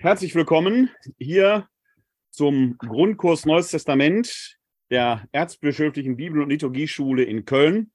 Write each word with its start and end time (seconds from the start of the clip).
Herzlich 0.00 0.36
willkommen 0.36 0.90
hier 1.18 1.66
zum 2.30 2.78
Grundkurs 2.78 3.46
Neues 3.46 3.70
Testament 3.70 4.56
der 4.92 5.26
Erzbischöflichen 5.32 6.14
Bibel- 6.14 6.40
und 6.40 6.50
Liturgieschule 6.50 7.24
in 7.24 7.44
Köln. 7.44 7.90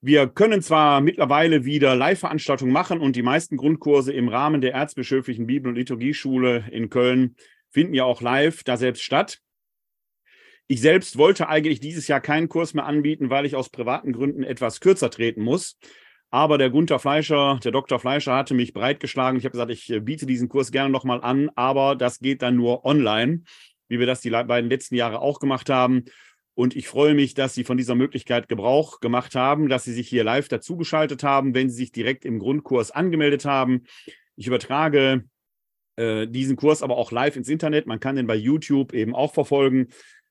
Wir 0.00 0.28
können 0.28 0.62
zwar 0.62 1.00
mittlerweile 1.00 1.64
wieder 1.64 1.96
Live-Veranstaltungen 1.96 2.70
machen 2.70 3.00
und 3.00 3.16
die 3.16 3.24
meisten 3.24 3.56
Grundkurse 3.56 4.12
im 4.12 4.28
Rahmen 4.28 4.60
der 4.60 4.74
Erzbischöflichen 4.74 5.48
Bibel- 5.48 5.70
und 5.70 5.74
Liturgieschule 5.74 6.68
in 6.70 6.90
Köln 6.90 7.34
finden 7.70 7.94
ja 7.94 8.04
auch 8.04 8.20
live 8.20 8.62
da 8.62 8.76
selbst 8.76 9.02
statt. 9.02 9.40
Ich 10.68 10.80
selbst 10.80 11.18
wollte 11.18 11.48
eigentlich 11.48 11.80
dieses 11.80 12.06
Jahr 12.06 12.20
keinen 12.20 12.48
Kurs 12.48 12.72
mehr 12.72 12.86
anbieten, 12.86 13.30
weil 13.30 13.46
ich 13.46 13.56
aus 13.56 13.68
privaten 13.68 14.12
Gründen 14.12 14.44
etwas 14.44 14.78
kürzer 14.78 15.10
treten 15.10 15.42
muss. 15.42 15.76
Aber 16.34 16.58
der 16.58 16.68
Gunther 16.68 16.98
Fleischer, 16.98 17.60
der 17.62 17.70
Dr. 17.70 18.00
Fleischer 18.00 18.34
hatte 18.34 18.54
mich 18.54 18.72
breitgeschlagen. 18.72 19.38
Ich 19.38 19.44
habe 19.44 19.52
gesagt, 19.52 19.70
ich 19.70 19.88
äh, 19.88 20.00
biete 20.00 20.26
diesen 20.26 20.48
Kurs 20.48 20.72
gerne 20.72 20.90
nochmal 20.90 21.20
an, 21.20 21.48
aber 21.54 21.94
das 21.94 22.18
geht 22.18 22.42
dann 22.42 22.56
nur 22.56 22.84
online, 22.84 23.42
wie 23.86 24.00
wir 24.00 24.06
das 24.06 24.20
die 24.20 24.30
beiden 24.30 24.68
letzten 24.68 24.96
Jahre 24.96 25.20
auch 25.20 25.38
gemacht 25.38 25.70
haben. 25.70 26.06
Und 26.54 26.74
ich 26.74 26.88
freue 26.88 27.14
mich, 27.14 27.34
dass 27.34 27.54
Sie 27.54 27.62
von 27.62 27.76
dieser 27.76 27.94
Möglichkeit 27.94 28.48
Gebrauch 28.48 28.98
gemacht 28.98 29.36
haben, 29.36 29.68
dass 29.68 29.84
Sie 29.84 29.92
sich 29.92 30.08
hier 30.08 30.24
live 30.24 30.48
dazugeschaltet 30.48 31.22
haben, 31.22 31.54
wenn 31.54 31.70
Sie 31.70 31.76
sich 31.76 31.92
direkt 31.92 32.24
im 32.24 32.40
Grundkurs 32.40 32.90
angemeldet 32.90 33.44
haben. 33.44 33.84
Ich 34.34 34.48
übertrage 34.48 35.22
äh, 35.94 36.26
diesen 36.26 36.56
Kurs 36.56 36.82
aber 36.82 36.96
auch 36.96 37.12
live 37.12 37.36
ins 37.36 37.48
Internet. 37.48 37.86
Man 37.86 38.00
kann 38.00 38.16
den 38.16 38.26
bei 38.26 38.34
YouTube 38.34 38.92
eben 38.92 39.14
auch 39.14 39.34
verfolgen. 39.34 39.86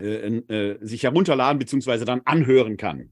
äh, 0.00 0.02
äh, 0.02 0.78
sich 0.80 1.04
herunterladen 1.04 1.58
bzw. 1.58 2.04
dann 2.04 2.22
anhören 2.24 2.76
kann. 2.76 3.10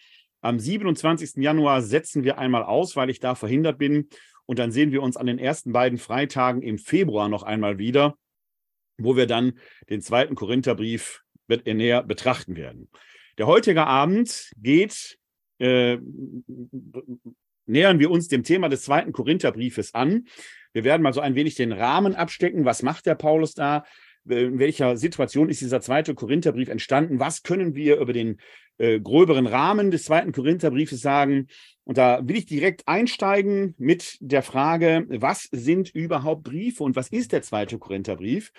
Am 0.42 0.60
27. 0.60 1.36
Januar 1.36 1.84
setzen 1.84 2.24
wir 2.24 2.40
einmal 2.40 2.64
aus, 2.64 2.96
weil 2.96 3.12
ich 3.12 3.20
da 3.20 3.36
verhindert 3.36 3.78
bin. 3.78 4.10
Und 4.48 4.60
dann 4.60 4.72
sehen 4.72 4.92
wir 4.92 5.04
uns 5.04 5.18
an 5.18 5.28
den 5.28 5.38
ersten 5.38 5.74
beiden 5.74 6.00
Freitagen 6.00 6.64
im 6.64 6.80
Februar 6.80 7.30
noch 7.30 7.44
einmal 7.44 7.78
wieder, 7.78 8.18
wo 8.98 9.16
wir 9.16 9.28
dann 9.28 9.60
den 9.90 10.02
zweiten 10.02 10.34
Korintherbrief 10.34 11.22
näher 11.66 12.02
betrachten 12.02 12.56
werden. 12.56 12.90
Der 13.38 13.46
heutige 13.46 13.86
Abend 13.86 14.52
geht, 14.58 15.20
äh, 15.60 15.98
nähern 17.66 18.00
wir 18.00 18.10
uns 18.10 18.30
dem 18.30 18.44
Thema 18.44 18.70
des 18.70 18.84
zweiten 18.84 19.12
Korintherbriefes 19.12 19.94
an. 19.94 20.26
Wir 20.74 20.84
werden 20.84 21.04
mal 21.04 21.14
so 21.14 21.22
ein 21.22 21.36
wenig 21.36 21.56
den 21.56 21.72
Rahmen 21.72 22.16
abstecken. 22.16 22.66
Was 22.66 22.84
macht 22.84 23.06
der 23.06 23.16
Paulus 23.16 23.54
da? 23.54 23.84
In 24.30 24.60
welcher 24.60 24.98
Situation 24.98 25.50
ist 25.50 25.62
dieser 25.62 25.82
zweite 25.82 26.14
Korintherbrief 26.14 26.70
entstanden? 26.70 27.20
Was 27.20 27.44
können 27.44 27.76
wir 27.76 27.98
über 27.98 28.14
den 28.14 28.40
äh, 28.78 29.00
gröberen 29.00 29.48
Rahmen 29.48 29.92
des 29.92 30.06
zweiten 30.06 30.32
Korintherbriefes 30.32 31.02
sagen? 31.02 31.48
Und 31.88 31.98
da 31.98 32.20
will 32.28 32.36
ich 32.36 32.46
direkt 32.46 32.86
einsteigen 32.86 33.74
mit 33.78 34.18
der 34.20 34.44
Frage, 34.44 35.06
was 35.08 35.48
sind 35.54 35.90
überhaupt 35.90 36.44
Briefe 36.44 36.84
und 36.84 36.98
was 36.98 37.08
ist 37.08 37.32
der 37.32 37.44
zweite 37.44 37.80
Korintherbrief? 37.80 38.52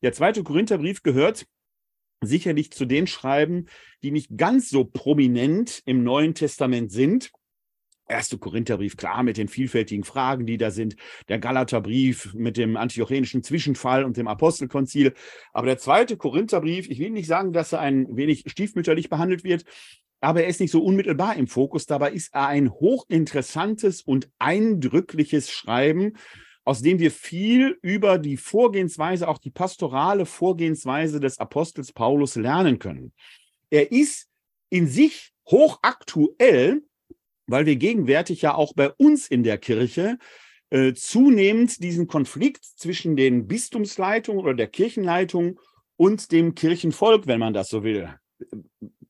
Der 0.00 0.14
zweite 0.14 0.42
Korintherbrief 0.42 1.02
gehört 1.02 1.46
sicherlich 2.22 2.70
zu 2.70 2.86
den 2.86 3.06
Schreiben, 3.06 3.66
die 4.02 4.10
nicht 4.10 4.34
ganz 4.34 4.70
so 4.70 4.84
prominent 4.84 5.82
im 5.84 6.02
Neuen 6.04 6.34
Testament 6.34 6.90
sind. 6.90 7.30
Erste 8.08 8.38
Korintherbrief, 8.38 8.96
klar, 8.96 9.24
mit 9.24 9.36
den 9.36 9.48
vielfältigen 9.48 10.02
Fragen, 10.02 10.46
die 10.46 10.56
da 10.56 10.70
sind. 10.70 10.96
Der 11.28 11.38
Galaterbrief 11.38 12.32
mit 12.32 12.56
dem 12.56 12.78
antiochenischen 12.78 13.42
Zwischenfall 13.42 14.04
und 14.04 14.16
dem 14.16 14.26
Apostelkonzil. 14.26 15.12
Aber 15.52 15.66
der 15.66 15.76
zweite 15.76 16.16
Korintherbrief, 16.16 16.88
ich 16.88 16.98
will 16.98 17.10
nicht 17.10 17.26
sagen, 17.26 17.52
dass 17.52 17.72
er 17.72 17.80
ein 17.80 18.16
wenig 18.16 18.44
stiefmütterlich 18.46 19.10
behandelt 19.10 19.44
wird, 19.44 19.66
aber 20.20 20.42
er 20.42 20.48
ist 20.48 20.60
nicht 20.60 20.70
so 20.70 20.82
unmittelbar 20.82 21.36
im 21.36 21.46
Fokus. 21.46 21.86
Dabei 21.86 22.12
ist 22.12 22.34
er 22.34 22.48
ein 22.48 22.70
hochinteressantes 22.70 24.02
und 24.02 24.30
eindrückliches 24.38 25.50
Schreiben, 25.50 26.14
aus 26.64 26.82
dem 26.82 26.98
wir 26.98 27.10
viel 27.10 27.78
über 27.82 28.18
die 28.18 28.36
Vorgehensweise, 28.36 29.28
auch 29.28 29.38
die 29.38 29.50
pastorale 29.50 30.26
Vorgehensweise 30.26 31.18
des 31.20 31.38
Apostels 31.38 31.92
Paulus 31.92 32.36
lernen 32.36 32.78
können. 32.78 33.12
Er 33.70 33.90
ist 33.92 34.28
in 34.68 34.86
sich 34.86 35.32
hochaktuell, 35.48 36.82
weil 37.46 37.66
wir 37.66 37.76
gegenwärtig 37.76 38.42
ja 38.42 38.54
auch 38.54 38.74
bei 38.74 38.90
uns 38.90 39.26
in 39.26 39.42
der 39.42 39.58
Kirche 39.58 40.18
äh, 40.68 40.92
zunehmend 40.92 41.82
diesen 41.82 42.06
Konflikt 42.06 42.64
zwischen 42.64 43.16
den 43.16 43.48
Bistumsleitungen 43.48 44.40
oder 44.40 44.54
der 44.54 44.68
Kirchenleitung 44.68 45.58
und 45.96 46.30
dem 46.30 46.54
Kirchenvolk, 46.54 47.26
wenn 47.26 47.40
man 47.40 47.52
das 47.52 47.68
so 47.68 47.82
will, 47.82 48.14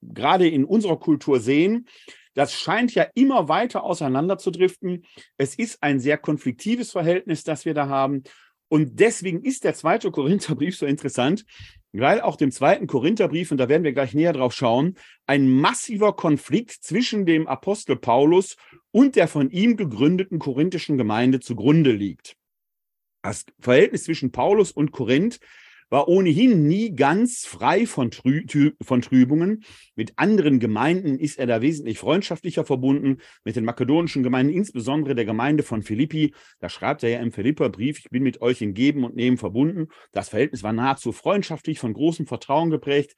gerade 0.03 0.49
in 0.49 0.65
unserer 0.65 0.99
Kultur 0.99 1.41
sehen, 1.41 1.87
das 2.35 2.55
scheint 2.55 2.95
ja 2.95 3.07
immer 3.15 3.49
weiter 3.49 3.83
auseinanderzudriften. 3.85 5.05
Es 5.37 5.55
ist 5.55 5.83
ein 5.83 5.99
sehr 6.01 6.17
konfliktives 6.17 6.93
Verhältnis, 6.93 7.45
das 7.45 7.65
wir 7.65 7.75
da 7.75 7.89
haben. 7.89 8.23
Und 8.69 9.01
deswegen 9.01 9.43
ist 9.43 9.65
der 9.65 9.75
zweite 9.75 10.13
Korintherbrief 10.13 10.77
so 10.77 10.87
interessant, 10.87 11.45
weil 11.93 12.21
auch 12.21 12.37
dem 12.37 12.53
zweiten 12.53 12.87
Korintherbrief, 12.87 13.51
und 13.51 13.59
da 13.59 13.69
werden 13.69 13.83
wir 13.83 13.93
gleich 13.93 14.15
näher 14.15 14.33
drauf 14.33 14.55
schauen, 14.55 14.95
ein 15.27 15.49
massiver 15.49 16.15
Konflikt 16.15 16.71
zwischen 16.71 17.27
dem 17.27 17.49
Apostel 17.49 17.97
Paulus 17.97 18.57
und 18.93 19.17
der 19.17 19.27
von 19.27 19.51
ihm 19.51 19.77
gegründeten 19.77 20.39
korinthischen 20.39 20.97
Gemeinde 20.99 21.41
zugrunde 21.41 21.91
liegt. 21.91 22.37
Das 23.23 23.45
Verhältnis 23.59 24.05
zwischen 24.05 24.31
Paulus 24.31 24.71
und 24.71 24.93
Korinth 24.93 25.41
war 25.91 26.09
ohnehin 26.09 26.67
nie 26.67 26.95
ganz 26.95 27.45
frei 27.45 27.85
von, 27.85 28.11
Trü 28.11 28.45
von 28.81 29.03
Trübungen. 29.03 29.65
Mit 29.97 30.13
anderen 30.17 30.61
Gemeinden 30.61 31.19
ist 31.19 31.39
er 31.39 31.47
da 31.47 31.61
wesentlich 31.61 31.99
freundschaftlicher 31.99 32.65
verbunden, 32.65 33.19
mit 33.45 33.57
den 33.57 33.65
makedonischen 33.65 34.23
Gemeinden, 34.23 34.53
insbesondere 34.53 35.15
der 35.15 35.25
Gemeinde 35.25 35.63
von 35.63 35.83
Philippi. 35.83 36.33
Da 36.61 36.69
schreibt 36.69 37.03
er 37.03 37.11
ja 37.11 37.21
im 37.21 37.33
Philipperbrief, 37.33 37.99
ich 37.99 38.11
bin 38.11 38.23
mit 38.23 38.41
euch 38.41 38.63
in 38.63 38.73
Geben 38.73 39.05
und 39.05 39.17
Nehmen 39.17 39.37
verbunden. 39.37 39.89
Das 40.13 40.31
Verhältnis 40.31 40.63
war 40.63 40.73
nahezu 40.73 41.13
freundschaftlich, 41.13 41.79
von 41.81 41.93
großem 41.93 42.27
Vertrauen 42.27 42.71
geprägt. 42.71 43.15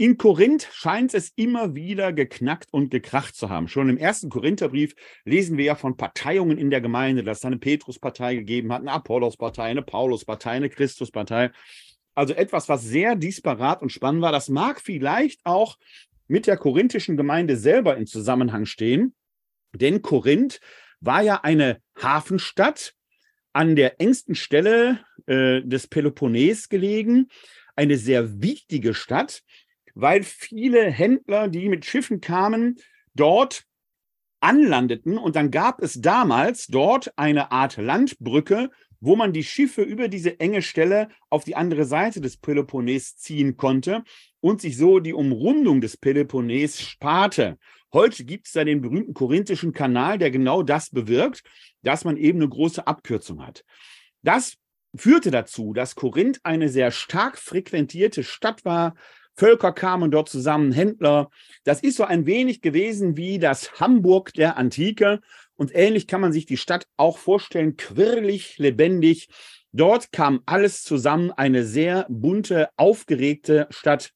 In 0.00 0.16
Korinth 0.16 0.66
scheint 0.72 1.12
es 1.12 1.30
immer 1.36 1.74
wieder 1.74 2.14
geknackt 2.14 2.72
und 2.72 2.90
gekracht 2.90 3.36
zu 3.36 3.50
haben. 3.50 3.68
Schon 3.68 3.90
im 3.90 3.98
ersten 3.98 4.30
Korintherbrief 4.30 4.94
lesen 5.26 5.58
wir 5.58 5.66
ja 5.66 5.74
von 5.74 5.98
Parteiungen 5.98 6.56
in 6.56 6.70
der 6.70 6.80
Gemeinde, 6.80 7.22
dass 7.22 7.40
es 7.40 7.44
eine 7.44 7.58
Petruspartei 7.58 8.36
gegeben 8.36 8.72
hat, 8.72 8.80
eine 8.80 8.92
Apollos-Partei, 8.92 9.64
eine 9.64 9.82
Paulus-Partei, 9.82 10.52
eine 10.52 10.70
Christus-Partei. 10.70 11.50
Also 12.14 12.34
etwas, 12.34 12.68
was 12.68 12.82
sehr 12.82 13.16
disparat 13.16 13.82
und 13.82 13.92
spannend 13.92 14.22
war. 14.22 14.32
Das 14.32 14.48
mag 14.48 14.80
vielleicht 14.80 15.40
auch 15.44 15.78
mit 16.28 16.46
der 16.46 16.56
korinthischen 16.56 17.16
Gemeinde 17.16 17.56
selber 17.56 17.96
in 17.96 18.06
Zusammenhang 18.06 18.66
stehen, 18.66 19.14
denn 19.72 20.02
Korinth 20.02 20.60
war 21.00 21.22
ja 21.22 21.40
eine 21.42 21.80
Hafenstadt 22.00 22.94
an 23.52 23.74
der 23.74 24.00
engsten 24.00 24.34
Stelle 24.34 25.00
äh, 25.26 25.62
des 25.62 25.88
Peloponnes 25.88 26.68
gelegen, 26.68 27.28
eine 27.74 27.96
sehr 27.96 28.42
wichtige 28.42 28.94
Stadt 28.94 29.42
weil 29.94 30.22
viele 30.22 30.90
Händler, 30.90 31.48
die 31.48 31.68
mit 31.68 31.84
Schiffen 31.84 32.20
kamen, 32.20 32.76
dort 33.14 33.64
anlandeten. 34.40 35.18
Und 35.18 35.36
dann 35.36 35.50
gab 35.50 35.82
es 35.82 36.00
damals 36.00 36.66
dort 36.66 37.12
eine 37.16 37.52
Art 37.52 37.76
Landbrücke, 37.76 38.70
wo 39.00 39.16
man 39.16 39.32
die 39.32 39.44
Schiffe 39.44 39.82
über 39.82 40.08
diese 40.08 40.38
enge 40.40 40.62
Stelle 40.62 41.08
auf 41.30 41.44
die 41.44 41.56
andere 41.56 41.84
Seite 41.84 42.20
des 42.20 42.36
Peloponnes 42.36 43.16
ziehen 43.16 43.56
konnte 43.56 44.04
und 44.40 44.60
sich 44.60 44.76
so 44.76 45.00
die 45.00 45.14
Umrundung 45.14 45.80
des 45.80 45.96
Peloponnes 45.96 46.80
sparte. 46.80 47.58
Heute 47.92 48.24
gibt 48.24 48.46
es 48.46 48.52
da 48.52 48.64
den 48.64 48.80
berühmten 48.80 49.14
korinthischen 49.14 49.72
Kanal, 49.72 50.18
der 50.18 50.30
genau 50.30 50.62
das 50.62 50.90
bewirkt, 50.90 51.42
dass 51.82 52.04
man 52.04 52.16
eben 52.16 52.38
eine 52.38 52.48
große 52.48 52.86
Abkürzung 52.86 53.44
hat. 53.44 53.64
Das 54.22 54.56
führte 54.94 55.30
dazu, 55.30 55.72
dass 55.72 55.94
Korinth 55.94 56.40
eine 56.44 56.68
sehr 56.68 56.90
stark 56.90 57.38
frequentierte 57.38 58.22
Stadt 58.22 58.64
war, 58.64 58.94
Völker 59.40 59.72
kamen 59.72 60.10
dort 60.10 60.28
zusammen, 60.28 60.70
Händler. 60.70 61.30
Das 61.64 61.80
ist 61.80 61.96
so 61.96 62.04
ein 62.04 62.26
wenig 62.26 62.60
gewesen 62.60 63.16
wie 63.16 63.38
das 63.38 63.80
Hamburg 63.80 64.34
der 64.34 64.58
Antike. 64.58 65.20
Und 65.60 65.74
ähnlich 65.74 66.06
kann 66.06 66.22
man 66.22 66.32
sich 66.32 66.46
die 66.46 66.56
Stadt 66.56 66.86
auch 66.96 67.18
vorstellen, 67.18 67.76
quirlig, 67.76 68.56
lebendig. 68.56 69.28
Dort 69.72 70.10
kam 70.10 70.40
alles 70.46 70.82
zusammen, 70.84 71.32
eine 71.32 71.64
sehr 71.64 72.06
bunte, 72.08 72.70
aufgeregte 72.78 73.66
Stadt. 73.68 74.14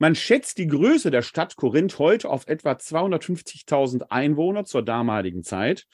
Man 0.00 0.16
schätzt 0.16 0.58
die 0.58 0.66
Größe 0.66 1.12
der 1.12 1.22
Stadt 1.22 1.54
Korinth 1.54 2.00
heute 2.00 2.28
auf 2.28 2.48
etwa 2.48 2.72
250.000 2.72 4.10
Einwohner 4.10 4.64
zur 4.64 4.82
damaligen 4.82 5.44
Zeit. 5.44 5.86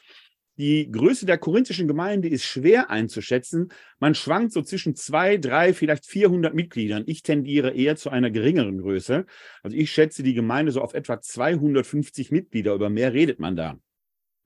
Die 0.56 0.90
Größe 0.90 1.26
der 1.26 1.36
korinthischen 1.36 1.86
Gemeinde 1.86 2.28
ist 2.30 2.44
schwer 2.44 2.88
einzuschätzen. 2.88 3.68
Man 3.98 4.14
schwankt 4.14 4.54
so 4.54 4.62
zwischen 4.62 4.96
zwei, 4.96 5.36
drei, 5.36 5.74
vielleicht 5.74 6.06
400 6.06 6.54
Mitgliedern. 6.54 7.04
Ich 7.06 7.22
tendiere 7.22 7.74
eher 7.74 7.96
zu 7.96 8.08
einer 8.08 8.30
geringeren 8.30 8.78
Größe. 8.78 9.26
Also 9.62 9.76
ich 9.76 9.92
schätze 9.92 10.22
die 10.22 10.32
Gemeinde 10.32 10.72
so 10.72 10.80
auf 10.80 10.94
etwa 10.94 11.20
250 11.20 12.30
Mitglieder. 12.30 12.72
Über 12.72 12.88
mehr 12.88 13.12
redet 13.12 13.38
man 13.38 13.54
da. 13.54 13.78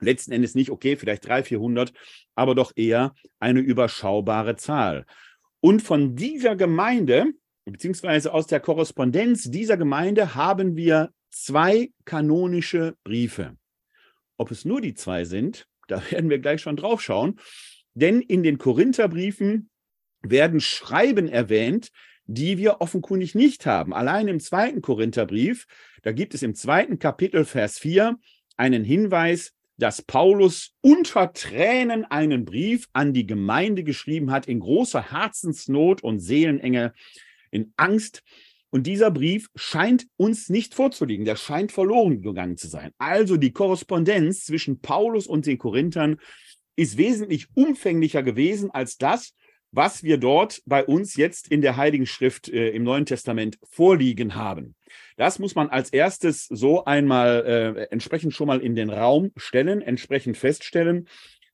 Letzten 0.03 0.33
Endes 0.33 0.55
nicht, 0.55 0.71
okay, 0.71 0.97
vielleicht 0.97 1.27
300, 1.27 1.49
400, 1.49 1.93
aber 2.35 2.55
doch 2.55 2.73
eher 2.77 3.15
eine 3.39 3.61
überschaubare 3.61 4.57
Zahl. 4.57 5.07
Und 5.61 5.81
von 5.81 6.17
dieser 6.17 6.57
Gemeinde, 6.57 7.27
beziehungsweise 7.65 8.35
aus 8.35 8.47
der 8.47 8.61
Korrespondenz 8.61 9.51
dieser 9.51 9.77
Gemeinde, 9.77 10.35
haben 10.35 10.77
wir 10.77 11.11
zwei 11.31 11.91
kanonische 12.05 12.97
Briefe. 13.05 13.57
Ob 14.37 14.51
es 14.51 14.65
nur 14.65 14.81
die 14.81 14.95
zwei 14.95 15.25
sind, 15.25 15.67
da 15.89 16.03
werden 16.11 16.31
wir 16.31 16.39
gleich 16.39 16.61
schon 16.61 16.77
drauf 16.77 17.01
schauen. 17.03 17.39
Denn 17.95 18.21
in 18.21 18.43
den 18.43 18.59
Korintherbriefen 18.59 19.71
werden 20.23 20.61
Schreiben 20.61 21.29
erwähnt, 21.29 21.91
die 22.27 22.57
wir 22.57 22.81
offenkundig 22.81 23.35
nicht 23.35 23.67
haben. 23.67 23.93
Allein 23.93 24.29
im 24.29 24.41
zweiten 24.41 24.81
Korintherbrief, 24.81 25.67
da 26.03 26.13
gibt 26.13 26.35
es 26.35 26.43
im 26.43 26.55
zweiten 26.55 26.99
Kapitel, 26.99 27.45
Vers 27.45 27.79
4, 27.79 28.17
einen 28.57 28.85
Hinweis, 28.85 29.53
dass 29.77 30.03
Paulus 30.03 30.75
unter 30.81 31.33
Tränen 31.33 32.05
einen 32.05 32.45
Brief 32.45 32.89
an 32.93 33.13
die 33.13 33.27
Gemeinde 33.27 33.85
geschrieben 33.85 34.31
hat, 34.31 34.47
in 34.47 34.61
großer 34.61 35.13
Herzensnot 35.13 36.03
und 36.03 36.21
Seelenenge, 36.21 36.93
in 37.51 37.73
Angst. 37.77 38.23
Und 38.71 38.87
dieser 38.87 39.11
Brief 39.11 39.49
scheint 39.55 40.07
uns 40.17 40.49
nicht 40.49 40.75
vorzuliegen. 40.75 41.25
Der 41.25 41.37
scheint 41.37 41.73
verloren 41.73 42.23
gegangen 42.23 42.57
zu 42.57 42.69
sein. 42.69 42.93
Also 42.99 43.37
die 43.37 43.53
Korrespondenz 43.53 44.45
zwischen 44.45 44.81
Paulus 44.81 45.27
und 45.27 45.47
den 45.47 45.59
Korinthern 45.59 46.19
ist 46.77 46.97
wesentlich 46.97 47.49
umfänglicher 47.55 48.23
gewesen 48.23 48.71
als 48.71 48.97
das, 48.97 49.35
was 49.73 50.03
wir 50.03 50.19
dort 50.19 50.63
bei 50.67 50.85
uns 50.85 51.17
jetzt 51.17 51.49
in 51.49 51.63
der 51.63 51.77
Heiligen 51.77 52.07
Schrift 52.07 52.49
äh, 52.49 52.71
im 52.71 52.85
Neuen 52.85 53.07
Testament 53.07 53.59
vorliegen 53.65 54.35
haben. 54.35 54.75
Das 55.17 55.39
muss 55.39 55.55
man 55.55 55.71
als 55.71 55.91
erstes 55.91 56.47
so 56.47 56.85
einmal 56.85 57.45
äh, 57.47 57.83
entsprechend 57.91 58.35
schon 58.35 58.47
mal 58.47 58.61
in 58.61 58.75
den 58.75 58.91
Raum 58.91 59.33
stellen, 59.37 59.81
entsprechend 59.81 60.37
feststellen, 60.37 61.09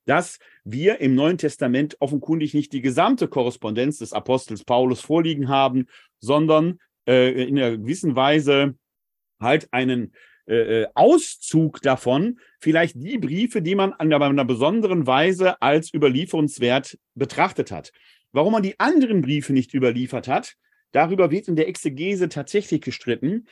dass 0.04 0.38
wir 0.64 1.00
im 1.00 1.14
Neuen 1.14 1.38
Testament 1.38 1.96
offenkundig 2.00 2.54
nicht 2.54 2.72
die 2.72 2.80
gesamte 2.80 3.28
Korrespondenz 3.28 3.98
des 3.98 4.12
Apostels 4.12 4.64
Paulus 4.64 5.00
vorliegen 5.00 5.48
haben, 5.48 5.86
sondern 6.18 6.80
äh, 7.06 7.44
in 7.44 7.58
einer 7.58 7.76
gewissen 7.76 8.16
Weise 8.16 8.74
halt 9.40 9.68
einen 9.72 10.12
äh, 10.48 10.82
äh, 10.82 10.86
Auszug 10.94 11.82
davon, 11.82 12.38
vielleicht 12.58 12.94
die 12.96 13.18
Briefe, 13.18 13.60
die 13.60 13.74
man 13.74 13.92
an 13.92 14.10
einer 14.10 14.44
besonderen 14.46 15.06
Weise 15.06 15.60
als 15.60 15.92
überlieferungswert 15.92 16.98
betrachtet 17.14 17.70
hat. 17.70 17.92
Warum 18.32 18.52
man 18.52 18.62
die 18.62 18.80
anderen 18.80 19.20
Briefe 19.20 19.52
nicht 19.52 19.74
überliefert 19.74 20.26
hat, 20.26 20.54
darüber 20.92 21.30
wird 21.30 21.48
in 21.48 21.56
der 21.56 21.68
Exegese 21.68 22.30
tatsächlich 22.30 22.80
gestritten. 22.80 23.46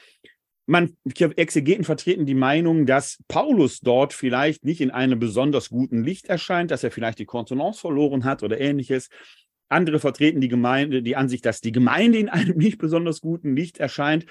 Man, 0.64 0.96
Exegeten 1.04 1.84
vertreten 1.84 2.24
die 2.24 2.34
Meinung, 2.34 2.86
dass 2.86 3.18
Paulus 3.28 3.80
dort 3.80 4.14
vielleicht 4.14 4.64
nicht 4.64 4.80
in 4.80 4.90
einem 4.90 5.18
besonders 5.18 5.68
guten 5.68 6.02
Licht 6.02 6.26
erscheint, 6.26 6.70
dass 6.70 6.82
er 6.82 6.90
vielleicht 6.90 7.18
die 7.18 7.26
Kontenance 7.26 7.80
verloren 7.80 8.24
hat 8.24 8.42
oder 8.42 8.58
ähnliches. 8.58 9.10
Andere 9.68 10.00
vertreten 10.00 10.40
die 10.40 10.48
Gemeinde, 10.48 11.02
die 11.02 11.16
Ansicht, 11.16 11.44
dass 11.44 11.60
die 11.60 11.72
Gemeinde 11.72 12.18
in 12.18 12.28
einem 12.30 12.56
nicht 12.56 12.78
besonders 12.78 13.20
guten 13.20 13.54
Licht 13.54 13.78
erscheint, 13.78 14.24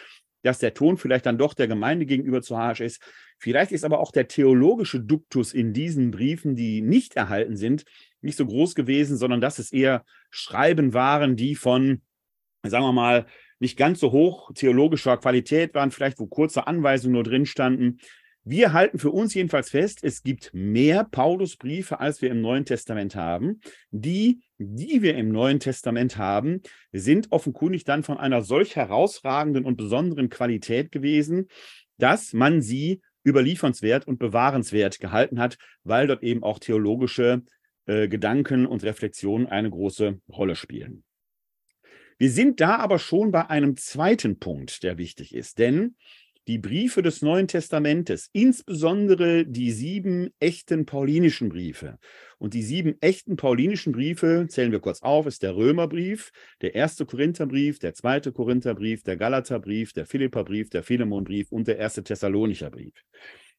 dass 0.46 0.60
der 0.60 0.74
Ton 0.74 0.98
vielleicht 0.98 1.26
dann 1.26 1.38
doch 1.38 1.54
der 1.54 1.68
Gemeinde 1.68 2.06
gegenüber 2.06 2.42
zu 2.42 2.58
harsch 2.58 2.82
ist. 2.82 3.02
Vielleicht 3.40 3.72
ist 3.72 3.84
aber 3.84 4.00
auch 4.00 4.12
der 4.12 4.28
theologische 4.28 5.00
Duktus 5.00 5.54
in 5.54 5.74
diesen 5.74 6.12
Briefen, 6.12 6.56
die 6.56 6.82
nicht 6.82 7.16
erhalten 7.16 7.58
sind, 7.58 7.84
nicht 8.22 8.38
so 8.38 8.46
groß 8.46 8.76
gewesen, 8.76 9.18
sondern 9.18 9.42
dass 9.42 9.58
es 9.58 9.74
eher 9.74 10.06
Schreiben 10.30 10.94
waren, 10.94 11.36
die 11.36 11.56
von, 11.56 12.02
sagen 12.64 12.86
wir 12.86 12.94
mal, 12.94 13.26
nicht 13.60 13.78
ganz 13.78 14.00
so 14.00 14.12
hoch 14.12 14.52
theologischer 14.54 15.18
Qualität 15.18 15.74
waren, 15.74 15.92
vielleicht 15.92 16.20
wo 16.20 16.28
kurze 16.28 16.68
Anweisungen 16.68 17.14
nur 17.14 17.24
drin 17.24 17.46
standen. 17.46 17.98
Wir 18.48 18.74
halten 18.74 19.00
für 19.00 19.10
uns 19.10 19.34
jedenfalls 19.34 19.72
fest, 19.72 20.04
es 20.04 20.22
gibt 20.22 20.52
mehr 20.54 21.04
Paulusbriefe, 21.04 22.00
als 22.00 22.22
wir 22.22 22.30
im 22.30 22.42
Neuen 22.42 22.64
Testament 22.64 23.16
haben. 23.16 23.60
Die, 23.90 24.44
die 24.60 25.02
wir 25.02 25.16
im 25.16 25.30
Neuen 25.30 25.60
Testament 25.60 26.18
haben, 26.18 26.62
sind 26.92 27.32
offenkundig 27.32 27.86
dann 27.86 28.04
von 28.04 28.20
einer 28.20 28.44
solch 28.44 28.76
herausragenden 28.76 29.66
und 29.66 29.78
besonderen 29.78 30.30
Qualität 30.30 30.92
gewesen, 30.92 31.48
dass 31.98 32.34
man 32.34 32.62
sie 32.62 33.02
überliefernswert 33.26 34.08
und 34.08 34.20
bewahrenswert 34.20 35.00
gehalten 35.00 35.40
hat, 35.40 35.58
weil 35.84 36.06
dort 36.06 36.22
eben 36.22 36.44
auch 36.44 36.60
theologische 36.60 37.42
äh, 37.88 38.08
Gedanken 38.08 38.68
und 38.68 38.84
Reflexionen 38.84 39.48
eine 39.48 39.72
große 39.72 40.20
Rolle 40.30 40.56
spielen. 40.56 41.04
Wir 42.20 42.30
sind 42.30 42.62
da 42.62 42.78
aber 42.78 43.00
schon 43.00 43.32
bei 43.32 43.50
einem 43.50 43.76
zweiten 43.76 44.38
Punkt, 44.38 44.84
der 44.84 45.00
wichtig 45.00 45.34
ist, 45.34 45.58
denn 45.58 45.96
die 46.48 46.60
Briefe 46.60 47.02
des 47.02 47.22
Neuen 47.22 47.48
Testamentes, 47.48 48.30
insbesondere 48.32 49.46
die 49.46 49.72
sieben 49.72 50.30
echten 50.40 50.86
paulinischen 50.86 51.50
Briefe. 51.50 51.98
Und 52.38 52.54
die 52.54 52.62
sieben 52.62 53.02
echten 53.02 53.36
paulinischen 53.36 53.94
Briefe, 53.94 54.46
zählen 54.48 54.72
wir 54.72 54.80
kurz 54.80 55.02
auf, 55.02 55.26
ist 55.26 55.42
der 55.42 55.56
Römerbrief, 55.56 56.32
der 56.62 56.76
erste 56.76 57.06
Korintherbrief, 57.06 57.80
der 57.80 57.94
zweite 57.94 58.32
Korintherbrief, 58.32 59.02
der 59.04 59.18
Galaterbrief, 59.18 59.94
der 59.94 60.06
Philipperbrief, 60.06 60.70
der 60.70 60.84
Philemonbrief 60.84 61.52
und 61.52 61.68
der 61.68 61.78
erste 61.78 62.04
Thessalonicher 62.04 62.70
Brief. 62.70 62.94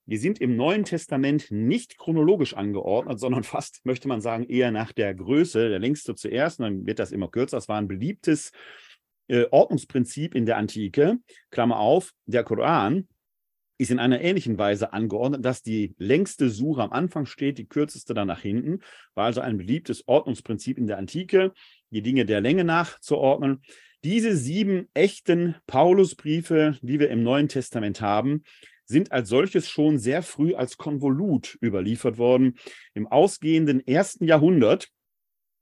Die 0.09 0.19
sind 0.19 0.41
im 0.41 0.55
Neuen 0.55 0.85
Testament 0.85 1.51
nicht 1.51 1.99
chronologisch 1.99 2.55
angeordnet, 2.55 3.19
sondern 3.19 3.43
fast, 3.45 3.85
möchte 3.85 4.07
man 4.07 4.21
sagen, 4.21 4.45
eher 4.45 4.71
nach 4.71 4.93
der 4.93 5.13
Größe. 5.13 5.69
Der 5.69 5.81
längste 5.81 6.15
zuerst, 6.15 6.61
und 6.61 6.65
dann 6.65 6.87
wird 6.87 7.01
das 7.01 7.11
immer 7.11 7.29
kürzer. 7.29 7.59
Es 7.59 7.69
war 7.69 7.79
ein 7.79 7.89
beliebtes 7.89 8.51
äh, 8.51 8.86
Ordnungsprinzip 9.29 10.35
in 10.35 10.47
der 10.47 10.57
Antike, 10.57 11.19
Klammer 11.51 11.79
auf, 11.79 12.13
der 12.27 12.45
Koran 12.45 13.09
ist 13.79 13.91
in 13.91 13.99
einer 13.99 14.21
ähnlichen 14.21 14.59
Weise 14.59 14.93
angeordnet, 14.93 15.45
dass 15.45 15.63
die 15.63 15.95
längste 15.99 16.49
Sura 16.49 16.85
am 16.85 16.93
Anfang 16.93 17.27
steht, 17.27 17.59
die 17.59 17.67
kürzeste 17.67 18.15
dann 18.15 18.29
nach 18.29 18.41
hinten. 18.41 18.81
War 19.15 19.27
also 19.27 19.41
ein 19.41 19.59
beliebtes 19.59 20.09
Ordnungsprinzip 20.09 20.79
in 20.79 20.87
der 20.87 20.99
Antike, 20.99 21.53
die 21.91 22.03
Dinge 22.03 22.25
der 22.25 22.41
Länge 22.41 22.65
nach 22.65 22.99
zu 23.01 23.19
ordnen. 23.19 23.63
Diese 24.03 24.37
sieben 24.37 24.89
echten 24.95 25.57
Paulusbriefe, 25.67 26.79
die 26.81 27.01
wir 27.01 27.11
im 27.11 27.23
Neuen 27.23 27.49
Testament 27.49 28.01
haben, 28.01 28.45
sind 28.85 29.13
als 29.13 29.29
solches 29.29 29.69
schon 29.69 29.99
sehr 29.99 30.23
früh 30.23 30.55
als 30.55 30.77
Konvolut 30.77 31.59
überliefert 31.61 32.19
worden. 32.19 32.57
Im 32.95 33.07
ausgehenden 33.07 33.87
ersten 33.87 34.25
Jahrhundert, 34.25 34.89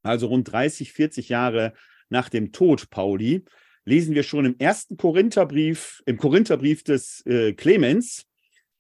also 0.03 0.27
rund 0.27 0.53
30, 0.53 0.93
40 0.93 1.31
Jahre 1.31 1.73
nach 2.15 2.29
dem 2.29 2.53
Tod 2.53 2.91
Pauli, 2.91 3.45
lesen 3.85 4.15
wir 4.15 4.23
schon 4.23 4.47
im 4.47 4.57
ersten 4.59 4.97
Korintherbrief, 4.97 6.01
im 6.07 6.17
Korintherbrief 6.17 6.85
des 6.85 7.27
äh, 7.27 7.53
Clemens, 7.53 8.27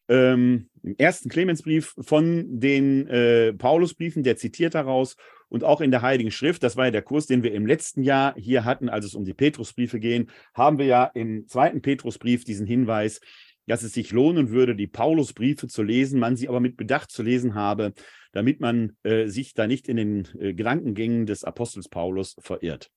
ähm, 0.08 0.70
im 0.82 0.94
ersten 0.98 1.28
Clemensbrief 1.28 1.94
von 1.98 2.60
den 2.60 3.08
äh, 3.08 3.52
Paulusbriefen, 3.52 4.22
der 4.22 4.36
zitiert 4.36 4.74
daraus 4.74 5.16
und 5.48 5.64
auch 5.64 5.80
in 5.80 5.90
der 5.90 6.02
Heiligen 6.02 6.30
Schrift, 6.30 6.62
das 6.62 6.76
war 6.76 6.86
ja 6.86 6.90
der 6.92 7.02
Kurs, 7.02 7.26
den 7.26 7.42
wir 7.42 7.52
im 7.52 7.66
letzten 7.66 8.02
Jahr 8.02 8.34
hier 8.36 8.64
hatten, 8.64 8.88
als 8.88 9.04
es 9.04 9.14
um 9.14 9.24
die 9.24 9.34
Petrusbriefe 9.34 9.98
ging, 9.98 10.30
haben 10.54 10.78
wir 10.78 10.86
ja 10.86 11.04
im 11.14 11.48
zweiten 11.48 11.82
Petrusbrief 11.82 12.44
diesen 12.44 12.66
Hinweis, 12.66 13.20
dass 13.66 13.82
es 13.82 13.94
sich 13.94 14.12
lohnen 14.12 14.50
würde, 14.50 14.76
die 14.76 14.86
Paulusbriefe 14.86 15.66
zu 15.66 15.82
lesen, 15.82 16.20
man 16.20 16.36
sie 16.36 16.48
aber 16.48 16.60
mit 16.60 16.76
Bedacht 16.76 17.10
zu 17.10 17.22
lesen 17.22 17.54
habe, 17.54 17.94
damit 18.34 18.60
man 18.60 18.96
äh, 19.02 19.26
sich 19.26 19.54
da 19.54 19.66
nicht 19.66 19.88
in 19.88 19.96
den 19.96 20.28
äh, 20.38 20.54
Gedankengängen 20.54 21.26
des 21.26 21.44
Apostels 21.44 21.88
Paulus 21.88 22.36
verirrt. 22.40 22.90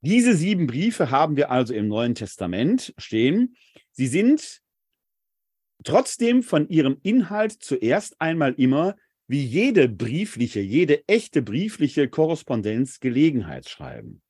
Diese 0.00 0.34
sieben 0.34 0.66
Briefe 0.66 1.10
haben 1.10 1.36
wir 1.36 1.50
also 1.50 1.74
im 1.74 1.88
Neuen 1.88 2.14
Testament 2.14 2.94
stehen. 2.98 3.56
Sie 3.92 4.06
sind 4.06 4.60
trotzdem 5.82 6.42
von 6.42 6.68
ihrem 6.68 6.98
Inhalt 7.02 7.52
zuerst 7.52 8.20
einmal 8.20 8.54
immer 8.54 8.96
wie 9.26 9.42
jede 9.42 9.88
briefliche, 9.88 10.60
jede 10.60 11.08
echte 11.08 11.40
briefliche 11.40 12.08
Korrespondenz 12.08 13.00
Gelegenheitsschreiben. 13.00 14.20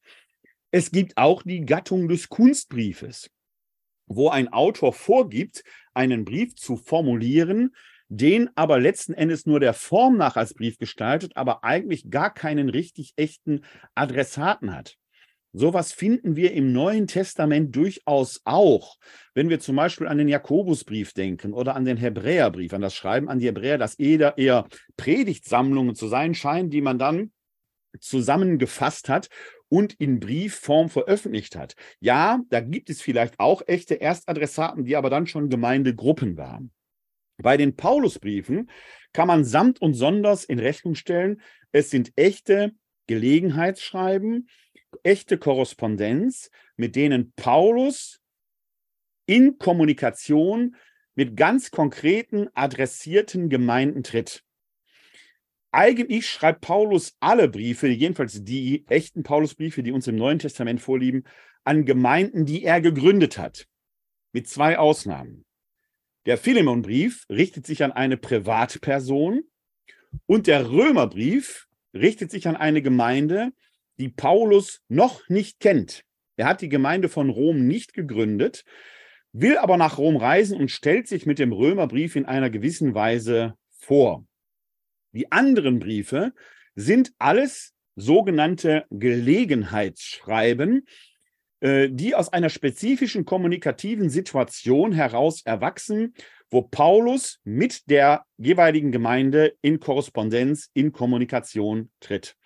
Es 0.70 0.92
gibt 0.92 1.16
auch 1.16 1.42
die 1.42 1.66
Gattung 1.66 2.08
des 2.08 2.28
Kunstbriefes 2.28 3.30
wo 4.06 4.28
ein 4.28 4.52
Autor 4.52 4.92
vorgibt, 4.92 5.64
einen 5.92 6.24
Brief 6.24 6.54
zu 6.56 6.76
formulieren, 6.76 7.74
den 8.08 8.50
aber 8.54 8.78
letzten 8.78 9.14
Endes 9.14 9.46
nur 9.46 9.60
der 9.60 9.74
Form 9.74 10.16
nach 10.16 10.36
als 10.36 10.54
Brief 10.54 10.78
gestaltet, 10.78 11.32
aber 11.36 11.64
eigentlich 11.64 12.10
gar 12.10 12.32
keinen 12.32 12.68
richtig 12.68 13.12
echten 13.16 13.62
Adressaten 13.94 14.74
hat. 14.74 14.96
Sowas 15.56 15.92
finden 15.92 16.34
wir 16.34 16.52
im 16.52 16.72
Neuen 16.72 17.06
Testament 17.06 17.76
durchaus 17.76 18.40
auch. 18.44 18.96
Wenn 19.34 19.48
wir 19.48 19.60
zum 19.60 19.76
Beispiel 19.76 20.08
an 20.08 20.18
den 20.18 20.26
Jakobusbrief 20.26 21.12
denken 21.12 21.52
oder 21.52 21.76
an 21.76 21.84
den 21.84 21.96
Hebräerbrief, 21.96 22.72
an 22.74 22.80
das 22.80 22.96
Schreiben 22.96 23.28
an 23.28 23.38
die 23.38 23.46
Hebräer, 23.46 23.78
das 23.78 23.94
eher, 23.94 24.36
eher 24.36 24.66
Predigtsammlungen 24.96 25.94
zu 25.94 26.08
sein 26.08 26.34
scheinen, 26.34 26.70
die 26.70 26.80
man 26.80 26.98
dann 26.98 27.30
zusammengefasst 28.00 29.08
hat 29.08 29.28
und 29.68 29.94
in 29.94 30.18
Briefform 30.18 30.88
veröffentlicht 30.88 31.54
hat. 31.54 31.76
Ja, 32.00 32.40
da 32.50 32.60
gibt 32.60 32.90
es 32.90 33.00
vielleicht 33.00 33.38
auch 33.38 33.62
echte 33.64 33.94
Erstadressaten, 33.94 34.84
die 34.84 34.96
aber 34.96 35.08
dann 35.08 35.28
schon 35.28 35.50
Gemeindegruppen 35.50 36.36
waren. 36.36 36.72
Bei 37.36 37.56
den 37.56 37.76
Paulusbriefen 37.76 38.70
kann 39.12 39.28
man 39.28 39.44
samt 39.44 39.80
und 39.80 39.94
sonders 39.94 40.44
in 40.44 40.58
Rechnung 40.58 40.94
stellen, 40.94 41.40
es 41.72 41.90
sind 41.90 42.12
echte 42.16 42.72
Gelegenheitsschreiben, 43.06 44.48
echte 45.02 45.38
Korrespondenz, 45.38 46.50
mit 46.76 46.96
denen 46.96 47.32
Paulus 47.32 48.20
in 49.26 49.58
Kommunikation 49.58 50.76
mit 51.14 51.36
ganz 51.36 51.70
konkreten 51.70 52.48
adressierten 52.54 53.48
Gemeinden 53.48 54.02
tritt. 54.02 54.44
Eigentlich 55.70 56.28
schreibt 56.28 56.60
Paulus 56.60 57.16
alle 57.18 57.48
Briefe, 57.48 57.88
jedenfalls 57.88 58.44
die 58.44 58.84
echten 58.88 59.24
Paulusbriefe, 59.24 59.82
die 59.82 59.90
uns 59.90 60.06
im 60.06 60.14
Neuen 60.14 60.38
Testament 60.38 60.80
vorlieben, 60.80 61.24
an 61.64 61.84
Gemeinden, 61.84 62.46
die 62.46 62.62
er 62.62 62.80
gegründet 62.80 63.38
hat. 63.38 63.66
Mit 64.32 64.48
zwei 64.48 64.78
Ausnahmen. 64.78 65.44
Der 66.26 66.38
Philemonbrief 66.38 67.26
richtet 67.28 67.66
sich 67.66 67.84
an 67.84 67.92
eine 67.92 68.16
Privatperson 68.16 69.42
und 70.26 70.46
der 70.46 70.70
Römerbrief 70.70 71.66
richtet 71.92 72.30
sich 72.30 72.48
an 72.48 72.56
eine 72.56 72.80
Gemeinde, 72.80 73.52
die 73.98 74.08
Paulus 74.08 74.82
noch 74.88 75.28
nicht 75.28 75.60
kennt. 75.60 76.04
Er 76.36 76.46
hat 76.46 76.62
die 76.62 76.68
Gemeinde 76.68 77.08
von 77.08 77.28
Rom 77.28 77.66
nicht 77.66 77.92
gegründet, 77.92 78.64
will 79.32 79.58
aber 79.58 79.76
nach 79.76 79.98
Rom 79.98 80.16
reisen 80.16 80.58
und 80.58 80.70
stellt 80.70 81.08
sich 81.08 81.26
mit 81.26 81.38
dem 81.38 81.52
Römerbrief 81.52 82.16
in 82.16 82.24
einer 82.24 82.50
gewissen 82.50 82.94
Weise 82.94 83.54
vor. 83.70 84.26
Die 85.12 85.30
anderen 85.30 85.78
Briefe 85.78 86.32
sind 86.74 87.12
alles 87.18 87.74
sogenannte 87.96 88.84
Gelegenheitsschreiben, 88.90 90.86
die 91.64 92.14
aus 92.14 92.30
einer 92.30 92.50
spezifischen 92.50 93.24
kommunikativen 93.24 94.10
Situation 94.10 94.92
heraus 94.92 95.40
erwachsen, 95.46 96.12
wo 96.50 96.62
Paulus 96.62 97.40
mit 97.44 97.88
der 97.88 98.26
jeweiligen 98.36 98.92
Gemeinde 98.92 99.54
in 99.62 99.80
Korrespondenz, 99.80 100.70
in 100.74 100.92
Kommunikation 100.92 101.90
tritt. 102.00 102.36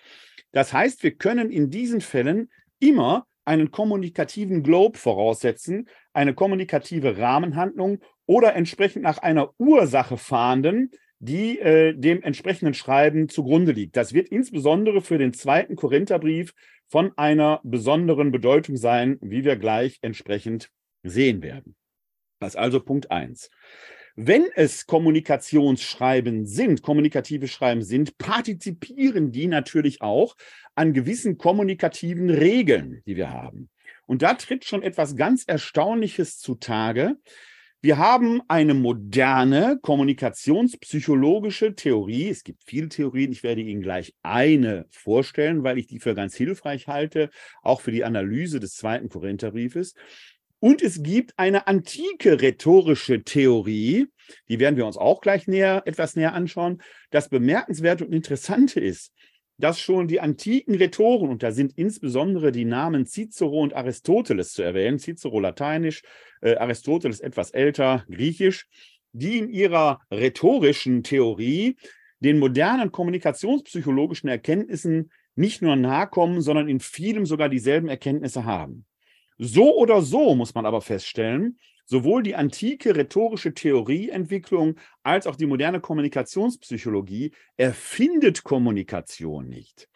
Das 0.52 0.72
heißt, 0.72 1.02
wir 1.02 1.12
können 1.12 1.50
in 1.50 1.70
diesen 1.70 2.00
Fällen 2.00 2.50
immer 2.78 3.26
einen 3.44 3.70
kommunikativen 3.70 4.62
Globe 4.62 4.98
voraussetzen, 4.98 5.88
eine 6.12 6.34
kommunikative 6.34 7.18
Rahmenhandlung 7.18 8.00
oder 8.26 8.54
entsprechend 8.54 9.02
nach 9.02 9.18
einer 9.18 9.52
Ursache 9.58 10.16
fahnden, 10.16 10.90
die 11.18 11.58
äh, 11.58 11.94
dem 11.94 12.22
entsprechenden 12.22 12.74
Schreiben 12.74 13.28
zugrunde 13.28 13.72
liegt. 13.72 13.96
Das 13.96 14.12
wird 14.12 14.28
insbesondere 14.28 15.00
für 15.00 15.18
den 15.18 15.32
zweiten 15.32 15.76
Korintherbrief 15.76 16.54
von 16.88 17.12
einer 17.16 17.60
besonderen 17.64 18.30
Bedeutung 18.32 18.76
sein, 18.76 19.18
wie 19.20 19.44
wir 19.44 19.56
gleich 19.56 19.98
entsprechend 20.02 20.70
sehen 21.02 21.42
werden. 21.42 21.76
Das 22.40 22.54
ist 22.54 22.56
also 22.56 22.80
Punkt 22.80 23.10
1. 23.10 23.50
Wenn 24.16 24.46
es 24.56 24.86
Kommunikationsschreiben 24.86 26.44
sind, 26.44 26.82
kommunikative 26.82 27.46
Schreiben 27.46 27.82
sind, 27.82 28.18
partizipieren 28.18 29.30
die 29.30 29.46
natürlich 29.46 30.02
auch 30.02 30.34
an 30.74 30.92
gewissen 30.92 31.38
kommunikativen 31.38 32.28
Regeln, 32.28 33.00
die 33.06 33.16
wir 33.16 33.30
haben. 33.30 33.70
Und 34.06 34.22
da 34.22 34.34
tritt 34.34 34.64
schon 34.64 34.82
etwas 34.82 35.14
ganz 35.14 35.44
Erstaunliches 35.46 36.38
zutage, 36.38 37.16
wir 37.80 37.98
haben 37.98 38.42
eine 38.48 38.74
moderne 38.74 39.78
kommunikationspsychologische 39.80 41.76
Theorie. 41.76 42.28
Es 42.28 42.42
gibt 42.42 42.64
viele 42.64 42.88
Theorien. 42.88 43.30
Ich 43.30 43.44
werde 43.44 43.60
Ihnen 43.60 43.82
gleich 43.82 44.14
eine 44.22 44.86
vorstellen, 44.90 45.62
weil 45.62 45.78
ich 45.78 45.86
die 45.86 46.00
für 46.00 46.14
ganz 46.14 46.34
hilfreich 46.34 46.88
halte, 46.88 47.30
auch 47.62 47.80
für 47.80 47.92
die 47.92 48.04
Analyse 48.04 48.58
des 48.58 48.74
zweiten 48.74 49.08
Korintherbriefes. 49.08 49.94
Und 50.58 50.82
es 50.82 51.04
gibt 51.04 51.34
eine 51.36 51.68
antike 51.68 52.40
rhetorische 52.40 53.22
Theorie, 53.22 54.08
die 54.48 54.58
werden 54.58 54.76
wir 54.76 54.86
uns 54.86 54.96
auch 54.96 55.20
gleich 55.20 55.46
näher, 55.46 55.82
etwas 55.86 56.16
näher 56.16 56.34
anschauen. 56.34 56.82
Das 57.10 57.28
bemerkenswerte 57.28 58.04
und 58.04 58.12
interessante 58.12 58.80
ist, 58.80 59.12
dass 59.58 59.80
schon 59.80 60.06
die 60.06 60.20
antiken 60.20 60.76
Rhetoren, 60.76 61.28
und 61.28 61.42
da 61.42 61.50
sind 61.50 61.76
insbesondere 61.76 62.52
die 62.52 62.64
Namen 62.64 63.06
Cicero 63.06 63.60
und 63.60 63.74
Aristoteles 63.74 64.52
zu 64.52 64.62
erwähnen, 64.62 64.98
Cicero 64.98 65.40
lateinisch, 65.40 66.02
äh, 66.40 66.56
Aristoteles 66.56 67.20
etwas 67.20 67.50
älter, 67.50 68.04
griechisch, 68.08 68.66
die 69.12 69.38
in 69.38 69.50
ihrer 69.50 70.00
rhetorischen 70.12 71.02
Theorie 71.02 71.76
den 72.20 72.38
modernen 72.38 72.92
kommunikationspsychologischen 72.92 74.28
Erkenntnissen 74.28 75.10
nicht 75.34 75.62
nur 75.62 75.76
nahe 75.76 76.06
kommen, 76.06 76.40
sondern 76.40 76.68
in 76.68 76.80
vielem 76.80 77.26
sogar 77.26 77.48
dieselben 77.48 77.88
Erkenntnisse 77.88 78.44
haben. 78.44 78.86
So 79.38 79.76
oder 79.76 80.02
so 80.02 80.34
muss 80.34 80.54
man 80.54 80.66
aber 80.66 80.80
feststellen, 80.80 81.58
sowohl 81.88 82.22
die 82.22 82.36
antike 82.36 82.94
rhetorische 82.94 83.54
Theorieentwicklung 83.54 84.76
als 85.02 85.26
auch 85.26 85.36
die 85.36 85.46
moderne 85.46 85.80
Kommunikationspsychologie 85.80 87.32
erfindet 87.56 88.44
Kommunikation 88.44 89.48
nicht. 89.48 89.88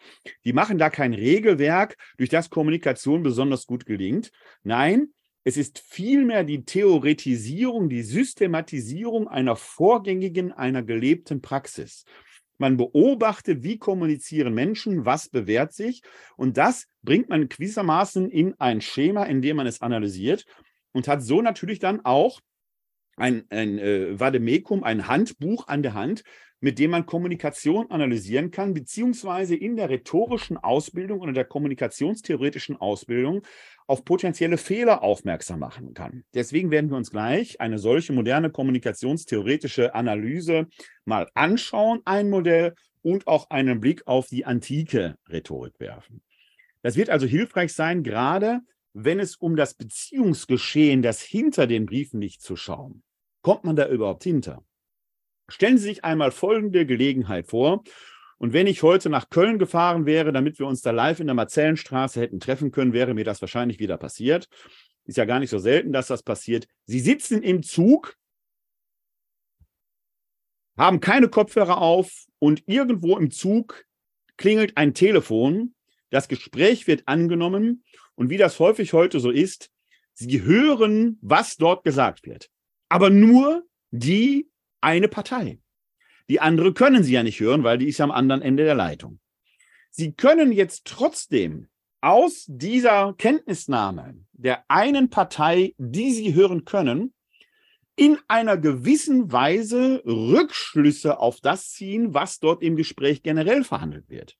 Die 0.43 0.53
machen 0.53 0.79
da 0.79 0.89
kein 0.89 1.13
Regelwerk, 1.13 1.95
durch 2.17 2.29
das 2.29 2.49
Kommunikation 2.49 3.21
besonders 3.21 3.67
gut 3.67 3.85
gelingt. 3.85 4.31
Nein, 4.63 5.09
es 5.43 5.55
ist 5.55 5.83
vielmehr 5.87 6.43
die 6.43 6.65
Theoretisierung, 6.65 7.89
die 7.89 8.01
Systematisierung 8.01 9.27
einer 9.27 9.55
vorgängigen, 9.55 10.51
einer 10.51 10.81
gelebten 10.81 11.41
Praxis. 11.41 12.05
Man 12.57 12.77
beobachtet, 12.77 13.61
wie 13.61 13.77
kommunizieren 13.77 14.53
Menschen, 14.53 15.05
was 15.05 15.29
bewährt 15.29 15.73
sich. 15.73 16.01
Und 16.37 16.57
das 16.57 16.87
bringt 17.03 17.29
man 17.29 17.49
gewissermaßen 17.49 18.29
in 18.29 18.59
ein 18.59 18.81
Schema, 18.81 19.25
in 19.25 19.41
dem 19.41 19.57
man 19.57 19.67
es 19.67 19.81
analysiert 19.81 20.45
und 20.93 21.07
hat 21.07 21.21
so 21.21 21.41
natürlich 21.41 21.79
dann 21.79 22.05
auch 22.05 22.39
ein, 23.17 23.45
ein 23.49 23.77
äh, 23.77 24.19
Vademecum, 24.19 24.83
ein 24.83 25.07
Handbuch 25.07 25.67
an 25.67 25.83
der 25.83 25.93
Hand, 25.93 26.23
mit 26.63 26.79
dem 26.79 26.91
man 26.91 27.05
Kommunikation 27.05 27.91
analysieren 27.91 28.49
kann, 28.49 28.73
beziehungsweise 28.73 29.53
in 29.53 29.75
der 29.75 29.89
rhetorischen 29.89 30.55
Ausbildung 30.55 31.19
oder 31.19 31.33
der 31.33 31.43
kommunikationstheoretischen 31.43 32.77
Ausbildung 32.77 33.41
auf 33.85 34.05
potenzielle 34.05 34.57
Fehler 34.57 35.03
aufmerksam 35.03 35.59
machen 35.59 35.93
kann. 35.93 36.23
Deswegen 36.33 36.71
werden 36.71 36.89
wir 36.89 36.95
uns 36.95 37.11
gleich 37.11 37.59
eine 37.59 37.79
solche 37.79 38.13
moderne 38.13 38.49
kommunikationstheoretische 38.49 39.93
Analyse 39.93 40.67
mal 41.03 41.29
anschauen, 41.33 41.99
ein 42.05 42.29
Modell 42.29 42.75
und 43.01 43.27
auch 43.27 43.49
einen 43.49 43.81
Blick 43.81 44.07
auf 44.07 44.27
die 44.27 44.45
antike 44.45 45.17
Rhetorik 45.29 45.77
werfen. 45.79 46.21
Das 46.81 46.95
wird 46.95 47.09
also 47.09 47.25
hilfreich 47.25 47.73
sein, 47.73 48.03
gerade 48.03 48.61
wenn 48.93 49.19
es 49.19 49.35
um 49.35 49.55
das 49.55 49.73
Beziehungsgeschehen, 49.73 51.01
das 51.01 51.21
hinter 51.21 51.67
den 51.67 51.85
Briefen 51.85 52.21
liegt, 52.21 52.41
zu 52.41 52.55
schauen? 52.55 53.03
Kommt 53.41 53.63
man 53.63 53.75
da 53.75 53.87
überhaupt 53.89 54.23
hinter? 54.23 54.63
Stellen 55.49 55.77
Sie 55.77 55.85
sich 55.85 56.03
einmal 56.03 56.31
folgende 56.31 56.85
Gelegenheit 56.85 57.47
vor. 57.47 57.83
Und 58.37 58.53
wenn 58.53 58.67
ich 58.67 58.83
heute 58.83 59.09
nach 59.09 59.29
Köln 59.29 59.59
gefahren 59.59 60.05
wäre, 60.05 60.31
damit 60.31 60.59
wir 60.59 60.67
uns 60.67 60.81
da 60.81 60.91
live 60.91 61.19
in 61.19 61.27
der 61.27 61.33
Marzellenstraße 61.33 62.19
hätten 62.19 62.39
treffen 62.39 62.71
können, 62.71 62.93
wäre 62.93 63.13
mir 63.13 63.25
das 63.25 63.41
wahrscheinlich 63.41 63.79
wieder 63.79 63.97
passiert. 63.97 64.47
Ist 65.05 65.17
ja 65.17 65.25
gar 65.25 65.39
nicht 65.39 65.49
so 65.49 65.59
selten, 65.59 65.91
dass 65.91 66.07
das 66.07 66.23
passiert. 66.23 66.67
Sie 66.85 66.99
sitzen 66.99 67.41
im 67.41 67.63
Zug, 67.63 68.15
haben 70.77 70.99
keine 70.99 71.29
Kopfhörer 71.29 71.79
auf 71.79 72.25
und 72.39 72.63
irgendwo 72.67 73.17
im 73.17 73.31
Zug 73.31 73.85
klingelt 74.37 74.77
ein 74.77 74.93
Telefon. 74.93 75.75
Das 76.09 76.27
Gespräch 76.27 76.87
wird 76.87 77.07
angenommen 77.07 77.83
und 78.15 78.29
wie 78.29 78.37
das 78.37 78.59
häufig 78.59 78.93
heute 78.93 79.19
so 79.19 79.31
ist, 79.31 79.69
Sie 80.15 80.43
hören, 80.43 81.17
was 81.21 81.57
dort 81.57 81.83
gesagt 81.83 82.25
wird. 82.27 82.49
Aber 82.87 83.09
nur 83.09 83.63
die 83.89 84.47
eine 84.81 85.07
Partei. 85.07 85.59
Die 86.29 86.39
andere 86.39 86.73
können 86.73 87.03
Sie 87.03 87.13
ja 87.13 87.23
nicht 87.23 87.39
hören, 87.39 87.63
weil 87.63 87.77
die 87.77 87.87
ist 87.87 87.99
am 87.99 88.11
anderen 88.11 88.41
Ende 88.41 88.63
der 88.63 88.75
Leitung. 88.75 89.19
Sie 89.89 90.13
können 90.13 90.51
jetzt 90.51 90.85
trotzdem 90.85 91.67
aus 92.01 92.45
dieser 92.47 93.13
Kenntnisnahme 93.17 94.15
der 94.33 94.65
einen 94.67 95.09
Partei, 95.09 95.73
die 95.77 96.11
Sie 96.11 96.33
hören 96.33 96.65
können, 96.65 97.13
in 97.95 98.17
einer 98.27 98.57
gewissen 98.57 99.31
Weise 99.31 100.03
Rückschlüsse 100.05 101.19
auf 101.19 101.39
das 101.41 101.71
ziehen, 101.71 102.13
was 102.13 102.39
dort 102.39 102.61
im 102.61 102.75
Gespräch 102.75 103.23
generell 103.23 103.63
verhandelt 103.63 104.09
wird. 104.09 104.35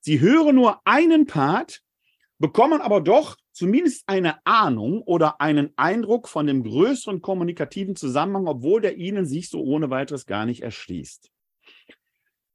Sie 0.00 0.20
hören 0.20 0.54
nur 0.54 0.80
einen 0.86 1.26
Part, 1.26 1.82
bekommen 2.40 2.80
aber 2.80 3.00
doch 3.00 3.36
zumindest 3.52 4.02
eine 4.06 4.44
Ahnung 4.44 5.02
oder 5.02 5.40
einen 5.40 5.72
Eindruck 5.76 6.26
von 6.26 6.46
dem 6.46 6.64
größeren 6.64 7.20
kommunikativen 7.20 7.94
Zusammenhang, 7.94 8.48
obwohl 8.48 8.80
der 8.80 8.96
Ihnen 8.96 9.26
sich 9.26 9.50
so 9.50 9.62
ohne 9.62 9.90
weiteres 9.90 10.26
gar 10.26 10.46
nicht 10.46 10.62
erschließt. 10.62 11.30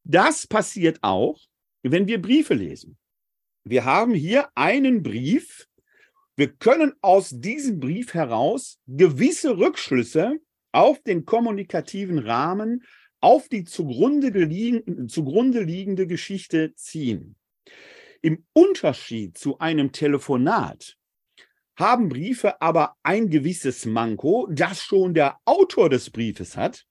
Das 0.03 0.47
passiert 0.47 0.99
auch, 1.01 1.39
wenn 1.83 2.07
wir 2.07 2.21
Briefe 2.21 2.55
lesen. 2.55 2.97
Wir 3.63 3.85
haben 3.85 4.13
hier 4.13 4.49
einen 4.55 5.03
Brief. 5.03 5.67
Wir 6.35 6.51
können 6.51 6.93
aus 7.01 7.29
diesem 7.29 7.79
Brief 7.79 8.13
heraus 8.13 8.79
gewisse 8.87 9.57
Rückschlüsse 9.57 10.39
auf 10.71 11.01
den 11.03 11.25
kommunikativen 11.25 12.19
Rahmen, 12.19 12.83
auf 13.21 13.49
die 13.49 13.63
zugrunde, 13.63 14.31
zugrunde 15.07 15.61
liegende 15.61 16.05
Geschichte 16.05 16.73
ziehen. 16.75 17.35
Im 18.25 18.43
Unterschied 18.53 19.37
zu 19.37 19.59
einem 19.59 19.91
Telefonat 19.91 20.97
haben 21.75 22.09
Briefe 22.09 22.59
aber 22.59 22.95
ein 23.03 23.29
gewisses 23.29 23.85
Manko, 23.85 24.47
das 24.49 24.81
schon 24.81 25.13
der 25.13 25.37
Autor 25.45 25.91
des 25.91 26.09
Briefes 26.09 26.57
hat. 26.57 26.87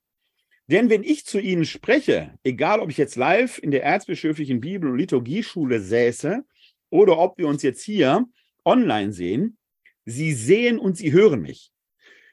Denn 0.69 0.91
wenn 0.91 1.03
ich 1.03 1.27
zu 1.27 1.41
Ihnen 1.41 1.65
spreche, 1.65 2.39
egal 2.45 2.79
ob 2.79 2.89
ich 2.89 2.99
jetzt 2.99 3.17
live 3.17 3.59
in 3.59 3.73
der 3.73 3.83
Erzbischöflichen 3.83 4.61
Bibel- 4.61 4.89
und 4.89 4.97
Liturgieschule 4.97 5.81
säße 5.81 6.45
oder 6.91 7.19
ob 7.19 7.37
wir 7.37 7.49
uns 7.49 7.65
jetzt 7.65 7.83
hier 7.83 8.27
online 8.65 9.13
sehen, 9.13 9.59
Sie 10.05 10.35
sehen 10.35 10.79
und 10.79 10.97
Sie 10.97 11.11
hören 11.11 11.41
mich. 11.41 11.73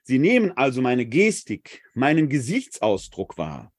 Sie 0.03 0.19
nehmen 0.19 0.51
also 0.51 0.79
meine 0.83 1.07
Gestik, 1.07 1.81
meinen 1.95 2.29
Gesichtsausdruck 2.29 3.39
wahr. 3.39 3.73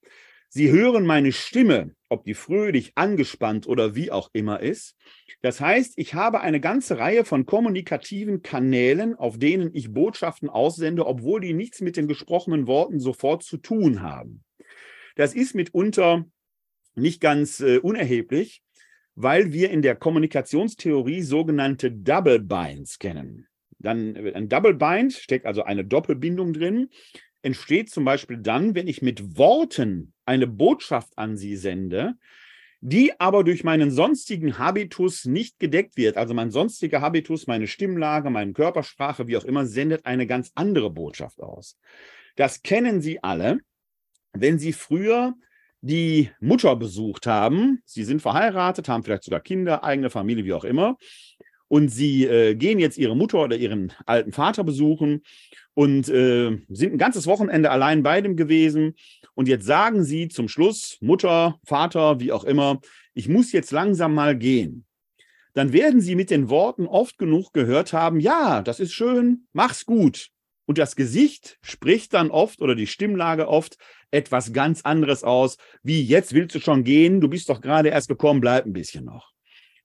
Sie 0.54 0.70
hören 0.70 1.06
meine 1.06 1.32
Stimme, 1.32 1.94
ob 2.10 2.24
die 2.24 2.34
fröhlich, 2.34 2.92
angespannt 2.94 3.66
oder 3.66 3.94
wie 3.94 4.10
auch 4.10 4.28
immer 4.34 4.60
ist. 4.60 4.96
Das 5.40 5.62
heißt, 5.62 5.94
ich 5.96 6.12
habe 6.12 6.42
eine 6.42 6.60
ganze 6.60 6.98
Reihe 6.98 7.24
von 7.24 7.46
kommunikativen 7.46 8.42
Kanälen, 8.42 9.14
auf 9.14 9.38
denen 9.38 9.70
ich 9.72 9.94
Botschaften 9.94 10.50
aussende, 10.50 11.06
obwohl 11.06 11.40
die 11.40 11.54
nichts 11.54 11.80
mit 11.80 11.96
den 11.96 12.06
gesprochenen 12.06 12.66
Worten 12.66 13.00
sofort 13.00 13.42
zu 13.44 13.56
tun 13.56 14.02
haben. 14.02 14.44
Das 15.16 15.32
ist 15.34 15.54
mitunter 15.54 16.26
nicht 16.94 17.22
ganz 17.22 17.60
äh, 17.60 17.78
unerheblich, 17.78 18.62
weil 19.14 19.54
wir 19.54 19.70
in 19.70 19.80
der 19.80 19.96
Kommunikationstheorie 19.96 21.22
sogenannte 21.22 21.90
Double 21.90 22.40
Binds 22.40 22.98
kennen. 22.98 23.46
Dann 23.78 24.16
äh, 24.16 24.34
ein 24.34 24.50
Double 24.50 24.74
Bind 24.74 25.14
steckt 25.14 25.46
also 25.46 25.62
eine 25.62 25.86
Doppelbindung 25.86 26.52
drin 26.52 26.90
entsteht 27.42 27.90
zum 27.90 28.04
Beispiel 28.04 28.38
dann, 28.38 28.74
wenn 28.74 28.86
ich 28.86 29.02
mit 29.02 29.36
Worten 29.36 30.11
eine 30.32 30.46
Botschaft 30.46 31.16
an 31.16 31.36
sie 31.36 31.56
sende, 31.56 32.14
die 32.80 33.20
aber 33.20 33.44
durch 33.44 33.62
meinen 33.62 33.90
sonstigen 33.90 34.58
Habitus 34.58 35.24
nicht 35.24 35.58
gedeckt 35.60 35.96
wird. 35.96 36.16
Also 36.16 36.34
mein 36.34 36.50
sonstiger 36.50 37.00
Habitus, 37.00 37.46
meine 37.46 37.68
Stimmlage, 37.68 38.28
meine 38.30 38.52
Körpersprache, 38.52 39.28
wie 39.28 39.36
auch 39.36 39.44
immer, 39.44 39.66
sendet 39.66 40.04
eine 40.04 40.26
ganz 40.26 40.50
andere 40.54 40.90
Botschaft 40.90 41.40
aus. 41.40 41.78
Das 42.34 42.62
kennen 42.62 43.00
Sie 43.00 43.22
alle, 43.22 43.60
wenn 44.32 44.58
Sie 44.58 44.72
früher 44.72 45.34
die 45.80 46.30
Mutter 46.40 46.74
besucht 46.76 47.26
haben. 47.26 47.82
Sie 47.84 48.04
sind 48.04 48.22
verheiratet, 48.22 48.88
haben 48.88 49.02
vielleicht 49.02 49.24
sogar 49.24 49.40
Kinder, 49.40 49.84
eigene 49.84 50.10
Familie, 50.10 50.44
wie 50.44 50.52
auch 50.52 50.64
immer. 50.64 50.96
Und 51.68 51.88
Sie 51.88 52.24
äh, 52.24 52.54
gehen 52.54 52.78
jetzt 52.78 52.98
Ihre 52.98 53.16
Mutter 53.16 53.42
oder 53.44 53.56
Ihren 53.56 53.92
alten 54.06 54.32
Vater 54.32 54.64
besuchen 54.64 55.22
und 55.74 56.08
äh, 56.08 56.58
sind 56.68 56.92
ein 56.92 56.98
ganzes 56.98 57.26
Wochenende 57.26 57.70
allein 57.70 58.02
bei 58.02 58.20
dem 58.20 58.36
gewesen. 58.36 58.94
Und 59.34 59.48
jetzt 59.48 59.64
sagen 59.64 60.04
sie 60.04 60.28
zum 60.28 60.48
Schluss, 60.48 60.98
Mutter, 61.00 61.58
Vater, 61.64 62.20
wie 62.20 62.32
auch 62.32 62.44
immer, 62.44 62.80
ich 63.14 63.28
muss 63.28 63.52
jetzt 63.52 63.70
langsam 63.70 64.14
mal 64.14 64.36
gehen. 64.36 64.84
Dann 65.54 65.72
werden 65.72 66.00
sie 66.00 66.14
mit 66.14 66.30
den 66.30 66.48
Worten 66.48 66.86
oft 66.86 67.18
genug 67.18 67.52
gehört 67.52 67.92
haben, 67.92 68.20
ja, 68.20 68.62
das 68.62 68.80
ist 68.80 68.92
schön, 68.92 69.46
mach's 69.52 69.84
gut. 69.84 70.28
Und 70.64 70.78
das 70.78 70.96
Gesicht 70.96 71.58
spricht 71.60 72.14
dann 72.14 72.30
oft 72.30 72.62
oder 72.62 72.74
die 72.74 72.86
Stimmlage 72.86 73.48
oft 73.48 73.76
etwas 74.10 74.52
ganz 74.52 74.82
anderes 74.82 75.24
aus, 75.24 75.56
wie 75.82 76.02
jetzt 76.02 76.34
willst 76.34 76.54
du 76.54 76.60
schon 76.60 76.84
gehen, 76.84 77.20
du 77.20 77.28
bist 77.28 77.48
doch 77.48 77.60
gerade 77.60 77.88
erst 77.88 78.08
gekommen, 78.08 78.40
bleib 78.40 78.64
ein 78.64 78.72
bisschen 78.72 79.04
noch. 79.04 79.32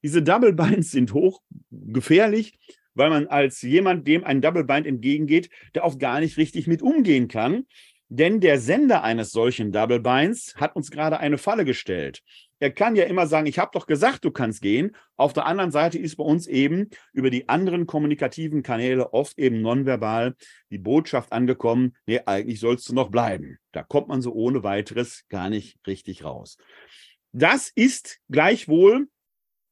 Diese 0.03 0.21
Double 0.21 0.53
Binds 0.53 0.91
sind 0.91 1.13
hochgefährlich, 1.13 2.57
weil 2.93 3.09
man 3.09 3.27
als 3.27 3.61
jemand, 3.61 4.07
dem 4.07 4.23
ein 4.23 4.41
Double 4.41 4.63
Bind 4.63 4.85
entgegengeht, 4.85 5.49
der 5.75 5.83
oft 5.83 5.99
gar 5.99 6.19
nicht 6.19 6.37
richtig 6.37 6.67
mit 6.67 6.81
umgehen 6.81 7.27
kann. 7.27 7.65
Denn 8.09 8.39
der 8.39 8.59
Sender 8.59 9.03
eines 9.03 9.31
solchen 9.31 9.71
Double 9.71 9.99
Binds 9.99 10.55
hat 10.55 10.75
uns 10.75 10.91
gerade 10.91 11.19
eine 11.19 11.37
Falle 11.37 11.65
gestellt. 11.65 12.21
Er 12.59 12.71
kann 12.71 12.95
ja 12.95 13.03
immer 13.03 13.27
sagen, 13.27 13.45
ich 13.45 13.59
habe 13.59 13.71
doch 13.73 13.85
gesagt, 13.85 14.25
du 14.25 14.31
kannst 14.31 14.61
gehen. 14.61 14.95
Auf 15.15 15.33
der 15.33 15.45
anderen 15.45 15.71
Seite 15.71 15.99
ist 15.99 16.15
bei 16.15 16.23
uns 16.23 16.47
eben 16.47 16.89
über 17.13 17.29
die 17.29 17.49
anderen 17.49 17.85
kommunikativen 17.85 18.63
Kanäle 18.63 19.13
oft 19.13 19.37
eben 19.37 19.61
nonverbal 19.61 20.35
die 20.71 20.79
Botschaft 20.79 21.33
angekommen, 21.33 21.95
nee, 22.05 22.21
eigentlich 22.25 22.59
sollst 22.59 22.89
du 22.89 22.95
noch 22.95 23.09
bleiben. 23.11 23.57
Da 23.73 23.83
kommt 23.83 24.07
man 24.07 24.21
so 24.21 24.33
ohne 24.33 24.63
weiteres 24.63 25.25
gar 25.29 25.49
nicht 25.49 25.77
richtig 25.85 26.23
raus. 26.23 26.57
Das 27.31 27.71
ist 27.75 28.19
gleichwohl 28.29 29.07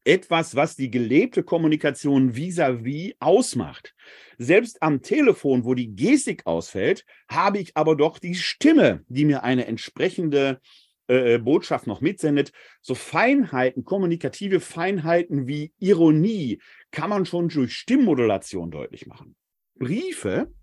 etwas, 0.05 0.55
was 0.55 0.75
die 0.75 0.89
gelebte 0.91 1.43
Kommunikation 1.43 2.35
vis-à-vis 2.35 3.11
-vis 3.11 3.15
ausmacht. 3.19 3.93
Selbst 4.37 4.81
am 4.81 5.01
Telefon, 5.01 5.65
wo 5.65 5.73
die 5.73 5.95
Gestik 5.95 6.45
ausfällt, 6.45 7.05
habe 7.27 7.59
ich 7.59 7.75
aber 7.75 7.95
doch 7.95 8.19
die 8.19 8.35
Stimme, 8.35 9.03
die 9.07 9.25
mir 9.25 9.43
eine 9.43 9.65
entsprechende 9.65 10.59
äh, 11.07 11.39
Botschaft 11.39 11.87
noch 11.87 12.01
mitsendet. 12.01 12.51
So 12.81 12.95
Feinheiten, 12.95 13.83
kommunikative 13.83 14.59
Feinheiten 14.59 15.47
wie 15.47 15.73
Ironie 15.79 16.61
kann 16.91 17.09
man 17.09 17.25
schon 17.25 17.49
durch 17.49 17.73
Stimmmodulation 17.73 18.71
deutlich 18.71 19.07
machen. 19.07 19.35
Briefe 19.75 20.53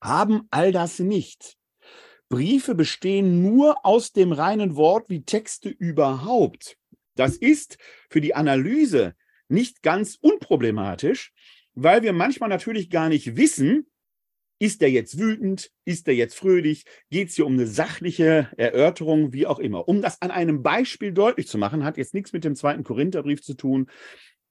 haben 0.00 0.42
all 0.50 0.72
das 0.72 0.98
nicht. 0.98 1.56
Briefe 2.28 2.74
bestehen 2.74 3.42
nur 3.42 3.84
aus 3.84 4.12
dem 4.12 4.32
reinen 4.32 4.76
Wort 4.76 5.08
wie 5.08 5.22
Texte 5.22 5.68
überhaupt. 5.68 6.77
Das 7.18 7.36
ist 7.36 7.78
für 8.10 8.20
die 8.20 8.34
Analyse 8.34 9.14
nicht 9.48 9.82
ganz 9.82 10.16
unproblematisch, 10.20 11.32
weil 11.74 12.02
wir 12.02 12.12
manchmal 12.12 12.48
natürlich 12.48 12.90
gar 12.90 13.08
nicht 13.08 13.36
wissen, 13.36 13.86
ist 14.60 14.80
der 14.80 14.90
jetzt 14.90 15.18
wütend? 15.18 15.70
Ist 15.84 16.08
der 16.08 16.16
jetzt 16.16 16.36
fröhlich? 16.36 16.84
Geht 17.10 17.28
es 17.28 17.36
hier 17.36 17.46
um 17.46 17.54
eine 17.54 17.66
sachliche 17.66 18.50
Erörterung, 18.56 19.32
wie 19.32 19.46
auch 19.46 19.60
immer? 19.60 19.88
Um 19.88 20.02
das 20.02 20.20
an 20.20 20.32
einem 20.32 20.62
Beispiel 20.62 21.12
deutlich 21.12 21.46
zu 21.46 21.58
machen, 21.58 21.84
hat 21.84 21.96
jetzt 21.96 22.14
nichts 22.14 22.32
mit 22.32 22.44
dem 22.44 22.56
zweiten 22.56 22.82
Korintherbrief 22.82 23.40
zu 23.42 23.54
tun, 23.54 23.88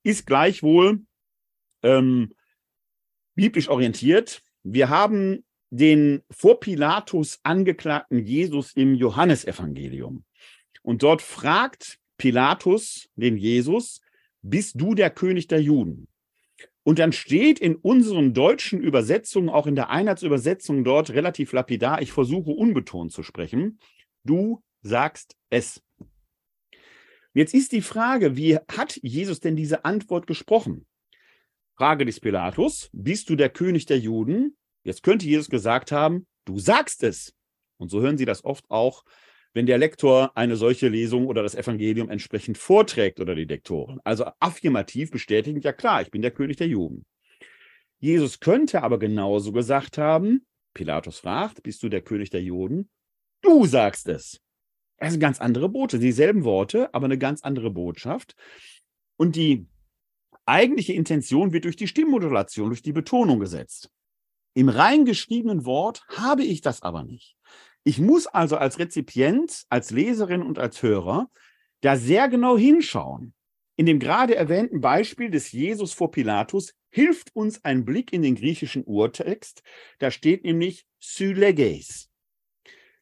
ist 0.04 0.26
gleichwohl 0.26 1.02
ähm, 1.84 2.34
biblisch 3.36 3.68
orientiert. 3.68 4.42
Wir 4.64 4.90
haben 4.90 5.46
den 5.70 6.24
vor 6.32 6.62
Pilatus 6.62 7.40
angeklagten 7.44 8.20
Jesus 8.26 8.72
im 8.74 8.96
Johannesevangelium. 8.96 10.24
Und 10.82 11.04
dort 11.04 11.22
fragt 11.22 12.00
Pilatus, 12.18 13.10
den 13.16 13.38
Jesus, 13.38 14.02
bist 14.42 14.80
du 14.80 14.96
der 14.96 15.10
König 15.10 15.48
der 15.48 15.62
Juden? 15.62 16.08
Und 16.84 17.00
dann 17.00 17.12
steht 17.12 17.60
in 17.60 17.76
unseren 17.76 18.34
deutschen 18.34 18.80
Übersetzungen, 18.80 19.50
auch 19.50 19.68
in 19.68 19.76
der 19.76 19.90
Einheitsübersetzung 19.90 20.84
dort 20.84 21.10
relativ 21.10 21.52
lapidar, 21.52 22.02
ich 22.02 22.14
versuche 22.14 22.52
unbetont 22.52 23.12
zu 23.12 23.24
sprechen, 23.24 23.80
du 24.24 24.64
sagst 24.82 25.36
es. 25.50 25.84
Jetzt 27.34 27.54
ist 27.54 27.72
die 27.74 27.82
Frage, 27.82 28.38
wie 28.38 28.56
hat 28.56 28.98
Jesus 29.04 29.40
denn 29.40 29.56
diese 29.56 29.86
Antwort 29.86 30.28
gesprochen? 30.28 30.88
Frage 31.76 32.06
des 32.06 32.20
Pilatus, 32.20 32.90
bist 32.94 33.30
du 33.30 33.36
der 33.36 33.50
König 33.50 33.86
der 33.86 34.00
Juden? 34.00 34.58
Jetzt 34.84 35.04
könnte 35.04 35.28
Jesus 35.28 35.50
gesagt 35.50 35.92
haben, 35.92 36.26
du 36.46 36.58
sagst 36.58 37.04
es. 37.04 37.36
Und 37.78 37.90
so 37.90 38.02
hören 38.02 38.18
Sie 38.18 38.26
das 38.26 38.44
oft 38.44 38.64
auch, 38.70 39.04
wenn 39.58 39.66
der 39.66 39.80
Lektor 39.80 40.38
eine 40.38 40.56
solche 40.56 40.88
Lesung 40.88 41.26
oder 41.26 41.42
das 41.42 41.56
Evangelium 41.56 42.12
entsprechend 42.12 42.60
vorträgt 42.60 43.20
oder 43.20 43.34
die 43.34 43.46
Lektoren. 43.46 44.00
Also 44.04 44.26
affirmativ 44.40 45.10
bestätigen, 45.10 45.60
ja 45.62 45.74
klar, 45.74 46.04
ich 46.04 46.12
bin 46.12 46.22
der 46.22 46.30
König 46.30 46.58
der 46.58 46.68
Juden. 46.68 47.08
Jesus 47.98 48.40
könnte 48.40 48.84
aber 48.84 49.00
genauso 49.00 49.52
gesagt 49.52 49.98
haben, 49.98 50.46
Pilatus 50.76 51.18
fragt, 51.18 51.64
bist 51.64 51.82
du 51.82 51.90
der 51.90 52.02
König 52.02 52.30
der 52.30 52.44
Juden? 52.44 52.92
Du 53.42 53.66
sagst 53.66 54.08
es. 54.10 54.40
Das 55.00 55.14
sind 55.14 55.22
ganz 55.22 55.42
andere 55.42 55.70
Bote, 55.70 55.98
dieselben 55.98 56.44
Worte, 56.44 56.94
aber 56.94 57.06
eine 57.06 57.18
ganz 57.18 57.42
andere 57.42 57.72
Botschaft. 57.72 58.36
Und 59.18 59.36
die 59.36 59.66
eigentliche 60.46 60.94
Intention 60.94 61.52
wird 61.52 61.64
durch 61.64 61.78
die 61.78 61.88
Stimmmodulation, 61.88 62.70
durch 62.70 62.84
die 62.84 62.94
Betonung 62.94 63.40
gesetzt. 63.40 63.90
Im 64.54 64.70
rein 64.70 65.06
geschriebenen 65.06 65.66
Wort 65.66 66.06
habe 66.10 66.44
ich 66.44 66.62
das 66.62 66.84
aber 66.84 67.04
nicht. 67.04 67.38
Ich 67.88 68.00
muss 68.00 68.28
also 68.28 68.58
als 68.58 68.80
Rezipient, 68.80 69.64
als 69.70 69.92
Leserin 69.92 70.42
und 70.42 70.60
als 70.60 70.84
Hörer 70.84 71.32
da 71.80 71.96
sehr 71.96 72.28
genau 72.28 72.58
hinschauen. 72.58 73.34
In 73.78 73.86
dem 73.86 73.98
gerade 73.98 74.36
erwähnten 74.36 74.82
Beispiel 74.82 75.30
des 75.30 75.54
Jesus 75.54 75.94
vor 75.94 76.12
Pilatus 76.12 76.74
hilft 76.90 77.34
uns 77.34 77.64
ein 77.64 77.86
Blick 77.86 78.12
in 78.12 78.24
den 78.24 78.36
griechischen 78.36 78.84
Urtext. 78.84 79.64
Da 80.00 80.12
steht 80.12 80.44
nämlich 80.44 80.86
Syleges. 81.00 82.10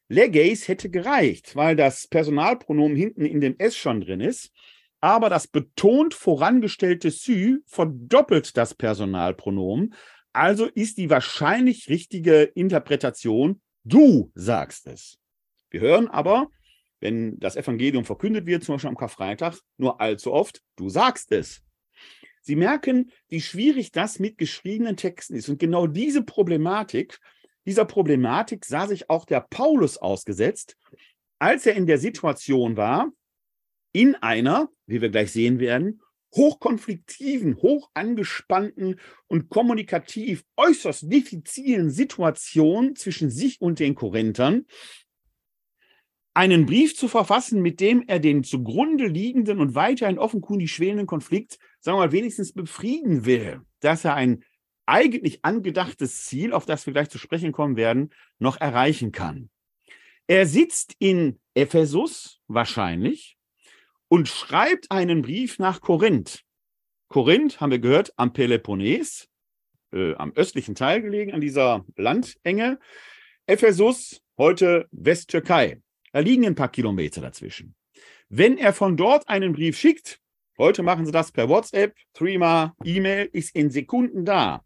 Leges 0.06 0.68
hätte 0.68 0.88
gereicht, 0.88 1.56
weil 1.56 1.74
das 1.74 2.06
Personalpronomen 2.06 2.96
hinten 2.96 3.24
in 3.24 3.40
dem 3.40 3.58
S 3.58 3.76
schon 3.76 4.02
drin 4.02 4.20
ist. 4.20 4.52
Aber 5.00 5.28
das 5.28 5.48
betont 5.48 6.14
vorangestellte 6.14 7.10
Sy 7.10 7.56
verdoppelt 7.66 8.56
das 8.56 8.72
Personalpronomen. 8.72 9.94
Also 10.32 10.66
ist 10.66 10.98
die 10.98 11.10
wahrscheinlich 11.10 11.88
richtige 11.88 12.42
Interpretation, 12.42 13.60
du 13.86 14.30
sagst 14.34 14.86
es. 14.86 15.18
Wir 15.70 15.80
hören 15.80 16.08
aber, 16.08 16.50
wenn 17.00 17.38
das 17.38 17.56
Evangelium 17.56 18.04
verkündet 18.04 18.46
wird, 18.46 18.64
zum 18.64 18.74
Beispiel 18.74 18.90
am 18.90 18.96
Karfreitag, 18.96 19.58
nur 19.76 20.00
allzu 20.00 20.32
oft, 20.32 20.62
du 20.76 20.88
sagst 20.88 21.32
es. 21.32 21.62
Sie 22.40 22.56
merken, 22.56 23.10
wie 23.28 23.40
schwierig 23.40 23.90
das 23.92 24.18
mit 24.18 24.38
geschriebenen 24.38 24.96
Texten 24.96 25.34
ist. 25.34 25.48
Und 25.48 25.58
genau 25.58 25.86
diese 25.86 26.22
Problematik 26.22 27.18
dieser 27.66 27.84
Problematik 27.84 28.64
sah 28.64 28.86
sich 28.86 29.10
auch 29.10 29.24
der 29.24 29.40
Paulus 29.40 29.98
ausgesetzt, 29.98 30.76
als 31.38 31.66
er 31.66 31.74
in 31.74 31.86
der 31.86 31.98
Situation 31.98 32.76
war, 32.76 33.10
in 33.92 34.14
einer, 34.14 34.70
wie 34.86 35.02
wir 35.02 35.10
gleich 35.10 35.32
sehen 35.32 35.58
werden, 35.58 36.00
hochkonfliktiven, 36.36 37.56
hoch 37.56 37.90
angespannten 37.94 39.00
und 39.26 39.48
kommunikativ 39.48 40.44
äußerst 40.56 41.10
diffizilen 41.10 41.90
Situation 41.90 42.94
zwischen 42.94 43.30
sich 43.30 43.60
und 43.60 43.78
den 43.78 43.94
Korinthern, 43.94 44.66
einen 46.34 46.66
Brief 46.66 46.94
zu 46.94 47.08
verfassen, 47.08 47.62
mit 47.62 47.80
dem 47.80 48.04
er 48.06 48.18
den 48.18 48.44
zugrunde 48.44 49.06
liegenden 49.06 49.58
und 49.58 49.74
weiterhin 49.74 50.18
offenkundig 50.18 50.70
schwelenden 50.70 51.06
Konflikt, 51.06 51.58
sagen 51.80 51.96
wir 51.96 52.06
mal, 52.06 52.12
wenigstens 52.12 52.52
befrieden 52.52 53.24
will, 53.24 53.62
dass 53.80 54.04
er 54.04 54.14
ein 54.14 54.44
eigentlich 54.84 55.44
angedachtes 55.44 56.26
Ziel, 56.26 56.52
auf 56.52 56.66
das 56.66 56.84
wir 56.86 56.92
gleich 56.92 57.08
zu 57.08 57.18
sprechen 57.18 57.52
kommen 57.52 57.76
werden, 57.76 58.10
noch 58.38 58.60
erreichen 58.60 59.12
kann. 59.12 59.48
Er 60.26 60.46
sitzt 60.46 60.94
in 60.98 61.40
Ephesus 61.54 62.40
wahrscheinlich 62.48 63.35
und 64.08 64.28
schreibt 64.28 64.90
einen 64.90 65.22
Brief 65.22 65.58
nach 65.58 65.80
Korinth. 65.80 66.42
Korinth, 67.08 67.60
haben 67.60 67.70
wir 67.70 67.78
gehört, 67.78 68.12
am 68.16 68.32
Peloponnes, 68.32 69.28
äh, 69.92 70.14
am 70.14 70.32
östlichen 70.32 70.74
Teil 70.74 71.02
gelegen, 71.02 71.32
an 71.32 71.40
dieser 71.40 71.84
Landenge. 71.96 72.78
Ephesus, 73.46 74.22
heute 74.36 74.88
Westtürkei. 74.90 75.80
Da 76.12 76.20
liegen 76.20 76.46
ein 76.46 76.54
paar 76.54 76.70
Kilometer 76.70 77.20
dazwischen. 77.20 77.74
Wenn 78.28 78.58
er 78.58 78.72
von 78.72 78.96
dort 78.96 79.28
einen 79.28 79.52
Brief 79.52 79.78
schickt, 79.78 80.18
heute 80.58 80.82
machen 80.82 81.06
sie 81.06 81.12
das 81.12 81.30
per 81.30 81.48
WhatsApp, 81.48 81.94
Threema, 82.12 82.74
E-Mail, 82.84 83.28
ist 83.32 83.54
in 83.54 83.70
Sekunden 83.70 84.24
da. 84.24 84.64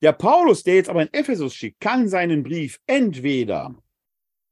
Der 0.00 0.12
Paulus, 0.12 0.62
der 0.62 0.76
jetzt 0.76 0.88
aber 0.88 1.02
in 1.02 1.12
Ephesus 1.12 1.54
schickt, 1.54 1.80
kann 1.80 2.08
seinen 2.08 2.42
Brief 2.42 2.80
entweder 2.86 3.74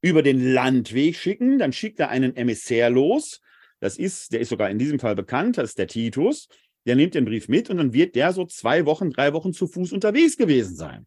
über 0.03 0.23
den 0.23 0.53
Landweg 0.53 1.17
schicken, 1.17 1.59
dann 1.59 1.73
schickt 1.73 2.01
er 2.01 2.11
einen 2.11 2.37
Emissär 2.37 2.91
los. 2.91 3.41
Das 3.81 3.99
ist, 3.99 4.33
der 4.33 4.41
ist 4.41 4.49
sogar 4.49 4.71
in 4.71 4.79
diesem 4.79 4.99
Fall 4.99 5.15
bekannt, 5.15 5.59
das 5.59 5.71
ist 5.71 5.79
der 5.79 5.87
Titus. 5.87 6.49
Der 6.87 6.97
nimmt 6.97 7.15
den 7.15 7.25
Brief 7.25 7.49
mit 7.49 7.69
und 7.69 7.79
dann 7.79 7.93
wird 7.93 8.15
der 8.15 8.33
so 8.33 8.45
zwei 8.45 8.87
Wochen, 8.87 9.11
drei 9.11 9.33
Wochen 9.33 9.53
zu 9.53 9.67
Fuß 9.67 9.93
unterwegs 9.93 10.37
gewesen 10.37 10.77
sein. 10.77 11.07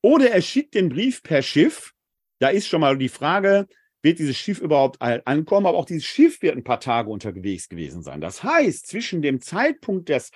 Oder 0.00 0.30
er 0.30 0.42
schickt 0.42 0.74
den 0.74 0.88
Brief 0.88 1.22
per 1.22 1.42
Schiff. 1.42 1.92
Da 2.38 2.48
ist 2.48 2.66
schon 2.66 2.80
mal 2.80 2.96
die 2.96 3.08
Frage, 3.08 3.66
wird 4.02 4.18
dieses 4.18 4.36
Schiff 4.36 4.60
überhaupt 4.60 5.00
ankommen? 5.00 5.66
Aber 5.66 5.78
auch 5.78 5.86
dieses 5.86 6.04
Schiff 6.04 6.42
wird 6.42 6.56
ein 6.56 6.64
paar 6.64 6.80
Tage 6.80 7.10
unterwegs 7.10 7.68
gewesen 7.68 8.02
sein. 8.02 8.20
Das 8.20 8.42
heißt, 8.42 8.86
zwischen 8.86 9.22
dem 9.22 9.40
Zeitpunkt 9.40 10.08
des 10.08 10.30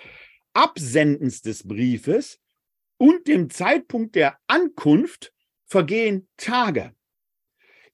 Absendens 0.55 1.43
des 1.43 1.67
Briefes 1.67 2.41
und 2.97 3.29
dem 3.29 3.51
Zeitpunkt 3.51 4.15
der 4.15 4.39
Ankunft 4.47 5.33
vergehen 5.67 6.29
Tage. 6.37 6.95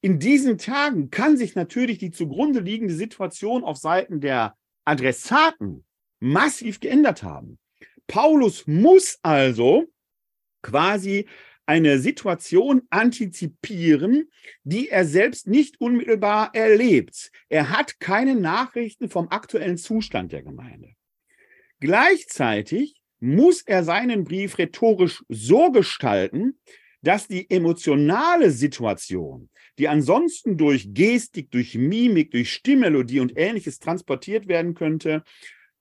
In 0.04 0.18
diesen 0.18 0.58
Tagen 0.58 1.08
kann 1.08 1.38
sich 1.38 1.54
natürlich 1.54 1.96
die 1.96 2.10
zugrunde 2.10 2.60
liegende 2.60 2.92
Situation 2.92 3.64
auf 3.64 3.78
Seiten 3.78 4.20
der 4.20 4.54
Adressaten 4.84 5.82
massiv 6.20 6.78
geändert 6.80 7.22
haben. 7.22 7.58
Paulus 8.06 8.66
muss 8.66 9.18
also 9.22 9.86
quasi 10.60 11.26
eine 11.64 11.98
Situation 12.00 12.82
antizipieren, 12.90 14.30
die 14.62 14.90
er 14.90 15.06
selbst 15.06 15.46
nicht 15.46 15.80
unmittelbar 15.80 16.54
erlebt. 16.54 17.30
Er 17.48 17.70
hat 17.70 17.98
keine 17.98 18.34
Nachrichten 18.34 19.08
vom 19.08 19.28
aktuellen 19.30 19.78
Zustand 19.78 20.32
der 20.32 20.42
Gemeinde. 20.42 20.90
Gleichzeitig 21.80 23.00
muss 23.20 23.62
er 23.62 23.82
seinen 23.84 24.24
Brief 24.24 24.58
rhetorisch 24.58 25.24
so 25.30 25.72
gestalten, 25.72 26.58
dass 27.00 27.26
die 27.26 27.48
emotionale 27.48 28.50
Situation, 28.50 29.48
die 29.78 29.88
ansonsten 29.88 30.56
durch 30.56 30.94
Gestik, 30.94 31.50
durch 31.50 31.74
Mimik, 31.74 32.30
durch 32.30 32.52
Stimmmelodie 32.52 33.20
und 33.20 33.32
ähnliches 33.36 33.78
transportiert 33.78 34.48
werden 34.48 34.74
könnte, 34.74 35.22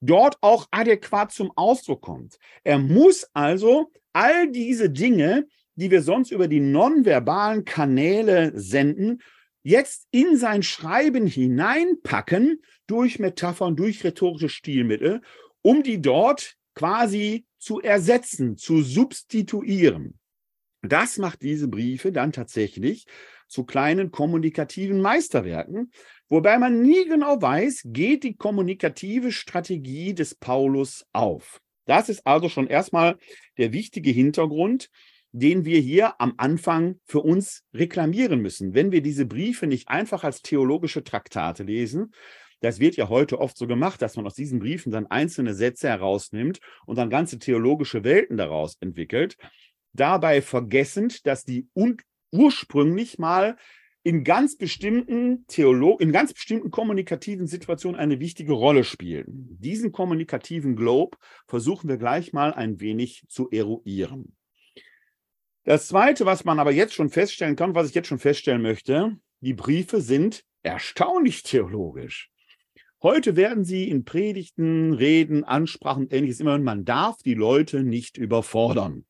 dort 0.01 0.37
auch 0.41 0.67
adäquat 0.71 1.31
zum 1.31 1.51
Ausdruck 1.55 2.01
kommt. 2.01 2.37
Er 2.63 2.79
muss 2.79 3.27
also 3.33 3.91
all 4.11 4.51
diese 4.51 4.89
Dinge, 4.89 5.47
die 5.75 5.91
wir 5.91 6.01
sonst 6.01 6.31
über 6.31 6.47
die 6.47 6.59
nonverbalen 6.59 7.65
Kanäle 7.65 8.51
senden, 8.55 9.21
jetzt 9.63 10.07
in 10.11 10.37
sein 10.37 10.61
Schreiben 10.61 11.25
hineinpacken 11.25 12.61
durch 12.85 13.19
Metaphern, 13.19 13.75
durch 13.75 14.03
rhetorische 14.03 14.49
Stilmittel, 14.49 15.21
um 15.61 15.83
die 15.83 16.01
dort 16.01 16.55
quasi 16.75 17.45
zu 17.57 17.79
ersetzen, 17.79 18.57
zu 18.57 18.81
substituieren. 18.81 20.19
Das 20.81 21.17
macht 21.17 21.41
diese 21.41 21.69
Briefe 21.69 22.11
dann 22.11 22.33
tatsächlich 22.33 23.05
zu 23.53 23.63
kleinen 23.63 24.11
kommunikativen 24.11 24.99
Meisterwerken, 24.99 25.91
wobei 26.27 26.57
man 26.57 26.81
nie 26.81 27.05
genau 27.05 27.41
weiß, 27.41 27.83
geht 27.85 28.23
die 28.23 28.35
kommunikative 28.35 29.31
Strategie 29.31 30.13
des 30.13 30.35
Paulus 30.35 31.05
auf. 31.13 31.61
Das 31.85 32.09
ist 32.09 32.25
also 32.25 32.49
schon 32.49 32.67
erstmal 32.67 33.17
der 33.57 33.71
wichtige 33.71 34.09
Hintergrund, 34.09 34.89
den 35.31 35.65
wir 35.65 35.79
hier 35.79 36.19
am 36.19 36.33
Anfang 36.37 36.99
für 37.05 37.19
uns 37.19 37.63
reklamieren 37.73 38.39
müssen. 38.39 38.73
Wenn 38.73 38.91
wir 38.91 39.01
diese 39.01 39.25
Briefe 39.25 39.67
nicht 39.67 39.87
einfach 39.87 40.23
als 40.23 40.41
theologische 40.41 41.03
Traktate 41.03 41.63
lesen, 41.63 42.11
das 42.61 42.79
wird 42.79 42.95
ja 42.95 43.09
heute 43.09 43.39
oft 43.39 43.57
so 43.57 43.67
gemacht, 43.67 44.01
dass 44.01 44.15
man 44.15 44.25
aus 44.25 44.35
diesen 44.35 44.59
Briefen 44.59 44.91
dann 44.91 45.07
einzelne 45.07 45.53
Sätze 45.53 45.89
herausnimmt 45.89 46.59
und 46.85 46.97
dann 46.97 47.09
ganze 47.09 47.37
theologische 47.37 48.03
Welten 48.03 48.37
daraus 48.37 48.77
entwickelt. 48.79 49.37
Dabei 49.91 50.41
vergessend, 50.41 51.27
dass 51.27 51.43
die 51.43 51.67
ursprünglich 52.33 53.19
mal 53.19 53.55
in 54.03 54.25
ganz 54.25 54.57
bestimmten 54.57 55.45
Theolo 55.47 55.97
in 55.97 56.11
ganz 56.11 56.33
bestimmten 56.33 56.71
kommunikativen 56.71 57.47
Situationen 57.47 57.99
eine 57.99 58.19
wichtige 58.19 58.51
Rolle 58.51 58.83
spielen. 58.83 59.57
Diesen 59.59 59.93
kommunikativen 59.93 60.75
Globe 60.75 61.17
versuchen 61.47 61.87
wir 61.87 61.97
gleich 61.97 62.33
mal 62.33 62.53
ein 62.53 62.81
wenig 62.81 63.23
zu 63.29 63.49
eruieren. 63.49 64.35
Das 65.63 65.87
zweite, 65.87 66.25
was 66.25 66.43
man 66.43 66.59
aber 66.59 66.73
jetzt 66.73 66.93
schon 66.93 67.09
feststellen 67.09 67.55
kann, 67.55 67.75
was 67.75 67.87
ich 67.87 67.95
jetzt 67.95 68.09
schon 68.09 68.19
feststellen 68.19 68.61
möchte, 68.61 69.17
die 69.39 69.53
Briefe 69.53 70.01
sind 70.01 70.43
erstaunlich 70.61 71.43
theologisch. 71.43 72.29
Heute 73.01 73.37
werden 73.37 73.63
sie 73.63 73.89
in 73.89 74.03
Predigten, 74.03 74.93
Reden, 74.93 75.45
Ansprachen 75.45 76.03
und 76.03 76.13
ähnliches 76.13 76.41
immer, 76.41 76.57
man 76.57 76.83
darf 76.83 77.17
die 77.23 77.33
Leute 77.33 77.83
nicht 77.83 78.17
überfordern. 78.17 79.05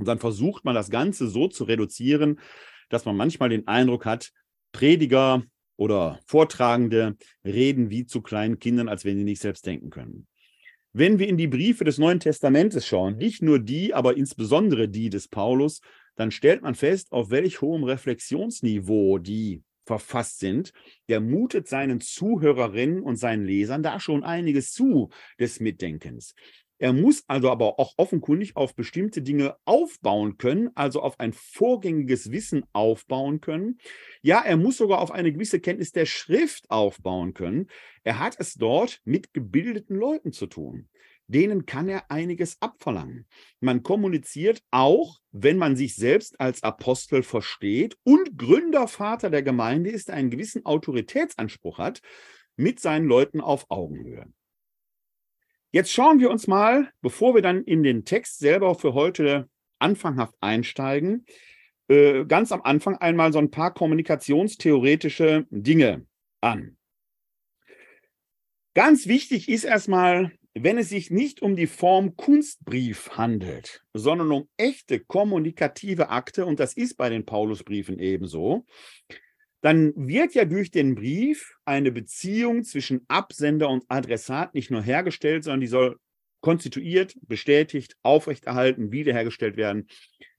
Und 0.00 0.08
dann 0.08 0.18
versucht 0.18 0.64
man 0.64 0.74
das 0.74 0.88
Ganze 0.88 1.28
so 1.28 1.46
zu 1.46 1.64
reduzieren, 1.64 2.40
dass 2.88 3.04
man 3.04 3.18
manchmal 3.18 3.50
den 3.50 3.68
Eindruck 3.68 4.06
hat, 4.06 4.32
Prediger 4.72 5.44
oder 5.76 6.18
Vortragende 6.24 7.18
reden 7.44 7.90
wie 7.90 8.06
zu 8.06 8.22
kleinen 8.22 8.58
Kindern, 8.58 8.88
als 8.88 9.04
wenn 9.04 9.18
sie 9.18 9.24
nicht 9.24 9.42
selbst 9.42 9.66
denken 9.66 9.90
können. 9.90 10.26
Wenn 10.94 11.18
wir 11.18 11.28
in 11.28 11.36
die 11.36 11.48
Briefe 11.48 11.84
des 11.84 11.98
Neuen 11.98 12.18
Testamentes 12.18 12.86
schauen, 12.86 13.18
nicht 13.18 13.42
nur 13.42 13.58
die, 13.58 13.92
aber 13.92 14.16
insbesondere 14.16 14.88
die 14.88 15.10
des 15.10 15.28
Paulus, 15.28 15.82
dann 16.16 16.30
stellt 16.30 16.62
man 16.62 16.74
fest, 16.74 17.12
auf 17.12 17.28
welch 17.28 17.60
hohem 17.60 17.84
Reflexionsniveau 17.84 19.18
die 19.18 19.62
verfasst 19.84 20.38
sind. 20.38 20.72
Der 21.10 21.20
mutet 21.20 21.68
seinen 21.68 22.00
Zuhörerinnen 22.00 23.02
und 23.02 23.16
seinen 23.16 23.44
Lesern 23.44 23.82
da 23.82 24.00
schon 24.00 24.24
einiges 24.24 24.72
zu 24.72 25.10
des 25.38 25.60
Mitdenkens. 25.60 26.34
Er 26.80 26.94
muss 26.94 27.24
also 27.28 27.50
aber 27.50 27.78
auch 27.78 27.92
offenkundig 27.98 28.56
auf 28.56 28.74
bestimmte 28.74 29.20
Dinge 29.20 29.54
aufbauen 29.66 30.38
können, 30.38 30.70
also 30.74 31.02
auf 31.02 31.20
ein 31.20 31.34
vorgängiges 31.34 32.32
Wissen 32.32 32.64
aufbauen 32.72 33.42
können. 33.42 33.76
Ja, 34.22 34.40
er 34.40 34.56
muss 34.56 34.78
sogar 34.78 35.00
auf 35.00 35.10
eine 35.10 35.30
gewisse 35.30 35.60
Kenntnis 35.60 35.92
der 35.92 36.06
Schrift 36.06 36.70
aufbauen 36.70 37.34
können. 37.34 37.66
Er 38.02 38.18
hat 38.18 38.36
es 38.38 38.54
dort 38.54 39.02
mit 39.04 39.34
gebildeten 39.34 39.94
Leuten 39.94 40.32
zu 40.32 40.46
tun. 40.46 40.88
Denen 41.26 41.66
kann 41.66 41.86
er 41.86 42.10
einiges 42.10 42.56
abverlangen. 42.62 43.26
Man 43.60 43.82
kommuniziert 43.82 44.62
auch, 44.70 45.20
wenn 45.32 45.58
man 45.58 45.76
sich 45.76 45.96
selbst 45.96 46.40
als 46.40 46.62
Apostel 46.62 47.22
versteht 47.22 47.98
und 48.04 48.38
Gründervater 48.38 49.28
der 49.28 49.42
Gemeinde 49.42 49.90
ist, 49.90 50.10
einen 50.10 50.30
gewissen 50.30 50.64
Autoritätsanspruch 50.64 51.76
hat, 51.76 52.00
mit 52.56 52.80
seinen 52.80 53.04
Leuten 53.04 53.42
auf 53.42 53.66
Augenhöhe. 53.68 54.32
Jetzt 55.72 55.92
schauen 55.92 56.18
wir 56.18 56.30
uns 56.30 56.48
mal, 56.48 56.90
bevor 57.00 57.34
wir 57.34 57.42
dann 57.42 57.62
in 57.62 57.84
den 57.84 58.04
Text 58.04 58.40
selber 58.40 58.74
für 58.74 58.94
heute 58.94 59.48
anfanghaft 59.78 60.34
einsteigen, 60.40 61.24
äh, 61.88 62.24
ganz 62.24 62.50
am 62.50 62.62
Anfang 62.62 62.96
einmal 62.96 63.32
so 63.32 63.38
ein 63.38 63.52
paar 63.52 63.72
kommunikationstheoretische 63.72 65.46
Dinge 65.50 66.06
an. 66.40 66.76
Ganz 68.74 69.06
wichtig 69.06 69.48
ist 69.48 69.64
erstmal, 69.64 70.32
wenn 70.54 70.76
es 70.76 70.88
sich 70.88 71.10
nicht 71.10 71.40
um 71.40 71.54
die 71.54 71.68
Form 71.68 72.16
Kunstbrief 72.16 73.10
handelt, 73.16 73.84
sondern 73.94 74.32
um 74.32 74.48
echte 74.56 74.98
kommunikative 74.98 76.08
Akte, 76.08 76.46
und 76.46 76.58
das 76.58 76.74
ist 76.74 76.96
bei 76.96 77.08
den 77.08 77.24
Paulusbriefen 77.24 78.00
ebenso, 78.00 78.66
dann 79.60 79.92
wird 79.96 80.34
ja 80.34 80.44
durch 80.44 80.70
den 80.70 80.94
Brief 80.94 81.56
eine 81.64 81.92
Beziehung 81.92 82.64
zwischen 82.64 83.04
Absender 83.08 83.68
und 83.68 83.84
Adressat 83.88 84.54
nicht 84.54 84.70
nur 84.70 84.82
hergestellt, 84.82 85.44
sondern 85.44 85.60
die 85.60 85.66
soll 85.66 85.98
konstituiert, 86.40 87.14
bestätigt, 87.22 87.96
aufrechterhalten, 88.02 88.92
wiederhergestellt 88.92 89.56
werden. 89.56 89.88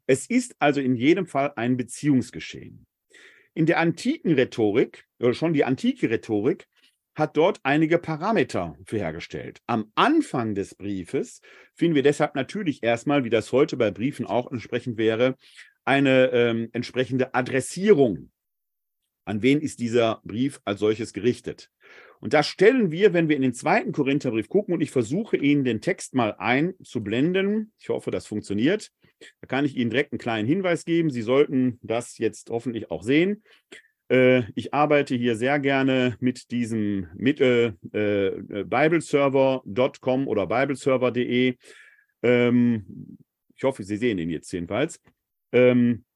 Es 0.08 0.26
ist 0.26 0.56
also 0.60 0.82
in 0.82 0.96
jedem 0.96 1.28
Fall 1.28 1.54
ein 1.56 1.78
Beziehungsgeschehen. 1.78 2.88
In 3.54 3.66
der 3.66 3.80
antiken 3.80 4.34
Rhetorik, 4.34 5.06
oder 5.20 5.34
schon 5.34 5.54
die 5.54 5.66
antike 5.66 6.10
Rhetorik, 6.10 6.68
hat 7.14 7.38
dort 7.38 7.60
einige 7.64 8.00
Parameter 8.00 8.76
für 8.86 8.98
hergestellt. 8.98 9.60
Am 9.68 9.92
Anfang 9.96 10.56
des 10.56 10.76
Briefes 10.76 11.42
finden 11.76 11.94
wir 11.94 12.04
deshalb 12.04 12.36
natürlich 12.36 12.82
erstmal, 12.82 13.26
wie 13.26 13.30
das 13.30 13.52
heute 13.52 13.78
bei 13.78 13.92
Briefen 13.92 14.26
auch 14.26 14.50
entsprechend 14.50 14.98
wäre, 14.98 15.36
eine 15.84 16.32
ähm, 16.32 16.70
entsprechende 16.72 17.34
Adressierung 17.34 18.32
an 19.26 19.42
wen 19.42 19.62
ist 19.62 19.80
dieser 19.80 20.22
Brief 20.24 20.62
als 20.66 20.80
solches 20.80 21.14
gerichtet? 21.14 21.70
Und 22.20 22.34
da 22.34 22.44
stellen 22.44 22.92
wir, 22.92 23.14
wenn 23.14 23.30
wir 23.30 23.36
in 23.36 23.42
den 23.42 23.54
zweiten 23.54 23.92
Korintherbrief 23.92 24.48
gucken, 24.48 24.76
und 24.76 24.82
ich 24.82 24.92
versuche 24.92 25.38
Ihnen 25.38 25.64
den 25.64 25.82
Text 25.82 26.14
mal 26.14 26.36
einzublenden, 26.38 27.74
ich 27.80 27.90
hoffe, 27.90 28.12
das 28.12 28.28
funktioniert, 28.28 28.92
da 29.40 29.48
kann 29.48 29.66
ich 29.66 29.76
Ihnen 29.76 29.90
direkt 29.90 30.14
einen 30.14 30.20
kleinen 30.20 30.48
Hinweis 30.48 30.86
geben. 30.86 31.10
Sie 31.10 31.22
sollten 31.22 31.80
das 31.82 32.18
jetzt 32.18 32.50
hoffentlich 32.50 32.92
auch 32.92 33.04
sehen. 33.04 33.44
Äh, 34.10 34.44
ich 34.56 34.74
arbeite 34.74 35.16
hier 35.16 35.36
sehr 35.36 35.60
gerne 35.60 36.16
mit 36.20 36.52
diesem 36.52 37.08
Mittel 37.16 37.78
äh, 37.94 38.28
äh 38.28 38.64
bibleserver.com 38.64 40.28
oder 40.28 40.48
bibleserver.de. 40.48 41.56
Ähm, 42.24 43.18
ich 43.56 43.64
hoffe, 43.64 43.84
Sie 43.84 43.98
sehen 43.98 44.18
ihn 44.18 44.30
jetzt 44.30 44.52
jedenfalls. 44.52 45.00
Ähm, 45.52 46.04
äh, 46.04 46.11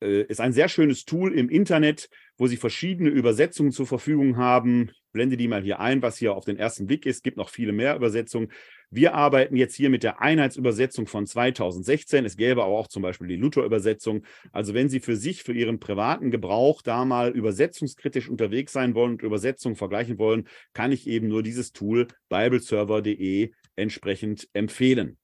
ist 0.00 0.40
ein 0.40 0.52
sehr 0.52 0.68
schönes 0.68 1.04
Tool 1.04 1.32
im 1.32 1.48
Internet, 1.48 2.08
wo 2.36 2.48
Sie 2.48 2.56
verschiedene 2.56 3.08
Übersetzungen 3.08 3.70
zur 3.70 3.86
Verfügung 3.86 4.36
haben. 4.36 4.90
Blende 5.12 5.36
die 5.36 5.46
mal 5.46 5.62
hier 5.62 5.78
ein, 5.78 6.02
was 6.02 6.16
hier 6.16 6.34
auf 6.34 6.44
den 6.44 6.56
ersten 6.56 6.86
Blick 6.86 7.06
ist. 7.06 7.16
Es 7.16 7.22
gibt 7.22 7.36
noch 7.36 7.50
viele 7.50 7.72
mehr 7.72 7.94
Übersetzungen. 7.94 8.50
Wir 8.90 9.14
arbeiten 9.14 9.56
jetzt 9.56 9.74
hier 9.74 9.90
mit 9.90 10.02
der 10.02 10.20
Einheitsübersetzung 10.20 11.06
von 11.06 11.26
2016. 11.26 12.24
Es 12.24 12.36
gäbe 12.36 12.62
aber 12.62 12.72
auch 12.72 12.88
zum 12.88 13.02
Beispiel 13.02 13.28
die 13.28 13.36
Luther-Übersetzung. 13.36 14.24
Also 14.50 14.74
wenn 14.74 14.88
Sie 14.88 15.00
für 15.00 15.16
sich, 15.16 15.44
für 15.44 15.52
Ihren 15.52 15.78
privaten 15.78 16.30
Gebrauch 16.30 16.82
da 16.82 17.04
mal 17.04 17.30
übersetzungskritisch 17.30 18.28
unterwegs 18.28 18.72
sein 18.72 18.94
wollen 18.94 19.12
und 19.12 19.22
Übersetzungen 19.22 19.76
vergleichen 19.76 20.18
wollen, 20.18 20.48
kann 20.72 20.92
ich 20.92 21.06
eben 21.06 21.28
nur 21.28 21.42
dieses 21.42 21.72
Tool 21.72 22.08
bibleserver.de 22.28 23.52
entsprechend 23.76 24.48
empfehlen. 24.52 25.16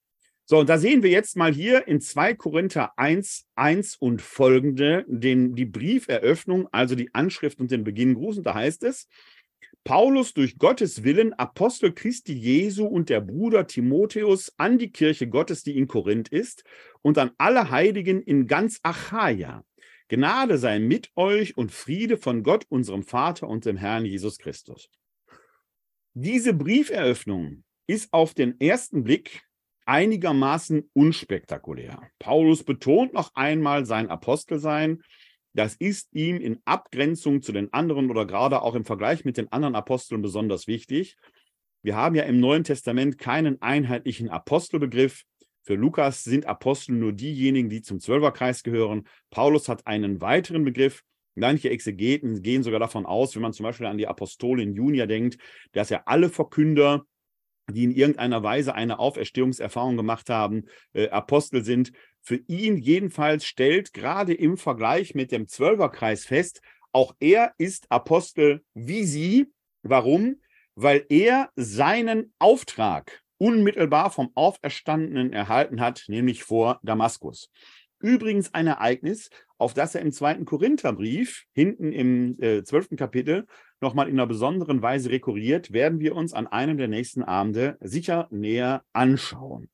So, 0.51 0.61
und 0.61 0.71
da 0.71 0.79
sehen 0.79 1.03
wir 1.03 1.11
jetzt 1.11 1.37
mal 1.37 1.53
hier 1.53 1.87
in 1.89 2.01
2 2.01 2.33
Korinther 2.33 2.99
1, 2.99 3.45
1 3.55 3.97
und 3.97 4.23
folgende 4.23 5.05
den, 5.07 5.55
die 5.55 5.67
Brieferöffnung, 5.67 6.69
also 6.73 6.95
die 6.95 7.15
Anschrift 7.15 7.61
und 7.61 7.71
den 7.71 7.85
Beginn 7.85 8.15
Gruß. 8.15 8.39
Und 8.39 8.45
da 8.45 8.55
heißt 8.55 8.83
es, 8.85 9.09
Paulus 9.85 10.33
durch 10.33 10.57
Gottes 10.57 11.05
Willen, 11.05 11.35
Apostel 11.35 11.93
Christi 11.93 12.33
Jesu 12.33 12.87
und 12.87 13.11
der 13.11 13.21
Bruder 13.21 13.67
Timotheus 13.67 14.51
an 14.57 14.79
die 14.79 14.91
Kirche 14.91 15.29
Gottes, 15.29 15.65
die 15.65 15.77
in 15.77 15.87
Korinth 15.87 16.29
ist, 16.29 16.65
und 17.03 17.19
an 17.19 17.33
alle 17.37 17.71
Heiligen 17.71 18.23
in 18.23 18.47
ganz 18.47 18.81
Achaia. 18.83 19.67
Gnade 20.09 20.57
sei 20.57 20.79
mit 20.79 21.11
euch 21.15 21.59
und 21.59 21.73
Friede 21.73 22.17
von 22.17 22.43
Gott, 22.43 22.65
unserem 22.71 23.03
Vater 23.03 23.49
und 23.49 23.67
dem 23.67 23.77
Herrn 23.77 24.07
Jesus 24.07 24.39
Christus. 24.39 24.89
Diese 26.15 26.55
Brieferöffnung 26.55 27.65
ist 27.87 28.15
auf 28.15 28.33
den 28.33 28.59
ersten 28.61 29.05
Blick 29.05 29.43
einigermaßen 29.89 30.91
unspektakulär. 30.93 32.03
Paulus 32.19 32.63
betont 32.63 33.15
noch 33.15 33.35
einmal 33.35 33.87
sein 33.87 34.11
Apostelsein. 34.11 35.03
Das 35.55 35.75
ist 35.77 36.09
ihm 36.13 36.37
in 36.37 36.61
Abgrenzung 36.67 37.41
zu 37.41 37.53
den 37.53 37.73
anderen 37.73 38.11
oder 38.11 38.27
gerade 38.27 38.61
auch 38.61 38.75
im 38.75 38.85
Vergleich 38.85 39.25
mit 39.25 39.39
den 39.39 39.51
anderen 39.51 39.75
Aposteln 39.75 40.21
besonders 40.21 40.67
wichtig. 40.67 41.17
Wir 41.83 41.97
haben 41.97 42.15
ja 42.15 42.25
im 42.25 42.39
Neuen 42.39 42.65
Testament 42.65 43.17
keinen 43.17 43.63
einheitlichen 43.63 44.29
Apostelbegriff. 44.29 45.23
Für 45.63 45.75
Lukas 45.75 46.23
sind 46.23 46.45
Apostel 46.45 46.95
nur 46.95 47.15
diejenigen, 47.15 47.71
die 47.71 47.81
zum 47.81 47.99
Zwölferkreis 47.99 48.63
gehören. 48.63 49.09
Paulus 49.31 49.71
hat 49.71 49.87
einen 49.87 50.21
weiteren 50.21 50.65
Begriff. 50.65 51.03
Manche 51.35 51.71
Exegeten 51.71 52.43
gehen 52.43 52.63
sogar 52.63 52.81
davon 52.81 53.07
aus, 53.07 53.35
wenn 53.35 53.43
man 53.43 53.55
zum 53.55 53.65
Beispiel 53.65 53.87
an 53.87 53.97
die 53.97 54.09
Apostolin 54.09 54.75
Junia 54.75 55.07
denkt, 55.07 55.39
dass 55.73 55.91
er 55.91 56.09
alle 56.09 56.29
Verkünder 56.29 57.07
die 57.71 57.85
in 57.85 57.93
irgendeiner 57.93 58.43
Weise 58.43 58.75
eine 58.75 58.99
Auferstehungserfahrung 58.99 59.97
gemacht 59.97 60.31
haben, 60.31 60.65
äh, 60.93 61.09
Apostel 61.09 61.65
sind. 61.65 61.93
Für 62.21 62.41
ihn 62.47 62.77
jedenfalls 62.77 63.45
stellt 63.45 63.93
gerade 63.93 64.35
im 64.35 64.57
Vergleich 64.57 65.15
mit 65.15 65.33
dem 65.33 65.49
Zwölferkreis 65.49 66.25
fest, 66.25 66.61
auch 66.93 67.15
er 67.21 67.53
ist 67.59 67.91
Apostel 67.91 68.63
wie 68.75 69.05
sie. 69.05 69.47
Warum? 69.83 70.41
Weil 70.75 71.05
er 71.09 71.51
seinen 71.57 72.33
Auftrag 72.39 73.23
unmittelbar 73.39 74.11
vom 74.11 74.31
Auferstandenen 74.35 75.33
erhalten 75.33 75.81
hat, 75.81 76.05
nämlich 76.09 76.45
vor 76.45 76.81
Damaskus. 76.83 77.51
Übrigens 78.01 78.55
ein 78.55 78.67
Ereignis, 78.67 79.29
auf 79.59 79.75
das 79.75 79.95
er 79.95 80.03
im 80.03 80.13
zweiten 80.13 80.45
Korintherbrief, 80.45 81.45
hinten 81.53 81.93
im 81.93 82.41
äh, 82.41 82.63
zwölften 82.63 82.95
äh, 82.95 82.99
Kapitel, 82.99 83.47
nochmal 83.81 84.09
in 84.09 84.15
einer 84.15 84.27
besonderen 84.27 84.83
Weise 84.83 85.11
rekurriert, 85.11 85.73
werden 85.73 86.01
wir 86.01 86.15
uns 86.17 86.33
an 86.33 86.47
einem 86.47 86.79
der 86.79 86.89
nächsten 86.89 87.23
Abende 87.23 87.77
sicher 87.81 88.29
näher 88.31 88.85
anschauen. 88.93 89.69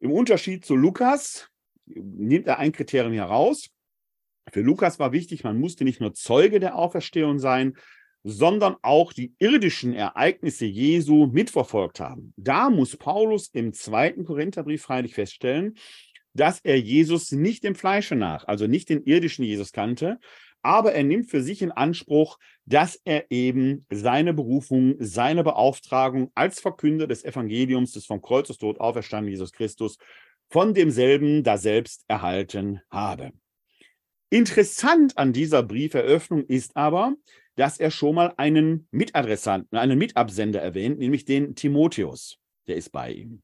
Im 0.00 0.12
Unterschied 0.12 0.64
zu 0.64 0.76
Lukas 0.76 1.48
nimmt 1.86 2.46
er 2.46 2.58
ein 2.58 2.72
Kriterium 2.72 3.12
heraus. 3.12 3.70
Für 4.52 4.60
Lukas 4.60 4.98
war 4.98 5.12
wichtig, 5.12 5.44
man 5.44 5.58
musste 5.58 5.84
nicht 5.84 6.00
nur 6.00 6.14
Zeuge 6.14 6.60
der 6.60 6.76
Auferstehung 6.76 7.38
sein, 7.38 7.76
sondern 8.24 8.76
auch 8.82 9.12
die 9.12 9.34
irdischen 9.38 9.94
Ereignisse 9.94 10.66
Jesu 10.66 11.26
mitverfolgt 11.26 12.00
haben. 12.00 12.32
Da 12.36 12.70
muss 12.70 12.96
Paulus 12.96 13.48
im 13.48 13.72
zweiten 13.72 14.24
Korintherbrief 14.24 14.82
freilich 14.82 15.14
feststellen, 15.14 15.76
dass 16.34 16.60
er 16.60 16.78
Jesus 16.78 17.32
nicht 17.32 17.64
im 17.64 17.74
Fleische 17.74 18.14
nach, 18.14 18.46
also 18.46 18.66
nicht 18.66 18.88
den 18.88 19.02
irdischen 19.02 19.44
Jesus 19.44 19.72
kannte, 19.72 20.18
aber 20.62 20.92
er 20.92 21.04
nimmt 21.04 21.30
für 21.30 21.42
sich 21.42 21.62
in 21.62 21.72
Anspruch, 21.72 22.38
dass 22.66 23.00
er 23.04 23.30
eben 23.30 23.86
seine 23.90 24.34
Berufung, 24.34 24.96
seine 24.98 25.44
Beauftragung 25.44 26.30
als 26.34 26.60
Verkünder 26.60 27.06
des 27.06 27.24
Evangeliums 27.24 27.92
des 27.92 28.06
vom 28.06 28.20
Kreuzestod 28.20 28.80
auferstandenen 28.80 29.32
Jesus 29.32 29.52
Christus 29.52 29.98
von 30.50 30.74
demselben 30.74 31.42
daselbst 31.42 32.04
erhalten 32.08 32.80
habe. 32.90 33.32
Interessant 34.30 35.16
an 35.16 35.32
dieser 35.32 35.62
Brieferöffnung 35.62 36.44
ist 36.44 36.76
aber, 36.76 37.14
dass 37.56 37.78
er 37.78 37.90
schon 37.90 38.14
mal 38.14 38.34
einen 38.36 38.86
Mitadressanten, 38.90 39.78
einen 39.78 39.98
Mitabsender 39.98 40.60
erwähnt, 40.60 40.98
nämlich 40.98 41.24
den 41.24 41.54
Timotheus. 41.54 42.38
Der 42.66 42.76
ist 42.76 42.90
bei 42.90 43.12
ihm. 43.12 43.42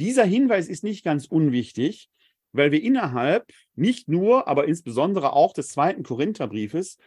Dieser 0.00 0.24
Hinweis 0.24 0.68
ist 0.68 0.84
nicht 0.84 1.04
ganz 1.04 1.26
unwichtig, 1.26 2.08
weil 2.52 2.70
wir 2.70 2.82
innerhalb 2.82 3.50
nicht 3.74 4.08
nur, 4.08 4.48
aber 4.48 4.68
insbesondere 4.68 5.32
auch 5.32 5.52
des 5.52 5.68
zweiten 5.68 6.02
Korintherbriefes 6.02 6.98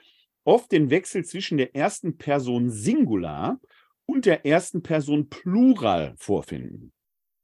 oft 0.44 0.72
den 0.72 0.90
Wechsel 0.90 1.26
zwischen 1.26 1.58
der 1.58 1.76
ersten 1.76 2.18
Person 2.18 2.70
Singular 2.70 3.60
und 4.06 4.26
der 4.26 4.46
ersten 4.46 4.84
Person 4.84 5.30
Plural 5.30 6.16
vorfinden. 6.18 6.92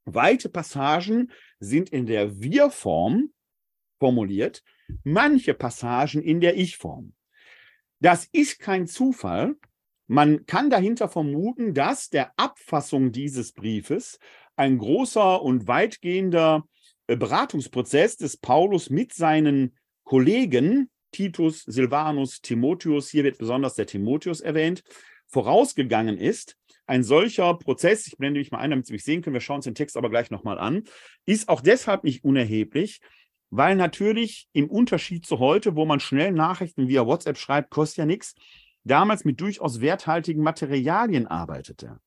Weite 0.06 0.50
Passagen 0.50 1.32
sind 1.60 1.90
in 1.90 2.06
der 2.06 2.40
Wir-Form 2.40 3.32
formuliert, 4.00 4.64
manche 5.04 5.54
Passagen 5.54 6.22
in 6.22 6.42
der 6.42 6.58
Ich-Form. 6.58 7.14
Das 8.00 8.28
ist 8.32 8.60
kein 8.60 8.88
Zufall. 8.88 9.56
Man 10.08 10.46
kann 10.48 10.70
dahinter 10.70 11.08
vermuten, 11.08 11.74
dass 11.74 12.10
der 12.10 12.34
Abfassung 12.36 13.12
dieses 13.12 13.54
Briefes 13.54 14.20
ein 14.56 14.80
großer 14.80 15.42
und 15.42 15.68
weitgehender 15.68 16.68
Beratungsprozess 17.08 18.18
des 18.18 18.38
Paulus 18.38 18.90
mit 18.90 19.14
seinen 19.14 19.76
Kollegen 20.04 20.90
Titus, 21.12 21.64
Silvanus, 21.64 22.42
Timotheus, 22.42 23.10
hier 23.10 23.24
wird 23.24 23.38
besonders 23.38 23.76
der 23.76 23.86
Timotheus 23.86 24.42
erwähnt, 24.42 24.84
vorausgegangen 25.28 26.18
ist. 26.18 26.58
Ein 26.86 27.04
solcher 27.04 27.54
Prozess, 27.56 28.08
ich 28.08 28.18
blende 28.18 28.40
mich 28.40 28.52
mal 28.52 28.60
ein, 28.60 28.72
damit 28.72 28.88
Sie 28.88 28.94
mich 28.94 29.04
sehen 29.04 29.22
können, 29.22 29.34
wir 29.34 29.42
schauen 29.42 29.58
uns 29.58 29.66
den 29.66 29.76
Text 29.76 29.96
aber 29.98 30.10
gleich 30.10 30.32
nochmal 30.32 30.58
an, 30.58 30.84
ist 31.26 31.48
auch 31.48 31.62
deshalb 31.62 32.04
nicht 32.04 32.24
unerheblich, 32.24 33.00
weil 33.50 33.76
natürlich 33.76 34.48
im 34.54 34.70
Unterschied 34.70 35.26
zu 35.26 35.40
heute, 35.40 35.76
wo 35.76 35.86
man 35.86 36.00
schnell 36.00 36.32
Nachrichten 36.32 36.88
via 36.88 37.06
WhatsApp 37.06 37.38
schreibt, 37.38 37.70
kostet 37.70 37.98
ja 38.00 38.06
nichts, 38.06 38.36
damals 38.84 39.26
mit 39.26 39.40
durchaus 39.40 39.82
werthaltigen 39.82 40.44
Materialien 40.44 41.28
arbeitete. 41.28 42.00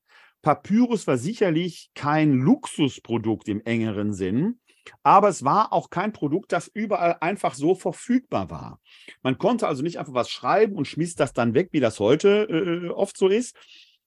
Papyrus 0.42 1.06
war 1.06 1.16
sicherlich 1.16 1.90
kein 1.94 2.32
Luxusprodukt 2.34 3.48
im 3.48 3.62
engeren 3.64 4.12
Sinn, 4.12 4.60
aber 5.02 5.28
es 5.28 5.44
war 5.44 5.72
auch 5.72 5.90
kein 5.90 6.12
Produkt, 6.12 6.52
das 6.52 6.68
überall 6.68 7.16
einfach 7.20 7.54
so 7.54 7.74
verfügbar 7.74 8.50
war. 8.50 8.80
Man 9.22 9.38
konnte 9.38 9.66
also 9.66 9.82
nicht 9.82 9.98
einfach 9.98 10.14
was 10.14 10.30
schreiben 10.30 10.76
und 10.76 10.86
schmiss 10.86 11.14
das 11.14 11.32
dann 11.32 11.54
weg, 11.54 11.68
wie 11.72 11.80
das 11.80 12.00
heute 12.00 12.46
äh, 12.48 12.88
oft 12.90 13.16
so 13.16 13.28
ist, 13.28 13.56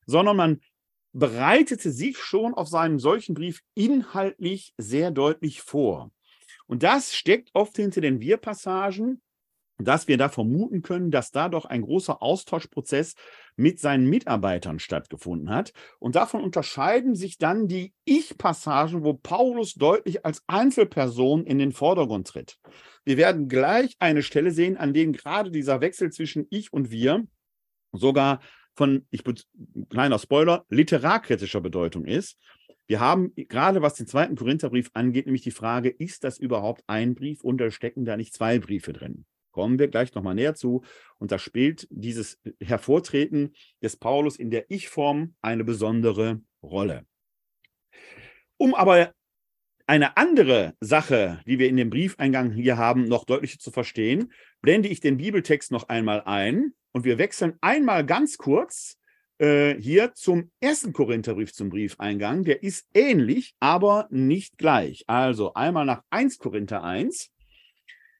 sondern 0.05 0.37
man 0.37 0.61
bereitete 1.13 1.91
sich 1.91 2.17
schon 2.17 2.53
auf 2.53 2.67
seinen 2.67 2.99
solchen 2.99 3.33
Brief 3.33 3.61
inhaltlich 3.73 4.73
sehr 4.77 5.11
deutlich 5.11 5.61
vor. 5.61 6.11
Und 6.67 6.83
das 6.83 7.15
steckt 7.15 7.49
oft 7.53 7.75
hinter 7.77 8.01
den 8.01 8.19
Wir-Passagen, 8.19 9.21
dass 9.79 10.07
wir 10.07 10.17
da 10.17 10.29
vermuten 10.29 10.81
können, 10.81 11.11
dass 11.11 11.31
da 11.31 11.49
doch 11.49 11.65
ein 11.65 11.81
großer 11.81 12.21
Austauschprozess 12.21 13.15
mit 13.57 13.79
seinen 13.79 14.09
Mitarbeitern 14.09 14.79
stattgefunden 14.79 15.49
hat. 15.49 15.73
Und 15.99 16.15
davon 16.15 16.41
unterscheiden 16.41 17.15
sich 17.15 17.37
dann 17.37 17.67
die 17.67 17.93
Ich-Passagen, 18.05 19.03
wo 19.03 19.15
Paulus 19.15 19.73
deutlich 19.73 20.25
als 20.25 20.43
Einzelperson 20.47 21.45
in 21.45 21.57
den 21.57 21.73
Vordergrund 21.73 22.27
tritt. 22.27 22.57
Wir 23.03 23.17
werden 23.17 23.49
gleich 23.49 23.95
eine 23.99 24.23
Stelle 24.23 24.51
sehen, 24.51 24.77
an 24.77 24.93
denen 24.93 25.11
gerade 25.11 25.51
dieser 25.51 25.81
Wechsel 25.81 26.11
zwischen 26.11 26.45
Ich 26.49 26.71
und 26.71 26.91
Wir 26.91 27.25
sogar 27.91 28.39
von, 28.75 29.07
ich 29.09 29.23
kleiner 29.89 30.19
Spoiler, 30.19 30.65
literarkritischer 30.69 31.61
Bedeutung 31.61 32.05
ist. 32.05 32.37
Wir 32.85 32.99
haben 32.99 33.33
gerade 33.35 33.81
was 33.81 33.95
den 33.95 34.07
zweiten 34.07 34.35
Korintherbrief 34.35 34.91
angeht, 34.93 35.25
nämlich 35.25 35.41
die 35.41 35.51
Frage, 35.51 35.89
ist 35.89 36.23
das 36.23 36.37
überhaupt 36.37 36.83
ein 36.87 37.15
Brief 37.15 37.43
oder 37.43 37.71
stecken 37.71 38.05
da 38.05 38.15
nicht 38.15 38.33
zwei 38.33 38.59
Briefe 38.59 38.93
drin? 38.93 39.25
Kommen 39.57 39.79
wir 39.79 39.87
gleich 39.87 40.13
nochmal 40.13 40.35
näher 40.35 40.53
zu. 40.53 40.83
Und 41.17 41.31
da 41.31 41.39
spielt 41.39 41.87
dieses 41.89 42.39
Hervortreten 42.61 43.55
des 43.81 43.97
Paulus 43.97 44.35
in 44.35 44.51
der 44.51 44.69
Ich-Form 44.69 45.33
eine 45.41 45.63
besondere 45.63 46.41
Rolle. 46.61 47.07
Um 48.57 48.75
aber 48.75 49.15
eine 49.87 50.15
andere 50.15 50.75
Sache, 50.79 51.41
die 51.47 51.57
wir 51.57 51.69
in 51.69 51.77
dem 51.77 51.89
Briefeingang 51.89 52.51
hier 52.51 52.77
haben, 52.77 53.05
noch 53.05 53.25
deutlicher 53.25 53.57
zu 53.57 53.71
verstehen, 53.71 54.31
blende 54.61 54.89
ich 54.89 54.99
den 54.99 55.17
Bibeltext 55.17 55.71
noch 55.71 55.89
einmal 55.89 56.21
ein 56.25 56.75
und 56.91 57.03
wir 57.03 57.17
wechseln 57.17 57.57
einmal 57.59 58.05
ganz 58.05 58.37
kurz 58.37 58.99
äh, 59.39 59.73
hier 59.81 60.13
zum 60.13 60.51
ersten 60.59 60.93
Korintherbrief 60.93 61.51
zum 61.51 61.69
Briefeingang. 61.69 62.43
Der 62.43 62.61
ist 62.61 62.87
ähnlich, 62.93 63.55
aber 63.59 64.07
nicht 64.11 64.59
gleich. 64.59 65.03
Also 65.07 65.55
einmal 65.55 65.85
nach 65.85 66.03
1 66.11 66.37
Korinther 66.37 66.83
1. 66.83 67.31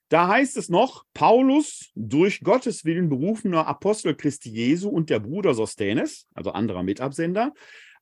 Da 0.09 0.29
heißt 0.29 0.55
es 0.55 0.69
noch, 0.69 1.05
Paulus, 1.13 1.91
durch 1.95 2.41
Gottes 2.41 2.85
Willen 2.85 3.09
berufener 3.09 3.67
Apostel 3.67 4.15
Christi 4.15 4.49
Jesu 4.49 4.89
und 4.89 5.09
der 5.09 5.19
Bruder 5.19 5.53
Sosthenes, 5.53 6.27
also 6.33 6.51
anderer 6.51 6.83
Mitabsender, 6.83 7.53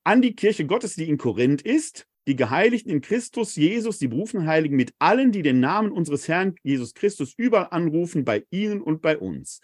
an 0.04 0.22
die 0.22 0.36
Kirche 0.36 0.68
Gottes, 0.68 0.96
die 0.96 1.10
in 1.10 1.18
Korinth 1.18 1.64
ist, 1.64 2.08
die 2.28 2.36
Geheiligten 2.36 2.92
in 2.92 3.02
Christus 3.02 3.56
Jesus, 3.56 3.98
die 3.98 4.08
berufenen 4.08 4.48
Heiligen 4.48 4.76
mit 4.76 4.94
allen, 5.00 5.32
die 5.32 5.42
den 5.42 5.60
Namen 5.60 5.92
unseres 5.92 6.28
Herrn 6.28 6.56
Jesus 6.64 6.94
Christus 6.94 7.34
überall 7.38 7.68
anrufen, 7.72 8.24
bei 8.24 8.46
ihnen 8.52 8.82
und 8.82 9.02
bei 9.02 9.18
uns. 9.18 9.62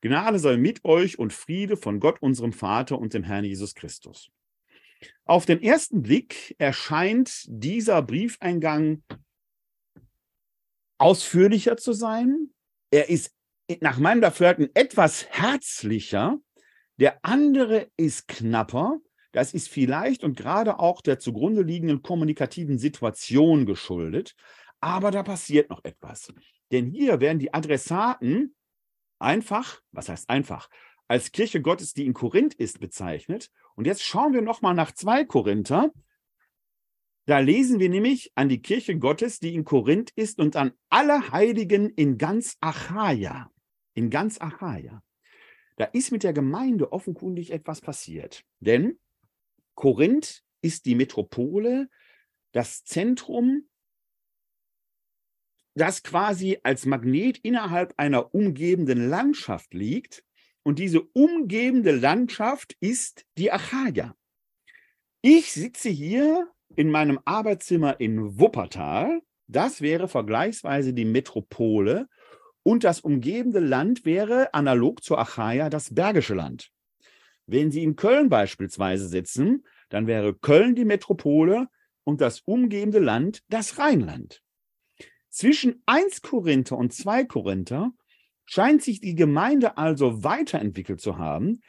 Gnade 0.00 0.38
sei 0.38 0.56
mit 0.56 0.84
euch 0.84 1.18
und 1.18 1.32
Friede 1.32 1.76
von 1.76 2.00
Gott, 2.00 2.20
unserem 2.20 2.52
Vater 2.52 2.98
und 2.98 3.14
dem 3.14 3.24
Herrn 3.24 3.44
Jesus 3.44 3.74
Christus. 3.74 4.30
Auf 5.24 5.46
den 5.46 5.62
ersten 5.62 6.02
Blick 6.02 6.54
erscheint 6.58 7.44
dieser 7.46 8.02
Briefeingang 8.02 9.02
ausführlicher 10.98 11.76
zu 11.76 11.92
sein. 11.92 12.50
Er 12.90 13.08
ist 13.08 13.34
nach 13.80 13.98
meinem 13.98 14.20
Dafürhalten 14.20 14.70
etwas 14.74 15.26
herzlicher. 15.30 16.38
Der 16.96 17.24
andere 17.24 17.90
ist 17.96 18.28
knapper. 18.28 18.98
Das 19.32 19.54
ist 19.54 19.68
vielleicht 19.68 20.24
und 20.24 20.36
gerade 20.36 20.78
auch 20.78 21.00
der 21.00 21.18
zugrunde 21.18 21.62
liegenden 21.62 22.02
kommunikativen 22.02 22.78
Situation 22.78 23.66
geschuldet. 23.66 24.34
Aber 24.80 25.10
da 25.10 25.22
passiert 25.22 25.70
noch 25.70 25.84
etwas. 25.84 26.32
Denn 26.72 26.86
hier 26.86 27.20
werden 27.20 27.38
die 27.38 27.52
Adressaten 27.52 28.54
einfach, 29.18 29.80
was 29.92 30.08
heißt 30.08 30.30
einfach, 30.30 30.68
als 31.08 31.32
Kirche 31.32 31.60
Gottes, 31.60 31.94
die 31.94 32.06
in 32.06 32.14
Korinth 32.14 32.54
ist, 32.54 32.80
bezeichnet. 32.80 33.50
Und 33.74 33.86
jetzt 33.86 34.02
schauen 34.02 34.32
wir 34.32 34.42
nochmal 34.42 34.74
nach 34.74 34.92
2 34.92 35.24
Korinther, 35.24 35.90
da 37.28 37.40
lesen 37.40 37.78
wir 37.78 37.90
nämlich 37.90 38.32
an 38.36 38.48
die 38.48 38.62
Kirche 38.62 38.98
Gottes, 38.98 39.38
die 39.38 39.54
in 39.54 39.62
Korinth 39.62 40.10
ist, 40.16 40.38
und 40.38 40.56
an 40.56 40.72
alle 40.88 41.30
Heiligen 41.30 41.90
in 41.90 42.16
ganz 42.16 42.56
Achaia. 42.60 43.52
In 43.92 44.08
ganz 44.08 44.40
Achaia. 44.40 45.02
Da 45.76 45.84
ist 45.84 46.10
mit 46.10 46.22
der 46.22 46.32
Gemeinde 46.32 46.90
offenkundig 46.90 47.50
etwas 47.50 47.82
passiert. 47.82 48.46
Denn 48.60 48.98
Korinth 49.74 50.42
ist 50.62 50.86
die 50.86 50.94
Metropole, 50.94 51.90
das 52.52 52.84
Zentrum, 52.84 53.68
das 55.74 56.02
quasi 56.02 56.58
als 56.62 56.86
Magnet 56.86 57.36
innerhalb 57.42 57.92
einer 57.98 58.34
umgebenden 58.34 59.06
Landschaft 59.06 59.74
liegt. 59.74 60.24
Und 60.62 60.78
diese 60.78 61.02
umgebende 61.02 61.92
Landschaft 61.92 62.74
ist 62.80 63.26
die 63.36 63.52
Achaia. 63.52 64.16
Ich 65.20 65.52
sitze 65.52 65.90
hier 65.90 66.50
in 66.76 66.90
meinem 66.90 67.18
Arbeitszimmer 67.24 68.00
in 68.00 68.38
Wuppertal. 68.38 69.20
Das 69.46 69.80
wäre 69.80 70.08
vergleichsweise 70.08 70.92
die 70.92 71.04
Metropole. 71.04 72.08
Und 72.62 72.84
das 72.84 73.00
umgebende 73.00 73.60
Land 73.60 74.04
wäre 74.04 74.52
analog 74.52 75.02
zur 75.02 75.18
Achaia 75.18 75.70
das 75.70 75.94
Bergische 75.94 76.34
Land. 76.34 76.70
Wenn 77.46 77.70
Sie 77.70 77.82
in 77.82 77.96
Köln 77.96 78.28
beispielsweise 78.28 79.08
sitzen, 79.08 79.64
dann 79.88 80.06
wäre 80.06 80.34
Köln 80.34 80.74
die 80.74 80.84
Metropole 80.84 81.68
und 82.04 82.20
das 82.20 82.40
umgebende 82.40 82.98
Land 82.98 83.42
das 83.48 83.78
Rheinland. 83.78 84.42
Zwischen 85.30 85.82
1 85.86 86.22
Korinther 86.22 86.76
und 86.76 86.92
2 86.92 87.24
Korinther 87.24 87.92
scheint 88.44 88.82
sich 88.82 89.00
die 89.00 89.14
Gemeinde 89.14 89.78
also 89.78 90.24
weiterentwickelt 90.24 91.00
zu 91.00 91.16
haben, 91.16 91.60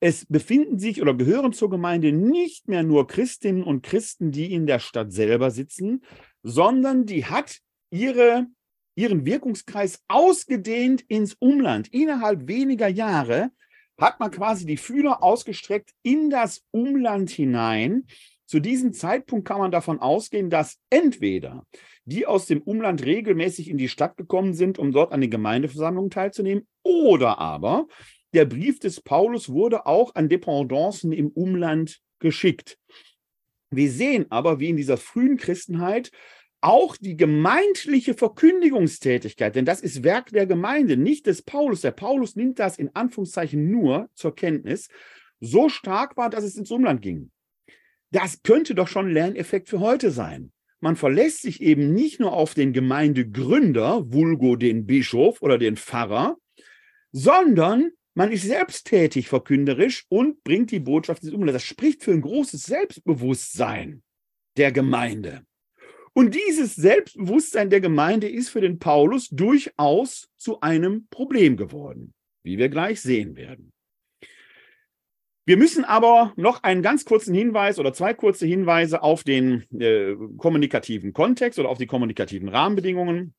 es 0.00 0.26
befinden 0.26 0.78
sich 0.78 1.02
oder 1.02 1.14
gehören 1.14 1.52
zur 1.52 1.70
Gemeinde 1.70 2.12
nicht 2.12 2.68
mehr 2.68 2.82
nur 2.82 3.06
Christinnen 3.06 3.64
und 3.64 3.82
Christen, 3.82 4.30
die 4.30 4.52
in 4.52 4.66
der 4.66 4.78
Stadt 4.78 5.12
selber 5.12 5.50
sitzen, 5.50 6.02
sondern 6.42 7.04
die 7.04 7.24
hat 7.24 7.58
ihre, 7.90 8.46
ihren 8.94 9.26
Wirkungskreis 9.26 10.02
ausgedehnt 10.08 11.02
ins 11.08 11.34
Umland. 11.34 11.88
Innerhalb 11.92 12.46
weniger 12.46 12.88
Jahre 12.88 13.50
hat 13.98 14.20
man 14.20 14.30
quasi 14.30 14.66
die 14.66 14.76
Fühler 14.76 15.22
ausgestreckt 15.22 15.90
in 16.02 16.30
das 16.30 16.62
Umland 16.70 17.30
hinein. 17.30 18.06
Zu 18.46 18.60
diesem 18.60 18.92
Zeitpunkt 18.92 19.46
kann 19.46 19.58
man 19.58 19.72
davon 19.72 19.98
ausgehen, 19.98 20.48
dass 20.48 20.78
entweder 20.88 21.66
die 22.04 22.24
aus 22.26 22.46
dem 22.46 22.62
Umland 22.62 23.04
regelmäßig 23.04 23.68
in 23.68 23.76
die 23.76 23.88
Stadt 23.88 24.16
gekommen 24.16 24.54
sind, 24.54 24.78
um 24.78 24.92
dort 24.92 25.12
an 25.12 25.20
den 25.20 25.30
Gemeindeversammlungen 25.30 26.10
teilzunehmen, 26.10 26.66
oder 26.82 27.38
aber 27.38 27.86
der 28.34 28.44
Brief 28.44 28.78
des 28.78 29.00
Paulus 29.00 29.48
wurde 29.48 29.86
auch 29.86 30.14
an 30.14 30.28
Dependancen 30.28 31.12
im 31.12 31.28
Umland 31.28 32.00
geschickt. 32.18 32.78
Wir 33.70 33.90
sehen 33.90 34.26
aber, 34.30 34.60
wie 34.60 34.68
in 34.68 34.76
dieser 34.76 34.96
frühen 34.96 35.36
Christenheit 35.36 36.10
auch 36.60 36.96
die 36.96 37.16
gemeindliche 37.16 38.14
Verkündigungstätigkeit, 38.14 39.54
denn 39.54 39.64
das 39.64 39.80
ist 39.80 40.02
Werk 40.02 40.30
der 40.30 40.46
Gemeinde, 40.46 40.96
nicht 40.96 41.26
des 41.26 41.42
Paulus. 41.42 41.82
Der 41.82 41.92
Paulus 41.92 42.34
nimmt 42.34 42.58
das 42.58 42.78
in 42.78 42.94
Anführungszeichen 42.94 43.70
nur 43.70 44.08
zur 44.14 44.34
Kenntnis, 44.34 44.88
so 45.40 45.68
stark 45.68 46.16
war, 46.16 46.30
dass 46.30 46.42
es 46.42 46.56
ins 46.56 46.70
Umland 46.70 47.00
ging. 47.00 47.30
Das 48.10 48.42
könnte 48.42 48.74
doch 48.74 48.88
schon 48.88 49.06
ein 49.06 49.12
Lerneffekt 49.12 49.68
für 49.68 49.80
heute 49.80 50.10
sein. 50.10 50.52
Man 50.80 50.96
verlässt 50.96 51.42
sich 51.42 51.60
eben 51.60 51.92
nicht 51.92 52.20
nur 52.20 52.32
auf 52.32 52.54
den 52.54 52.72
Gemeindegründer, 52.72 54.12
vulgo 54.12 54.56
den 54.56 54.86
Bischof 54.86 55.42
oder 55.42 55.58
den 55.58 55.76
Pfarrer, 55.76 56.36
sondern 57.12 57.90
man 58.18 58.32
ist 58.32 58.42
selbsttätig 58.42 59.28
verkünderisch 59.28 60.04
und 60.08 60.42
bringt 60.42 60.72
die 60.72 60.80
Botschaft 60.80 61.22
ins 61.22 61.32
Umland. 61.32 61.54
Das 61.54 61.62
spricht 61.62 62.02
für 62.02 62.10
ein 62.10 62.20
großes 62.20 62.64
Selbstbewusstsein 62.64 64.02
der 64.56 64.72
Gemeinde. 64.72 65.46
Und 66.14 66.34
dieses 66.34 66.74
Selbstbewusstsein 66.74 67.70
der 67.70 67.80
Gemeinde 67.80 68.28
ist 68.28 68.48
für 68.48 68.60
den 68.60 68.80
Paulus 68.80 69.28
durchaus 69.28 70.28
zu 70.36 70.60
einem 70.60 71.06
Problem 71.10 71.56
geworden, 71.56 72.12
wie 72.42 72.58
wir 72.58 72.68
gleich 72.68 73.00
sehen 73.00 73.36
werden. 73.36 73.72
Wir 75.46 75.56
müssen 75.56 75.84
aber 75.84 76.32
noch 76.34 76.64
einen 76.64 76.82
ganz 76.82 77.04
kurzen 77.04 77.36
Hinweis 77.36 77.78
oder 77.78 77.92
zwei 77.92 78.14
kurze 78.14 78.46
Hinweise 78.46 79.00
auf 79.00 79.22
den 79.22 79.62
äh, 79.78 80.16
kommunikativen 80.38 81.12
Kontext 81.12 81.60
oder 81.60 81.68
auf 81.68 81.78
die 81.78 81.86
kommunikativen 81.86 82.48
Rahmenbedingungen. 82.48 83.32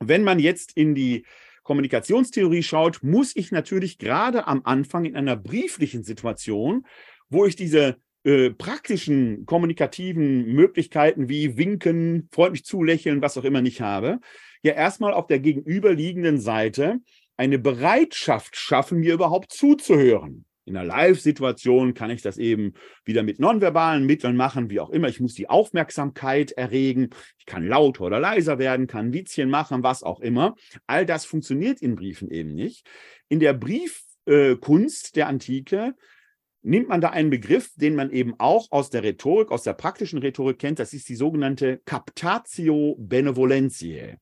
Wenn 0.00 0.24
man 0.24 0.40
jetzt 0.40 0.76
in 0.76 0.96
die 0.96 1.24
Kommunikationstheorie 1.66 2.62
schaut, 2.62 3.02
muss 3.02 3.34
ich 3.34 3.50
natürlich 3.50 3.98
gerade 3.98 4.46
am 4.46 4.62
Anfang 4.64 5.04
in 5.04 5.16
einer 5.16 5.36
brieflichen 5.36 6.04
Situation, 6.04 6.86
wo 7.28 7.44
ich 7.44 7.56
diese 7.56 7.96
äh, 8.22 8.50
praktischen 8.50 9.46
kommunikativen 9.46 10.46
Möglichkeiten 10.46 11.28
wie 11.28 11.56
winken, 11.56 12.28
freundlich 12.30 12.64
zulächeln, 12.64 13.20
was 13.20 13.36
auch 13.36 13.42
immer 13.42 13.62
nicht 13.62 13.80
habe, 13.80 14.20
ja 14.62 14.74
erstmal 14.74 15.12
auf 15.12 15.26
der 15.26 15.40
gegenüberliegenden 15.40 16.38
Seite 16.38 16.98
eine 17.36 17.58
Bereitschaft 17.58 18.56
schaffen, 18.56 19.00
mir 19.00 19.14
überhaupt 19.14 19.52
zuzuhören. 19.52 20.44
In 20.66 20.76
einer 20.76 20.84
Live-Situation 20.84 21.94
kann 21.94 22.10
ich 22.10 22.22
das 22.22 22.38
eben 22.38 22.74
wieder 23.04 23.22
mit 23.22 23.38
nonverbalen 23.38 24.04
Mitteln 24.04 24.36
machen, 24.36 24.68
wie 24.68 24.80
auch 24.80 24.90
immer. 24.90 25.08
Ich 25.08 25.20
muss 25.20 25.34
die 25.34 25.48
Aufmerksamkeit 25.48 26.50
erregen. 26.52 27.10
Ich 27.38 27.46
kann 27.46 27.64
lauter 27.64 28.02
oder 28.02 28.18
leiser 28.18 28.58
werden, 28.58 28.88
kann 28.88 29.12
Witzchen 29.12 29.48
machen, 29.48 29.84
was 29.84 30.02
auch 30.02 30.18
immer. 30.18 30.56
All 30.88 31.06
das 31.06 31.24
funktioniert 31.24 31.80
in 31.80 31.94
Briefen 31.94 32.32
eben 32.32 32.52
nicht. 32.52 32.84
In 33.28 33.38
der 33.38 33.52
Briefkunst 33.52 35.14
der 35.14 35.28
Antike 35.28 35.94
nimmt 36.62 36.88
man 36.88 37.00
da 37.00 37.10
einen 37.10 37.30
Begriff, 37.30 37.70
den 37.76 37.94
man 37.94 38.10
eben 38.10 38.34
auch 38.38 38.72
aus 38.72 38.90
der 38.90 39.04
Rhetorik, 39.04 39.52
aus 39.52 39.62
der 39.62 39.74
praktischen 39.74 40.18
Rhetorik 40.18 40.58
kennt. 40.58 40.80
Das 40.80 40.92
ist 40.92 41.08
die 41.08 41.14
sogenannte 41.14 41.80
Captatio 41.84 42.96
Benevolentiae 42.98 44.18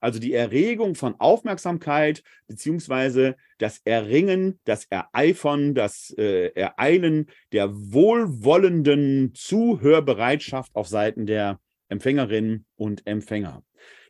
also 0.00 0.18
die 0.18 0.32
Erregung 0.32 0.94
von 0.94 1.14
Aufmerksamkeit 1.18 2.22
beziehungsweise 2.46 3.36
das 3.58 3.80
Erringen, 3.84 4.60
das 4.64 4.86
Ereifern, 4.90 5.74
das 5.74 6.14
äh, 6.16 6.52
Ereilen 6.54 7.26
der 7.52 7.74
wohlwollenden 7.74 9.32
Zuhörbereitschaft 9.34 10.74
auf 10.74 10.88
Seiten 10.88 11.26
der 11.26 11.60
Empfängerinnen 11.88 12.66
und 12.76 13.06
Empfänger. 13.06 13.62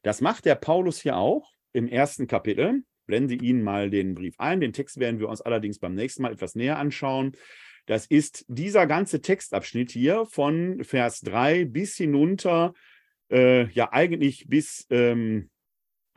Das 0.03 0.21
macht 0.21 0.45
der 0.45 0.55
Paulus 0.57 1.01
hier 1.01 1.17
auch 1.17 1.53
im 1.73 1.89
ersten 1.89 2.27
Kapitel. 2.27 2.83
Blende 3.07 3.35
Ihnen 3.35 3.63
mal 3.63 3.89
den 3.89 4.15
Brief 4.15 4.35
ein. 4.39 4.61
Den 4.61 4.73
Text 4.73 4.99
werden 5.01 5.19
wir 5.19 5.29
uns 5.29 5.41
allerdings 5.41 5.79
beim 5.79 5.95
nächsten 5.95 6.23
Mal 6.23 6.33
etwas 6.33 6.55
näher 6.55 6.79
anschauen. 6.79 7.33
Das 7.87 8.05
ist 8.05 8.45
dieser 8.49 8.87
ganze 8.87 9.23
Textabschnitt 9.23 9.91
hier 9.91 10.27
von 10.27 10.85
Vers 10.85 11.21
3 11.23 11.65
bis 11.65 11.97
hinunter, 11.97 12.75
äh, 13.31 13.67
ja 13.71 13.93
eigentlich 13.93 14.47
bis 14.47 14.87
ähm, 14.91 15.49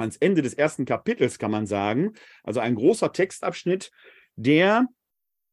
ans 0.02 0.18
Ende 0.18 0.41
des 0.41 0.54
ersten 0.54 0.86
Kapitels, 0.86 1.39
kann 1.39 1.52
man 1.52 1.66
sagen. 1.66 2.14
Also 2.43 2.60
ein 2.60 2.76
großer 2.76 3.14
Textabschnitt, 3.14 3.91
der 4.36 4.88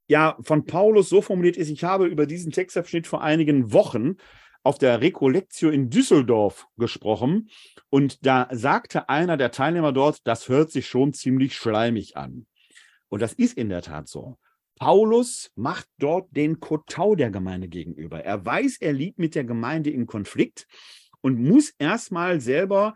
ja 0.09 0.36
von 0.40 0.64
Paulus 0.64 1.09
so 1.09 1.22
formuliert 1.22 1.57
ist. 1.57 1.68
Ich 1.68 1.84
habe 1.84 2.07
über 2.07 2.26
diesen 2.26 2.53
Textabschnitt 2.53 3.07
vor 3.07 3.22
einigen 3.22 3.72
Wochen 3.72 4.16
auf 4.62 4.78
der 4.78 5.01
Recollectio 5.01 5.70
in 5.70 5.88
Düsseldorf 5.90 6.66
gesprochen 6.76 7.49
und 7.90 8.26
da 8.26 8.49
sagte 8.51 9.09
einer 9.09 9.36
der 9.36 9.51
Teilnehmer 9.51 9.92
dort, 9.92 10.26
das 10.26 10.49
hört 10.49 10.70
sich 10.70 10.88
schon 10.88 11.12
ziemlich 11.12 11.55
schleimig 11.55 12.16
an. 12.16 12.46
Und 13.09 13.22
das 13.22 13.32
ist 13.32 13.57
in 13.57 13.68
der 13.68 13.82
Tat 13.82 14.09
so. 14.09 14.36
Paulus 14.78 15.51
macht 15.57 15.88
dort 15.99 16.28
den 16.36 16.61
Kotau 16.61 17.14
der 17.14 17.30
Gemeinde 17.30 17.68
gegenüber. 17.68 18.24
Er 18.24 18.44
weiß, 18.44 18.78
er 18.80 18.92
liegt 18.92 19.18
mit 19.18 19.34
der 19.34 19.44
Gemeinde 19.44 19.90
in 19.90 20.07
Konflikt 20.07 20.66
und 21.20 21.42
muss 21.42 21.70
erstmal 21.78 22.40
selber 22.40 22.94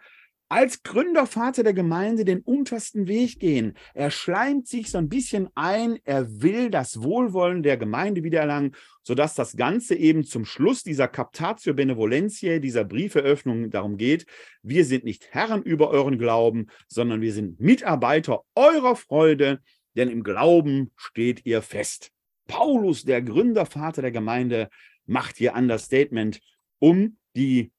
als 0.53 0.83
Gründervater 0.83 1.63
der 1.63 1.73
Gemeinde 1.73 2.27
den 2.27 2.41
untersten 2.41 3.09
Weg 3.09 3.41
gehen. 3.41 3.73
Er 3.95 4.11
schleimt 4.11 4.69
sich 4.69 4.91
so 4.91 4.99
ein 4.99 5.09
bisschen 5.09 5.49
ein, 5.55 5.99
er 6.05 6.43
will 6.43 6.69
das 6.69 7.03
Wohlwollen 7.03 7.63
der 7.63 7.79
Gemeinde 7.79 8.23
wiedererlangen, 8.23 8.77
sodass 9.03 9.35
das 9.35 9.57
Ganze 9.57 9.95
eben 9.95 10.25
zum 10.25 10.45
Schluss 10.45 10.83
dieser 10.83 11.09
Captatio 11.09 11.73
Benevolentiae, 11.73 12.61
dieser 12.61 12.85
Brieferöffnung 12.85 13.71
darum 13.71 13.97
geht, 13.97 14.27
wir 14.63 14.85
sind 14.85 15.05
nicht 15.05 15.27
Herren 15.31 15.63
über 15.63 15.89
euren 15.89 16.19
Glauben, 16.19 16.67
sondern 16.87 17.23
wir 17.23 17.33
sind 17.33 17.59
Mitarbeiter 17.59 18.43
eurer 18.55 18.95
Freude, 18.95 19.63
denn 19.97 20.11
im 20.11 20.23
Glauben 20.23 20.93
steht 20.97 21.47
ihr 21.47 21.63
fest. 21.63 22.11
Paulus, 22.47 23.05
der 23.05 23.23
Gründervater 23.23 24.03
der 24.03 24.13
Gemeinde, 24.13 24.69
macht 25.07 25.39
hier 25.39 25.55
ein 25.55 25.79
Statement, 25.79 26.41
um 26.79 27.17
die 27.35 27.73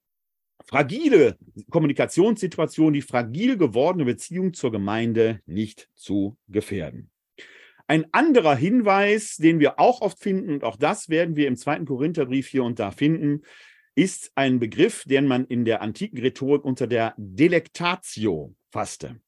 fragile 0.65 1.37
Kommunikationssituation, 1.69 2.93
die 2.93 3.01
fragil 3.01 3.57
gewordene 3.57 4.05
Beziehung 4.05 4.53
zur 4.53 4.71
Gemeinde 4.71 5.41
nicht 5.45 5.89
zu 5.95 6.37
gefährden. 6.47 7.09
Ein 7.87 8.05
anderer 8.13 8.55
Hinweis, 8.55 9.35
den 9.35 9.59
wir 9.59 9.79
auch 9.79 10.01
oft 10.01 10.19
finden, 10.19 10.53
und 10.53 10.63
auch 10.63 10.77
das 10.77 11.09
werden 11.09 11.35
wir 11.35 11.47
im 11.47 11.57
zweiten 11.57 11.85
Korintherbrief 11.85 12.47
hier 12.47 12.63
und 12.63 12.79
da 12.79 12.91
finden, 12.91 13.41
ist 13.95 14.31
ein 14.35 14.59
Begriff, 14.59 15.03
den 15.05 15.27
man 15.27 15.45
in 15.45 15.65
der 15.65 15.81
antiken 15.81 16.19
Rhetorik 16.19 16.63
unter 16.63 16.87
der 16.87 17.13
Delectatio 17.17 18.55
fasste. 18.71 19.19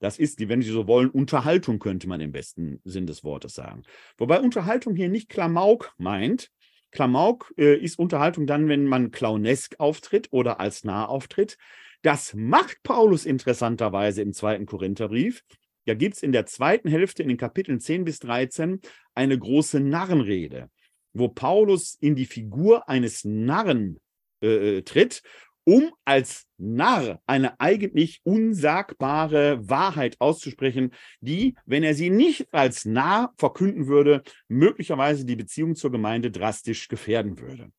Das 0.00 0.18
ist, 0.18 0.46
wenn 0.48 0.62
Sie 0.62 0.70
so 0.70 0.86
wollen, 0.86 1.10
Unterhaltung, 1.10 1.78
könnte 1.78 2.08
man 2.08 2.20
im 2.20 2.32
besten 2.32 2.80
Sinn 2.84 3.06
des 3.06 3.24
Wortes 3.24 3.54
sagen. 3.54 3.82
Wobei 4.16 4.40
Unterhaltung 4.40 4.94
hier 4.94 5.08
nicht 5.08 5.28
Klamauk 5.28 5.92
meint, 5.98 6.50
Klamauk 6.94 7.52
äh, 7.58 7.76
ist 7.76 7.98
Unterhaltung 7.98 8.46
dann, 8.46 8.68
wenn 8.68 8.86
man 8.86 9.10
clownesk 9.10 9.78
auftritt 9.78 10.28
oder 10.30 10.60
als 10.60 10.84
nah 10.84 11.04
auftritt. 11.04 11.58
Das 12.02 12.34
macht 12.34 12.82
Paulus 12.82 13.26
interessanterweise 13.26 14.22
im 14.22 14.32
zweiten 14.32 14.64
Korintherbrief. 14.64 15.42
Da 15.86 15.94
gibt 15.94 16.14
es 16.16 16.22
in 16.22 16.32
der 16.32 16.46
zweiten 16.46 16.88
Hälfte 16.88 17.22
in 17.22 17.28
den 17.28 17.36
Kapiteln 17.36 17.80
10 17.80 18.04
bis 18.04 18.20
13 18.20 18.80
eine 19.14 19.38
große 19.38 19.80
Narrenrede, 19.80 20.70
wo 21.12 21.28
Paulus 21.28 21.96
in 22.00 22.14
die 22.14 22.26
Figur 22.26 22.88
eines 22.88 23.24
Narren 23.24 24.00
äh, 24.40 24.78
äh 24.78 24.82
tritt 24.82 25.22
um 25.64 25.90
als 26.04 26.46
Narr 26.58 27.20
eine 27.26 27.58
eigentlich 27.60 28.20
unsagbare 28.24 29.68
Wahrheit 29.68 30.16
auszusprechen, 30.20 30.92
die, 31.20 31.54
wenn 31.64 31.82
er 31.82 31.94
sie 31.94 32.10
nicht 32.10 32.52
als 32.52 32.84
Narr 32.84 33.32
verkünden 33.38 33.86
würde, 33.86 34.22
möglicherweise 34.48 35.24
die 35.24 35.36
Beziehung 35.36 35.74
zur 35.74 35.90
Gemeinde 35.90 36.30
drastisch 36.30 36.88
gefährden 36.88 37.38
würde. 37.38 37.70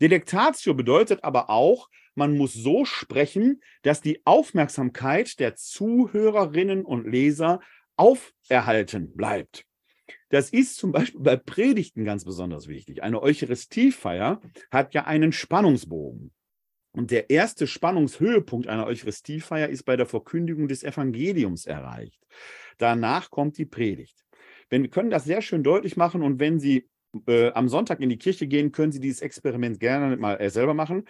Delectatio 0.00 0.74
bedeutet 0.74 1.22
aber 1.24 1.50
auch, 1.50 1.88
man 2.14 2.36
muss 2.36 2.52
so 2.52 2.84
sprechen, 2.84 3.60
dass 3.82 4.00
die 4.00 4.24
Aufmerksamkeit 4.24 5.40
der 5.40 5.56
Zuhörerinnen 5.56 6.84
und 6.84 7.06
Leser 7.06 7.60
auferhalten 7.96 9.14
bleibt. 9.14 9.64
Das 10.28 10.50
ist 10.50 10.76
zum 10.76 10.92
Beispiel 10.92 11.20
bei 11.20 11.36
Predigten 11.36 12.04
ganz 12.04 12.24
besonders 12.24 12.68
wichtig. 12.68 13.02
Eine 13.02 13.22
Eucharistiefeier 13.22 14.40
hat 14.70 14.94
ja 14.94 15.04
einen 15.04 15.32
Spannungsbogen. 15.32 16.32
Und 16.94 17.10
der 17.10 17.28
erste 17.28 17.66
Spannungshöhepunkt 17.66 18.68
einer 18.68 18.86
Eucharistiefeier 18.86 19.68
ist 19.68 19.82
bei 19.82 19.96
der 19.96 20.06
Verkündigung 20.06 20.68
des 20.68 20.84
Evangeliums 20.84 21.66
erreicht. 21.66 22.24
Danach 22.78 23.30
kommt 23.30 23.58
die 23.58 23.66
Predigt. 23.66 24.24
Wenn, 24.70 24.82
wir 24.82 24.90
können 24.90 25.10
das 25.10 25.24
sehr 25.24 25.42
schön 25.42 25.64
deutlich 25.64 25.96
machen 25.96 26.22
und 26.22 26.38
wenn 26.38 26.60
Sie 26.60 26.88
äh, 27.26 27.50
am 27.50 27.68
Sonntag 27.68 28.00
in 28.00 28.10
die 28.10 28.16
Kirche 28.16 28.46
gehen, 28.46 28.70
können 28.70 28.92
Sie 28.92 29.00
dieses 29.00 29.22
Experiment 29.22 29.80
gerne 29.80 30.16
mal 30.16 30.36
äh, 30.36 30.50
selber 30.50 30.72
machen. 30.72 31.04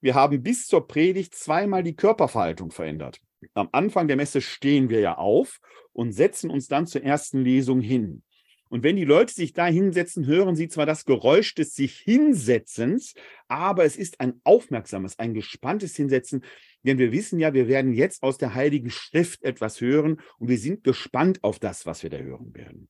Wir 0.00 0.14
haben 0.14 0.42
bis 0.42 0.66
zur 0.66 0.86
Predigt 0.86 1.34
zweimal 1.34 1.82
die 1.82 1.96
Körperverhaltung 1.96 2.70
verändert. 2.70 3.20
Am 3.52 3.68
Anfang 3.72 4.08
der 4.08 4.16
Messe 4.16 4.40
stehen 4.40 4.88
wir 4.88 5.00
ja 5.00 5.18
auf 5.18 5.60
und 5.92 6.12
setzen 6.12 6.50
uns 6.50 6.66
dann 6.66 6.86
zur 6.86 7.02
ersten 7.02 7.42
Lesung 7.42 7.80
hin. 7.80 8.22
Und 8.68 8.82
wenn 8.82 8.96
die 8.96 9.04
Leute 9.04 9.32
sich 9.32 9.52
da 9.52 9.66
hinsetzen, 9.66 10.26
hören 10.26 10.56
sie 10.56 10.68
zwar 10.68 10.86
das 10.86 11.04
Geräusch 11.04 11.54
des 11.54 11.74
sich 11.74 11.98
Hinsetzens, 11.98 13.14
aber 13.48 13.84
es 13.84 13.96
ist 13.96 14.20
ein 14.20 14.40
aufmerksames, 14.44 15.18
ein 15.18 15.34
gespanntes 15.34 15.94
Hinsetzen, 15.94 16.44
denn 16.82 16.98
wir 16.98 17.12
wissen 17.12 17.38
ja, 17.38 17.54
wir 17.54 17.68
werden 17.68 17.92
jetzt 17.92 18.22
aus 18.22 18.38
der 18.38 18.54
Heiligen 18.54 18.90
Schrift 18.90 19.44
etwas 19.44 19.80
hören 19.80 20.20
und 20.38 20.48
wir 20.48 20.58
sind 20.58 20.84
gespannt 20.84 21.42
auf 21.42 21.58
das, 21.58 21.86
was 21.86 22.02
wir 22.02 22.10
da 22.10 22.18
hören 22.18 22.54
werden. 22.54 22.88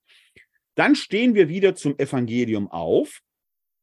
Dann 0.75 0.95
stehen 0.95 1.35
wir 1.35 1.49
wieder 1.49 1.75
zum 1.75 1.99
Evangelium 1.99 2.71
auf 2.71 3.23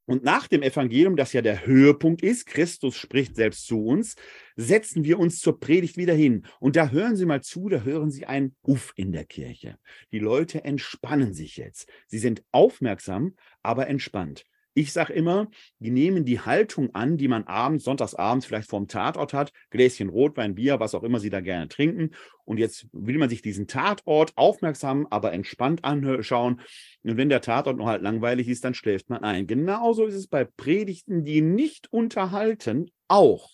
und 0.06 0.24
nach 0.24 0.48
dem 0.48 0.64
Evangelium, 0.64 1.16
das 1.16 1.32
ja 1.32 1.42
der 1.42 1.66
Höhepunkt 1.66 2.24
ist, 2.24 2.46
Christus 2.46 2.96
spricht 2.98 3.36
selbst 3.36 3.66
zu 3.66 3.86
uns, 3.86 4.16
setzen 4.56 5.06
wir 5.06 5.18
uns 5.18 5.40
zur 5.40 5.60
Predigt 5.60 5.96
wieder 5.96 6.14
hin. 6.14 6.46
Und 6.60 6.76
da 6.76 6.90
hören 6.90 7.16
Sie 7.16 7.26
mal 7.26 7.42
zu, 7.42 7.70
da 7.70 7.84
hören 7.84 8.12
Sie 8.12 8.26
ein 8.26 8.56
Uff 8.64 8.92
in 8.96 9.14
der 9.14 9.26
Kirche. 9.26 9.78
Die 10.12 10.20
Leute 10.20 10.64
entspannen 10.66 11.34
sich 11.34 11.58
jetzt. 11.58 11.90
Sie 12.08 12.20
sind 12.20 12.44
aufmerksam, 12.52 13.36
aber 13.62 13.88
entspannt. 13.88 14.46
Ich 14.76 14.92
sage 14.92 15.14
immer, 15.14 15.50
die 15.80 15.92
nehmen 15.92 16.26
die 16.26 16.40
Haltung 16.40 16.96
an, 16.96 17.18
die 17.18 17.28
man 17.28 17.44
abends, 17.44 17.84
sonntagsabends 17.84 18.46
vielleicht 18.46 18.70
vorm 18.70 18.88
Tatort 18.88 19.34
hat, 19.34 19.54
Gläschen 19.70 20.10
Rotwein, 20.10 20.56
Bier, 20.56 20.80
was 20.80 20.96
auch 20.96 21.04
immer 21.04 21.20
sie 21.20 21.30
da 21.30 21.42
gerne 21.42 21.68
trinken. 21.68 22.12
Und 22.46 22.58
jetzt 22.58 22.88
will 22.92 23.20
man 23.20 23.30
sich 23.30 23.42
diesen 23.42 23.68
Tatort 23.68 24.34
aufmerksam, 24.36 25.08
aber 25.12 25.32
entspannt 25.32 25.84
anschauen. 25.84 26.62
Und 27.04 27.18
wenn 27.18 27.30
der 27.30 27.42
Tatort 27.42 27.78
noch 27.78 27.86
halt 27.86 28.02
langweilig 28.02 28.48
ist, 28.48 28.66
dann 28.66 28.74
schläft 28.74 29.10
man 29.10 29.24
ein. 29.24 29.46
Genauso 29.46 30.06
ist 30.06 30.16
es 30.16 30.28
bei 30.28 30.44
Predigten, 30.44 31.24
die 31.24 31.42
nicht 31.42 31.92
unterhalten, 31.94 32.90
auch. 33.08 33.50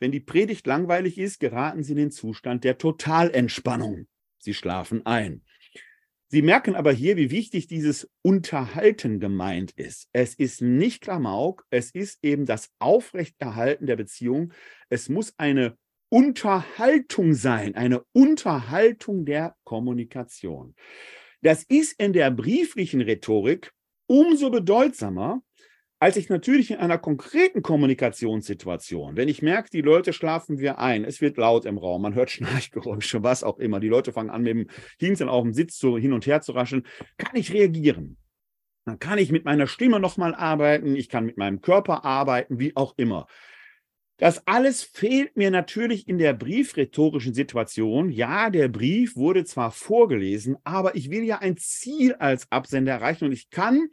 Wenn 0.00 0.12
die 0.12 0.20
Predigt 0.20 0.66
langweilig 0.66 1.18
ist, 1.18 1.40
geraten 1.40 1.82
sie 1.82 1.92
in 1.92 1.98
den 1.98 2.10
Zustand 2.10 2.64
der 2.64 2.78
Totalentspannung. 2.78 4.06
Sie 4.38 4.54
schlafen 4.54 5.04
ein. 5.06 5.42
Sie 6.28 6.42
merken 6.42 6.74
aber 6.74 6.92
hier, 6.92 7.16
wie 7.16 7.30
wichtig 7.30 7.66
dieses 7.66 8.10
Unterhalten 8.22 9.20
gemeint 9.20 9.72
ist. 9.72 10.08
Es 10.12 10.34
ist 10.34 10.62
nicht 10.62 11.02
Klamauk, 11.02 11.64
es 11.70 11.90
ist 11.90 12.18
eben 12.24 12.46
das 12.46 12.70
Aufrechterhalten 12.78 13.86
der 13.86 13.96
Beziehung. 13.96 14.52
Es 14.88 15.08
muss 15.08 15.34
eine 15.38 15.76
Unterhaltung 16.08 17.34
sein, 17.34 17.74
eine 17.74 18.04
Unterhaltung 18.12 19.24
der 19.24 19.56
Kommunikation. 19.64 20.74
Das 21.42 21.62
ist 21.64 22.00
in 22.00 22.12
der 22.12 22.30
brieflichen 22.30 23.00
Rhetorik 23.00 23.72
umso 24.06 24.50
bedeutsamer, 24.50 25.42
als 26.04 26.18
ich 26.18 26.28
natürlich 26.28 26.70
in 26.70 26.76
einer 26.76 26.98
konkreten 26.98 27.62
Kommunikationssituation, 27.62 29.16
wenn 29.16 29.30
ich 29.30 29.40
merke, 29.40 29.70
die 29.70 29.80
Leute 29.80 30.12
schlafen 30.12 30.58
wir 30.58 30.78
ein, 30.78 31.02
es 31.02 31.22
wird 31.22 31.38
laut 31.38 31.64
im 31.64 31.78
Raum, 31.78 32.02
man 32.02 32.14
hört 32.14 32.30
Schnarchgeräusche, 32.30 33.22
was 33.22 33.42
auch 33.42 33.58
immer, 33.58 33.80
die 33.80 33.88
Leute 33.88 34.12
fangen 34.12 34.28
an, 34.28 34.42
mit 34.42 34.54
dem 34.54 34.66
Hintern 34.98 35.30
auf 35.30 35.42
dem 35.42 35.54
Sitz 35.54 35.78
so 35.78 35.96
hin 35.96 36.12
und 36.12 36.26
her 36.26 36.42
zu 36.42 36.52
rascheln, 36.52 36.82
kann 37.16 37.34
ich 37.36 37.54
reagieren. 37.54 38.18
Dann 38.84 38.98
kann 38.98 39.16
ich 39.16 39.32
mit 39.32 39.46
meiner 39.46 39.66
Stimme 39.66 39.98
nochmal 39.98 40.34
arbeiten, 40.34 40.94
ich 40.94 41.08
kann 41.08 41.24
mit 41.24 41.38
meinem 41.38 41.62
Körper 41.62 42.04
arbeiten, 42.04 42.58
wie 42.58 42.76
auch 42.76 42.92
immer. 42.98 43.26
Das 44.18 44.46
alles 44.46 44.82
fehlt 44.82 45.38
mir 45.38 45.50
natürlich 45.50 46.06
in 46.06 46.18
der 46.18 46.34
briefrhetorischen 46.34 47.32
Situation. 47.32 48.10
Ja, 48.10 48.50
der 48.50 48.68
Brief 48.68 49.16
wurde 49.16 49.46
zwar 49.46 49.70
vorgelesen, 49.70 50.58
aber 50.64 50.96
ich 50.96 51.10
will 51.10 51.24
ja 51.24 51.38
ein 51.38 51.56
Ziel 51.56 52.12
als 52.12 52.52
Absender 52.52 52.92
erreichen 52.92 53.24
und 53.24 53.32
ich 53.32 53.48
kann 53.48 53.88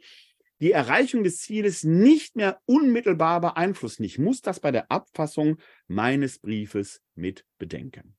die 0.62 0.70
Erreichung 0.70 1.24
des 1.24 1.38
Zieles 1.40 1.82
nicht 1.82 2.36
mehr 2.36 2.60
unmittelbar 2.66 3.40
beeinflussen. 3.40 4.04
Ich 4.04 4.20
muss 4.20 4.42
das 4.42 4.60
bei 4.60 4.70
der 4.70 4.92
Abfassung 4.92 5.58
meines 5.88 6.38
Briefes 6.38 7.02
mit 7.16 7.44
bedenken. 7.58 8.16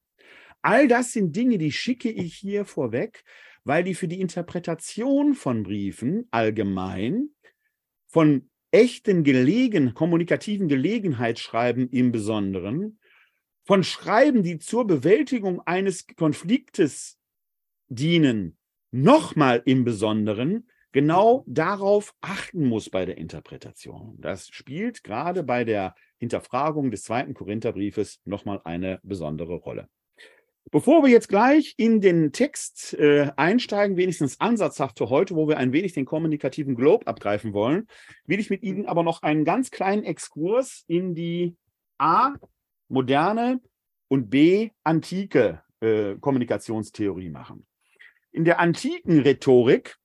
All 0.61 0.89
das 0.89 1.13
sind 1.13 1.37
Dinge, 1.37 1.57
die 1.57 1.71
schicke 1.71 2.11
ich 2.11 2.35
hier 2.35 2.65
vorweg, 2.65 3.23
weil 3.63 3.85
die 3.85 3.95
für 3.95 4.09
die 4.09 4.19
Interpretation 4.19 5.35
von 5.35 5.63
Briefen 5.63 6.27
allgemein, 6.31 7.29
von 8.07 8.49
echten 8.71 9.23
Gelegen, 9.23 9.93
kommunikativen 9.93 10.67
Gelegenheitsschreiben 10.67 11.89
im 11.91 12.11
Besonderen, 12.11 12.99
von 13.65 13.85
Schreiben, 13.85 14.43
die 14.43 14.59
zur 14.59 14.85
Bewältigung 14.85 15.61
eines 15.61 16.07
Konfliktes 16.07 17.17
dienen, 17.87 18.57
nochmal 18.91 19.61
im 19.65 19.85
Besonderen 19.85 20.67
genau 20.93 21.43
darauf 21.47 22.13
achten 22.21 22.65
muss 22.65 22.89
bei 22.89 23.05
der 23.05 23.17
Interpretation. 23.17 24.15
Das 24.19 24.47
spielt 24.47 25.03
gerade 25.03 25.43
bei 25.43 25.65
der 25.65 25.95
Hinterfragung 26.17 26.91
des 26.91 27.03
zweiten 27.03 27.33
Korintherbriefes 27.33 28.21
nochmal 28.23 28.61
eine 28.63 29.01
besondere 29.03 29.55
Rolle. 29.55 29.89
Bevor 30.71 31.03
wir 31.03 31.09
jetzt 31.09 31.27
gleich 31.27 31.73
in 31.75 31.99
den 31.99 32.31
Text 32.31 32.93
äh, 32.93 33.31
einsteigen, 33.35 33.97
wenigstens 33.97 34.39
ansatzhaft 34.39 34.97
für 34.97 35.09
heute, 35.09 35.35
wo 35.35 35.47
wir 35.47 35.57
ein 35.57 35.73
wenig 35.73 35.93
den 35.93 36.05
kommunikativen 36.05 36.75
Globe 36.75 37.05
abgreifen 37.05 37.53
wollen, 37.53 37.87
will 38.25 38.39
ich 38.39 38.49
mit 38.49 38.63
Ihnen 38.63 38.85
aber 38.85 39.03
noch 39.03 39.21
einen 39.23 39.43
ganz 39.43 39.71
kleinen 39.71 40.03
Exkurs 40.03 40.85
in 40.87 41.15
die 41.15 41.57
A, 41.97 42.33
moderne 42.87 43.59
und 44.07 44.29
B, 44.29 44.71
antike 44.83 45.61
äh, 45.81 46.15
Kommunikationstheorie 46.15 47.29
machen. 47.29 47.67
In 48.31 48.45
der 48.45 48.59
antiken 48.59 49.19
Rhetorik 49.19 49.97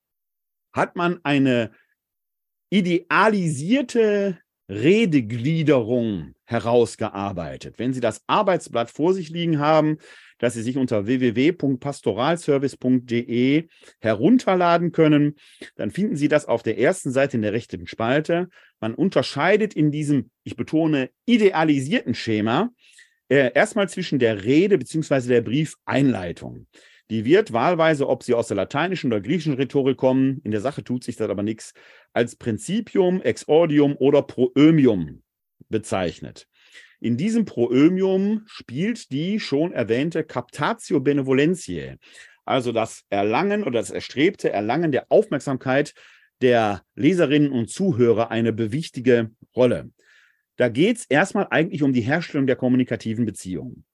hat 0.72 0.96
man 0.96 1.20
eine 1.22 1.70
idealisierte 2.70 4.38
Redegliederung 4.68 6.34
herausgearbeitet. 6.44 7.78
Wenn 7.78 7.94
Sie 7.94 8.00
das 8.00 8.22
Arbeitsblatt 8.26 8.90
vor 8.90 9.14
sich 9.14 9.30
liegen 9.30 9.58
haben, 9.58 9.96
das 10.38 10.54
Sie 10.54 10.62
sich 10.62 10.76
unter 10.76 11.06
www.pastoralservice.de 11.06 13.68
herunterladen 14.00 14.92
können, 14.92 15.34
dann 15.76 15.90
finden 15.90 16.16
Sie 16.16 16.28
das 16.28 16.44
auf 16.46 16.62
der 16.62 16.78
ersten 16.78 17.10
Seite 17.12 17.38
in 17.38 17.42
der 17.42 17.52
rechten 17.52 17.86
Spalte. 17.86 18.48
Man 18.80 18.94
unterscheidet 18.94 19.74
in 19.74 19.90
diesem, 19.90 20.30
ich 20.44 20.56
betone, 20.56 21.10
idealisierten 21.26 22.14
Schema 22.14 22.70
äh, 23.28 23.52
erstmal 23.54 23.88
zwischen 23.88 24.18
der 24.18 24.44
Rede 24.44 24.76
bzw. 24.78 25.28
der 25.28 25.42
Briefeinleitung. 25.42 26.66
Die 27.10 27.24
wird 27.24 27.52
wahlweise, 27.52 28.06
ob 28.08 28.22
sie 28.22 28.34
aus 28.34 28.48
der 28.48 28.56
lateinischen 28.56 29.10
oder 29.10 29.22
griechischen 29.22 29.54
Rhetorik 29.54 29.96
kommen, 29.96 30.40
in 30.44 30.50
der 30.50 30.60
Sache 30.60 30.84
tut 30.84 31.04
sich 31.04 31.16
das 31.16 31.30
aber 31.30 31.42
nichts, 31.42 31.72
als 32.12 32.36
Principium, 32.36 33.22
Exordium 33.22 33.96
oder 33.96 34.22
Proömium 34.22 35.22
bezeichnet. 35.68 36.46
In 37.00 37.16
diesem 37.16 37.44
Proömium 37.44 38.42
spielt 38.46 39.10
die 39.12 39.40
schon 39.40 39.72
erwähnte 39.72 40.24
Captatio 40.24 41.00
Benevolentiae, 41.00 41.96
also 42.44 42.72
das 42.72 43.04
Erlangen 43.08 43.62
oder 43.62 43.78
das 43.78 43.90
erstrebte 43.90 44.50
Erlangen 44.50 44.92
der 44.92 45.06
Aufmerksamkeit 45.10 45.94
der 46.42 46.82
Leserinnen 46.94 47.52
und 47.52 47.70
Zuhörer 47.70 48.30
eine 48.30 48.52
bewichtige 48.52 49.30
Rolle. 49.54 49.90
Da 50.56 50.68
geht 50.68 50.98
es 50.98 51.06
erstmal 51.06 51.46
eigentlich 51.50 51.82
um 51.82 51.92
die 51.92 52.00
Herstellung 52.00 52.46
der 52.46 52.56
kommunikativen 52.56 53.24
Beziehungen. 53.24 53.84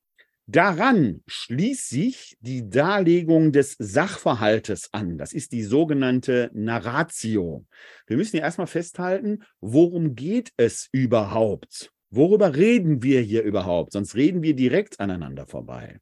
Daran 0.47 1.23
schließt 1.27 1.89
sich 1.89 2.37
die 2.41 2.69
Darlegung 2.69 3.51
des 3.51 3.77
Sachverhaltes 3.79 4.93
an. 4.93 5.17
Das 5.17 5.33
ist 5.33 5.53
die 5.53 5.63
sogenannte 5.63 6.51
Narratio. 6.53 7.65
Wir 8.07 8.19
müssen 8.19 8.33
hier 8.33 8.43
erstmal 8.43 8.67
festhalten, 8.67 9.43
worum 9.61 10.15
geht 10.15 10.53
es 10.59 10.89
überhaupt? 10.93 11.91
Worüber 12.11 12.55
reden 12.55 13.03
wir 13.03 13.23
hier 13.23 13.43
überhaupt? 13.43 13.93
Sonst 13.93 14.15
reden 14.17 14.43
wir 14.43 14.55
direkt 14.55 15.01
aneinander 15.01 15.47
vorbei. 15.47 15.99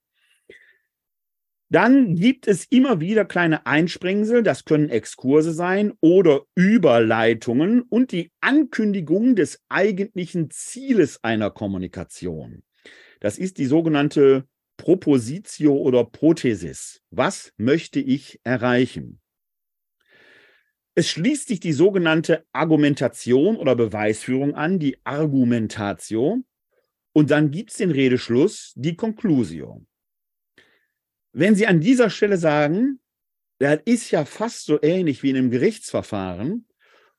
Dann 1.70 2.16
gibt 2.16 2.48
es 2.48 2.66
immer 2.66 3.00
wieder 3.00 3.24
kleine 3.24 3.64
Einsprengsel, 3.64 4.42
das 4.42 4.66
können 4.66 4.90
Exkurse 4.90 5.52
sein 5.52 5.94
oder 6.00 6.42
Überleitungen 6.54 7.80
und 7.80 8.12
die 8.12 8.30
Ankündigung 8.42 9.36
des 9.36 9.62
eigentlichen 9.70 10.50
Zieles 10.50 11.22
einer 11.22 11.50
Kommunikation. 11.50 12.62
Das 13.22 13.38
ist 13.38 13.58
die 13.58 13.66
sogenannte 13.66 14.48
Propositio 14.76 15.76
oder 15.76 16.04
Prothesis. 16.04 17.02
Was 17.10 17.52
möchte 17.56 18.00
ich 18.00 18.40
erreichen? 18.42 19.20
Es 20.96 21.08
schließt 21.08 21.46
sich 21.46 21.60
die 21.60 21.72
sogenannte 21.72 22.44
Argumentation 22.50 23.56
oder 23.56 23.76
Beweisführung 23.76 24.56
an, 24.56 24.80
die 24.80 24.98
Argumentatio. 25.04 26.42
Und 27.12 27.30
dann 27.30 27.52
gibt 27.52 27.70
es 27.70 27.76
den 27.76 27.92
Redeschluss, 27.92 28.72
die 28.74 28.96
Conclusio. 28.96 29.86
Wenn 31.32 31.54
Sie 31.54 31.68
an 31.68 31.80
dieser 31.80 32.10
Stelle 32.10 32.38
sagen, 32.38 32.98
das 33.60 33.78
ist 33.84 34.10
ja 34.10 34.24
fast 34.24 34.64
so 34.64 34.82
ähnlich 34.82 35.22
wie 35.22 35.30
in 35.30 35.36
einem 35.36 35.50
Gerichtsverfahren, 35.52 36.66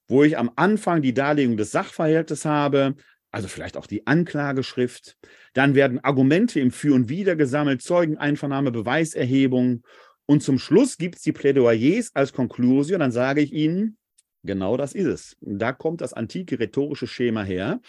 wo 0.10 0.24
ich 0.26 0.38
am 0.38 0.52
Anfang 0.58 1.02
die 1.02 1.14
Darlegung 1.14 1.56
des 1.56 1.72
Sachverhaltes 1.72 2.44
habe, 2.44 2.98
also 3.34 3.48
vielleicht 3.48 3.78
auch 3.78 3.88
die 3.88 4.06
Anklageschrift. 4.06 5.18
Dann 5.54 5.74
werden 5.74 6.00
Argumente 6.04 6.60
im 6.60 6.72
Für 6.72 6.94
und 6.94 7.10
Wider 7.10 7.36
gesammelt, 7.36 7.82
Zeugeneinvernahme, 7.82 8.72
Beweiserhebung. 8.72 9.84
Und 10.26 10.44
zum 10.44 10.60
Schluss 10.60 10.98
gibt 10.98 11.16
es 11.16 11.24
die 11.24 11.32
Plädoyers 11.32 12.12
als 12.14 12.32
Konklusion. 12.32 13.00
Dann 13.00 13.12
sage 13.12 13.42
ich 13.42 13.52
Ihnen, 13.52 13.98
genau 14.44 14.78
das 14.78 14.94
ist 14.94 15.08
es. 15.08 15.38
Da 15.42 15.74
kommt 15.74 16.02
das 16.02 16.14
antike 16.14 16.60
rhetorische 16.60 17.08
Schema 17.08 17.44
her. 17.44 17.82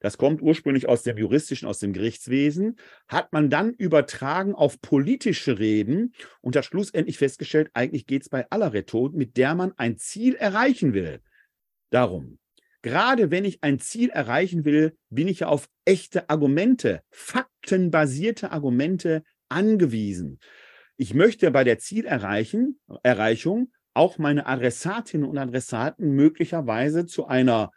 Das 0.00 0.18
kommt 0.18 0.42
ursprünglich 0.42 0.88
aus 0.88 1.04
dem 1.04 1.18
juristischen, 1.18 1.68
aus 1.68 1.78
dem 1.78 1.92
Gerichtswesen, 1.92 2.76
hat 3.06 3.32
man 3.32 3.48
dann 3.48 3.74
übertragen 3.74 4.54
auf 4.54 4.80
politische 4.80 5.58
Reden 5.58 6.14
und 6.40 6.56
hat 6.56 6.64
schlussendlich 6.64 7.18
festgestellt, 7.18 7.70
eigentlich 7.74 8.06
geht 8.06 8.22
es 8.22 8.30
bei 8.30 8.50
aller 8.50 8.72
Rhetorik, 8.72 9.14
mit 9.14 9.36
der 9.36 9.54
man 9.54 9.72
ein 9.76 9.98
Ziel 9.98 10.36
erreichen 10.36 10.94
will. 10.94 11.20
Darum, 11.90 12.39
Gerade 12.82 13.30
wenn 13.30 13.44
ich 13.44 13.62
ein 13.62 13.78
Ziel 13.78 14.08
erreichen 14.10 14.64
will, 14.64 14.96
bin 15.10 15.28
ich 15.28 15.40
ja 15.40 15.48
auf 15.48 15.68
echte 15.84 16.30
Argumente, 16.30 17.02
faktenbasierte 17.10 18.52
Argumente 18.52 19.22
angewiesen. 19.48 20.38
Ich 20.96 21.14
möchte 21.14 21.50
bei 21.50 21.64
der 21.64 21.78
Zielerreichung 21.78 22.78
auch 23.94 24.18
meine 24.18 24.46
Adressatinnen 24.46 25.28
und 25.28 25.38
Adressaten 25.38 26.12
möglicherweise 26.12 27.06
zu 27.06 27.26
einer 27.26 27.70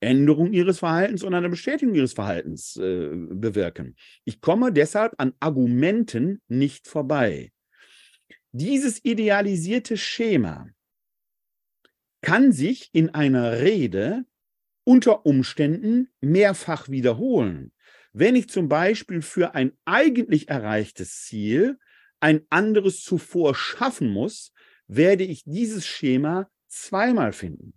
Änderung 0.00 0.52
ihres 0.52 0.80
Verhaltens 0.80 1.22
und 1.22 1.32
einer 1.32 1.48
Bestätigung 1.48 1.94
ihres 1.94 2.12
Verhaltens 2.12 2.76
äh, 2.76 3.10
bewirken. 3.12 3.94
Ich 4.24 4.40
komme 4.40 4.72
deshalb 4.72 5.14
an 5.18 5.32
Argumenten 5.38 6.42
nicht 6.48 6.88
vorbei. 6.88 7.52
Dieses 8.50 9.02
idealisierte 9.04 9.96
Schema 9.96 10.68
kann 12.20 12.52
sich 12.52 12.90
in 12.92 13.10
einer 13.10 13.60
Rede 13.60 14.24
unter 14.84 15.26
Umständen 15.26 16.08
mehrfach 16.20 16.88
wiederholen. 16.88 17.72
Wenn 18.12 18.36
ich 18.36 18.48
zum 18.48 18.68
Beispiel 18.68 19.22
für 19.22 19.54
ein 19.54 19.72
eigentlich 19.84 20.48
erreichtes 20.48 21.22
Ziel 21.22 21.78
ein 22.20 22.42
anderes 22.50 23.02
zuvor 23.02 23.54
schaffen 23.54 24.10
muss, 24.10 24.52
werde 24.86 25.24
ich 25.24 25.44
dieses 25.44 25.86
Schema 25.86 26.50
zweimal 26.68 27.32
finden. 27.32 27.74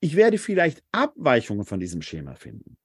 Ich 0.00 0.16
werde 0.16 0.38
vielleicht 0.38 0.82
Abweichungen 0.92 1.64
von 1.64 1.80
diesem 1.80 2.02
Schema 2.02 2.34
finden. 2.34 2.78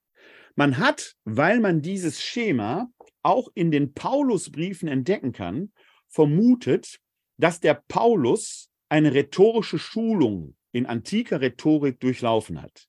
Man 0.55 0.77
hat, 0.77 1.15
weil 1.23 1.59
man 1.59 1.81
dieses 1.81 2.21
Schema 2.21 2.91
auch 3.21 3.49
in 3.53 3.71
den 3.71 3.93
Paulusbriefen 3.93 4.87
entdecken 4.87 5.31
kann, 5.31 5.71
vermutet, 6.07 6.99
dass 7.37 7.59
der 7.59 7.75
Paulus 7.87 8.69
eine 8.89 9.13
rhetorische 9.13 9.79
Schulung 9.79 10.55
in 10.71 10.85
antiker 10.85 11.41
Rhetorik 11.41 11.99
durchlaufen 11.99 12.61
hat. 12.61 12.87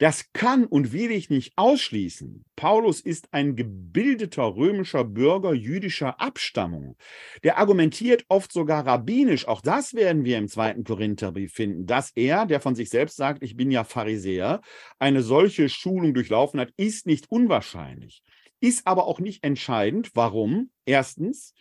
Das 0.00 0.32
kann 0.32 0.64
und 0.64 0.94
will 0.94 1.10
ich 1.10 1.28
nicht 1.28 1.52
ausschließen. 1.56 2.46
Paulus 2.56 3.02
ist 3.02 3.34
ein 3.34 3.54
gebildeter 3.54 4.56
römischer 4.56 5.04
Bürger 5.04 5.52
jüdischer 5.52 6.18
Abstammung. 6.18 6.96
Der 7.44 7.58
argumentiert 7.58 8.24
oft 8.28 8.50
sogar 8.50 8.86
rabbinisch. 8.86 9.46
Auch 9.46 9.60
das 9.60 9.92
werden 9.92 10.24
wir 10.24 10.38
im 10.38 10.48
zweiten 10.48 10.84
Korintherbrief 10.84 11.52
finden, 11.52 11.84
dass 11.84 12.12
er, 12.14 12.46
der 12.46 12.60
von 12.60 12.74
sich 12.74 12.88
selbst 12.88 13.16
sagt, 13.16 13.42
ich 13.42 13.56
bin 13.56 13.70
ja 13.70 13.84
Pharisäer, 13.84 14.62
eine 14.98 15.22
solche 15.22 15.68
Schulung 15.68 16.14
durchlaufen 16.14 16.60
hat, 16.60 16.72
ist 16.78 17.06
nicht 17.06 17.30
unwahrscheinlich. 17.30 18.22
Ist 18.58 18.86
aber 18.86 19.06
auch 19.06 19.20
nicht 19.20 19.44
entscheidend. 19.44 20.12
Warum? 20.14 20.70
Erstens, 20.86 21.52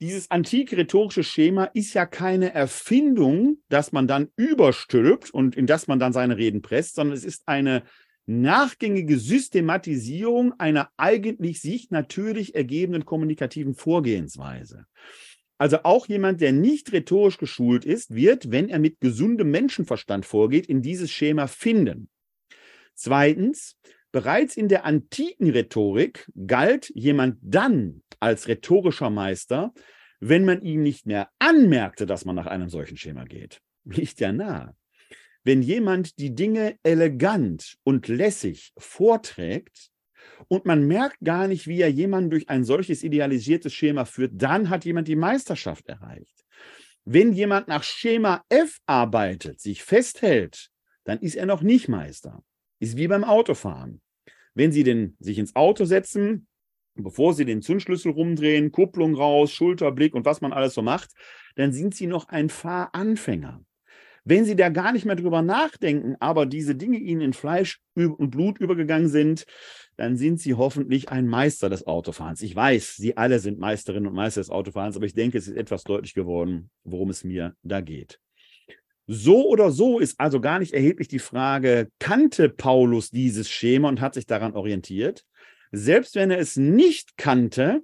dieses 0.00 0.30
antike 0.30 0.76
rhetorische 0.76 1.24
Schema 1.24 1.64
ist 1.64 1.94
ja 1.94 2.06
keine 2.06 2.52
Erfindung, 2.52 3.58
dass 3.68 3.92
man 3.92 4.06
dann 4.06 4.28
überstülpt 4.36 5.30
und 5.30 5.56
in 5.56 5.66
das 5.66 5.86
man 5.86 5.98
dann 5.98 6.12
seine 6.12 6.36
Reden 6.36 6.62
presst, 6.62 6.96
sondern 6.96 7.16
es 7.16 7.24
ist 7.24 7.42
eine 7.46 7.82
nachgängige 8.26 9.18
Systematisierung 9.18 10.52
einer 10.58 10.90
eigentlich 10.96 11.60
sich 11.60 11.90
natürlich 11.90 12.54
ergebenden 12.54 13.04
kommunikativen 13.04 13.74
Vorgehensweise. 13.74 14.86
Also 15.58 15.78
auch 15.84 16.06
jemand, 16.06 16.40
der 16.40 16.52
nicht 16.52 16.92
rhetorisch 16.92 17.38
geschult 17.38 17.84
ist, 17.84 18.14
wird, 18.14 18.50
wenn 18.50 18.68
er 18.68 18.78
mit 18.78 19.00
gesundem 19.00 19.50
Menschenverstand 19.50 20.26
vorgeht, 20.26 20.66
in 20.66 20.82
dieses 20.82 21.10
Schema 21.10 21.46
finden. 21.46 22.10
Zweitens, 22.94 23.76
bereits 24.12 24.56
in 24.56 24.68
der 24.68 24.84
antiken 24.84 25.50
Rhetorik 25.50 26.30
galt 26.46 26.90
jemand 26.94 27.38
dann 27.42 28.02
als 28.20 28.48
rhetorischer 28.48 29.10
Meister, 29.10 29.72
wenn 30.20 30.44
man 30.44 30.62
ihm 30.62 30.82
nicht 30.82 31.06
mehr 31.06 31.30
anmerkte, 31.38 32.06
dass 32.06 32.24
man 32.24 32.36
nach 32.36 32.46
einem 32.46 32.68
solchen 32.68 32.96
Schema 32.96 33.24
geht. 33.24 33.60
Liegt 33.84 34.20
ja 34.20 34.32
nahe. 34.32 34.74
Wenn 35.44 35.62
jemand 35.62 36.18
die 36.18 36.34
Dinge 36.34 36.76
elegant 36.82 37.76
und 37.84 38.08
lässig 38.08 38.72
vorträgt 38.76 39.90
und 40.48 40.64
man 40.64 40.86
merkt 40.86 41.18
gar 41.22 41.46
nicht, 41.46 41.68
wie 41.68 41.80
er 41.80 41.90
jemanden 41.90 42.30
durch 42.30 42.48
ein 42.48 42.64
solches 42.64 43.04
idealisiertes 43.04 43.72
Schema 43.72 44.06
führt, 44.06 44.32
dann 44.34 44.70
hat 44.70 44.84
jemand 44.84 45.06
die 45.06 45.16
Meisterschaft 45.16 45.86
erreicht. 45.86 46.44
Wenn 47.04 47.32
jemand 47.32 47.68
nach 47.68 47.84
Schema 47.84 48.44
F 48.48 48.80
arbeitet, 48.86 49.60
sich 49.60 49.84
festhält, 49.84 50.70
dann 51.04 51.20
ist 51.20 51.36
er 51.36 51.46
noch 51.46 51.62
nicht 51.62 51.88
Meister. 51.88 52.42
Ist 52.78 52.96
wie 52.96 53.08
beim 53.08 53.24
Autofahren. 53.24 54.00
Wenn 54.54 54.72
Sie 54.72 54.84
den, 54.84 55.16
sich 55.20 55.38
ins 55.38 55.54
Auto 55.54 55.84
setzen, 55.84 56.46
bevor 56.94 57.34
Sie 57.34 57.44
den 57.44 57.62
Zündschlüssel 57.62 58.12
rumdrehen, 58.12 58.72
Kupplung 58.72 59.14
raus, 59.14 59.52
Schulterblick 59.52 60.14
und 60.14 60.24
was 60.24 60.40
man 60.40 60.52
alles 60.52 60.74
so 60.74 60.82
macht, 60.82 61.10
dann 61.56 61.72
sind 61.72 61.94
Sie 61.94 62.06
noch 62.06 62.28
ein 62.28 62.48
Fahranfänger. 62.48 63.62
Wenn 64.24 64.44
Sie 64.44 64.56
da 64.56 64.70
gar 64.70 64.92
nicht 64.92 65.04
mehr 65.04 65.14
drüber 65.14 65.40
nachdenken, 65.40 66.16
aber 66.18 66.46
diese 66.46 66.74
Dinge 66.74 66.98
Ihnen 66.98 67.20
in 67.20 67.32
Fleisch 67.32 67.80
und 67.94 68.30
Blut 68.30 68.58
übergegangen 68.58 69.08
sind, 69.08 69.46
dann 69.96 70.16
sind 70.16 70.40
Sie 70.40 70.54
hoffentlich 70.54 71.10
ein 71.10 71.28
Meister 71.28 71.70
des 71.70 71.86
Autofahrens. 71.86 72.42
Ich 72.42 72.56
weiß, 72.56 72.96
Sie 72.96 73.16
alle 73.16 73.38
sind 73.38 73.60
Meisterinnen 73.60 74.08
und 74.08 74.16
Meister 74.16 74.40
des 74.40 74.50
Autofahrens, 74.50 74.96
aber 74.96 75.06
ich 75.06 75.14
denke, 75.14 75.38
es 75.38 75.46
ist 75.46 75.56
etwas 75.56 75.84
deutlich 75.84 76.14
geworden, 76.14 76.70
worum 76.82 77.10
es 77.10 77.22
mir 77.22 77.54
da 77.62 77.80
geht. 77.80 78.18
So 79.06 79.46
oder 79.48 79.70
so 79.70 79.98
ist 80.00 80.18
also 80.18 80.40
gar 80.40 80.58
nicht 80.58 80.72
erheblich 80.72 81.08
die 81.08 81.20
Frage, 81.20 81.88
kannte 82.00 82.48
Paulus 82.48 83.10
dieses 83.10 83.48
Schema 83.48 83.88
und 83.88 84.00
hat 84.00 84.14
sich 84.14 84.26
daran 84.26 84.54
orientiert? 84.54 85.24
Selbst 85.70 86.14
wenn 86.16 86.30
er 86.30 86.38
es 86.38 86.56
nicht 86.56 87.16
kannte, 87.16 87.82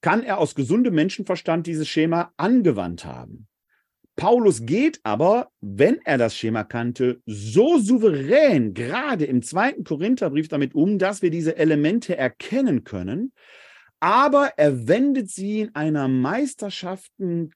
kann 0.00 0.22
er 0.22 0.38
aus 0.38 0.54
gesundem 0.54 0.94
Menschenverstand 0.94 1.66
dieses 1.66 1.88
Schema 1.88 2.32
angewandt 2.36 3.04
haben. 3.04 3.48
Paulus 4.16 4.66
geht 4.66 5.00
aber, 5.04 5.50
wenn 5.60 6.00
er 6.04 6.18
das 6.18 6.36
Schema 6.36 6.64
kannte, 6.64 7.22
so 7.24 7.78
souverän, 7.78 8.74
gerade 8.74 9.24
im 9.24 9.42
zweiten 9.42 9.84
Korintherbrief 9.84 10.48
damit 10.48 10.74
um, 10.74 10.98
dass 10.98 11.22
wir 11.22 11.30
diese 11.30 11.56
Elemente 11.56 12.16
erkennen 12.16 12.82
können, 12.82 13.32
aber 14.00 14.52
er 14.56 14.88
wendet 14.88 15.30
sie 15.30 15.60
in 15.60 15.74
einer 15.74 16.08
meisterschaften 16.08 17.52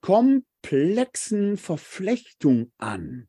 komplexen 0.63 1.57
Verflechtung 1.57 2.73
an. 2.79 3.29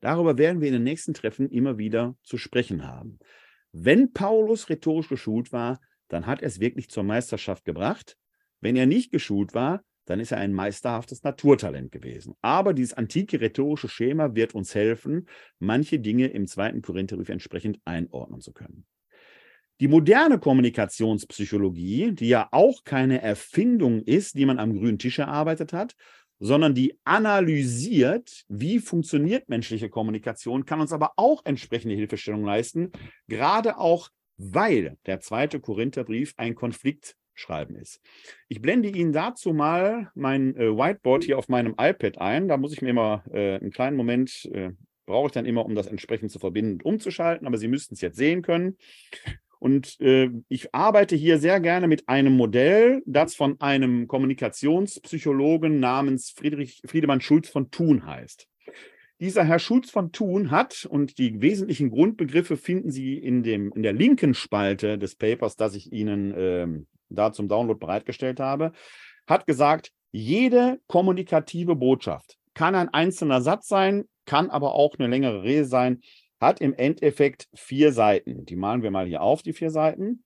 Darüber 0.00 0.36
werden 0.38 0.60
wir 0.60 0.68
in 0.68 0.74
den 0.74 0.82
nächsten 0.82 1.14
Treffen 1.14 1.48
immer 1.48 1.78
wieder 1.78 2.16
zu 2.24 2.36
sprechen 2.36 2.86
haben. 2.86 3.18
Wenn 3.70 4.12
Paulus 4.12 4.68
rhetorisch 4.68 5.08
geschult 5.08 5.52
war, 5.52 5.80
dann 6.08 6.26
hat 6.26 6.42
er 6.42 6.48
es 6.48 6.60
wirklich 6.60 6.90
zur 6.90 7.04
Meisterschaft 7.04 7.64
gebracht. 7.64 8.18
Wenn 8.60 8.76
er 8.76 8.86
nicht 8.86 9.12
geschult 9.12 9.54
war, 9.54 9.82
dann 10.04 10.18
ist 10.18 10.32
er 10.32 10.38
ein 10.38 10.52
meisterhaftes 10.52 11.22
Naturtalent 11.22 11.92
gewesen. 11.92 12.34
Aber 12.42 12.74
dieses 12.74 12.94
antike 12.94 13.40
rhetorische 13.40 13.88
Schema 13.88 14.34
wird 14.34 14.54
uns 14.54 14.74
helfen, 14.74 15.28
manche 15.60 16.00
Dinge 16.00 16.26
im 16.26 16.48
zweiten 16.48 16.82
Korintherbrief 16.82 17.28
entsprechend 17.28 17.78
einordnen 17.84 18.40
zu 18.40 18.52
können. 18.52 18.84
Die 19.80 19.88
moderne 19.88 20.38
Kommunikationspsychologie, 20.38 22.12
die 22.12 22.28
ja 22.28 22.48
auch 22.50 22.84
keine 22.84 23.22
Erfindung 23.22 24.02
ist, 24.02 24.36
die 24.36 24.44
man 24.44 24.58
am 24.58 24.74
grünen 24.76 24.98
Tisch 24.98 25.18
erarbeitet 25.18 25.72
hat, 25.72 25.94
sondern 26.42 26.74
die 26.74 26.98
analysiert, 27.04 28.44
wie 28.48 28.80
funktioniert 28.80 29.48
menschliche 29.48 29.88
Kommunikation, 29.88 30.64
kann 30.64 30.80
uns 30.80 30.92
aber 30.92 31.12
auch 31.16 31.42
entsprechende 31.44 31.94
Hilfestellung 31.94 32.44
leisten, 32.44 32.90
gerade 33.28 33.78
auch, 33.78 34.08
weil 34.38 34.96
der 35.06 35.20
zweite 35.20 35.60
Korintherbrief 35.60 36.34
ein 36.36 36.56
Konfliktschreiben 36.56 37.76
ist. 37.76 38.00
Ich 38.48 38.60
blende 38.60 38.88
Ihnen 38.88 39.12
dazu 39.12 39.52
mal 39.52 40.10
mein 40.16 40.56
äh, 40.56 40.76
Whiteboard 40.76 41.22
hier 41.22 41.38
auf 41.38 41.48
meinem 41.48 41.76
iPad 41.78 42.18
ein. 42.18 42.48
Da 42.48 42.56
muss 42.56 42.72
ich 42.72 42.82
mir 42.82 42.90
immer 42.90 43.22
äh, 43.32 43.54
einen 43.54 43.70
kleinen 43.70 43.96
Moment, 43.96 44.50
äh, 44.52 44.70
brauche 45.06 45.26
ich 45.26 45.32
dann 45.32 45.46
immer, 45.46 45.64
um 45.64 45.76
das 45.76 45.86
entsprechend 45.86 46.32
zu 46.32 46.40
verbinden 46.40 46.72
und 46.72 46.84
umzuschalten, 46.84 47.46
aber 47.46 47.56
Sie 47.56 47.68
müssten 47.68 47.94
es 47.94 48.00
jetzt 48.00 48.16
sehen 48.16 48.42
können. 48.42 48.76
Und 49.62 50.00
äh, 50.00 50.28
ich 50.48 50.74
arbeite 50.74 51.14
hier 51.14 51.38
sehr 51.38 51.60
gerne 51.60 51.86
mit 51.86 52.08
einem 52.08 52.32
Modell, 52.32 53.00
das 53.06 53.36
von 53.36 53.60
einem 53.60 54.08
Kommunikationspsychologen 54.08 55.78
namens 55.78 56.30
Friedrich, 56.30 56.82
Friedemann 56.84 57.20
Schulz 57.20 57.48
von 57.48 57.70
Thun 57.70 58.04
heißt. 58.04 58.48
Dieser 59.20 59.44
Herr 59.44 59.60
Schulz 59.60 59.88
von 59.88 60.10
Thun 60.10 60.50
hat, 60.50 60.84
und 60.90 61.16
die 61.16 61.40
wesentlichen 61.42 61.90
Grundbegriffe 61.90 62.56
finden 62.56 62.90
Sie 62.90 63.14
in, 63.14 63.44
dem, 63.44 63.70
in 63.76 63.84
der 63.84 63.92
linken 63.92 64.34
Spalte 64.34 64.98
des 64.98 65.14
Papers, 65.14 65.54
das 65.54 65.76
ich 65.76 65.92
Ihnen 65.92 66.34
äh, 66.34 66.66
da 67.08 67.32
zum 67.32 67.46
Download 67.46 67.78
bereitgestellt 67.78 68.40
habe, 68.40 68.72
hat 69.28 69.46
gesagt, 69.46 69.92
jede 70.10 70.80
kommunikative 70.88 71.76
Botschaft 71.76 72.36
kann 72.54 72.74
ein 72.74 72.88
einzelner 72.88 73.40
Satz 73.40 73.68
sein, 73.68 74.08
kann 74.26 74.50
aber 74.50 74.74
auch 74.74 74.96
eine 74.98 75.06
längere 75.06 75.44
Rede 75.44 75.66
sein, 75.66 76.00
hat 76.42 76.60
im 76.60 76.74
Endeffekt 76.74 77.48
vier 77.54 77.92
Seiten. 77.92 78.44
Die 78.44 78.56
malen 78.56 78.82
wir 78.82 78.90
mal 78.90 79.06
hier 79.06 79.22
auf, 79.22 79.42
die 79.42 79.52
vier 79.52 79.70
Seiten. 79.70 80.24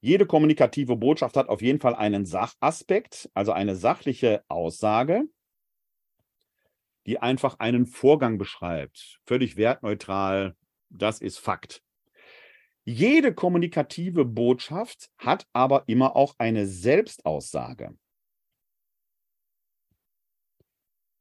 Jede 0.00 0.26
kommunikative 0.26 0.96
Botschaft 0.96 1.36
hat 1.36 1.48
auf 1.48 1.62
jeden 1.62 1.78
Fall 1.78 1.94
einen 1.94 2.26
Sachaspekt, 2.26 3.30
also 3.34 3.52
eine 3.52 3.76
sachliche 3.76 4.42
Aussage, 4.48 5.24
die 7.06 7.18
einfach 7.20 7.58
einen 7.58 7.86
Vorgang 7.86 8.38
beschreibt. 8.38 9.20
Völlig 9.26 9.56
wertneutral, 9.56 10.56
das 10.88 11.20
ist 11.20 11.38
Fakt. 11.38 11.82
Jede 12.84 13.34
kommunikative 13.34 14.24
Botschaft 14.24 15.10
hat 15.18 15.46
aber 15.52 15.84
immer 15.86 16.16
auch 16.16 16.34
eine 16.38 16.66
Selbstaussage. 16.66 17.94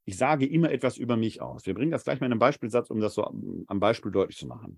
Ich 0.06 0.18
sage 0.18 0.46
immer 0.46 0.72
etwas 0.72 0.98
über 0.98 1.16
mich 1.16 1.42
aus. 1.42 1.66
Wir 1.66 1.74
bringen 1.74 1.92
das 1.92 2.04
gleich 2.04 2.20
mal 2.20 2.26
in 2.26 2.34
einem 2.34 2.40
Beispielsatz, 2.40 2.90
um 2.90 3.00
das 3.00 3.14
so 3.14 3.24
am 3.26 3.80
Beispiel 3.80 4.12
deutlich 4.12 4.38
zu 4.38 4.48
machen. 4.48 4.78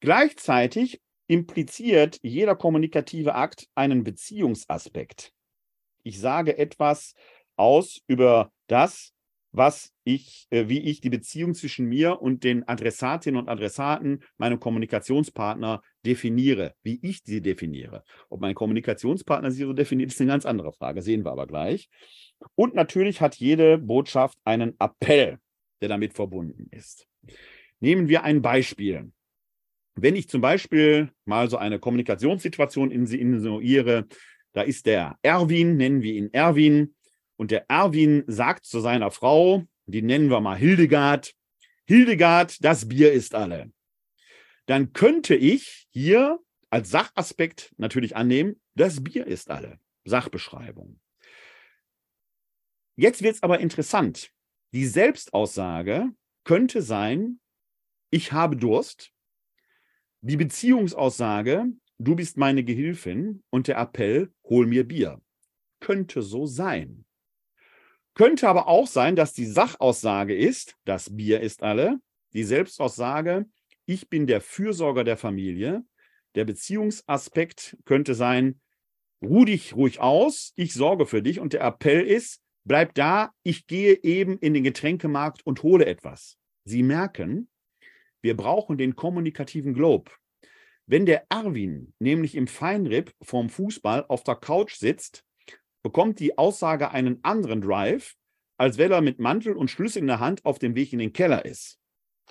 Gleichzeitig 0.00 1.00
impliziert 1.26 2.18
jeder 2.22 2.54
kommunikative 2.54 3.34
Akt 3.34 3.68
einen 3.74 4.04
Beziehungsaspekt. 4.04 5.32
Ich 6.02 6.20
sage 6.20 6.58
etwas 6.58 7.14
aus 7.56 8.00
über 8.06 8.52
das, 8.66 9.11
was 9.52 9.92
ich, 10.04 10.46
äh, 10.50 10.68
wie 10.68 10.80
ich 10.80 11.00
die 11.00 11.10
Beziehung 11.10 11.54
zwischen 11.54 11.86
mir 11.86 12.20
und 12.20 12.42
den 12.42 12.66
Adressatinnen 12.66 13.40
und 13.40 13.48
Adressaten, 13.48 14.22
meinem 14.38 14.58
Kommunikationspartner 14.58 15.82
definiere, 16.04 16.74
wie 16.82 16.98
ich 17.02 17.22
sie 17.24 17.42
definiere. 17.42 18.02
Ob 18.30 18.40
mein 18.40 18.54
Kommunikationspartner 18.54 19.50
sie 19.50 19.64
so 19.64 19.72
definiert, 19.74 20.10
ist 20.10 20.20
eine 20.20 20.30
ganz 20.30 20.46
andere 20.46 20.72
Frage, 20.72 21.02
sehen 21.02 21.24
wir 21.24 21.32
aber 21.32 21.46
gleich. 21.46 21.88
Und 22.54 22.74
natürlich 22.74 23.20
hat 23.20 23.36
jede 23.36 23.78
Botschaft 23.78 24.38
einen 24.44 24.74
Appell, 24.80 25.38
der 25.80 25.88
damit 25.88 26.14
verbunden 26.14 26.68
ist. 26.70 27.06
Nehmen 27.78 28.08
wir 28.08 28.24
ein 28.24 28.42
Beispiel. 28.42 29.12
Wenn 29.94 30.16
ich 30.16 30.28
zum 30.28 30.40
Beispiel 30.40 31.12
mal 31.26 31.50
so 31.50 31.58
eine 31.58 31.78
Kommunikationssituation 31.78 32.90
insinuiere, 32.90 34.06
da 34.54 34.62
ist 34.62 34.86
der 34.86 35.18
Erwin, 35.22 35.76
nennen 35.76 36.02
wir 36.02 36.14
ihn 36.14 36.32
Erwin, 36.32 36.94
und 37.42 37.50
der 37.50 37.68
Erwin 37.68 38.22
sagt 38.28 38.66
zu 38.66 38.78
seiner 38.78 39.10
Frau, 39.10 39.64
die 39.86 40.00
nennen 40.00 40.30
wir 40.30 40.40
mal 40.40 40.56
Hildegard, 40.56 41.34
Hildegard, 41.86 42.64
das 42.64 42.88
Bier 42.88 43.12
ist 43.12 43.34
alle. 43.34 43.72
Dann 44.66 44.92
könnte 44.92 45.34
ich 45.34 45.88
hier 45.90 46.38
als 46.70 46.90
Sachaspekt 46.90 47.74
natürlich 47.78 48.14
annehmen, 48.14 48.60
das 48.76 49.02
Bier 49.02 49.26
ist 49.26 49.50
alle. 49.50 49.80
Sachbeschreibung. 50.04 51.00
Jetzt 52.94 53.22
wird 53.24 53.34
es 53.34 53.42
aber 53.42 53.58
interessant. 53.58 54.30
Die 54.72 54.86
Selbstaussage 54.86 56.10
könnte 56.44 56.80
sein, 56.80 57.40
ich 58.10 58.30
habe 58.30 58.56
Durst. 58.56 59.10
Die 60.20 60.36
Beziehungsaussage, 60.36 61.66
du 61.98 62.14
bist 62.14 62.36
meine 62.36 62.62
Gehilfin 62.62 63.42
und 63.50 63.66
der 63.66 63.78
Appell, 63.78 64.32
hol 64.44 64.68
mir 64.68 64.86
Bier. 64.86 65.20
Könnte 65.80 66.22
so 66.22 66.46
sein. 66.46 67.04
Könnte 68.14 68.48
aber 68.48 68.68
auch 68.68 68.86
sein, 68.86 69.16
dass 69.16 69.32
die 69.32 69.46
Sachaussage 69.46 70.36
ist, 70.36 70.76
das 70.84 71.16
Bier 71.16 71.40
ist 71.40 71.62
alle. 71.62 71.98
Die 72.34 72.44
Selbstaussage, 72.44 73.46
ich 73.86 74.08
bin 74.08 74.26
der 74.26 74.40
Fürsorger 74.40 75.04
der 75.04 75.16
Familie. 75.16 75.84
Der 76.34 76.44
Beziehungsaspekt 76.44 77.76
könnte 77.84 78.14
sein, 78.14 78.60
ruh 79.22 79.44
dich 79.44 79.74
ruhig 79.74 80.00
aus, 80.00 80.52
ich 80.56 80.74
sorge 80.74 81.06
für 81.06 81.22
dich. 81.22 81.40
Und 81.40 81.52
der 81.52 81.62
Appell 81.62 82.02
ist, 82.02 82.40
bleib 82.64 82.94
da, 82.94 83.32
ich 83.42 83.66
gehe 83.66 84.02
eben 84.02 84.38
in 84.38 84.54
den 84.54 84.64
Getränkemarkt 84.64 85.46
und 85.46 85.62
hole 85.62 85.86
etwas. 85.86 86.36
Sie 86.64 86.82
merken, 86.82 87.48
wir 88.20 88.36
brauchen 88.36 88.78
den 88.78 88.94
kommunikativen 88.94 89.74
Globe. 89.74 90.10
Wenn 90.86 91.06
der 91.06 91.26
Erwin 91.30 91.94
nämlich 91.98 92.34
im 92.34 92.46
Feinripp 92.46 93.14
vorm 93.22 93.48
Fußball 93.48 94.04
auf 94.08 94.22
der 94.22 94.36
Couch 94.36 94.74
sitzt, 94.74 95.24
bekommt 95.82 96.20
die 96.20 96.38
Aussage 96.38 96.90
einen 96.90 97.22
anderen 97.22 97.60
Drive, 97.60 98.14
als 98.56 98.78
wenn 98.78 98.92
er 98.92 99.00
mit 99.00 99.18
Mantel 99.18 99.56
und 99.56 99.70
Schlüssel 99.70 99.98
in 99.98 100.06
der 100.06 100.20
Hand 100.20 100.44
auf 100.44 100.58
dem 100.58 100.74
Weg 100.74 100.92
in 100.92 100.98
den 100.98 101.12
Keller 101.12 101.44
ist. 101.44 101.78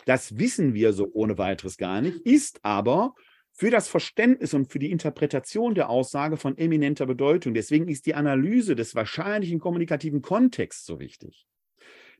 Das 0.05 0.37
wissen 0.37 0.73
wir 0.73 0.93
so 0.93 1.09
ohne 1.13 1.37
weiteres 1.37 1.77
gar 1.77 2.01
nicht, 2.01 2.17
ist 2.25 2.63
aber 2.63 3.13
für 3.51 3.69
das 3.69 3.87
Verständnis 3.87 4.53
und 4.53 4.71
für 4.71 4.79
die 4.79 4.91
Interpretation 4.91 5.75
der 5.75 5.89
Aussage 5.89 6.37
von 6.37 6.57
eminenter 6.57 7.05
Bedeutung. 7.05 7.53
Deswegen 7.53 7.87
ist 7.87 8.05
die 8.05 8.15
Analyse 8.15 8.75
des 8.75 8.95
wahrscheinlichen 8.95 9.59
kommunikativen 9.59 10.21
Kontexts 10.21 10.85
so 10.85 10.99
wichtig. 10.99 11.45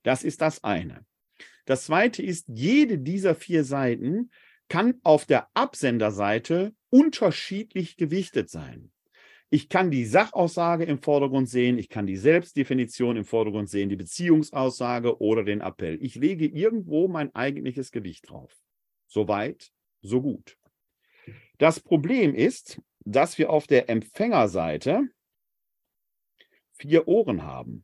Das 0.03 0.23
ist 0.23 0.41
das 0.41 0.63
eine. 0.63 1.05
Das 1.65 1.85
zweite 1.85 2.21
ist, 2.21 2.45
jede 2.49 2.99
dieser 2.99 3.35
vier 3.35 3.63
Seiten 3.63 4.31
kann 4.67 4.95
auf 5.03 5.25
der 5.25 5.47
Absenderseite 5.53 6.73
unterschiedlich 6.89 7.97
gewichtet 7.97 8.49
sein. 8.49 8.90
Ich 9.53 9.67
kann 9.67 9.91
die 9.91 10.05
Sachaussage 10.05 10.85
im 10.85 11.01
Vordergrund 11.01 11.49
sehen, 11.49 11.77
ich 11.77 11.89
kann 11.89 12.07
die 12.07 12.15
Selbstdefinition 12.15 13.17
im 13.17 13.25
Vordergrund 13.25 13.69
sehen, 13.69 13.89
die 13.89 13.97
Beziehungsaussage 13.97 15.19
oder 15.19 15.43
den 15.43 15.59
Appell. 15.59 16.01
Ich 16.01 16.15
lege 16.15 16.45
irgendwo 16.45 17.09
mein 17.09 17.35
eigentliches 17.35 17.91
Gewicht 17.91 18.29
drauf. 18.29 18.57
Soweit, 19.07 19.73
so 20.01 20.21
gut. 20.21 20.57
Das 21.57 21.81
Problem 21.81 22.33
ist, 22.33 22.81
dass 23.01 23.37
wir 23.37 23.49
auf 23.49 23.67
der 23.67 23.89
Empfängerseite 23.89 25.09
vier 26.71 27.09
Ohren 27.09 27.43
haben. 27.43 27.83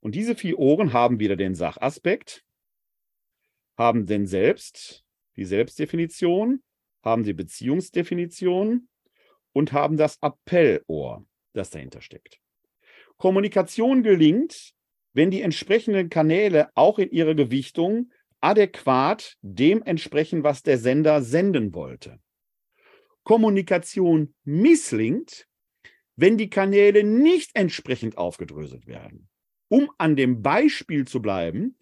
Und 0.00 0.14
diese 0.14 0.36
vier 0.36 0.58
Ohren 0.58 0.92
haben 0.92 1.20
wieder 1.20 1.36
den 1.36 1.54
Sachaspekt, 1.54 2.44
haben 3.78 4.04
den 4.04 4.26
Selbst, 4.26 5.06
die 5.36 5.46
Selbstdefinition, 5.46 6.62
haben 7.04 7.24
die 7.24 7.32
Beziehungsdefinition 7.32 8.88
und 9.52 9.72
haben 9.72 9.96
das 9.96 10.20
Appellohr, 10.22 11.24
das 11.52 11.70
dahinter 11.70 12.00
steckt. 12.00 12.40
Kommunikation 13.16 14.02
gelingt, 14.02 14.72
wenn 15.12 15.30
die 15.30 15.42
entsprechenden 15.42 16.10
Kanäle 16.10 16.70
auch 16.74 16.98
in 16.98 17.10
ihrer 17.10 17.34
Gewichtung 17.34 18.10
adäquat 18.40 19.36
dem 19.40 19.82
entsprechen, 19.82 20.42
was 20.42 20.62
der 20.62 20.78
Sender 20.78 21.22
senden 21.22 21.72
wollte. 21.74 22.18
Kommunikation 23.22 24.34
misslingt, 24.44 25.46
wenn 26.16 26.36
die 26.36 26.50
Kanäle 26.50 27.04
nicht 27.04 27.52
entsprechend 27.54 28.18
aufgedröselt 28.18 28.86
werden. 28.86 29.28
Um 29.68 29.90
an 29.98 30.14
dem 30.14 30.42
Beispiel 30.42 31.06
zu 31.06 31.22
bleiben, 31.22 31.78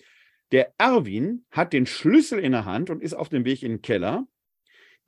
der 0.52 0.72
Erwin 0.78 1.44
hat 1.50 1.72
den 1.72 1.86
Schlüssel 1.86 2.38
in 2.38 2.52
der 2.52 2.64
Hand 2.64 2.90
und 2.90 3.02
ist 3.02 3.14
auf 3.14 3.28
dem 3.28 3.44
Weg 3.44 3.62
in 3.62 3.72
den 3.72 3.82
Keller. 3.82 4.26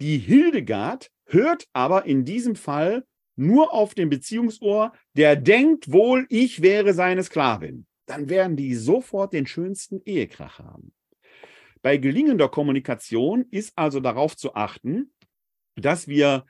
Die 0.00 0.18
Hildegard 0.18 1.10
hört 1.26 1.66
aber 1.72 2.06
in 2.06 2.24
diesem 2.24 2.56
Fall 2.56 3.04
nur 3.36 3.72
auf 3.72 3.94
dem 3.94 4.10
Beziehungsohr, 4.10 4.92
der 5.14 5.36
denkt 5.36 5.90
wohl, 5.90 6.26
ich 6.28 6.62
wäre 6.62 6.94
seine 6.94 7.22
Sklavin. 7.22 7.86
Dann 8.06 8.28
werden 8.28 8.56
die 8.56 8.74
sofort 8.74 9.32
den 9.32 9.46
schönsten 9.46 10.00
Ehekrach 10.04 10.58
haben. 10.58 10.92
Bei 11.82 11.96
gelingender 11.96 12.48
Kommunikation 12.48 13.44
ist 13.50 13.72
also 13.76 14.00
darauf 14.00 14.36
zu 14.36 14.54
achten, 14.54 15.12
dass 15.76 16.08
wir 16.08 16.44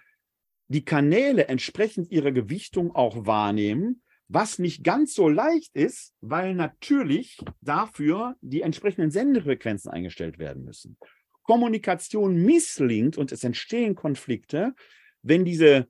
die 0.69 0.85
Kanäle 0.85 1.49
entsprechend 1.49 2.11
ihrer 2.11 2.33
Gewichtung 2.33 2.95
auch 2.95 3.27
wahrnehmen, 3.27 4.03
was 4.29 4.59
nicht 4.59 4.83
ganz 4.83 5.15
so 5.15 5.29
leicht 5.29 5.75
ist, 5.75 6.15
weil 6.21 6.55
natürlich 6.55 7.39
dafür 7.61 8.37
die 8.41 8.63
entsprechenden 8.63 9.11
Sendefrequenzen 9.11 9.91
eingestellt 9.91 10.39
werden 10.39 10.65
müssen. 10.65 10.97
Kommunikation 11.45 12.37
misslingt 12.37 13.17
und 13.17 13.33
es 13.33 13.45
entstehen 13.45 13.95
Konflikte, 13.95 14.75
wenn 15.23 15.45
diese 15.45 15.87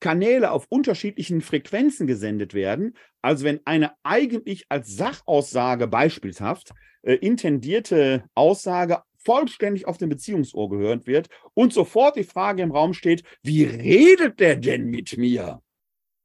Kanäle 0.00 0.50
auf 0.50 0.66
unterschiedlichen 0.68 1.40
Frequenzen 1.40 2.06
gesendet 2.06 2.54
werden. 2.54 2.96
Also 3.22 3.44
wenn 3.44 3.60
eine 3.64 3.92
eigentlich 4.02 4.66
als 4.68 4.96
Sachaussage 4.96 5.86
beispielshaft 5.86 6.72
äh, 7.02 7.14
intendierte 7.14 8.24
Aussage 8.34 9.02
vollständig 9.18 9.86
auf 9.86 9.98
dem 9.98 10.08
Beziehungsohr 10.08 10.68
gehört 10.68 11.06
wird 11.06 11.28
und 11.54 11.72
sofort 11.72 12.16
die 12.16 12.24
Frage 12.24 12.62
im 12.62 12.72
Raum 12.72 12.92
steht, 12.94 13.22
wie 13.42 13.64
redet 13.64 14.40
der 14.40 14.56
denn 14.56 14.86
mit 14.86 15.16
mir? 15.16 15.62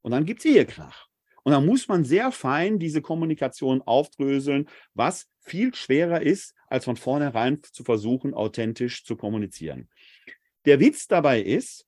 Und 0.01 0.11
dann 0.11 0.25
gibt 0.25 0.39
es 0.39 0.45
Ehekrach. 0.45 1.07
Und 1.43 1.53
dann 1.53 1.65
muss 1.65 1.87
man 1.87 2.03
sehr 2.03 2.31
fein 2.31 2.79
diese 2.79 3.01
Kommunikation 3.01 3.81
aufdröseln, 3.81 4.67
was 4.95 5.27
viel 5.39 5.73
schwerer 5.73 6.21
ist, 6.21 6.53
als 6.67 6.85
von 6.85 6.95
vornherein 6.95 7.61
zu 7.63 7.83
versuchen, 7.83 8.33
authentisch 8.33 9.03
zu 9.03 9.15
kommunizieren. 9.15 9.89
Der 10.65 10.79
Witz 10.79 11.07
dabei 11.07 11.41
ist, 11.41 11.85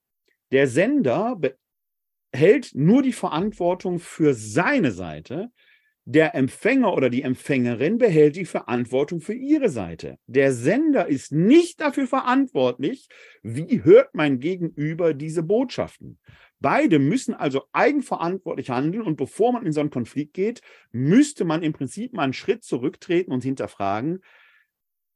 der 0.51 0.67
Sender 0.67 1.39
hält 2.33 2.71
nur 2.73 3.01
die 3.01 3.13
Verantwortung 3.13 3.99
für 3.99 4.33
seine 4.33 4.91
Seite, 4.91 5.51
der 6.11 6.33
Empfänger 6.33 6.95
oder 6.95 7.11
die 7.11 7.21
Empfängerin 7.21 7.99
behält 7.99 8.35
die 8.35 8.45
Verantwortung 8.45 9.21
für 9.21 9.35
ihre 9.35 9.69
Seite. 9.69 10.17
Der 10.25 10.53
Sender 10.53 11.05
ist 11.07 11.31
nicht 11.31 11.79
dafür 11.81 12.07
verantwortlich, 12.07 13.09
wie 13.43 13.83
hört 13.83 14.15
mein 14.15 14.39
Gegenüber 14.39 15.13
diese 15.13 15.43
Botschaften. 15.43 16.17
Beide 16.59 16.97
müssen 16.97 17.35
also 17.35 17.61
eigenverantwortlich 17.73 18.71
handeln 18.71 19.03
und 19.03 19.17
bevor 19.17 19.53
man 19.53 19.67
in 19.67 19.71
so 19.71 19.81
einen 19.81 19.91
Konflikt 19.91 20.33
geht, 20.33 20.61
müsste 20.91 21.45
man 21.45 21.61
im 21.61 21.73
Prinzip 21.73 22.13
mal 22.13 22.23
einen 22.23 22.33
Schritt 22.33 22.63
zurücktreten 22.63 23.31
und 23.31 23.43
hinterfragen, 23.43 24.23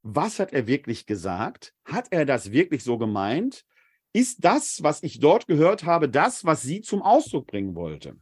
was 0.04 0.40
hat 0.40 0.54
er 0.54 0.68
wirklich 0.68 1.06
gesagt? 1.06 1.74
Hat 1.86 2.08
er 2.12 2.26
das 2.26 2.52
wirklich 2.52 2.84
so 2.84 2.98
gemeint? 2.98 3.66
Ist 4.12 4.44
das, 4.44 4.84
was 4.84 5.02
ich 5.02 5.20
dort 5.20 5.48
gehört 5.48 5.86
habe, 5.86 6.08
das, 6.08 6.46
was 6.46 6.62
sie 6.62 6.82
zum 6.82 7.02
Ausdruck 7.02 7.48
bringen 7.48 7.74
wollte? 7.74 8.16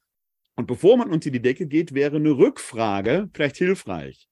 Und 0.55 0.67
bevor 0.67 0.95
man 0.95 1.09
unter 1.09 1.31
die 1.31 1.41
Decke 1.41 1.67
geht, 1.67 1.93
wäre 1.93 2.17
eine 2.17 2.37
Rückfrage 2.37 3.29
vielleicht 3.33 3.57
hilfreich. 3.57 4.29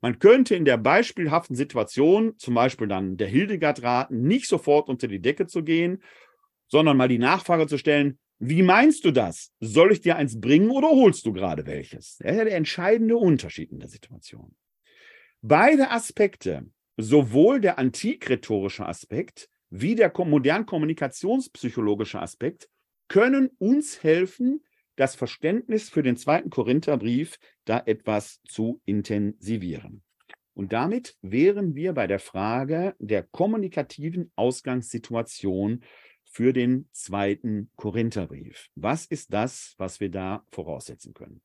Man 0.00 0.18
könnte 0.18 0.54
in 0.54 0.64
der 0.64 0.78
beispielhaften 0.78 1.54
Situation, 1.54 2.36
zum 2.38 2.54
Beispiel 2.54 2.88
dann 2.88 3.16
der 3.16 3.28
Hildegard 3.28 3.82
raten, 3.82 4.22
nicht 4.22 4.46
sofort 4.46 4.88
unter 4.88 5.08
die 5.08 5.20
Decke 5.20 5.46
zu 5.46 5.62
gehen, 5.62 6.02
sondern 6.68 6.96
mal 6.96 7.08
die 7.08 7.18
Nachfrage 7.18 7.66
zu 7.66 7.78
stellen, 7.78 8.18
wie 8.38 8.62
meinst 8.62 9.04
du 9.04 9.10
das? 9.10 9.52
Soll 9.60 9.92
ich 9.92 10.00
dir 10.00 10.16
eins 10.16 10.40
bringen 10.40 10.70
oder 10.70 10.88
holst 10.88 11.26
du 11.26 11.32
gerade 11.32 11.66
welches? 11.66 12.16
Das 12.16 12.32
ist 12.32 12.38
ja 12.38 12.44
der 12.44 12.56
entscheidende 12.56 13.16
Unterschied 13.16 13.70
in 13.70 13.80
der 13.80 13.88
Situation. 13.88 14.54
Beide 15.42 15.90
Aspekte, 15.90 16.66
sowohl 17.02 17.60
der 17.60 17.78
antikrhetorische 17.78 18.86
Aspekt 18.86 19.48
wie 19.70 19.94
der 19.94 20.12
modern 20.24 20.66
kommunikationspsychologische 20.66 22.20
Aspekt, 22.20 22.68
können 23.08 23.50
uns 23.58 24.02
helfen, 24.02 24.64
das 24.96 25.14
Verständnis 25.14 25.88
für 25.88 26.02
den 26.02 26.16
zweiten 26.16 26.50
Korintherbrief 26.50 27.38
da 27.64 27.82
etwas 27.86 28.40
zu 28.46 28.82
intensivieren. 28.84 30.02
Und 30.54 30.72
damit 30.72 31.16
wären 31.22 31.74
wir 31.74 31.94
bei 31.94 32.06
der 32.06 32.18
Frage 32.18 32.94
der 32.98 33.22
kommunikativen 33.22 34.30
Ausgangssituation 34.36 35.82
für 36.24 36.52
den 36.52 36.88
zweiten 36.92 37.70
Korintherbrief. 37.76 38.68
Was 38.74 39.06
ist 39.06 39.32
das, 39.32 39.74
was 39.78 40.00
wir 40.00 40.10
da 40.10 40.44
voraussetzen 40.52 41.14
können? 41.14 41.40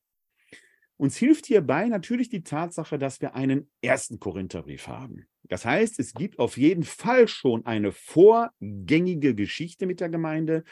Uns 0.98 1.16
hilft 1.16 1.46
hierbei 1.46 1.88
natürlich 1.88 2.30
die 2.30 2.42
Tatsache, 2.42 2.98
dass 2.98 3.20
wir 3.20 3.34
einen 3.34 3.70
ersten 3.82 4.18
Korintherbrief 4.18 4.88
haben. 4.88 5.26
Das 5.44 5.64
heißt, 5.64 6.00
es 6.00 6.14
gibt 6.14 6.38
auf 6.38 6.56
jeden 6.56 6.84
Fall 6.84 7.28
schon 7.28 7.66
eine 7.66 7.92
vorgängige 7.92 9.34
Geschichte 9.34 9.86
mit 9.86 10.00
der 10.00 10.08
Gemeinde. 10.08 10.64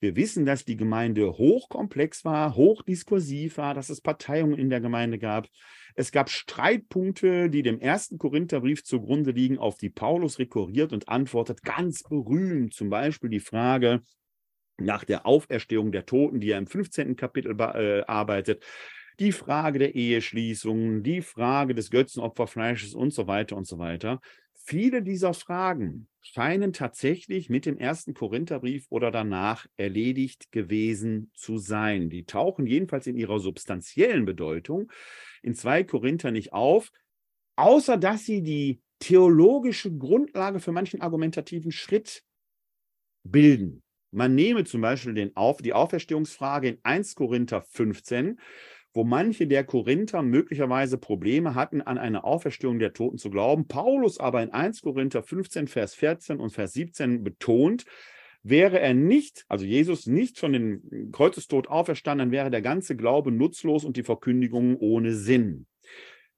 Wir 0.00 0.16
wissen, 0.16 0.46
dass 0.46 0.64
die 0.64 0.76
Gemeinde 0.76 1.38
hochkomplex 1.38 2.24
war, 2.24 2.54
hochdiskursiv 2.54 3.58
war, 3.58 3.74
dass 3.74 3.90
es 3.90 4.00
Parteiungen 4.00 4.58
in 4.58 4.70
der 4.70 4.80
Gemeinde 4.80 5.18
gab. 5.18 5.48
Es 5.94 6.10
gab 6.10 6.28
Streitpunkte, 6.28 7.48
die 7.48 7.62
dem 7.62 7.80
ersten 7.80 8.18
Korintherbrief 8.18 8.82
zugrunde 8.84 9.30
liegen, 9.30 9.58
auf 9.58 9.78
die 9.78 9.90
Paulus 9.90 10.38
rekurriert 10.38 10.92
und 10.92 11.08
antwortet. 11.08 11.62
Ganz 11.62 12.02
berühmt 12.02 12.74
zum 12.74 12.90
Beispiel 12.90 13.30
die 13.30 13.40
Frage, 13.40 14.02
nach 14.78 15.04
der 15.04 15.24
Auferstehung 15.24 15.92
der 15.92 16.04
Toten, 16.04 16.40
die 16.40 16.50
er 16.50 16.58
im 16.58 16.66
15. 16.66 17.16
Kapitel 17.16 17.58
äh, 17.58 18.02
arbeitet, 18.06 18.62
die 19.18 19.32
Frage 19.32 19.78
der 19.78 19.94
Eheschließung, 19.94 21.02
die 21.02 21.22
Frage 21.22 21.74
des 21.74 21.90
Götzenopferfleisches 21.90 22.94
und 22.94 23.12
so 23.12 23.26
weiter 23.26 23.56
und 23.56 23.66
so 23.66 23.78
weiter. 23.78 24.20
Viele 24.54 25.02
dieser 25.02 25.32
Fragen 25.32 26.08
scheinen 26.20 26.72
tatsächlich 26.72 27.48
mit 27.48 27.66
dem 27.66 27.78
ersten 27.78 28.14
Korintherbrief 28.14 28.86
oder 28.90 29.10
danach 29.10 29.66
erledigt 29.76 30.50
gewesen 30.50 31.30
zu 31.34 31.56
sein. 31.56 32.10
Die 32.10 32.24
tauchen 32.24 32.66
jedenfalls 32.66 33.06
in 33.06 33.16
ihrer 33.16 33.38
substanziellen 33.38 34.24
Bedeutung 34.24 34.90
in 35.42 35.54
2 35.54 35.84
Korinther 35.84 36.32
nicht 36.32 36.52
auf, 36.52 36.90
außer 37.54 37.96
dass 37.96 38.24
sie 38.24 38.42
die 38.42 38.80
theologische 38.98 39.96
Grundlage 39.96 40.58
für 40.58 40.72
manchen 40.72 41.00
argumentativen 41.00 41.70
Schritt 41.70 42.24
bilden. 43.22 43.82
Man 44.10 44.34
nehme 44.34 44.64
zum 44.64 44.80
Beispiel 44.80 45.14
den 45.14 45.36
Auf, 45.36 45.58
die 45.58 45.74
Auferstehungsfrage 45.74 46.68
in 46.68 46.78
1 46.82 47.14
Korinther 47.14 47.62
15 47.62 48.40
wo 48.96 49.04
manche 49.04 49.46
der 49.46 49.62
Korinther 49.62 50.22
möglicherweise 50.22 50.96
Probleme 50.98 51.54
hatten, 51.54 51.82
an 51.82 51.98
eine 51.98 52.24
Auferstehung 52.24 52.78
der 52.78 52.94
Toten 52.94 53.18
zu 53.18 53.30
glauben. 53.30 53.68
Paulus 53.68 54.18
aber 54.18 54.42
in 54.42 54.50
1 54.50 54.80
Korinther 54.80 55.22
15, 55.22 55.68
Vers 55.68 55.94
14 55.94 56.40
und 56.40 56.50
Vers 56.50 56.72
17 56.72 57.22
betont, 57.22 57.84
wäre 58.42 58.80
er 58.80 58.94
nicht, 58.94 59.44
also 59.48 59.64
Jesus 59.64 60.06
nicht 60.06 60.38
von 60.38 60.52
dem 60.52 61.10
Kreuzestod 61.12 61.68
auferstanden, 61.68 62.26
dann 62.26 62.32
wäre 62.32 62.50
der 62.50 62.62
ganze 62.62 62.96
Glaube 62.96 63.32
nutzlos 63.32 63.84
und 63.84 63.96
die 63.96 64.02
Verkündigung 64.02 64.76
ohne 64.78 65.12
Sinn. 65.12 65.66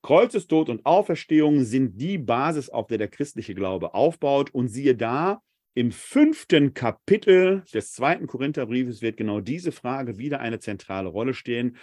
Kreuzestod 0.02 0.68
und 0.68 0.86
Auferstehung 0.86 1.64
sind 1.64 2.00
die 2.00 2.18
Basis, 2.18 2.70
auf 2.70 2.86
der 2.86 2.98
der 2.98 3.08
christliche 3.08 3.54
Glaube 3.54 3.94
aufbaut. 3.94 4.54
Und 4.54 4.68
siehe 4.68 4.96
da, 4.96 5.42
im 5.74 5.92
fünften 5.92 6.74
Kapitel 6.74 7.62
des 7.72 7.92
zweiten 7.92 8.26
Korintherbriefes 8.26 9.02
wird 9.02 9.16
genau 9.16 9.40
diese 9.40 9.70
Frage 9.70 10.18
wieder 10.18 10.40
eine 10.40 10.58
zentrale 10.58 11.08
Rolle 11.08 11.34
stehen. 11.34 11.76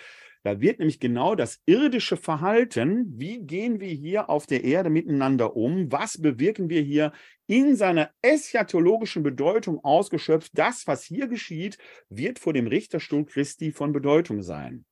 Da 0.46 0.62
wird 0.62 0.78
nämlich 0.78 1.00
genau 1.00 1.34
das 1.34 1.60
irdische 1.66 2.18
Verhalten, 2.18 3.20
wie 3.20 3.39
gehen 3.39 3.80
wir 3.80 3.89
hier 3.89 4.30
auf 4.30 4.46
der 4.46 4.64
Erde 4.64 4.91
miteinander 4.91 5.56
um, 5.56 5.91
was 5.91 6.22
bewirken 6.22 6.70
wir 6.70 6.84
hier 6.84 7.14
in 7.48 7.76
seiner 7.76 8.12
eschatologischen 8.22 9.24
Bedeutung 9.24 9.84
ausgeschöpft. 9.84 10.52
Das, 10.54 10.86
was 10.86 11.04
hier 11.04 11.28
geschieht, 11.28 11.80
wird 12.10 12.38
vor 12.38 12.54
dem 12.54 12.68
Richterstuhl 12.68 13.26
Christi 13.26 13.72
von 13.72 13.91
Bedeutung 13.91 14.43
sein. 14.43 14.86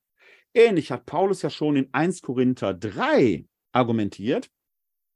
Ähnlich 0.54 0.90
hat 0.90 1.06
Paulus 1.06 1.42
ja 1.42 1.50
schon 1.50 1.76
in 1.76 1.88
1 1.92 2.22
Korinther 2.22 2.74
3 2.74 3.44
argumentiert, 3.70 4.50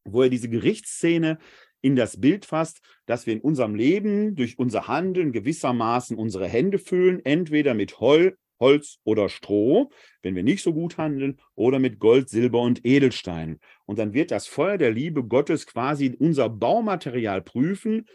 wo 0.04 0.22
er 0.22 0.28
diese 0.28 0.48
Gerichtsszene 0.48 1.38
in 1.80 1.96
das 1.96 2.20
Bild 2.20 2.46
fasst, 2.46 2.80
dass 3.06 3.26
wir 3.26 3.32
in 3.32 3.40
unserem 3.40 3.74
Leben 3.74 4.36
durch 4.36 4.56
unser 4.56 4.86
Handeln 4.86 5.32
gewissermaßen 5.32 6.16
unsere 6.16 6.46
Hände 6.46 6.78
füllen, 6.78 7.24
entweder 7.24 7.74
mit 7.74 7.98
Heu, 7.98 8.30
Holz 8.60 8.98
oder 9.04 9.28
Stroh, 9.28 9.90
wenn 10.22 10.34
wir 10.34 10.42
nicht 10.42 10.62
so 10.62 10.72
gut 10.72 10.98
handeln, 10.98 11.40
oder 11.54 11.78
mit 11.78 11.98
Gold, 11.98 12.28
Silber 12.28 12.60
und 12.60 12.84
Edelstein. 12.84 13.60
Und 13.86 13.98
dann 13.98 14.12
wird 14.14 14.30
das 14.30 14.46
Feuer 14.46 14.78
der 14.78 14.90
Liebe 14.90 15.24
Gottes 15.24 15.66
quasi 15.66 16.14
unser 16.18 16.48
Baumaterial 16.48 17.42
prüfen 17.42 18.06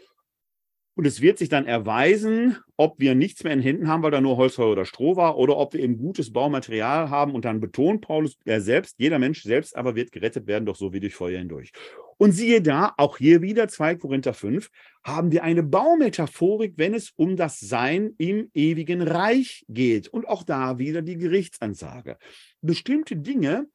und 0.96 1.06
es 1.06 1.20
wird 1.20 1.38
sich 1.38 1.48
dann 1.48 1.66
erweisen, 1.66 2.58
ob 2.76 3.00
wir 3.00 3.16
nichts 3.16 3.42
mehr 3.42 3.52
in 3.52 3.60
Händen 3.60 3.88
haben, 3.88 4.04
weil 4.04 4.12
da 4.12 4.20
nur 4.20 4.36
Holz, 4.36 4.58
Heu 4.58 4.70
oder 4.70 4.84
Stroh 4.84 5.16
war, 5.16 5.36
oder 5.36 5.56
ob 5.56 5.74
wir 5.74 5.80
eben 5.80 5.98
gutes 5.98 6.32
Baumaterial 6.32 7.10
haben. 7.10 7.34
Und 7.34 7.44
dann 7.44 7.60
betont 7.60 8.02
Paulus, 8.02 8.38
er 8.44 8.60
selbst, 8.60 8.94
jeder 8.98 9.18
Mensch 9.18 9.42
selbst 9.42 9.76
aber 9.76 9.96
wird 9.96 10.12
gerettet 10.12 10.46
werden, 10.46 10.66
doch 10.66 10.76
so 10.76 10.92
wie 10.92 11.00
durch 11.00 11.16
Feuer 11.16 11.38
hindurch. 11.38 11.72
Und 12.18 12.32
siehe 12.32 12.62
da, 12.62 12.94
auch 12.96 13.18
hier 13.18 13.42
wieder 13.42 13.68
2 13.68 13.96
Korinther 13.96 14.34
5, 14.34 14.70
haben 15.04 15.32
wir 15.32 15.44
eine 15.44 15.62
Baumetaphorik, 15.62 16.74
wenn 16.76 16.94
es 16.94 17.12
um 17.16 17.36
das 17.36 17.60
Sein 17.60 18.14
im 18.18 18.50
ewigen 18.54 19.02
Reich 19.02 19.64
geht. 19.68 20.08
Und 20.08 20.26
auch 20.28 20.42
da 20.42 20.78
wieder 20.78 21.02
die 21.02 21.16
Gerichtsansage. 21.16 22.16
Bestimmte 22.60 23.16
Dinge, 23.16 23.66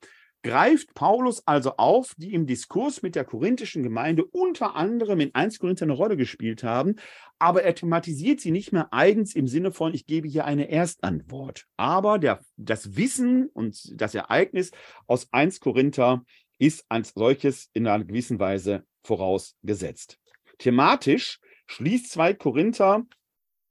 greift 0.42 0.94
Paulus 0.94 1.46
also 1.46 1.76
auf, 1.78 2.14
die 2.18 2.34
im 2.34 2.46
Diskurs 2.46 3.02
mit 3.02 3.16
der 3.16 3.26
korinthischen 3.26 3.84
Gemeinde 3.84 4.26
unter 4.26 4.76
anderem 4.76 5.20
in 5.20 5.36
1 5.36 5.60
Korinther 5.60 5.84
eine 5.84 5.94
Rolle 5.94 6.16
gespielt 6.18 6.64
haben, 6.64 6.96
aber 7.40 7.64
er 7.64 7.76
thematisiert 7.76 8.40
sie 8.40 8.52
nicht 8.52 8.72
mehr 8.72 8.94
eigens 8.94 9.36
im 9.36 9.48
Sinne 9.48 9.72
von, 9.72 9.94
ich 9.94 10.06
gebe 10.06 10.28
hier 10.28 10.46
eine 10.46 10.70
Erstantwort. 10.70 11.66
Aber 11.78 12.20
der, 12.20 12.40
das 12.58 12.96
Wissen 12.96 13.48
und 13.48 13.80
das 14.00 14.16
Ereignis 14.16 14.72
aus 15.08 15.28
1 15.32 15.60
Korinther 15.60 16.24
ist 16.60 16.86
als 16.89 17.14
solches 17.16 17.70
in 17.74 17.88
einer 17.88 18.05
gewissen 18.05 18.39
Weise 18.39 18.86
vorausgesetzt. 19.03 20.20
Thematisch 20.60 21.39
schließt 21.68 22.12
2 22.12 22.34
Korinther 22.36 23.05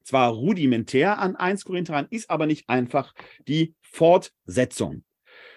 zwar 0.08 0.32
rudimentär 0.32 1.18
an 1.18 1.36
1 1.36 1.66
Korinther 1.66 1.94
an, 1.96 2.06
ist 2.08 2.30
aber 2.30 2.46
nicht 2.46 2.68
einfach 2.68 3.12
die 3.46 3.74
Fortsetzung. 3.82 5.04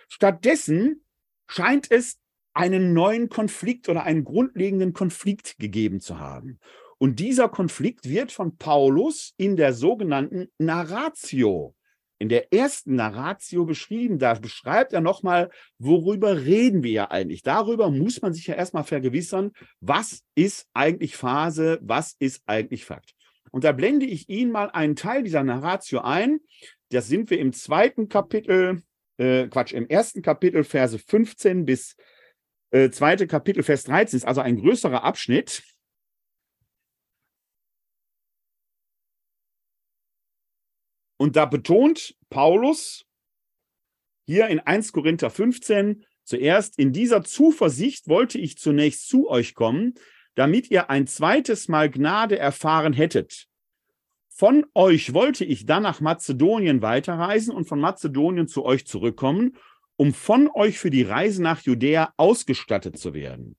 Stattdessen 0.10 1.06
scheint 1.48 1.90
es 1.90 2.20
einen 2.54 2.94
neuen 2.94 3.30
Konflikt 3.30 3.88
oder 3.88 4.04
einen 4.04 4.26
grundlegenden 4.26 4.92
Konflikt 4.92 5.58
gegeben 5.58 6.02
zu 6.02 6.20
haben. 6.20 6.60
Und 6.98 7.20
dieser 7.20 7.48
Konflikt 7.48 8.10
wird 8.10 8.34
von 8.34 8.58
Paulus 8.58 9.34
in 9.38 9.56
der 9.56 9.74
sogenannten 9.74 10.50
Narratio, 10.58 11.76
in 12.22 12.30
der 12.30 12.54
ersten 12.54 12.96
Narratio 12.96 13.66
beschrieben. 13.66 14.20
Da 14.20 14.36
beschreibt 14.36 14.94
er 14.94 15.02
nochmal, 15.02 15.50
worüber 15.80 16.46
reden 16.46 16.84
wir 16.84 16.92
ja 16.92 17.10
eigentlich. 17.10 17.42
Darüber 17.42 17.90
muss 17.90 18.22
man 18.22 18.32
sich 18.32 18.46
ja 18.46 18.54
erstmal 18.54 18.84
vergewissern, 18.84 19.52
was 19.80 20.22
ist 20.36 20.68
eigentlich 20.76 21.18
Phase, 21.18 21.80
was 21.82 22.16
ist 22.20 22.44
eigentlich 22.46 22.86
Fakt. 22.86 23.16
Und 23.50 23.64
da 23.64 23.72
blende 23.72 24.06
ich 24.06 24.30
Ihnen 24.30 24.52
mal 24.52 24.70
einen 24.70 24.96
Teil 24.96 25.24
dieser 25.24 25.44
Narratio 25.44 26.02
ein. 26.02 26.40
Das 26.90 27.08
sind 27.08 27.32
wir 27.32 27.40
im 27.40 27.54
zweiten 27.54 28.08
Kapitel 28.08 28.84
äh, 29.18 29.48
Quatsch, 29.48 29.74
im 29.74 29.88
ersten 29.88 30.22
Kapitel 30.22 30.64
Verse 30.64 31.00
15 31.00 31.66
bis 31.66 31.96
äh, 32.70 32.92
zweite 32.92 33.26
Kapitel 33.26 33.64
Vers 33.64 33.84
13 33.86 34.18
ist 34.18 34.28
also 34.28 34.42
ein 34.42 34.58
größerer 34.58 35.04
Abschnitt. 35.04 35.64
Und 41.22 41.36
da 41.36 41.46
betont 41.46 42.16
Paulus 42.32 43.06
hier 44.26 44.48
in 44.48 44.60
1 44.60 44.92
Korinther 44.92 45.30
15 45.30 46.04
zuerst, 46.24 46.80
in 46.80 46.94
dieser 46.94 47.24
Zuversicht 47.24 48.08
wollte 48.08 48.40
ich 48.40 48.58
zunächst 48.58 49.08
zu 49.08 49.30
euch 49.30 49.54
kommen, 49.54 49.94
damit 50.34 50.72
ihr 50.72 50.90
ein 50.90 51.06
zweites 51.06 51.68
Mal 51.68 51.92
Gnade 51.92 52.40
erfahren 52.40 52.94
hättet. 52.94 53.46
Von 54.30 54.66
euch 54.74 55.14
wollte 55.14 55.46
ich 55.46 55.68
dann 55.68 55.84
nach 55.84 56.02
Mazedonien 56.02 56.82
weiterreisen 56.82 57.54
und 57.54 57.66
von 57.66 57.80
Mazedonien 57.80 58.48
zu 58.48 58.66
euch 58.66 58.88
zurückkommen, 58.88 59.58
um 59.98 60.16
von 60.16 60.50
euch 60.52 60.80
für 60.80 60.90
die 60.90 61.04
Reise 61.04 61.44
nach 61.44 61.62
Judäa 61.62 62.16
ausgestattet 62.18 62.98
zu 62.98 63.14
werden. 63.14 63.56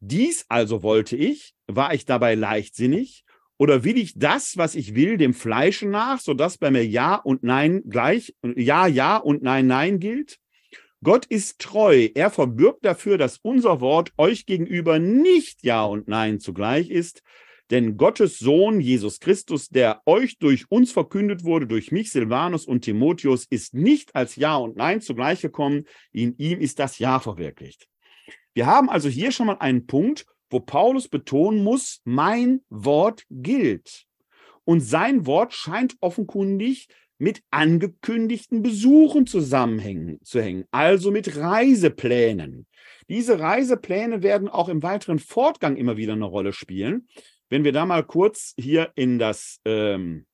Dies 0.00 0.46
also 0.48 0.82
wollte 0.82 1.14
ich, 1.14 1.54
war 1.68 1.94
ich 1.94 2.06
dabei 2.06 2.34
leichtsinnig, 2.34 3.24
oder 3.58 3.84
will 3.84 3.98
ich 3.98 4.14
das, 4.16 4.56
was 4.56 4.74
ich 4.74 4.94
will, 4.94 5.16
dem 5.16 5.34
Fleische 5.34 5.88
nach, 5.88 6.20
sodass 6.20 6.58
bei 6.58 6.70
mir 6.70 6.86
Ja 6.86 7.16
und 7.16 7.42
Nein 7.42 7.82
gleich, 7.88 8.34
Ja, 8.56 8.86
Ja 8.86 9.16
und 9.16 9.42
Nein, 9.42 9.66
Nein 9.66 9.98
gilt? 9.98 10.38
Gott 11.02 11.26
ist 11.26 11.60
treu. 11.60 12.08
Er 12.14 12.30
verbürgt 12.30 12.84
dafür, 12.84 13.18
dass 13.18 13.38
unser 13.38 13.80
Wort 13.80 14.12
euch 14.16 14.46
gegenüber 14.46 14.98
nicht 14.98 15.62
Ja 15.62 15.84
und 15.84 16.08
Nein 16.08 16.40
zugleich 16.40 16.90
ist, 16.90 17.22
denn 17.70 17.98
Gottes 17.98 18.38
Sohn, 18.38 18.80
Jesus 18.80 19.20
Christus, 19.20 19.68
der 19.68 20.00
euch 20.06 20.38
durch 20.38 20.70
uns 20.70 20.90
verkündet 20.90 21.44
wurde, 21.44 21.66
durch 21.66 21.92
mich, 21.92 22.10
Silvanus 22.10 22.64
und 22.64 22.82
Timotheus, 22.82 23.44
ist 23.44 23.74
nicht 23.74 24.14
als 24.14 24.36
Ja 24.36 24.56
und 24.56 24.76
Nein 24.76 25.02
zugleich 25.02 25.42
gekommen. 25.42 25.84
In 26.12 26.34
ihm 26.38 26.60
ist 26.60 26.78
das 26.78 26.98
Ja 26.98 27.20
verwirklicht. 27.20 27.86
Wir 28.54 28.66
haben 28.66 28.88
also 28.88 29.08
hier 29.08 29.32
schon 29.32 29.46
mal 29.48 29.58
einen 29.58 29.86
Punkt, 29.86 30.24
wo 30.50 30.60
Paulus 30.60 31.08
betonen 31.08 31.62
muss, 31.62 32.00
mein 32.04 32.62
Wort 32.68 33.24
gilt. 33.30 34.04
Und 34.64 34.80
sein 34.80 35.26
Wort 35.26 35.54
scheint 35.54 35.96
offenkundig 36.00 36.88
mit 37.18 37.42
angekündigten 37.50 38.62
Besuchen 38.62 39.26
zusammenhängen, 39.26 40.20
zu 40.22 40.40
hängen, 40.40 40.64
also 40.70 41.10
mit 41.10 41.36
Reiseplänen. 41.36 42.66
Diese 43.08 43.40
Reisepläne 43.40 44.22
werden 44.22 44.48
auch 44.48 44.68
im 44.68 44.82
weiteren 44.82 45.18
Fortgang 45.18 45.76
immer 45.76 45.96
wieder 45.96 46.12
eine 46.12 46.26
Rolle 46.26 46.52
spielen. 46.52 47.08
Wenn 47.48 47.64
wir 47.64 47.72
da 47.72 47.86
mal 47.86 48.04
kurz 48.04 48.54
hier 48.58 48.92
in 48.94 49.18
das 49.18 49.60
ähm, 49.64 50.26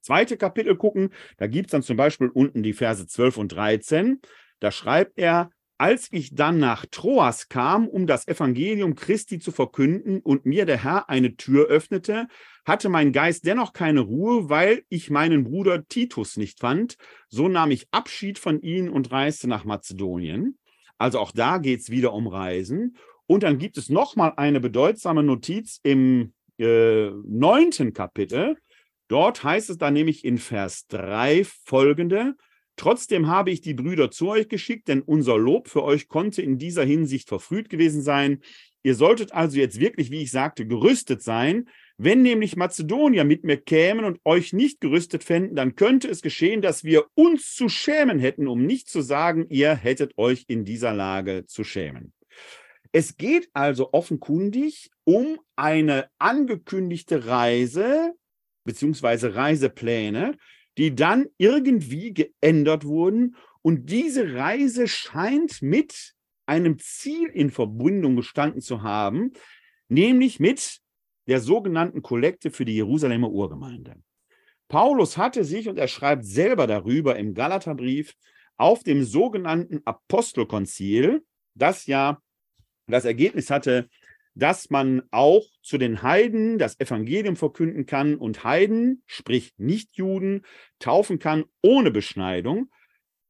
zweite 0.00 0.36
Kapitel 0.36 0.76
gucken, 0.76 1.10
da 1.38 1.46
gibt 1.46 1.68
es 1.68 1.72
dann 1.72 1.82
zum 1.82 1.96
Beispiel 1.96 2.28
unten 2.28 2.62
die 2.62 2.72
Verse 2.72 3.06
12 3.06 3.38
und 3.38 3.48
13. 3.48 4.20
Da 4.60 4.70
schreibt 4.70 5.18
er, 5.18 5.50
als 5.78 6.08
ich 6.10 6.34
dann 6.34 6.58
nach 6.58 6.86
Troas 6.86 7.48
kam, 7.48 7.86
um 7.88 8.06
das 8.06 8.26
Evangelium 8.26 8.94
Christi 8.94 9.38
zu 9.38 9.52
verkünden 9.52 10.20
und 10.20 10.46
mir 10.46 10.64
der 10.64 10.82
Herr 10.82 11.08
eine 11.10 11.36
Tür 11.36 11.66
öffnete, 11.66 12.28
hatte 12.64 12.88
mein 12.88 13.12
Geist 13.12 13.46
dennoch 13.46 13.72
keine 13.72 14.00
Ruhe, 14.00 14.48
weil 14.48 14.84
ich 14.88 15.10
meinen 15.10 15.44
Bruder 15.44 15.86
Titus 15.86 16.36
nicht 16.36 16.60
fand. 16.60 16.96
So 17.28 17.48
nahm 17.48 17.70
ich 17.70 17.88
Abschied 17.90 18.38
von 18.38 18.60
ihm 18.60 18.90
und 18.90 19.10
reiste 19.12 19.48
nach 19.48 19.64
Mazedonien. 19.64 20.58
Also 20.98 21.18
auch 21.18 21.32
da 21.32 21.58
geht 21.58 21.80
es 21.80 21.90
wieder 21.90 22.12
um 22.12 22.26
Reisen. 22.26 22.96
Und 23.26 23.42
dann 23.42 23.58
gibt 23.58 23.76
es 23.76 23.90
nochmal 23.90 24.32
eine 24.36 24.60
bedeutsame 24.60 25.22
Notiz 25.22 25.80
im 25.82 26.32
äh, 26.58 27.10
neunten 27.24 27.92
Kapitel. 27.92 28.56
Dort 29.08 29.44
heißt 29.44 29.70
es 29.70 29.78
dann 29.78 29.94
nämlich 29.94 30.24
in 30.24 30.38
Vers 30.38 30.86
3 30.88 31.44
folgende, 31.64 32.34
Trotzdem 32.76 33.26
habe 33.26 33.50
ich 33.50 33.62
die 33.62 33.74
Brüder 33.74 34.10
zu 34.10 34.28
euch 34.28 34.48
geschickt, 34.48 34.88
denn 34.88 35.00
unser 35.00 35.38
Lob 35.38 35.68
für 35.68 35.82
euch 35.82 36.08
konnte 36.08 36.42
in 36.42 36.58
dieser 36.58 36.84
Hinsicht 36.84 37.28
verfrüht 37.28 37.70
gewesen 37.70 38.02
sein. 38.02 38.40
Ihr 38.82 38.94
solltet 38.94 39.32
also 39.32 39.58
jetzt 39.58 39.80
wirklich, 39.80 40.10
wie 40.10 40.22
ich 40.22 40.30
sagte, 40.30 40.66
gerüstet 40.66 41.22
sein. 41.22 41.68
Wenn 41.96 42.22
nämlich 42.22 42.56
Mazedonier 42.56 43.24
mit 43.24 43.44
mir 43.44 43.56
kämen 43.56 44.04
und 44.04 44.20
euch 44.24 44.52
nicht 44.52 44.80
gerüstet 44.80 45.24
fänden, 45.24 45.56
dann 45.56 45.74
könnte 45.74 46.08
es 46.08 46.20
geschehen, 46.20 46.60
dass 46.60 46.84
wir 46.84 47.06
uns 47.14 47.54
zu 47.54 47.68
schämen 47.68 48.18
hätten, 48.18 48.46
um 48.46 48.64
nicht 48.64 48.88
zu 48.88 49.00
sagen, 49.00 49.46
ihr 49.48 49.74
hättet 49.74 50.18
euch 50.18 50.44
in 50.46 50.64
dieser 50.64 50.92
Lage 50.92 51.46
zu 51.46 51.64
schämen. 51.64 52.12
Es 52.92 53.16
geht 53.16 53.48
also 53.54 53.92
offenkundig 53.92 54.90
um 55.04 55.40
eine 55.56 56.08
angekündigte 56.18 57.26
Reise 57.26 58.14
beziehungsweise 58.66 59.34
Reisepläne, 59.34 60.36
die 60.78 60.94
dann 60.94 61.26
irgendwie 61.38 62.14
geändert 62.14 62.84
wurden. 62.84 63.36
Und 63.62 63.90
diese 63.90 64.34
Reise 64.34 64.88
scheint 64.88 65.62
mit 65.62 66.14
einem 66.46 66.78
Ziel 66.78 67.28
in 67.28 67.50
Verbindung 67.50 68.16
gestanden 68.16 68.60
zu 68.60 68.82
haben, 68.82 69.32
nämlich 69.88 70.38
mit 70.38 70.78
der 71.26 71.40
sogenannten 71.40 72.02
Kollekte 72.02 72.50
für 72.50 72.64
die 72.64 72.76
Jerusalemer 72.76 73.30
Urgemeinde. 73.30 73.96
Paulus 74.68 75.16
hatte 75.16 75.44
sich, 75.44 75.68
und 75.68 75.78
er 75.78 75.88
schreibt 75.88 76.24
selber 76.24 76.66
darüber 76.66 77.16
im 77.16 77.34
Galaterbrief, 77.34 78.14
auf 78.56 78.82
dem 78.82 79.04
sogenannten 79.04 79.82
Apostelkonzil, 79.84 81.24
das 81.54 81.86
ja 81.86 82.20
das 82.86 83.04
Ergebnis 83.04 83.50
hatte, 83.50 83.88
dass 84.36 84.68
man 84.70 85.02
auch 85.10 85.44
zu 85.62 85.78
den 85.78 86.02
Heiden 86.02 86.58
das 86.58 86.78
Evangelium 86.78 87.36
verkünden 87.36 87.86
kann 87.86 88.16
und 88.16 88.44
Heiden, 88.44 89.02
sprich 89.06 89.54
Nichtjuden, 89.56 90.44
taufen 90.78 91.18
kann 91.18 91.44
ohne 91.62 91.90
Beschneidung. 91.90 92.70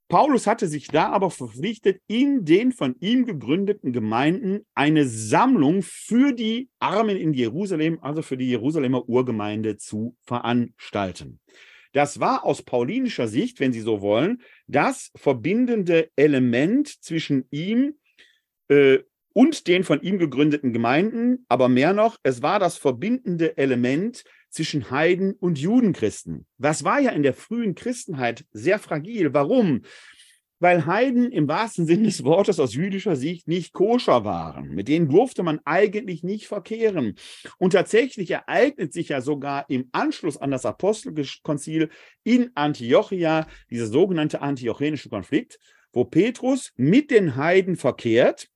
Paulus 0.08 0.46
hatte 0.46 0.66
sich 0.66 0.88
da 0.88 1.08
aber 1.10 1.30
verpflichtet, 1.30 2.00
in 2.06 2.44
den 2.44 2.72
von 2.72 2.96
ihm 3.00 3.24
gegründeten 3.24 3.92
Gemeinden 3.92 4.66
eine 4.74 5.06
Sammlung 5.06 5.82
für 5.82 6.32
die 6.32 6.68
Armen 6.78 7.16
in 7.16 7.32
Jerusalem, 7.32 7.98
also 8.02 8.22
für 8.22 8.36
die 8.36 8.48
Jerusalemer 8.48 9.08
Urgemeinde 9.08 9.76
zu 9.78 10.16
veranstalten. 10.22 11.40
Das 11.92 12.20
war 12.20 12.44
aus 12.44 12.62
paulinischer 12.62 13.26
Sicht, 13.26 13.58
wenn 13.58 13.72
Sie 13.72 13.80
so 13.80 14.00
wollen, 14.00 14.42
das 14.66 15.12
verbindende 15.16 16.10
Element 16.16 16.88
zwischen 16.88 17.46
ihm 17.50 17.94
äh, 18.68 18.98
und 19.36 19.66
den 19.66 19.84
von 19.84 20.00
ihm 20.00 20.18
gegründeten 20.18 20.72
Gemeinden, 20.72 21.44
aber 21.50 21.68
mehr 21.68 21.92
noch, 21.92 22.16
es 22.22 22.40
war 22.40 22.58
das 22.58 22.78
verbindende 22.78 23.58
Element 23.58 24.24
zwischen 24.48 24.90
Heiden 24.90 25.34
und 25.34 25.58
Judenchristen. 25.58 26.46
Das 26.56 26.84
war 26.84 27.00
ja 27.00 27.10
in 27.10 27.22
der 27.22 27.34
frühen 27.34 27.74
Christenheit 27.74 28.46
sehr 28.52 28.78
fragil. 28.78 29.34
Warum? 29.34 29.82
Weil 30.58 30.86
Heiden 30.86 31.30
im 31.32 31.48
wahrsten 31.48 31.84
Sinne 31.84 32.04
des 32.04 32.24
Wortes 32.24 32.58
aus 32.58 32.72
jüdischer 32.72 33.14
Sicht 33.14 33.46
nicht 33.46 33.74
koscher 33.74 34.24
waren. 34.24 34.70
Mit 34.70 34.88
denen 34.88 35.10
durfte 35.10 35.42
man 35.42 35.60
eigentlich 35.66 36.22
nicht 36.22 36.46
verkehren. 36.46 37.16
Und 37.58 37.74
tatsächlich 37.74 38.30
ereignet 38.30 38.94
sich 38.94 39.10
ja 39.10 39.20
sogar 39.20 39.68
im 39.68 39.90
Anschluss 39.92 40.38
an 40.38 40.50
das 40.50 40.64
Apostelkonzil 40.64 41.90
in 42.24 42.52
Antiochia 42.54 43.46
dieser 43.68 43.86
sogenannte 43.86 44.40
antiochenische 44.40 45.10
Konflikt, 45.10 45.58
wo 45.92 46.06
Petrus 46.06 46.72
mit 46.76 47.10
den 47.10 47.36
Heiden 47.36 47.76
verkehrt 47.76 48.48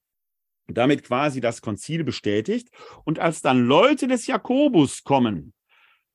damit 0.74 1.04
quasi 1.04 1.40
das 1.40 1.62
Konzil 1.62 2.04
bestätigt. 2.04 2.68
Und 3.04 3.18
als 3.18 3.42
dann 3.42 3.66
Leute 3.66 4.08
des 4.08 4.26
Jakobus 4.26 5.04
kommen, 5.04 5.52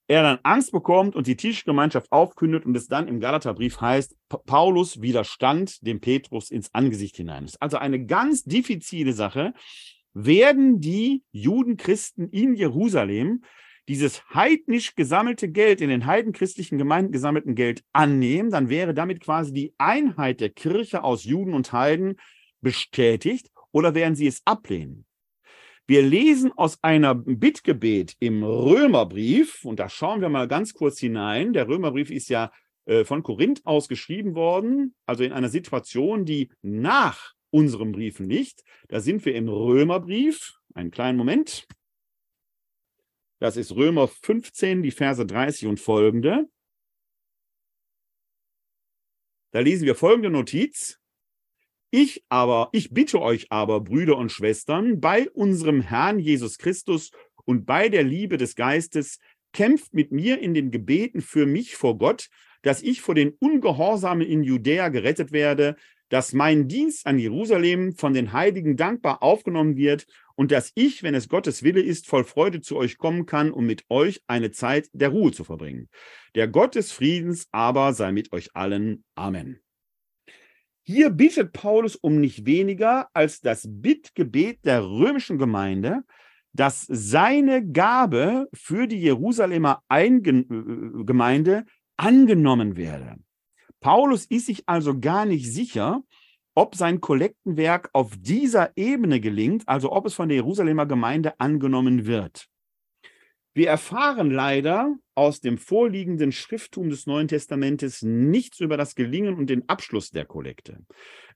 er 0.07 0.21
dann 0.21 0.39
Angst 0.43 0.71
bekommt 0.71 1.15
und 1.15 1.25
die 1.25 1.35
Tischgemeinschaft 1.35 2.11
aufkündet 2.11 2.65
und 2.65 2.77
es 2.77 2.87
dann 2.87 3.07
im 3.07 3.19
Galaterbrief 3.19 3.81
heißt, 3.81 4.15
Paulus 4.45 5.01
widerstand 5.01 5.85
dem 5.85 5.99
Petrus 5.99 6.51
ins 6.51 6.73
Angesicht 6.73 7.17
hinein. 7.17 7.43
Das 7.43 7.53
ist 7.53 7.61
also 7.61 7.77
eine 7.77 8.05
ganz 8.05 8.43
diffizile 8.43 9.13
Sache. 9.13 9.53
Werden 10.13 10.79
die 10.79 11.23
Judenchristen 11.31 12.29
in 12.29 12.55
Jerusalem 12.55 13.43
dieses 13.87 14.23
heidnisch 14.33 14.95
gesammelte 14.95 15.49
Geld, 15.49 15.81
in 15.81 15.89
den 15.89 16.05
heidenchristlichen 16.05 16.77
Gemeinden 16.77 17.11
gesammelten 17.11 17.55
Geld 17.55 17.83
annehmen, 17.93 18.49
dann 18.49 18.69
wäre 18.69 18.93
damit 18.93 19.21
quasi 19.21 19.53
die 19.53 19.73
Einheit 19.77 20.39
der 20.39 20.49
Kirche 20.49 21.03
aus 21.03 21.23
Juden 21.23 21.53
und 21.53 21.71
Heiden 21.71 22.15
bestätigt 22.61 23.51
oder 23.75 23.93
werden 23.93 24.15
sie 24.15 24.27
es 24.27 24.41
ablehnen? 24.45 25.05
Wir 25.85 26.01
lesen 26.01 26.53
aus 26.53 26.81
einer 26.81 27.13
Bittgebet 27.13 28.15
im 28.19 28.41
Römerbrief, 28.41 29.65
und 29.65 29.81
da 29.81 29.89
schauen 29.89 30.21
wir 30.21 30.29
mal 30.29 30.47
ganz 30.47 30.73
kurz 30.73 30.97
hinein. 30.99 31.51
Der 31.51 31.67
Römerbrief 31.67 32.09
ist 32.09 32.29
ja 32.29 32.53
äh, 32.85 33.03
von 33.03 33.21
Korinth 33.21 33.65
aus 33.65 33.89
geschrieben 33.89 34.33
worden, 34.33 34.95
also 35.05 35.25
in 35.25 35.33
einer 35.33 35.49
Situation, 35.49 36.23
die 36.23 36.49
nach 36.61 37.33
unserem 37.51 37.91
Brief 37.91 38.19
liegt. 38.19 38.63
Da 38.87 39.01
sind 39.01 39.25
wir 39.25 39.35
im 39.35 39.49
Römerbrief. 39.49 40.53
Einen 40.73 40.91
kleinen 40.91 41.17
Moment. 41.17 41.67
Das 43.39 43.57
ist 43.57 43.75
Römer 43.75 44.07
15, 44.07 44.83
die 44.83 44.91
Verse 44.91 45.25
30 45.25 45.67
und 45.67 45.81
folgende. 45.81 46.47
Da 49.51 49.59
lesen 49.59 49.85
wir 49.85 49.95
folgende 49.95 50.29
Notiz. 50.29 50.97
Ich 51.97 52.25
aber, 52.27 52.67
ich 52.73 52.89
bitte 52.89 53.21
euch 53.21 53.53
aber, 53.53 53.79
Brüder 53.79 54.17
und 54.17 54.29
Schwestern, 54.29 54.99
bei 54.99 55.29
unserem 55.29 55.79
Herrn 55.79 56.19
Jesus 56.19 56.57
Christus 56.57 57.11
und 57.45 57.65
bei 57.65 57.87
der 57.87 58.03
Liebe 58.03 58.35
des 58.35 58.57
Geistes, 58.57 59.19
kämpft 59.53 59.93
mit 59.93 60.11
mir 60.11 60.39
in 60.39 60.53
den 60.53 60.71
Gebeten 60.71 61.21
für 61.21 61.45
mich 61.45 61.77
vor 61.77 61.97
Gott, 61.97 62.27
dass 62.63 62.81
ich 62.81 62.99
vor 62.99 63.15
den 63.15 63.29
Ungehorsamen 63.39 64.27
in 64.27 64.43
Judäa 64.43 64.89
gerettet 64.89 65.31
werde, 65.31 65.77
dass 66.09 66.33
mein 66.33 66.67
Dienst 66.67 67.07
an 67.07 67.17
Jerusalem 67.17 67.95
von 67.95 68.13
den 68.13 68.33
Heiligen 68.33 68.75
dankbar 68.75 69.23
aufgenommen 69.23 69.77
wird 69.77 70.05
und 70.35 70.51
dass 70.51 70.73
ich, 70.75 71.01
wenn 71.01 71.15
es 71.15 71.29
Gottes 71.29 71.63
Wille 71.63 71.81
ist, 71.81 72.07
voll 72.07 72.25
Freude 72.25 72.59
zu 72.59 72.75
euch 72.75 72.97
kommen 72.97 73.25
kann, 73.25 73.51
um 73.51 73.65
mit 73.65 73.85
euch 73.87 74.21
eine 74.27 74.51
Zeit 74.51 74.89
der 74.91 75.11
Ruhe 75.11 75.31
zu 75.31 75.45
verbringen. 75.45 75.87
Der 76.35 76.49
Gott 76.49 76.75
des 76.75 76.91
Friedens 76.91 77.47
aber 77.53 77.93
sei 77.93 78.11
mit 78.11 78.33
euch 78.33 78.53
allen. 78.53 79.05
Amen. 79.15 79.64
Hier 80.87 81.09
bittet 81.09 81.51
Paulus 81.51 81.95
um 81.95 82.19
nicht 82.19 82.45
weniger 82.45 83.09
als 83.13 83.41
das 83.41 83.67
Bittgebet 83.67 84.63
der 84.65 84.83
römischen 84.83 85.39
Gemeinde, 85.39 86.03
dass 86.53 86.85
seine 86.87 87.67
Gabe 87.67 88.47
für 88.53 88.85
die 88.87 88.99
Jerusalemer 88.99 89.81
Gemeinde 89.89 91.65
angenommen 91.97 92.77
werde. 92.77 93.15
Paulus 93.79 94.25
ist 94.25 94.45
sich 94.45 94.61
also 94.67 94.99
gar 94.99 95.25
nicht 95.25 95.51
sicher, 95.51 96.03
ob 96.53 96.75
sein 96.75 97.01
Kollektenwerk 97.01 97.89
auf 97.93 98.13
dieser 98.19 98.71
Ebene 98.77 99.19
gelingt, 99.19 99.67
also 99.67 99.91
ob 99.91 100.05
es 100.05 100.13
von 100.13 100.29
der 100.29 100.35
Jerusalemer 100.35 100.85
Gemeinde 100.85 101.39
angenommen 101.39 102.05
wird. 102.05 102.47
Wir 103.57 103.69
erfahren 103.69 104.31
leider 104.31 104.97
aus 105.15 105.39
dem 105.39 105.57
vorliegenden 105.57 106.33
Schrifttum 106.33 106.89
des 106.89 107.07
Neuen 107.07 107.29
Testamentes 107.29 108.01
nichts 108.01 108.59
über 108.59 108.75
das 108.75 108.95
Gelingen 108.95 109.35
und 109.35 109.49
den 109.49 109.69
Abschluss 109.69 110.11
der 110.11 110.25
Kollekte. 110.25 110.85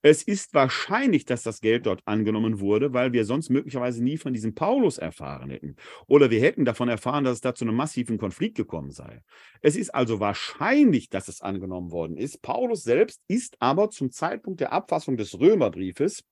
Es 0.01 0.23
ist 0.23 0.53
wahrscheinlich, 0.53 1.23
dass 1.23 1.43
das 1.43 1.61
Geld 1.61 1.85
dort 1.85 2.01
angenommen 2.03 2.59
wurde, 2.59 2.91
weil 2.91 3.13
wir 3.13 3.23
sonst 3.23 3.49
möglicherweise 3.49 4.03
nie 4.03 4.17
von 4.17 4.33
diesem 4.33 4.53
Paulus 4.53 4.97
erfahren 4.97 5.49
hätten. 5.49 5.77
Oder 6.07 6.29
wir 6.29 6.41
hätten 6.41 6.65
davon 6.65 6.89
erfahren, 6.89 7.23
dass 7.23 7.35
es 7.35 7.41
da 7.41 7.55
zu 7.55 7.63
einem 7.63 7.75
massiven 7.75 8.17
Konflikt 8.17 8.57
gekommen 8.57 8.91
sei. 8.91 9.23
Es 9.61 9.77
ist 9.77 9.95
also 9.95 10.19
wahrscheinlich, 10.19 11.07
dass 11.07 11.29
es 11.29 11.39
angenommen 11.39 11.91
worden 11.91 12.17
ist. 12.17 12.41
Paulus 12.41 12.83
selbst 12.83 13.21
ist 13.29 13.55
aber 13.61 13.91
zum 13.91 14.11
Zeitpunkt 14.11 14.59
der 14.59 14.73
Abfassung 14.73 15.15
des 15.15 15.39
Römerbriefes 15.39 16.25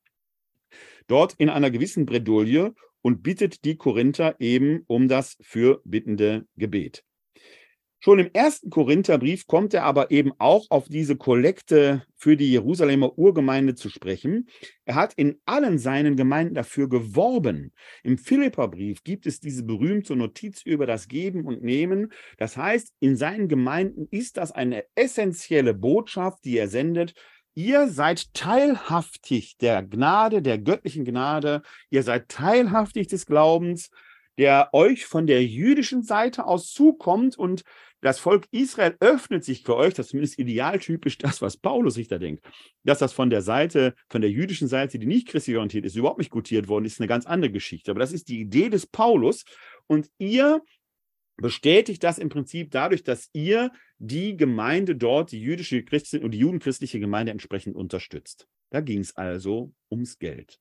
dort 1.08 1.34
in 1.38 1.50
einer 1.50 1.72
gewissen 1.72 2.06
Bredouille 2.06 2.74
und 3.02 3.24
bittet 3.24 3.64
die 3.66 3.78
Korinther 3.78 4.36
eben 4.40 4.84
um 4.88 5.08
das 5.08 5.38
fürbittende 5.42 6.46
Gebet. 6.56 7.04
Schon 8.00 8.20
im 8.20 8.30
ersten 8.32 8.70
Korintherbrief 8.70 9.48
kommt 9.48 9.74
er 9.74 9.84
aber 9.84 10.12
eben 10.12 10.32
auch 10.38 10.68
auf 10.70 10.88
diese 10.88 11.16
Kollekte 11.16 12.04
für 12.16 12.38
die 12.38 12.52
Jerusalemer 12.52 13.18
Urgemeinde 13.18 13.74
zu 13.74 13.90
sprechen. 13.90 14.48
Er 14.86 14.94
hat 14.94 15.16
in 15.16 15.42
allen 15.46 15.80
seinen 15.80 16.16
Gemeinden 16.16 16.54
dafür 16.54 16.88
geworben. 16.90 17.74
Im 18.04 18.20
Philipperbrief 18.20 19.04
gibt 19.04 19.26
es 19.26 19.40
diese 19.40 19.64
berühmte 19.64 20.16
Notiz 20.16 20.62
über 20.62 20.86
das 20.86 21.08
Geben 21.08 21.46
und 21.46 21.64
Nehmen. 21.64 22.14
Das 22.38 22.56
heißt, 22.56 22.94
in 23.00 23.18
seinen 23.18 23.48
Gemeinden 23.48 24.08
ist 24.12 24.38
das 24.38 24.52
eine 24.52 24.84
essentielle 24.94 25.74
Botschaft, 25.74 26.46
die 26.46 26.58
er 26.58 26.68
sendet. 26.68 27.16
Ihr 27.58 27.88
seid 27.88 28.36
teilhaftig 28.36 29.58
der 29.58 29.82
Gnade, 29.82 30.44
der 30.44 30.60
göttlichen 30.60 31.06
Gnade, 31.06 31.64
ihr 31.90 32.04
seid 32.04 32.30
teilhaftig 32.30 33.08
des 33.08 33.26
Glaubens, 33.26 33.90
der 34.38 34.70
euch 34.74 35.08
von 35.08 35.26
der 35.26 35.44
jüdischen 35.44 36.04
Seite 36.04 36.46
aus 36.46 36.72
zukommt 36.72 37.36
und 37.36 37.64
das 38.00 38.20
Volk 38.20 38.46
Israel 38.52 38.96
öffnet 39.00 39.44
sich 39.44 39.64
für 39.64 39.76
euch, 39.76 39.96
das 39.96 40.06
ist 40.06 40.10
zumindest 40.12 40.38
idealtypisch 40.38 41.18
das, 41.18 41.42
was 41.42 41.58
Paulus 41.58 41.96
sich 41.96 42.08
da 42.08 42.20
denkt. 42.20 42.46
Dass 42.84 43.00
das 43.00 43.12
von 43.12 43.32
der 43.32 43.42
Seite, 43.42 43.96
von 44.08 44.22
der 44.22 44.30
jüdischen 44.30 44.68
Seite, 44.68 45.00
die 45.00 45.08
nicht 45.08 45.28
christlich 45.28 45.56
orientiert 45.56 45.86
ist, 45.86 45.96
überhaupt 45.96 46.20
nicht 46.20 46.30
gutiert 46.30 46.68
worden 46.68 46.86
ist, 46.86 47.00
eine 47.00 47.08
ganz 47.08 47.26
andere 47.26 47.52
Geschichte. 47.52 47.90
Aber 47.90 48.00
das 48.00 48.12
ist 48.12 48.30
die 48.30 48.40
Idee 48.40 48.70
des 48.70 48.86
Paulus. 48.86 49.46
Und 49.88 50.12
ihr 50.20 50.62
bestätigt 51.38 52.04
das 52.04 52.18
im 52.18 52.30
Prinzip 52.30 52.72
dadurch, 52.72 53.04
dass 53.04 53.30
ihr 53.34 53.72
die 54.00 54.36
Gemeinde 54.38 54.96
dort, 54.96 55.32
die 55.32 55.42
jüdische 55.42 55.84
Christin 55.84 56.24
und 56.24 56.32
die 56.32 56.40
judenchristliche 56.40 57.00
Gemeinde 57.00 57.32
entsprechend 57.32 57.76
unterstützt. 57.76 58.48
Da 58.70 58.82
ging 58.82 59.00
es 59.00 59.16
also 59.16 59.74
ums 59.90 60.20
Geld. 60.20 60.60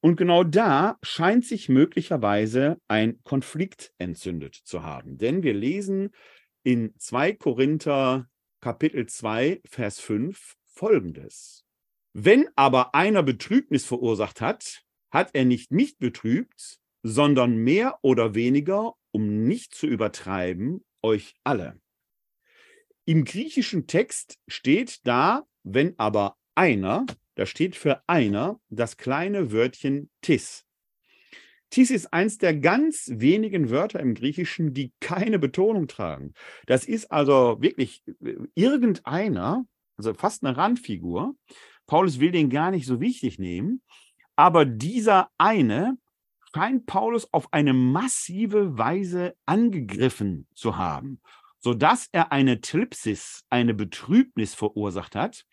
Und 0.00 0.16
genau 0.16 0.44
da 0.44 0.98
scheint 1.02 1.44
sich 1.44 1.68
möglicherweise 1.68 2.80
ein 2.86 3.18
Konflikt 3.24 3.92
entzündet 3.98 4.54
zu 4.54 4.82
haben. 4.82 5.18
Denn 5.18 5.42
wir 5.42 5.54
lesen 5.54 6.10
in 6.62 6.94
2 6.98 7.32
Korinther 7.32 8.28
Kapitel 8.60 9.06
2, 9.06 9.60
Vers 9.68 10.00
5 10.00 10.56
folgendes. 10.64 11.64
Wenn 12.12 12.48
aber 12.56 12.94
einer 12.94 13.22
Betrübnis 13.22 13.84
verursacht 13.84 14.40
hat, 14.40 14.82
hat 15.10 15.30
er 15.34 15.44
nicht 15.44 15.70
mich 15.70 15.98
betrübt, 15.98 16.78
sondern 17.02 17.56
mehr 17.56 17.98
oder 18.02 18.34
weniger, 18.34 18.94
um 19.16 19.44
nicht 19.44 19.74
zu 19.74 19.86
übertreiben, 19.86 20.84
euch 21.00 21.36
alle. 21.42 21.80
Im 23.06 23.24
griechischen 23.24 23.86
Text 23.86 24.38
steht 24.46 25.06
da, 25.06 25.46
wenn 25.62 25.98
aber 25.98 26.36
einer, 26.54 27.06
da 27.34 27.46
steht 27.46 27.76
für 27.76 28.06
einer 28.06 28.60
das 28.68 28.98
kleine 28.98 29.52
Wörtchen 29.52 30.10
tis. 30.20 30.66
Tis 31.70 31.90
ist 31.90 32.12
eins 32.12 32.36
der 32.36 32.56
ganz 32.56 33.10
wenigen 33.10 33.70
Wörter 33.70 34.00
im 34.00 34.12
Griechischen, 34.12 34.74
die 34.74 34.92
keine 35.00 35.38
Betonung 35.38 35.88
tragen. 35.88 36.34
Das 36.66 36.84
ist 36.84 37.10
also 37.10 37.56
wirklich 37.58 38.02
äh, 38.22 38.36
irgendeiner, 38.54 39.64
also 39.96 40.12
fast 40.12 40.44
eine 40.44 40.58
Randfigur. 40.58 41.34
Paulus 41.86 42.20
will 42.20 42.32
den 42.32 42.50
gar 42.50 42.70
nicht 42.70 42.84
so 42.84 43.00
wichtig 43.00 43.38
nehmen, 43.38 43.80
aber 44.36 44.66
dieser 44.66 45.30
eine 45.38 45.96
scheint 46.56 46.86
Paulus 46.86 47.32
auf 47.32 47.52
eine 47.52 47.72
massive 47.72 48.78
Weise 48.78 49.34
angegriffen 49.46 50.48
zu 50.54 50.76
haben 50.76 51.20
sodass 51.66 52.08
er 52.12 52.30
eine 52.30 52.60
Tripsis, 52.60 53.44
eine 53.50 53.74
Betrübnis 53.74 54.54
verursacht 54.54 55.16
hat. 55.16 55.44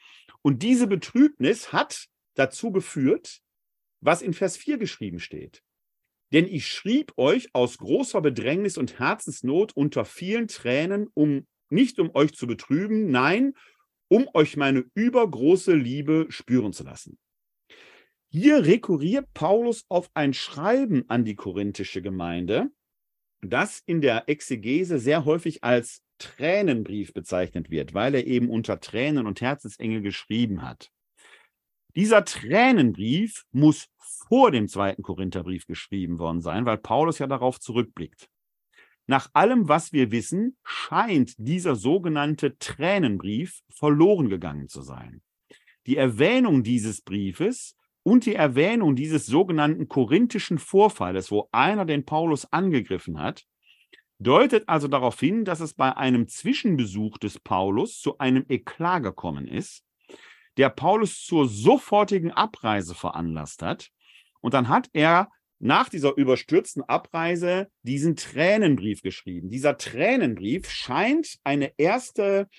Und 0.43 0.61
diese 0.61 0.85
Betrübnis 0.85 1.73
hat 1.73 2.05
dazu 2.35 2.71
geführt, 2.71 3.39
was 3.99 4.21
in 4.21 4.33
Vers 4.33 4.55
4 4.55 4.77
geschrieben 4.77 5.19
steht. 5.19 5.63
Denn 6.31 6.45
ich 6.45 6.67
schrieb 6.67 7.13
euch 7.17 7.49
aus 7.53 7.79
großer 7.79 8.21
Bedrängnis 8.21 8.77
und 8.77 8.99
Herzensnot 8.99 9.75
unter 9.75 10.05
vielen 10.05 10.47
Tränen, 10.47 11.07
um 11.15 11.47
nicht 11.69 11.99
um 11.99 12.13
euch 12.13 12.33
zu 12.33 12.45
betrüben, 12.45 13.09
nein, 13.09 13.53
um 14.07 14.27
euch 14.35 14.55
meine 14.55 14.85
übergroße 14.93 15.73
Liebe 15.73 16.27
spüren 16.29 16.73
zu 16.73 16.83
lassen. 16.83 17.17
Hier 18.35 18.65
rekurriert 18.65 19.31
Paulus 19.35 19.85
auf 19.89 20.09
ein 20.15 20.33
Schreiben 20.33 21.07
an 21.07 21.23
die 21.23 21.35
korinthische 21.35 22.01
Gemeinde, 22.01 22.71
das 23.41 23.83
in 23.85 24.01
der 24.01 24.27
Exegese 24.27 24.97
sehr 24.97 25.25
häufig 25.25 25.63
als 25.63 26.01
Tränenbrief 26.17 27.13
bezeichnet 27.13 27.69
wird, 27.69 27.93
weil 27.93 28.15
er 28.15 28.25
eben 28.25 28.49
unter 28.49 28.79
Tränen 28.79 29.27
und 29.27 29.41
Herzensengel 29.41 30.01
geschrieben 30.01 30.63
hat. 30.63 30.89
Dieser 31.95 32.25
Tränenbrief 32.25 33.43
muss 33.51 33.89
vor 33.99 34.49
dem 34.49 34.67
zweiten 34.67 35.03
Korintherbrief 35.03 35.67
geschrieben 35.67 36.17
worden 36.17 36.41
sein, 36.41 36.65
weil 36.65 36.79
Paulus 36.79 37.19
ja 37.19 37.27
darauf 37.27 37.59
zurückblickt. 37.59 38.29
Nach 39.05 39.29
allem, 39.33 39.67
was 39.67 39.93
wir 39.93 40.09
wissen, 40.09 40.57
scheint 40.63 41.35
dieser 41.37 41.75
sogenannte 41.75 42.57
Tränenbrief 42.57 43.61
verloren 43.69 44.29
gegangen 44.29 44.69
zu 44.69 44.81
sein. 44.81 45.21
Die 45.85 45.97
Erwähnung 45.97 46.63
dieses 46.63 47.03
Briefes 47.03 47.75
und 48.03 48.25
die 48.25 48.35
Erwähnung 48.35 48.95
dieses 48.95 49.25
sogenannten 49.25 49.87
korinthischen 49.87 50.59
Vorfalles, 50.59 51.31
wo 51.31 51.47
einer 51.51 51.85
den 51.85 52.05
Paulus 52.05 52.51
angegriffen 52.51 53.19
hat, 53.19 53.45
deutet 54.19 54.67
also 54.67 54.87
darauf 54.87 55.19
hin, 55.19 55.45
dass 55.45 55.59
es 55.59 55.73
bei 55.73 55.95
einem 55.95 56.27
Zwischenbesuch 56.27 57.17
des 57.17 57.39
Paulus 57.39 57.99
zu 57.99 58.17
einem 58.17 58.45
Eklat 58.49 59.03
gekommen 59.03 59.47
ist, 59.47 59.83
der 60.57 60.69
Paulus 60.69 61.23
zur 61.25 61.47
sofortigen 61.47 62.31
Abreise 62.31 62.93
veranlasst 62.93 63.61
hat. 63.61 63.89
Und 64.41 64.53
dann 64.53 64.67
hat 64.67 64.89
er 64.93 65.29
nach 65.59 65.87
dieser 65.87 66.15
überstürzten 66.17 66.83
Abreise 66.83 67.69
diesen 67.83 68.17
Tränenbrief 68.17 69.01
geschrieben. 69.01 69.49
Dieser 69.49 69.77
Tränenbrief 69.77 70.69
scheint 70.69 71.37
eine 71.43 71.71
erste 71.77 72.49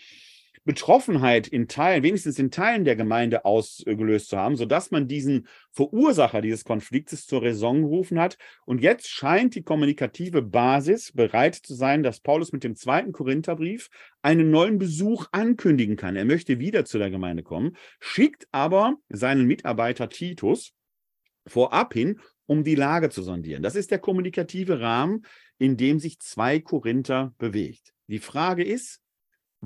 Betroffenheit 0.64 1.46
in 1.46 1.68
Teilen, 1.68 2.02
wenigstens 2.02 2.38
in 2.38 2.50
Teilen 2.50 2.84
der 2.84 2.96
Gemeinde 2.96 3.44
ausgelöst 3.44 4.30
zu 4.30 4.38
haben, 4.38 4.56
sodass 4.56 4.90
man 4.90 5.08
diesen 5.08 5.46
Verursacher 5.70 6.40
dieses 6.40 6.64
Konfliktes 6.64 7.26
zur 7.26 7.42
Raison 7.42 7.82
gerufen 7.82 8.18
hat. 8.18 8.38
Und 8.64 8.80
jetzt 8.80 9.08
scheint 9.08 9.54
die 9.54 9.62
kommunikative 9.62 10.40
Basis 10.40 11.12
bereit 11.12 11.54
zu 11.54 11.74
sein, 11.74 12.02
dass 12.02 12.20
Paulus 12.20 12.52
mit 12.52 12.64
dem 12.64 12.76
zweiten 12.76 13.12
Korintherbrief 13.12 13.90
einen 14.22 14.50
neuen 14.50 14.78
Besuch 14.78 15.26
ankündigen 15.32 15.96
kann. 15.96 16.16
Er 16.16 16.24
möchte 16.24 16.58
wieder 16.58 16.86
zu 16.86 16.98
der 16.98 17.10
Gemeinde 17.10 17.42
kommen, 17.42 17.76
schickt 18.00 18.48
aber 18.50 18.96
seinen 19.10 19.46
Mitarbeiter 19.46 20.08
Titus 20.08 20.72
vorab 21.46 21.92
hin, 21.92 22.20
um 22.46 22.64
die 22.64 22.74
Lage 22.74 23.10
zu 23.10 23.22
sondieren. 23.22 23.62
Das 23.62 23.74
ist 23.74 23.90
der 23.90 23.98
kommunikative 23.98 24.80
Rahmen, 24.80 25.26
in 25.58 25.76
dem 25.76 25.98
sich 25.98 26.18
zwei 26.20 26.58
Korinther 26.58 27.34
bewegt. 27.38 27.92
Die 28.06 28.18
Frage 28.18 28.64
ist, 28.64 29.00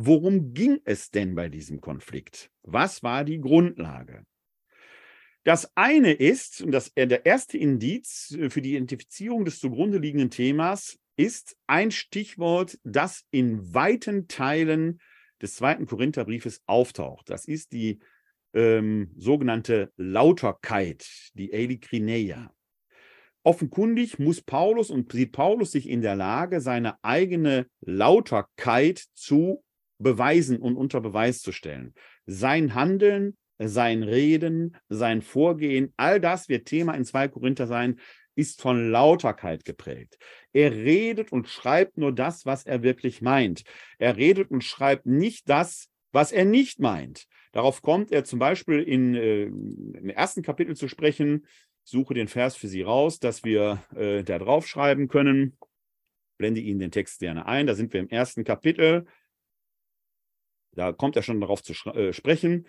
Worum 0.01 0.55
ging 0.55 0.78
es 0.84 1.11
denn 1.11 1.34
bei 1.34 1.49
diesem 1.49 1.80
Konflikt? 1.80 2.53
Was 2.62 3.03
war 3.03 3.24
die 3.24 3.40
Grundlage? 3.40 4.24
Das 5.42 5.72
eine 5.74 6.12
ist, 6.12 6.62
und 6.62 6.70
das, 6.70 6.92
äh, 6.94 7.09
der 7.09 7.26
erste 7.26 7.59
Indiz 7.59 8.30
äh, 8.30 8.49
für 8.49 8.62
die 8.62 8.74
Identifizierung 8.74 9.44
des 9.44 9.59
zugrunde 9.59 9.99
liegenden 9.99 10.30
Themas 10.30 11.01
ist 11.16 11.57
ein 11.66 11.90
Stichwort, 11.90 12.78
das 12.84 13.24
in 13.32 13.74
weiten 13.74 14.28
Teilen 14.28 15.01
des 15.42 15.57
zweiten 15.57 15.86
Korintherbriefes 15.86 16.62
auftaucht. 16.66 17.28
Das 17.28 17.46
ist 17.46 17.72
die 17.72 17.99
ähm, 18.55 19.12
sogenannte 19.16 19.92
Lauterkeit, 19.96 21.09
die 21.34 21.53
Elikrineia. 21.53 22.55
Offenkundig 23.42 24.20
muss 24.20 24.42
Paulus 24.42 24.90
und 24.90 25.11
sieht 25.11 25.32
Paulus 25.32 25.72
sich 25.72 25.88
in 25.88 26.03
der 26.03 26.14
Lage, 26.14 26.61
seine 26.61 27.03
eigene 27.03 27.66
Lauterkeit 27.80 29.05
zu 29.14 29.64
beweisen 29.99 30.59
und 30.59 30.76
unter 30.76 31.01
Beweis 31.01 31.40
zu 31.40 31.53
stellen. 31.53 31.94
Sein 32.27 32.74
Handeln, 32.74 33.36
sein 33.59 34.02
Reden, 34.02 34.77
sein 34.89 35.23
Vorgehen, 35.23 35.93
all 35.97 36.20
das 36.20 36.48
wird 36.48 36.66
Thema 36.66 36.94
in 36.94 37.05
2 37.05 37.28
Korinther 37.28 37.66
sein, 37.66 37.98
ist 38.36 38.62
von 38.62 38.90
Lauterkeit 38.93 39.64
geprägt. 39.64 40.16
Er 40.52 40.73
redet 40.73 41.32
und 41.32 41.48
schreibt 41.48 41.98
nur 41.98 42.12
das, 42.12 42.47
was 42.47 42.64
er 42.64 42.85
wirklich 42.85 43.20
meint. 43.20 43.64
Er 43.98 44.16
redet 44.16 44.51
und 44.52 44.62
schreibt 44.62 45.06
nicht 45.06 45.48
das, 45.48 45.89
was 46.12 46.31
er 46.31 46.44
nicht 46.44 46.78
meint. 46.78 47.27
Darauf 47.52 47.82
kommt 47.82 48.12
er 48.12 48.23
zum 48.23 48.39
Beispiel 48.39 48.81
in, 48.81 49.14
äh, 49.16 49.44
im 49.44 50.10
ersten 50.10 50.43
Kapitel 50.43 50.77
zu 50.77 50.86
sprechen. 50.86 51.47
Ich 51.85 51.90
suche 51.90 52.14
den 52.14 52.28
Vers 52.28 52.55
für 52.55 52.68
Sie 52.68 52.82
raus, 52.82 53.18
dass 53.18 53.43
wir 53.43 53.82
äh, 53.97 54.23
da 54.23 54.39
draufschreiben 54.39 55.09
können. 55.09 55.59
Blende 56.36 56.60
Ihnen 56.60 56.78
den 56.78 56.93
Text 56.93 57.18
gerne 57.18 57.47
ein. 57.47 57.66
Da 57.66 57.74
sind 57.74 57.93
wir 57.93 57.98
im 57.98 58.09
ersten 58.09 58.44
Kapitel. 58.44 59.06
Da 60.78 60.92
kommt 60.92 61.16
er 61.16 61.22
schon 61.22 61.40
darauf 61.40 61.62
zu 61.62 61.72
äh, 61.90 62.12
sprechen. 62.12 62.66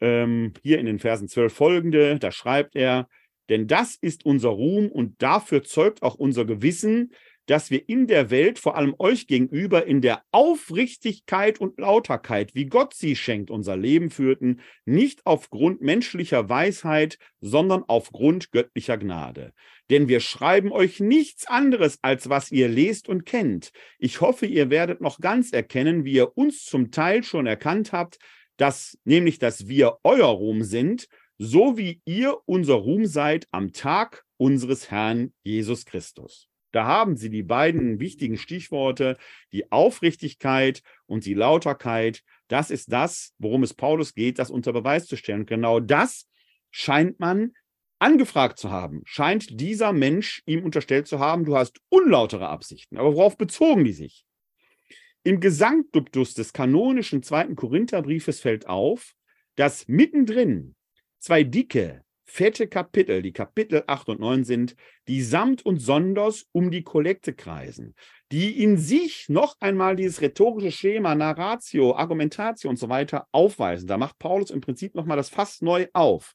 Ähm, 0.00 0.54
hier 0.62 0.78
in 0.78 0.86
den 0.86 0.98
Versen 0.98 1.28
12 1.28 1.52
folgende, 1.52 2.18
da 2.18 2.32
schreibt 2.32 2.74
er, 2.74 3.06
denn 3.50 3.66
das 3.66 3.96
ist 4.00 4.24
unser 4.24 4.48
Ruhm 4.48 4.88
und 4.88 5.20
dafür 5.20 5.62
zeugt 5.62 6.02
auch 6.02 6.14
unser 6.14 6.46
Gewissen, 6.46 7.12
dass 7.50 7.72
wir 7.72 7.88
in 7.88 8.06
der 8.06 8.30
Welt, 8.30 8.60
vor 8.60 8.76
allem 8.76 8.94
euch 9.00 9.26
gegenüber, 9.26 9.84
in 9.84 10.00
der 10.00 10.22
Aufrichtigkeit 10.30 11.60
und 11.60 11.80
Lauterkeit, 11.80 12.54
wie 12.54 12.66
Gott 12.66 12.94
sie 12.94 13.16
schenkt, 13.16 13.50
unser 13.50 13.76
Leben 13.76 14.10
führten, 14.10 14.60
nicht 14.84 15.26
aufgrund 15.26 15.80
menschlicher 15.80 16.48
Weisheit, 16.48 17.18
sondern 17.40 17.82
aufgrund 17.88 18.52
göttlicher 18.52 18.98
Gnade. 18.98 19.52
Denn 19.90 20.06
wir 20.06 20.20
schreiben 20.20 20.70
euch 20.70 21.00
nichts 21.00 21.48
anderes, 21.48 21.98
als 22.02 22.28
was 22.28 22.52
ihr 22.52 22.68
lest 22.68 23.08
und 23.08 23.26
kennt. 23.26 23.72
Ich 23.98 24.20
hoffe, 24.20 24.46
ihr 24.46 24.70
werdet 24.70 25.00
noch 25.00 25.18
ganz 25.18 25.52
erkennen, 25.52 26.04
wie 26.04 26.12
ihr 26.12 26.38
uns 26.38 26.64
zum 26.64 26.92
Teil 26.92 27.24
schon 27.24 27.48
erkannt 27.48 27.90
habt, 27.90 28.20
dass 28.58 28.96
nämlich, 29.02 29.40
dass 29.40 29.66
wir 29.66 29.96
euer 30.04 30.28
Ruhm 30.28 30.62
sind, 30.62 31.08
so 31.36 31.76
wie 31.76 32.00
ihr 32.04 32.36
unser 32.44 32.74
Ruhm 32.74 33.06
seid 33.06 33.48
am 33.50 33.72
Tag 33.72 34.24
unseres 34.36 34.92
Herrn 34.92 35.32
Jesus 35.42 35.84
Christus. 35.84 36.49
Da 36.72 36.84
haben 36.86 37.16
Sie 37.16 37.30
die 37.30 37.42
beiden 37.42 38.00
wichtigen 38.00 38.36
Stichworte, 38.36 39.16
die 39.52 39.72
Aufrichtigkeit 39.72 40.82
und 41.06 41.24
die 41.26 41.34
Lauterkeit. 41.34 42.22
Das 42.48 42.70
ist 42.70 42.92
das, 42.92 43.34
worum 43.38 43.62
es 43.62 43.74
Paulus 43.74 44.14
geht, 44.14 44.38
das 44.38 44.50
unter 44.50 44.72
Beweis 44.72 45.06
zu 45.06 45.16
stellen. 45.16 45.46
Genau 45.46 45.80
das 45.80 46.28
scheint 46.70 47.18
man 47.18 47.52
angefragt 47.98 48.58
zu 48.58 48.70
haben, 48.70 49.02
scheint 49.04 49.60
dieser 49.60 49.92
Mensch 49.92 50.42
ihm 50.46 50.64
unterstellt 50.64 51.06
zu 51.06 51.18
haben, 51.18 51.44
du 51.44 51.56
hast 51.56 51.80
unlautere 51.90 52.48
Absichten. 52.48 52.96
Aber 52.96 53.14
worauf 53.14 53.36
bezogen 53.36 53.84
die 53.84 53.92
sich? 53.92 54.24
Im 55.22 55.40
Gesamtduktus 55.40 56.32
des 56.32 56.54
kanonischen 56.54 57.22
zweiten 57.22 57.56
Korintherbriefes 57.56 58.40
fällt 58.40 58.66
auf, 58.66 59.14
dass 59.54 59.86
mittendrin 59.86 60.74
zwei 61.18 61.44
dicke, 61.44 62.02
fette 62.30 62.68
Kapitel, 62.68 63.22
die 63.22 63.32
Kapitel 63.32 63.82
8 63.86 64.08
und 64.10 64.20
9 64.20 64.44
sind, 64.44 64.76
die 65.08 65.20
samt 65.20 65.66
und 65.66 65.78
sonders 65.78 66.46
um 66.52 66.70
die 66.70 66.84
Kollekte 66.84 67.34
kreisen, 67.34 67.94
die 68.30 68.62
in 68.62 68.78
sich 68.78 69.28
noch 69.28 69.56
einmal 69.60 69.96
dieses 69.96 70.20
rhetorische 70.20 70.70
Schema, 70.70 71.14
Narratio, 71.14 71.96
Argumentatio 71.96 72.70
und 72.70 72.78
so 72.78 72.88
weiter 72.88 73.26
aufweisen. 73.32 73.88
Da 73.88 73.98
macht 73.98 74.18
Paulus 74.18 74.50
im 74.50 74.60
Prinzip 74.60 74.94
nochmal 74.94 75.16
das 75.16 75.28
Fass 75.28 75.60
neu 75.60 75.88
auf. 75.92 76.34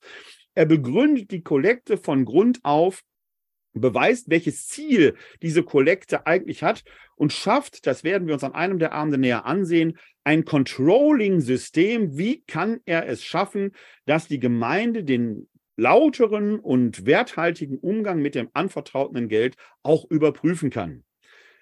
Er 0.53 0.65
begründet 0.65 1.31
die 1.31 1.43
Kollekte 1.43 1.97
von 1.97 2.25
Grund 2.25 2.59
auf, 2.63 3.01
beweist, 3.73 4.29
welches 4.29 4.67
Ziel 4.67 5.15
diese 5.41 5.63
Kollekte 5.63 6.25
eigentlich 6.25 6.63
hat 6.63 6.83
und 7.15 7.33
schafft, 7.33 7.87
das 7.87 8.03
werden 8.03 8.27
wir 8.27 8.33
uns 8.33 8.43
an 8.43 8.53
einem 8.53 8.79
der 8.79 8.93
Abende 8.93 9.17
näher 9.17 9.45
ansehen, 9.45 9.97
ein 10.23 10.45
Controlling-System. 10.45 12.17
Wie 12.17 12.41
kann 12.47 12.79
er 12.85 13.07
es 13.07 13.23
schaffen, 13.23 13.71
dass 14.05 14.27
die 14.27 14.39
Gemeinde 14.39 15.03
den 15.03 15.47
lauteren 15.77 16.59
und 16.59 17.05
werthaltigen 17.05 17.77
Umgang 17.77 18.21
mit 18.21 18.35
dem 18.35 18.49
anvertrauten 18.53 19.27
Geld 19.27 19.55
auch 19.83 20.05
überprüfen 20.09 20.69
kann. 20.69 21.03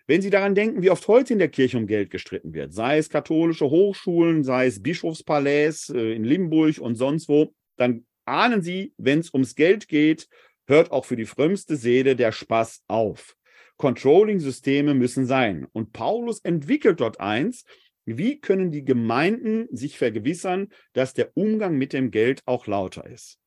Wenn 0.05 0.21
Sie 0.21 0.29
daran 0.29 0.53
denken, 0.53 0.81
wie 0.81 0.89
oft 0.89 1.07
heute 1.07 1.33
in 1.33 1.39
der 1.39 1.47
Kirche 1.47 1.77
um 1.77 1.87
Geld 1.87 2.09
gestritten 2.09 2.53
wird, 2.53 2.73
sei 2.73 2.97
es 2.97 3.09
katholische 3.09 3.69
Hochschulen, 3.69 4.43
sei 4.43 4.67
es 4.67 4.83
Bischofspalais 4.83 5.89
äh, 5.89 6.13
in 6.13 6.25
Limburg 6.25 6.79
und 6.79 6.95
sonst 6.95 7.29
wo, 7.29 7.53
dann 7.77 8.05
ahnen 8.25 8.61
Sie, 8.61 8.93
wenn 8.97 9.19
es 9.19 9.33
ums 9.33 9.55
Geld 9.55 9.87
geht, 9.87 10.27
hört 10.67 10.91
auch 10.91 11.05
für 11.05 11.15
die 11.15 11.25
frömmste 11.25 11.77
Seele 11.77 12.15
der 12.15 12.31
Spaß 12.33 12.83
auf. 12.87 13.35
Controlling-Systeme 13.77 14.93
müssen 14.93 15.25
sein. 15.25 15.67
Und 15.71 15.93
Paulus 15.93 16.39
entwickelt 16.41 16.99
dort 16.99 17.19
eins, 17.19 17.63
wie 18.05 18.39
können 18.39 18.71
die 18.71 18.83
Gemeinden 18.83 19.67
sich 19.71 19.97
vergewissern, 19.97 20.67
dass 20.91 21.13
der 21.13 21.31
Umgang 21.35 21.77
mit 21.77 21.93
dem 21.93 22.11
Geld 22.11 22.41
auch 22.45 22.67
lauter 22.67 23.05
ist. 23.09 23.39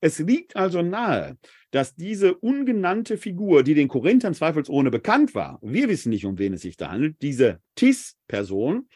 Es 0.00 0.18
liegt 0.18 0.56
also 0.56 0.82
nahe, 0.82 1.36
dass 1.70 1.94
diese 1.94 2.34
ungenannte 2.34 3.18
Figur, 3.18 3.62
die 3.62 3.74
den 3.74 3.88
Korinthern 3.88 4.34
zweifelsohne 4.34 4.90
bekannt 4.90 5.34
war, 5.34 5.58
wir 5.62 5.88
wissen 5.88 6.10
nicht, 6.10 6.24
um 6.24 6.38
wen 6.38 6.54
es 6.54 6.62
sich 6.62 6.76
da 6.76 6.90
handelt, 6.90 7.20
diese 7.22 7.60
Tis-Person, 7.74 8.88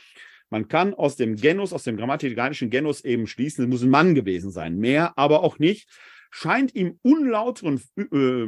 man 0.50 0.68
kann 0.68 0.94
aus 0.94 1.16
dem 1.16 1.36
Genus, 1.36 1.72
aus 1.72 1.84
dem 1.84 1.96
grammatikalischen 1.96 2.70
Genus 2.70 3.04
eben 3.04 3.26
schließen, 3.26 3.64
es 3.64 3.70
muss 3.70 3.82
ein 3.82 3.90
Mann 3.90 4.14
gewesen 4.14 4.50
sein, 4.50 4.78
mehr 4.78 5.18
aber 5.18 5.42
auch 5.42 5.58
nicht, 5.58 5.88
scheint 6.30 6.74
ihm 6.74 6.98
unlauteren, 7.02 7.82
äh, 7.96 8.46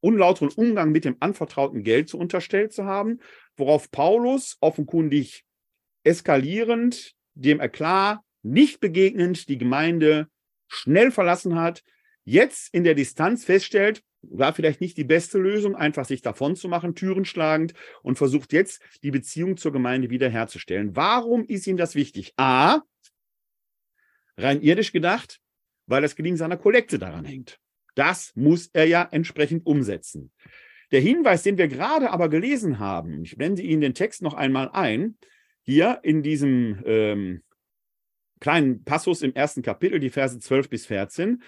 unlauteren 0.00 0.52
Umgang 0.54 0.90
mit 0.90 1.04
dem 1.04 1.16
anvertrauten 1.20 1.84
Geld 1.84 2.08
zu 2.08 2.18
unterstellt 2.18 2.72
zu 2.72 2.84
haben, 2.84 3.20
worauf 3.56 3.90
Paulus 3.90 4.56
offenkundig 4.60 5.44
eskalierend, 6.02 7.14
dem 7.34 7.60
Eklat 7.60 8.20
nicht 8.42 8.80
begegnend, 8.80 9.48
die 9.48 9.58
Gemeinde 9.58 10.28
schnell 10.70 11.10
verlassen 11.10 11.56
hat, 11.56 11.82
jetzt 12.24 12.72
in 12.72 12.84
der 12.84 12.94
Distanz 12.94 13.44
feststellt, 13.44 14.02
war 14.22 14.52
vielleicht 14.52 14.80
nicht 14.80 14.96
die 14.96 15.04
beste 15.04 15.38
Lösung, 15.38 15.74
einfach 15.74 16.04
sich 16.04 16.22
davon 16.22 16.54
zu 16.54 16.68
machen, 16.68 16.94
Türen 16.94 17.24
schlagend 17.24 17.74
und 18.02 18.18
versucht 18.18 18.52
jetzt 18.52 18.82
die 19.02 19.10
Beziehung 19.10 19.56
zur 19.56 19.72
Gemeinde 19.72 20.10
wiederherzustellen. 20.10 20.94
Warum 20.94 21.44
ist 21.44 21.66
ihm 21.66 21.76
das 21.76 21.94
wichtig? 21.94 22.34
A, 22.36 22.82
rein 24.36 24.62
irdisch 24.62 24.92
gedacht, 24.92 25.40
weil 25.86 26.02
das 26.02 26.16
Gelingen 26.16 26.36
seiner 26.36 26.56
Kollekte 26.56 26.98
daran 26.98 27.24
hängt. 27.24 27.58
Das 27.94 28.32
muss 28.36 28.68
er 28.72 28.84
ja 28.86 29.08
entsprechend 29.10 29.66
umsetzen. 29.66 30.30
Der 30.92 31.00
Hinweis, 31.00 31.42
den 31.42 31.58
wir 31.58 31.68
gerade 31.68 32.10
aber 32.10 32.28
gelesen 32.28 32.78
haben, 32.78 33.24
ich 33.24 33.36
blende 33.36 33.62
Ihnen 33.62 33.80
den 33.80 33.94
Text 33.94 34.22
noch 34.22 34.34
einmal 34.34 34.70
ein, 34.72 35.16
hier 35.62 36.00
in 36.02 36.22
diesem 36.22 36.82
ähm, 36.84 37.42
kleinen 38.40 38.84
Passus 38.84 39.22
im 39.22 39.34
ersten 39.34 39.62
Kapitel, 39.62 40.00
die 40.00 40.10
Verse 40.10 40.38
12 40.38 40.68
bis 40.68 40.86
14. 40.86 41.42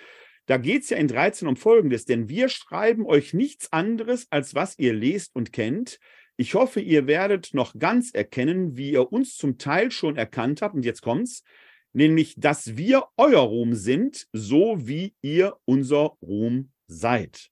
Da 0.47 0.57
geht 0.57 0.83
es 0.83 0.91
ja 0.91 0.97
in 0.97 1.09
13 1.09 1.49
um 1.49 1.57
Folgendes, 1.57 2.05
denn 2.05 2.29
wir 2.29 2.49
schreiben 2.49 3.07
euch 3.07 3.33
nichts 3.33 3.73
anderes, 3.73 4.27
als 4.31 4.55
was 4.55 4.79
ihr 4.79 4.93
lest 4.93 5.35
und 5.35 5.53
kennt. 5.53 5.99
Ich 6.37 6.55
hoffe, 6.55 6.81
ihr 6.81 7.07
werdet 7.07 7.55
noch 7.55 7.79
ganz 7.79 8.13
erkennen, 8.13 8.77
wie 8.77 8.93
ihr 8.93 9.13
uns 9.13 9.37
zum 9.37 9.59
Teil 9.59 9.91
schon 9.91 10.17
erkannt 10.17 10.63
habt. 10.63 10.75
Und 10.75 10.85
jetzt 10.85 11.03
kommt's, 11.03 11.45
nämlich, 11.93 12.35
dass 12.37 12.77
wir 12.77 13.05
euer 13.17 13.43
Ruhm 13.43 13.75
sind, 13.75 14.27
so 14.33 14.77
wie 14.87 15.15
ihr 15.23 15.57
unser 15.65 16.17
Ruhm 16.23 16.73
seid. 16.87 17.51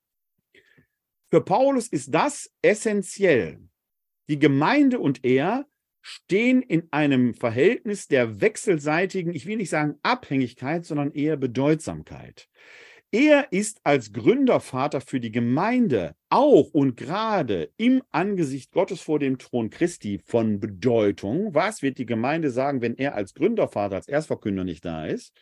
Für 1.30 1.40
Paulus 1.40 1.86
ist 1.86 2.12
das 2.12 2.50
essentiell. 2.60 3.60
Die 4.28 4.38
Gemeinde 4.38 4.98
und 4.98 5.24
er 5.24 5.66
stehen 6.02 6.62
in 6.62 6.88
einem 6.90 7.34
Verhältnis 7.34 8.08
der 8.08 8.40
wechselseitigen, 8.40 9.34
ich 9.34 9.46
will 9.46 9.56
nicht 9.56 9.70
sagen 9.70 9.98
Abhängigkeit, 10.02 10.84
sondern 10.84 11.12
eher 11.12 11.36
Bedeutsamkeit. 11.36 12.48
Er 13.12 13.52
ist 13.52 13.80
als 13.82 14.12
Gründervater 14.12 15.00
für 15.00 15.18
die 15.18 15.32
Gemeinde 15.32 16.14
auch 16.28 16.70
und 16.72 16.96
gerade 16.96 17.72
im 17.76 18.02
Angesicht 18.12 18.70
Gottes 18.70 19.00
vor 19.00 19.18
dem 19.18 19.36
Thron 19.36 19.68
Christi 19.68 20.20
von 20.24 20.60
Bedeutung. 20.60 21.52
Was 21.52 21.82
wird 21.82 21.98
die 21.98 22.06
Gemeinde 22.06 22.50
sagen, 22.50 22.82
wenn 22.82 22.94
er 22.94 23.16
als 23.16 23.34
Gründervater, 23.34 23.96
als 23.96 24.06
Erstverkünder 24.06 24.62
nicht 24.62 24.84
da 24.84 25.06
ist? 25.06 25.32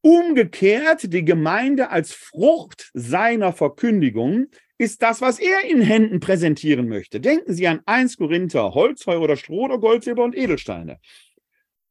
Umgekehrt, 0.00 1.12
die 1.12 1.24
Gemeinde 1.24 1.90
als 1.90 2.12
Frucht 2.12 2.92
seiner 2.94 3.52
Verkündigung 3.52 4.46
ist 4.78 5.02
das, 5.02 5.20
was 5.20 5.38
er 5.38 5.64
in 5.64 5.80
Händen 5.80 6.20
präsentieren 6.20 6.88
möchte. 6.88 7.20
Denken 7.20 7.54
Sie 7.54 7.66
an 7.66 7.80
1 7.86 8.16
Korinther, 8.18 8.74
Holz, 8.74 9.06
Heu 9.06 9.18
oder 9.18 9.36
Stroh 9.36 9.64
oder 9.64 9.78
Gold, 9.78 10.04
Silber 10.04 10.24
und 10.24 10.36
Edelsteine. 10.36 11.00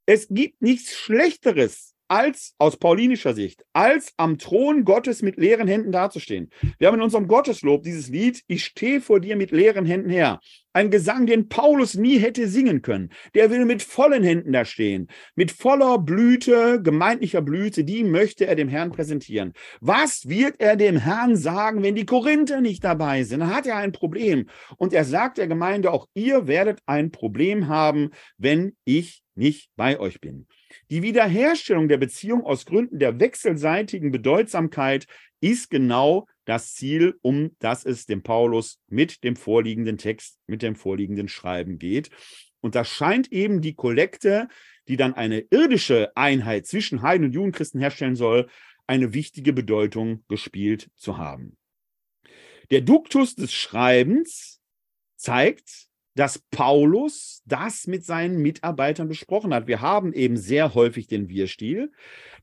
Es 0.05 0.27
gibt 0.29 0.61
nichts 0.61 0.95
Schlechteres 0.95 1.94
als 2.07 2.53
aus 2.57 2.77
paulinischer 2.77 3.33
Sicht, 3.33 3.65
als 3.73 4.13
am 4.17 4.37
Thron 4.37 4.85
Gottes 4.85 5.21
mit 5.21 5.37
leeren 5.37 5.67
Händen 5.67 5.91
dazustehen. 5.91 6.49
Wir 6.77 6.87
haben 6.87 6.95
in 6.95 7.01
unserem 7.01 7.27
Gotteslob 7.27 7.83
dieses 7.83 8.09
Lied, 8.09 8.43
ich 8.47 8.65
stehe 8.65 9.01
vor 9.01 9.19
dir 9.19 9.35
mit 9.35 9.51
leeren 9.51 9.85
Händen 9.85 10.09
her. 10.09 10.39
Ein 10.73 10.91
Gesang, 10.91 11.25
den 11.25 11.47
Paulus 11.47 11.93
nie 11.93 12.17
hätte 12.17 12.49
singen 12.49 12.81
können. 12.81 13.09
Der 13.33 13.49
will 13.49 13.63
mit 13.63 13.81
vollen 13.81 14.23
Händen 14.23 14.51
da 14.51 14.65
stehen. 14.65 15.07
Mit 15.33 15.51
voller 15.51 15.99
Blüte, 15.99 16.81
gemeindlicher 16.81 17.41
Blüte, 17.41 17.85
die 17.85 18.03
möchte 18.03 18.45
er 18.45 18.55
dem 18.55 18.67
Herrn 18.67 18.91
präsentieren. 18.91 19.53
Was 19.79 20.27
wird 20.27 20.55
er 20.59 20.75
dem 20.75 20.97
Herrn 20.97 21.37
sagen, 21.37 21.81
wenn 21.81 21.95
die 21.95 22.05
Korinther 22.05 22.59
nicht 22.59 22.83
dabei 22.83 23.23
sind? 23.23 23.39
Dann 23.39 23.55
hat 23.55 23.65
er 23.65 23.77
ein 23.77 23.93
Problem. 23.93 24.49
Und 24.75 24.91
er 24.91 25.05
sagt 25.05 25.37
der 25.37 25.47
Gemeinde 25.47 25.91
auch, 25.91 26.07
ihr 26.13 26.45
werdet 26.45 26.79
ein 26.85 27.09
Problem 27.09 27.69
haben, 27.69 28.09
wenn 28.37 28.75
ich 28.83 29.23
nicht 29.33 29.69
bei 29.77 29.97
euch 29.97 30.19
bin. 30.19 30.45
Die 30.89 31.01
Wiederherstellung 31.01 31.87
der 31.87 31.97
Beziehung 31.97 32.43
aus 32.43 32.65
Gründen 32.65 32.99
der 32.99 33.19
wechselseitigen 33.19 34.11
Bedeutsamkeit 34.11 35.07
ist 35.41 35.69
genau 35.69 36.27
das 36.45 36.73
Ziel, 36.73 37.15
um 37.21 37.55
das 37.59 37.85
es 37.85 38.05
dem 38.05 38.23
Paulus 38.23 38.79
mit 38.87 39.23
dem 39.23 39.35
vorliegenden 39.35 39.97
Text, 39.97 40.39
mit 40.47 40.61
dem 40.61 40.75
vorliegenden 40.75 41.27
Schreiben 41.27 41.79
geht. 41.79 42.09
Und 42.61 42.75
da 42.75 42.83
scheint 42.83 43.31
eben 43.31 43.61
die 43.61 43.75
Kollekte, 43.75 44.47
die 44.87 44.97
dann 44.97 45.13
eine 45.13 45.39
irdische 45.39 46.15
Einheit 46.15 46.67
zwischen 46.67 47.01
Heiden 47.01 47.27
und 47.27 47.33
Judenchristen 47.33 47.79
herstellen 47.79 48.15
soll, 48.15 48.47
eine 48.87 49.13
wichtige 49.13 49.53
Bedeutung 49.53 50.23
gespielt 50.27 50.89
zu 50.95 51.17
haben. 51.17 51.57
Der 52.71 52.81
Duktus 52.81 53.35
des 53.35 53.53
Schreibens 53.53 54.61
zeigt, 55.15 55.87
dass 56.15 56.39
Paulus 56.49 57.41
das 57.45 57.87
mit 57.87 58.05
seinen 58.05 58.41
Mitarbeitern 58.41 59.07
besprochen 59.07 59.53
hat. 59.53 59.67
Wir 59.67 59.81
haben 59.81 60.13
eben 60.13 60.37
sehr 60.37 60.73
häufig 60.73 61.07
den 61.07 61.27
Wir-Stil. 61.27 61.91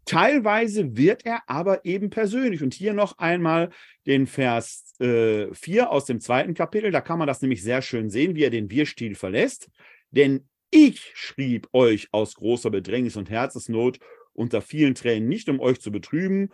Teilweise 0.04 0.96
wird 0.96 1.24
er 1.24 1.40
aber 1.46 1.84
eben 1.84 2.10
persönlich. 2.10 2.62
Und 2.62 2.74
hier 2.74 2.92
noch 2.92 3.18
einmal 3.18 3.70
den 4.06 4.26
Vers 4.26 4.94
äh, 5.00 5.52
4 5.54 5.90
aus 5.90 6.04
dem 6.04 6.20
zweiten 6.20 6.54
Kapitel. 6.54 6.90
Da 6.90 7.00
kann 7.00 7.18
man 7.18 7.26
das 7.26 7.40
nämlich 7.40 7.62
sehr 7.62 7.80
schön 7.82 8.10
sehen, 8.10 8.34
wie 8.36 8.44
er 8.44 8.50
den 8.50 8.70
Wir-Stil 8.70 9.14
verlässt. 9.14 9.70
Denn 10.10 10.48
ich 10.70 11.12
schrieb 11.14 11.68
euch 11.72 12.08
aus 12.12 12.34
großer 12.34 12.70
Bedrängnis 12.70 13.16
und 13.16 13.30
Herzensnot 13.30 13.98
unter 14.34 14.60
vielen 14.60 14.94
Tränen 14.94 15.28
nicht, 15.28 15.48
um 15.48 15.60
euch 15.60 15.80
zu 15.80 15.92
betrüben, 15.92 16.50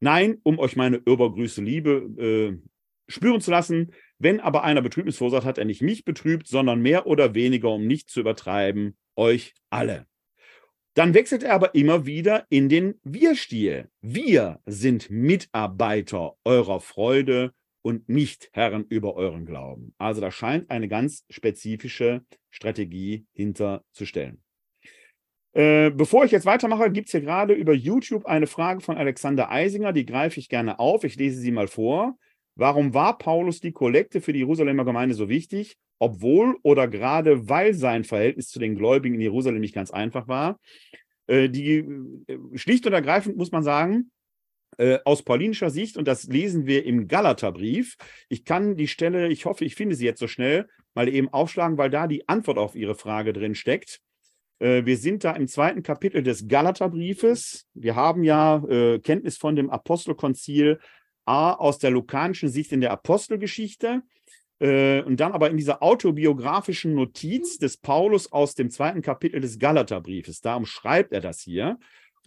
nein, 0.00 0.38
um 0.42 0.58
euch 0.58 0.76
meine 0.76 0.96
übergrüße 0.96 1.62
Liebe 1.62 1.90
äh, 2.18 2.68
spüren 3.08 3.40
zu 3.40 3.50
lassen. 3.50 3.92
Wenn 4.18 4.40
aber 4.40 4.64
einer 4.64 4.82
Betrübnis 4.82 5.16
verursacht, 5.16 5.44
hat 5.44 5.58
er 5.58 5.64
nicht 5.64 5.82
mich 5.82 6.04
betrübt, 6.04 6.48
sondern 6.48 6.80
mehr 6.80 7.06
oder 7.06 7.34
weniger, 7.34 7.70
um 7.70 7.86
nicht 7.86 8.10
zu 8.10 8.20
übertreiben, 8.20 8.96
euch 9.16 9.54
alle. 9.70 10.06
Dann 10.94 11.14
wechselt 11.14 11.44
er 11.44 11.54
aber 11.54 11.76
immer 11.76 12.06
wieder 12.06 12.44
in 12.48 12.68
den 12.68 13.00
Wir-Stil. 13.04 13.88
Wir 14.00 14.60
sind 14.66 15.10
Mitarbeiter 15.10 16.34
eurer 16.44 16.80
Freude 16.80 17.52
und 17.82 18.08
nicht 18.08 18.50
Herren 18.52 18.84
über 18.88 19.14
euren 19.14 19.46
Glauben. 19.46 19.94
Also 19.98 20.20
da 20.20 20.32
scheint 20.32 20.70
eine 20.70 20.88
ganz 20.88 21.24
spezifische 21.30 22.24
Strategie 22.50 23.26
hinterzustellen. 23.32 24.42
Äh, 25.52 25.90
bevor 25.90 26.24
ich 26.24 26.32
jetzt 26.32 26.46
weitermache, 26.46 26.90
gibt 26.90 27.06
es 27.06 27.12
hier 27.12 27.20
gerade 27.20 27.54
über 27.54 27.72
YouTube 27.72 28.26
eine 28.26 28.48
Frage 28.48 28.80
von 28.80 28.96
Alexander 28.96 29.50
Eisinger, 29.50 29.92
die 29.92 30.04
greife 30.04 30.40
ich 30.40 30.48
gerne 30.48 30.80
auf. 30.80 31.04
Ich 31.04 31.16
lese 31.16 31.40
sie 31.40 31.52
mal 31.52 31.68
vor. 31.68 32.18
Warum 32.58 32.92
war 32.92 33.18
Paulus 33.18 33.60
die 33.60 33.70
Kollekte 33.70 34.20
für 34.20 34.32
die 34.32 34.40
Jerusalemer 34.40 34.84
Gemeinde 34.84 35.14
so 35.14 35.28
wichtig, 35.28 35.76
obwohl 36.00 36.56
oder 36.64 36.88
gerade 36.88 37.48
weil 37.48 37.72
sein 37.72 38.02
Verhältnis 38.02 38.48
zu 38.48 38.58
den 38.58 38.74
Gläubigen 38.74 39.14
in 39.14 39.20
Jerusalem 39.20 39.60
nicht 39.60 39.76
ganz 39.76 39.92
einfach 39.92 40.26
war? 40.26 40.58
Äh, 41.28 41.50
die, 41.50 41.84
äh, 42.26 42.38
schlicht 42.54 42.84
und 42.84 42.94
ergreifend 42.94 43.36
muss 43.36 43.52
man 43.52 43.62
sagen, 43.62 44.10
äh, 44.76 44.98
aus 45.04 45.22
paulinischer 45.22 45.70
Sicht, 45.70 45.96
und 45.96 46.08
das 46.08 46.24
lesen 46.24 46.66
wir 46.66 46.84
im 46.84 47.06
Galaterbrief, 47.06 47.96
ich 48.28 48.44
kann 48.44 48.74
die 48.74 48.88
Stelle, 48.88 49.28
ich 49.28 49.44
hoffe, 49.44 49.64
ich 49.64 49.76
finde 49.76 49.94
sie 49.94 50.06
jetzt 50.06 50.18
so 50.18 50.26
schnell, 50.26 50.66
mal 50.94 51.08
eben 51.08 51.28
aufschlagen, 51.28 51.78
weil 51.78 51.90
da 51.90 52.08
die 52.08 52.28
Antwort 52.28 52.58
auf 52.58 52.74
Ihre 52.74 52.96
Frage 52.96 53.32
drin 53.32 53.54
steckt. 53.54 54.00
Wir 54.60 54.96
sind 54.96 55.22
da 55.22 55.36
im 55.36 55.46
zweiten 55.46 55.84
Kapitel 55.84 56.24
des 56.24 56.48
Galaterbriefes. 56.48 57.68
Wir 57.74 57.94
haben 57.94 58.24
ja 58.24 58.60
Kenntnis 59.04 59.36
von 59.36 59.54
dem 59.54 59.70
Apostelkonzil 59.70 60.80
A 61.28 61.52
aus 61.52 61.78
der 61.78 61.90
lukanischen 61.90 62.48
Sicht 62.48 62.72
in 62.72 62.80
der 62.80 62.90
Apostelgeschichte 62.90 64.02
äh, 64.60 65.02
und 65.02 65.20
dann 65.20 65.32
aber 65.32 65.50
in 65.50 65.56
dieser 65.56 65.82
autobiografischen 65.82 66.94
Notiz 66.94 67.58
des 67.58 67.76
Paulus 67.76 68.32
aus 68.32 68.54
dem 68.54 68.70
zweiten 68.70 69.02
Kapitel 69.02 69.40
des 69.40 69.58
Galaterbriefes. 69.58 70.40
Darum 70.40 70.66
schreibt 70.66 71.12
er 71.12 71.20
das 71.20 71.40
hier. 71.40 71.78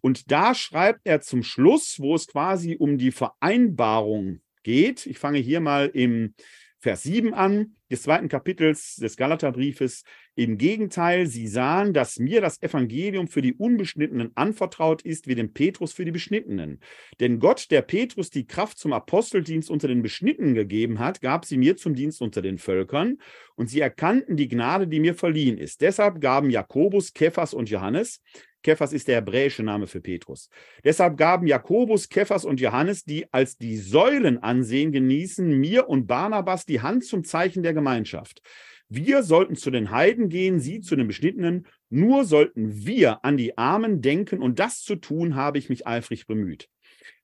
Und 0.02 0.32
da 0.32 0.56
schreibt 0.56 1.02
er 1.04 1.22
zum 1.22 1.44
Schluss, 1.44 2.00
wo 2.00 2.16
es 2.16 2.28
quasi 2.28 2.76
um 2.78 2.98
die 2.98 3.12
Vereinbarung 3.12 4.42
geht. 4.64 5.06
Ich 5.06 5.20
fange 5.20 5.40
hier 5.40 5.60
mal 5.60 5.88
im 5.88 6.34
Vers 6.80 7.04
7 7.04 7.34
an, 7.34 7.76
des 7.92 8.04
zweiten 8.04 8.28
Kapitels 8.28 8.96
des 8.96 9.18
Galaterbriefes. 9.18 10.04
Im 10.36 10.58
Gegenteil, 10.58 11.28
sie 11.28 11.48
sahen, 11.48 11.94
dass 11.94 12.18
mir 12.18 12.40
das 12.40 12.62
Evangelium 12.62 13.28
für 13.28 13.42
die 13.42 13.54
Unbeschnittenen 13.54 14.32
anvertraut 14.36 15.02
ist, 15.02 15.28
wie 15.28 15.36
dem 15.36 15.54
Petrus 15.54 15.92
für 15.92 16.06
die 16.06 16.12
Beschnittenen. 16.12 16.80
Denn 17.20 17.40
Gott, 17.40 17.70
der 17.70 17.82
Petrus 17.82 18.30
die 18.30 18.48
Kraft 18.48 18.78
zum 18.78 18.94
Aposteldienst 18.94 19.70
unter 19.70 19.90
den 19.90 20.02
Beschnittenen 20.02 20.54
gegeben 20.54 21.00
hat, 21.00 21.22
gab 21.22 21.46
sie 21.46 21.58
mir 21.58 21.76
zum 21.76 21.96
Dienst 21.96 22.22
unter 22.22 22.42
den 22.42 22.58
Völkern. 22.58 23.18
Und 23.56 23.70
sie 23.70 23.82
erkannten 23.82 24.38
die 24.38 24.48
Gnade, 24.48 24.88
die 24.88 25.02
mir 25.02 25.16
verliehen 25.16 25.58
ist. 25.58 25.82
Deshalb 25.82 26.22
gaben 26.22 26.50
Jakobus, 26.50 27.14
Kephas 27.14 27.54
und 27.54 27.70
Johannes 27.70 28.22
Kephas 28.64 28.94
ist 28.94 29.08
der 29.08 29.18
hebräische 29.18 29.64
Name 29.64 29.88
für 29.88 30.02
Petrus. 30.02 30.50
Deshalb 30.84 31.18
gaben 31.18 31.48
Jakobus, 31.48 32.10
Kephas 32.10 32.46
und 32.46 32.60
Johannes, 32.60 33.04
die 33.04 33.26
als 33.34 33.58
die 33.58 33.78
Säulen 33.78 34.38
ansehen 34.38 34.92
genießen, 34.92 35.48
mir 35.60 35.90
und 35.90 36.06
Barnabas 36.06 36.66
die 36.66 36.82
Hand 36.82 37.06
zum 37.06 37.24
Zeichen 37.24 37.64
der 37.64 37.74
Gemeinschaft. 37.74 38.42
Wir 38.94 39.24
sollten 39.24 39.56
zu 39.56 39.72
den 39.72 39.90
Heiden 39.90 40.28
gehen, 40.28 40.60
sie 40.60 40.82
zu 40.82 40.98
den 40.98 41.08
Beschnittenen. 41.08 41.66
Nur 41.90 42.26
sollten 42.26 42.86
wir 42.86 43.24
an 43.24 43.38
die 43.38 43.58
Armen 43.58 44.02
denken 44.02 44.42
und 44.42 44.60
das 44.60 44.82
zu 44.82 44.98
tun, 44.98 45.36
habe 45.36 45.58
ich 45.58 45.70
mich 45.70 45.88
eifrig 45.88 46.28
bemüht. 46.28 46.68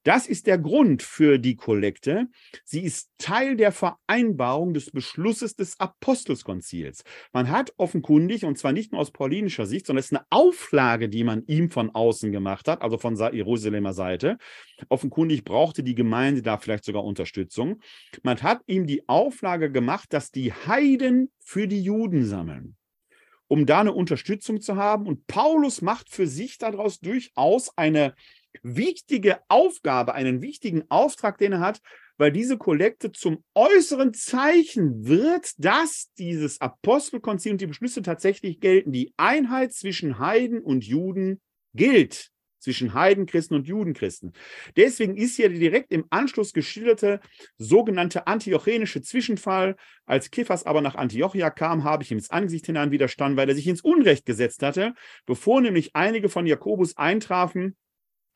Das 0.08 0.26
ist 0.26 0.48
der 0.48 0.58
Grund 0.58 1.04
für 1.04 1.38
die 1.38 1.58
Kollekte. 1.58 2.28
Sie 2.64 2.80
ist 2.80 3.12
Teil 3.18 3.58
der 3.58 3.74
Vereinbarung 3.74 4.74
des 4.74 4.90
Beschlusses 4.90 5.58
des 5.58 5.78
Apostelskonzils. 5.82 7.04
Man 7.34 7.50
hat 7.50 7.74
offenkundig, 7.76 8.46
und 8.46 8.58
zwar 8.58 8.72
nicht 8.72 8.94
nur 8.94 9.02
aus 9.02 9.12
paulinischer 9.12 9.66
Sicht, 9.66 9.86
sondern 9.86 10.00
es 10.00 10.06
ist 10.06 10.18
eine 10.18 10.26
Auflage, 10.30 11.10
die 11.10 11.26
man 11.26 11.44
ihm 11.48 11.70
von 11.70 11.90
außen 11.94 12.32
gemacht 12.32 12.70
hat, 12.70 12.84
also 12.84 12.98
von 12.98 13.18
Jerusalemer 13.18 13.92
Seite. 13.92 14.38
Offenkundig 14.88 15.44
brauchte 15.44 15.84
die 15.84 15.96
Gemeinde 15.96 16.42
da 16.42 16.58
vielleicht 16.58 16.86
sogar 16.86 17.04
Unterstützung. 17.04 17.82
Man 18.24 18.42
hat 18.42 18.62
ihm 18.66 18.88
die 18.88 19.10
Auflage 19.10 19.70
gemacht, 19.70 20.14
dass 20.14 20.32
die 20.32 20.54
Heiden 20.54 21.32
für 21.40 21.68
die 21.68 21.82
Juden 21.84 22.24
sammeln 22.24 22.78
um 23.50 23.66
da 23.66 23.80
eine 23.80 23.94
Unterstützung 23.94 24.60
zu 24.60 24.76
haben. 24.76 25.08
Und 25.08 25.26
Paulus 25.28 25.82
macht 25.82 26.10
für 26.10 26.28
sich 26.28 26.58
daraus 26.58 27.00
durchaus 27.00 27.78
eine 27.78 28.14
wichtige 28.64 29.40
Aufgabe, 29.48 30.14
einen 30.14 30.42
wichtigen 30.42 30.84
Auftrag, 30.90 31.38
den 31.38 31.54
er 31.54 31.60
hat, 31.60 31.82
weil 32.18 32.32
diese 32.32 32.58
Kollekte 32.58 33.12
zum 33.12 33.44
äußeren 33.54 34.14
Zeichen 34.14 35.08
wird, 35.08 35.52
dass 35.58 36.12
dieses 36.18 36.60
Apostelkonzil 36.62 37.54
und 37.54 37.62
die 37.62 37.68
Beschlüsse 37.68 38.02
tatsächlich 38.02 38.60
gelten. 38.60 38.92
Die 38.92 39.14
Einheit 39.18 39.74
zwischen 39.74 40.20
Heiden 40.20 40.62
und 40.62 40.84
Juden 40.84 41.40
gilt 41.74 42.32
zwischen 42.60 42.94
Heidenchristen 42.94 43.56
und 43.56 43.68
Judenchristen. 43.68 44.34
Deswegen 44.76 45.16
ist 45.16 45.36
hier 45.36 45.50
direkt 45.50 45.92
im 45.92 46.06
Anschluss 46.10 46.54
geschilderte 46.54 47.22
sogenannte 47.58 48.28
antiochenische 48.28 49.02
Zwischenfall. 49.02 49.76
Als 50.06 50.32
Kephas 50.32 50.66
aber 50.66 50.82
nach 50.82 50.96
Antiochia 50.96 51.50
kam, 51.50 51.84
habe 51.84 52.04
ich 52.04 52.12
ihm 52.12 52.18
ins 52.18 52.32
Angesicht 52.32 52.66
hinein 52.66 52.92
widerstanden, 52.92 53.38
weil 53.38 53.48
er 53.48 53.56
sich 53.56 53.68
ins 53.68 53.82
Unrecht 53.82 54.26
gesetzt 54.26 54.64
hatte, 54.64 54.96
bevor 55.26 55.62
nämlich 55.62 55.96
einige 55.96 56.30
von 56.30 56.46
Jakobus 56.46 56.98
eintrafen 56.98 57.78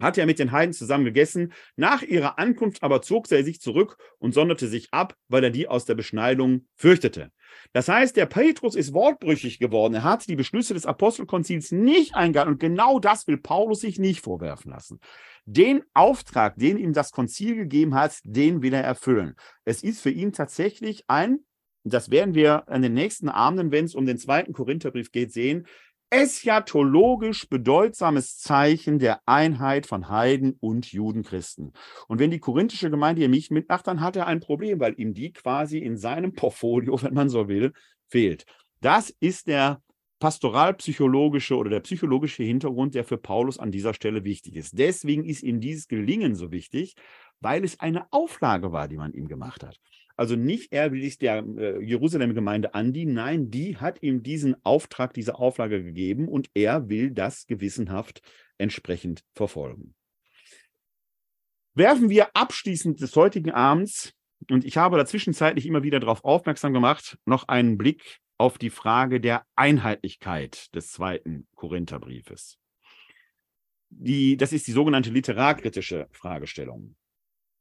hat 0.01 0.17
er 0.17 0.25
mit 0.25 0.39
den 0.39 0.51
Heiden 0.51 0.73
zusammen 0.73 1.05
gegessen. 1.05 1.53
Nach 1.75 2.01
ihrer 2.01 2.39
Ankunft 2.39 2.83
aber 2.83 3.01
zog 3.01 3.31
er 3.31 3.43
sich 3.43 3.61
zurück 3.61 3.97
und 4.19 4.33
sonderte 4.33 4.67
sich 4.67 4.89
ab, 4.91 5.15
weil 5.27 5.43
er 5.43 5.49
die 5.49 5.67
aus 5.67 5.85
der 5.85 5.95
Beschneidung 5.95 6.67
fürchtete. 6.75 7.31
Das 7.73 7.87
heißt, 7.87 8.15
der 8.15 8.25
Petrus 8.25 8.75
ist 8.75 8.93
wortbrüchig 8.93 9.59
geworden. 9.59 9.93
Er 9.93 10.03
hat 10.03 10.27
die 10.27 10.35
Beschlüsse 10.35 10.73
des 10.73 10.85
Apostelkonzils 10.85 11.71
nicht 11.71 12.15
eingehalten 12.15 12.53
und 12.53 12.59
genau 12.59 12.99
das 12.99 13.27
will 13.27 13.37
Paulus 13.37 13.81
sich 13.81 13.99
nicht 13.99 14.21
vorwerfen 14.21 14.71
lassen. 14.71 14.99
Den 15.45 15.83
Auftrag, 15.93 16.55
den 16.57 16.77
ihm 16.77 16.93
das 16.93 17.11
Konzil 17.11 17.55
gegeben 17.55 17.95
hat, 17.95 18.19
den 18.23 18.61
will 18.61 18.73
er 18.73 18.83
erfüllen. 18.83 19.35
Es 19.65 19.83
ist 19.83 20.01
für 20.01 20.11
ihn 20.11 20.33
tatsächlich 20.33 21.03
ein, 21.07 21.39
das 21.83 22.11
werden 22.11 22.35
wir 22.35 22.69
an 22.69 22.83
den 22.83 22.93
nächsten 22.93 23.27
Abenden, 23.27 23.71
wenn 23.71 23.85
es 23.85 23.95
um 23.95 24.05
den 24.05 24.19
zweiten 24.19 24.53
Korintherbrief 24.53 25.11
geht, 25.11 25.33
sehen, 25.33 25.65
eschatologisch 26.11 27.47
bedeutsames 27.47 28.37
Zeichen 28.37 28.99
der 28.99 29.21
Einheit 29.25 29.87
von 29.87 30.09
Heiden 30.09 30.57
und 30.59 30.91
Judenchristen. 30.91 31.71
Und 32.07 32.19
wenn 32.19 32.31
die 32.31 32.39
korinthische 32.39 32.91
Gemeinde 32.91 33.21
hier 33.21 33.29
nicht 33.29 33.49
mitmacht, 33.49 33.87
dann 33.87 34.01
hat 34.01 34.17
er 34.17 34.27
ein 34.27 34.41
Problem, 34.41 34.79
weil 34.79 34.93
ihm 34.99 35.13
die 35.13 35.31
quasi 35.31 35.79
in 35.79 35.97
seinem 35.97 36.33
Portfolio, 36.33 37.01
wenn 37.01 37.13
man 37.13 37.29
so 37.29 37.47
will, 37.47 37.71
fehlt. 38.07 38.45
Das 38.81 39.09
ist 39.21 39.47
der 39.47 39.81
pastoralpsychologische 40.19 41.55
oder 41.55 41.69
der 41.69 41.79
psychologische 41.79 42.43
Hintergrund, 42.43 42.93
der 42.93 43.05
für 43.05 43.17
Paulus 43.17 43.57
an 43.57 43.71
dieser 43.71 43.93
Stelle 43.93 44.23
wichtig 44.23 44.55
ist. 44.55 44.77
Deswegen 44.77 45.25
ist 45.25 45.43
ihm 45.43 45.61
dieses 45.61 45.87
Gelingen 45.87 46.35
so 46.35 46.51
wichtig, 46.51 46.95
weil 47.39 47.63
es 47.63 47.79
eine 47.79 48.05
Auflage 48.11 48.71
war, 48.71 48.87
die 48.87 48.97
man 48.97 49.13
ihm 49.13 49.27
gemacht 49.27 49.63
hat. 49.63 49.79
Also 50.21 50.35
nicht 50.35 50.71
er 50.71 50.91
will 50.91 51.01
sich 51.01 51.17
der 51.17 51.43
äh, 51.57 51.83
Jerusalem-Gemeinde 51.83 52.75
andienen, 52.75 53.15
nein, 53.15 53.49
die 53.49 53.77
hat 53.77 54.03
ihm 54.03 54.21
diesen 54.21 54.55
Auftrag, 54.63 55.15
diese 55.15 55.33
Auflage 55.33 55.83
gegeben 55.83 56.27
und 56.27 56.51
er 56.53 56.89
will 56.89 57.09
das 57.09 57.47
gewissenhaft 57.47 58.21
entsprechend 58.59 59.23
verfolgen. 59.33 59.95
Werfen 61.73 62.11
wir 62.11 62.35
abschließend 62.35 63.01
des 63.01 63.15
heutigen 63.15 63.49
Abends, 63.49 64.13
und 64.47 64.63
ich 64.63 64.77
habe 64.77 64.95
da 64.95 65.07
zwischenzeitlich 65.07 65.65
immer 65.65 65.81
wieder 65.81 65.99
darauf 65.99 66.23
aufmerksam 66.23 66.71
gemacht, 66.71 67.17
noch 67.25 67.47
einen 67.47 67.79
Blick 67.79 68.19
auf 68.37 68.59
die 68.59 68.69
Frage 68.69 69.21
der 69.21 69.43
Einheitlichkeit 69.55 70.67
des 70.75 70.91
zweiten 70.91 71.47
Korintherbriefes. 71.55 72.59
Die, 73.89 74.37
das 74.37 74.53
ist 74.53 74.67
die 74.67 74.71
sogenannte 74.71 75.09
literarkritische 75.09 76.07
Fragestellung. 76.11 76.95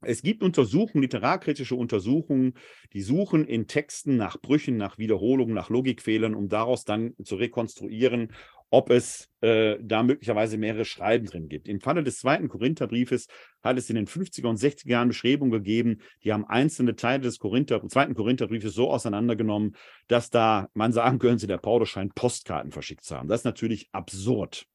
Es 0.02 0.22
gibt 0.22 0.42
Untersuchungen, 0.42 1.02
literarkritische 1.02 1.74
Untersuchungen, 1.74 2.54
die 2.94 3.02
suchen 3.02 3.44
in 3.44 3.66
Texten 3.66 4.16
nach 4.16 4.40
Brüchen, 4.40 4.76
nach 4.76 4.96
Wiederholungen, 4.96 5.54
nach 5.54 5.68
Logikfehlern, 5.68 6.34
um 6.34 6.48
daraus 6.48 6.84
dann 6.84 7.14
zu 7.22 7.36
rekonstruieren, 7.36 8.32
ob 8.70 8.90
es 8.90 9.28
äh, 9.40 9.76
da 9.82 10.02
möglicherweise 10.02 10.56
mehrere 10.56 10.84
Schreiben 10.84 11.26
drin 11.26 11.48
gibt. 11.48 11.68
Im 11.68 11.80
Falle 11.80 12.02
des 12.02 12.20
zweiten 12.20 12.48
Korintherbriefes 12.48 13.26
hat 13.62 13.76
es 13.76 13.90
in 13.90 13.96
den 13.96 14.06
50er 14.06 14.46
und 14.46 14.58
60er 14.58 14.88
Jahren 14.88 15.08
Beschreibungen 15.08 15.50
gegeben, 15.50 16.00
die 16.22 16.32
haben 16.32 16.46
einzelne 16.46 16.96
Teile 16.96 17.22
des 17.22 17.38
Korinther, 17.38 17.86
zweiten 17.88 18.14
Korintherbriefes 18.14 18.72
so 18.72 18.90
auseinandergenommen, 18.90 19.76
dass 20.06 20.30
da 20.30 20.68
man 20.72 20.92
sagen 20.92 21.18
könnte, 21.18 21.46
der 21.46 21.58
Paulus 21.58 21.90
scheint 21.90 22.14
Postkarten 22.14 22.70
verschickt 22.70 23.04
zu 23.04 23.16
haben. 23.16 23.28
Das 23.28 23.40
ist 23.40 23.44
natürlich 23.44 23.88
absurd. 23.92 24.66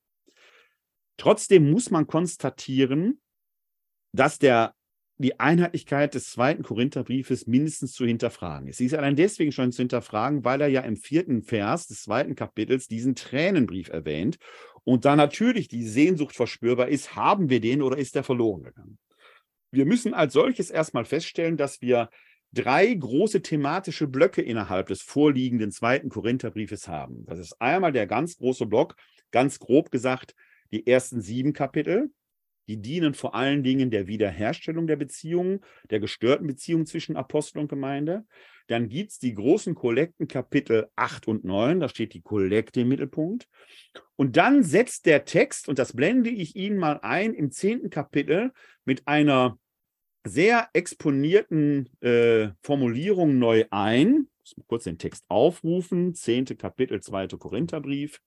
Trotzdem 1.17 1.71
muss 1.71 1.89
man 1.89 2.05
konstatieren, 2.05 3.21
dass 4.11 4.37
der 4.39 4.74
die 5.17 5.39
Einheitlichkeit 5.39 6.13
des 6.13 6.29
zweiten 6.29 6.63
Korintherbriefes 6.63 7.47
mindestens 7.47 7.93
zu 7.93 8.05
hinterfragen 8.05 8.67
ist. 8.67 8.77
Sie 8.77 8.85
ist 8.85 8.93
allein 8.93 9.15
deswegen 9.15 9.51
schon 9.51 9.71
zu 9.71 9.81
hinterfragen, 9.81 10.43
weil 10.43 10.59
er 10.59 10.67
ja 10.67 10.81
im 10.81 10.97
vierten 10.97 11.41
Vers 11.41 11.87
des 11.87 12.03
zweiten 12.03 12.35
Kapitels 12.35 12.87
diesen 12.87 13.15
Tränenbrief 13.15 13.89
erwähnt 13.89 14.37
und 14.83 15.05
da 15.05 15.15
natürlich 15.15 15.67
die 15.67 15.87
Sehnsucht 15.87 16.35
verspürbar 16.35 16.89
ist, 16.89 17.15
haben 17.15 17.49
wir 17.49 17.61
den 17.61 17.81
oder 17.81 17.97
ist 17.97 18.15
der 18.15 18.23
verloren 18.23 18.63
gegangen? 18.63 18.97
Wir 19.71 19.85
müssen 19.85 20.13
als 20.13 20.33
solches 20.33 20.69
erstmal 20.69 21.05
feststellen, 21.05 21.57
dass 21.57 21.81
wir 21.81 22.09
drei 22.53 22.93
große 22.93 23.41
thematische 23.41 24.07
Blöcke 24.07 24.41
innerhalb 24.41 24.87
des 24.87 25.01
vorliegenden 25.01 25.71
zweiten 25.71 26.09
Korintherbriefes 26.09 26.87
haben. 26.87 27.25
Das 27.25 27.39
ist 27.39 27.59
einmal 27.61 27.91
der 27.91 28.07
ganz 28.07 28.37
große 28.37 28.65
Block, 28.65 28.95
ganz 29.31 29.59
grob 29.59 29.91
gesagt, 29.91 30.35
die 30.71 30.87
ersten 30.87 31.21
sieben 31.21 31.53
Kapitel, 31.53 32.11
die 32.67 32.77
dienen 32.77 33.13
vor 33.13 33.35
allen 33.35 33.63
Dingen 33.63 33.91
der 33.91 34.07
Wiederherstellung 34.07 34.87
der 34.87 34.95
Beziehungen, 34.95 35.61
der 35.89 35.99
gestörten 35.99 36.47
Beziehungen 36.47 36.85
zwischen 36.85 37.15
Apostel 37.15 37.59
und 37.59 37.67
Gemeinde. 37.67 38.25
Dann 38.67 38.89
gibt 38.89 39.11
es 39.11 39.19
die 39.19 39.33
großen 39.33 39.75
Kollekten 39.75 40.27
Kapitel 40.27 40.87
8 40.95 41.27
und 41.27 41.43
9, 41.43 41.79
da 41.79 41.89
steht 41.89 42.13
die 42.13 42.21
Kollekte 42.21 42.81
im 42.81 42.89
Mittelpunkt. 42.89 43.47
Und 44.15 44.37
dann 44.37 44.63
setzt 44.63 45.05
der 45.05 45.25
Text, 45.25 45.69
und 45.69 45.77
das 45.77 45.93
blende 45.93 46.29
ich 46.29 46.55
Ihnen 46.55 46.77
mal 46.77 46.99
ein, 47.01 47.33
im 47.33 47.51
zehnten 47.51 47.89
Kapitel 47.89 48.51
mit 48.85 49.07
einer 49.07 49.59
sehr 50.25 50.69
exponierten 50.73 51.89
äh, 52.01 52.49
Formulierung 52.63 53.37
neu 53.37 53.65
ein. 53.69 54.27
Ich 54.43 54.57
muss 54.57 54.67
kurz 54.67 54.83
den 54.85 54.97
Text 54.97 55.23
aufrufen, 55.27 56.15
zehnte 56.15 56.55
Kapitel, 56.55 57.01
zweite 57.01 57.37
Korintherbrief. 57.37 58.19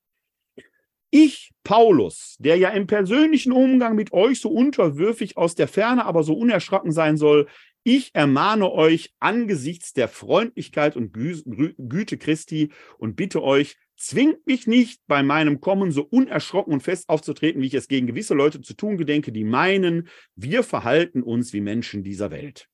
Ich, 1.10 1.52
Paulus, 1.64 2.36
der 2.38 2.56
ja 2.56 2.68
im 2.70 2.86
persönlichen 2.86 3.52
Umgang 3.52 3.94
mit 3.94 4.12
euch 4.12 4.40
so 4.40 4.50
unterwürfig 4.50 5.36
aus 5.36 5.54
der 5.54 5.68
Ferne, 5.68 6.04
aber 6.04 6.22
so 6.22 6.34
unerschrocken 6.34 6.92
sein 6.92 7.16
soll, 7.16 7.46
ich 7.82 8.14
ermahne 8.14 8.70
euch 8.70 9.14
angesichts 9.18 9.94
der 9.94 10.08
Freundlichkeit 10.08 10.96
und 10.96 11.12
Gü 11.12 11.42
Güte 11.78 12.18
Christi 12.18 12.70
und 12.98 13.16
bitte 13.16 13.42
euch, 13.42 13.76
zwingt 13.96 14.46
mich 14.46 14.66
nicht, 14.66 15.00
bei 15.06 15.22
meinem 15.22 15.60
Kommen 15.60 15.90
so 15.90 16.02
unerschrocken 16.02 16.72
und 16.72 16.82
fest 16.82 17.08
aufzutreten, 17.08 17.62
wie 17.62 17.66
ich 17.66 17.74
es 17.74 17.88
gegen 17.88 18.06
gewisse 18.06 18.34
Leute 18.34 18.60
zu 18.60 18.74
tun 18.74 18.96
gedenke, 18.96 19.32
die 19.32 19.44
meinen, 19.44 20.08
wir 20.36 20.62
verhalten 20.62 21.22
uns 21.22 21.52
wie 21.52 21.60
Menschen 21.60 22.02
dieser 22.02 22.30
Welt. 22.30 22.68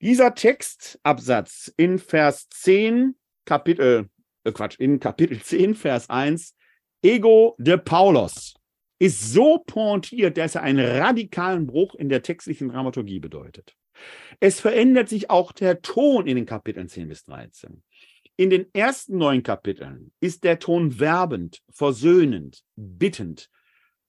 Dieser 0.00 0.34
Textabsatz 0.34 1.72
in 1.76 1.98
Vers 1.98 2.48
10, 2.48 3.14
Kapitel, 3.44 4.08
äh 4.44 4.52
Quatsch, 4.52 4.78
in 4.78 5.00
Kapitel 5.00 5.40
10, 5.40 5.74
Vers 5.74 6.08
1, 6.08 6.54
Ego 7.02 7.54
de 7.58 7.76
Paulus, 7.76 8.54
ist 8.98 9.32
so 9.32 9.58
pointiert, 9.58 10.36
dass 10.36 10.56
er 10.56 10.62
einen 10.62 10.84
radikalen 10.84 11.66
Bruch 11.66 11.94
in 11.94 12.08
der 12.08 12.22
textlichen 12.22 12.68
Dramaturgie 12.68 13.20
bedeutet. 13.20 13.76
Es 14.40 14.60
verändert 14.60 15.08
sich 15.08 15.30
auch 15.30 15.52
der 15.52 15.82
Ton 15.82 16.26
in 16.26 16.36
den 16.36 16.46
Kapiteln 16.46 16.88
10 16.88 17.08
bis 17.08 17.24
13. 17.24 17.82
In 18.36 18.50
den 18.50 18.66
ersten 18.72 19.18
neun 19.18 19.42
Kapiteln 19.42 20.12
ist 20.20 20.44
der 20.44 20.58
Ton 20.58 21.00
werbend, 21.00 21.60
versöhnend, 21.70 22.62
bittend, 22.76 23.50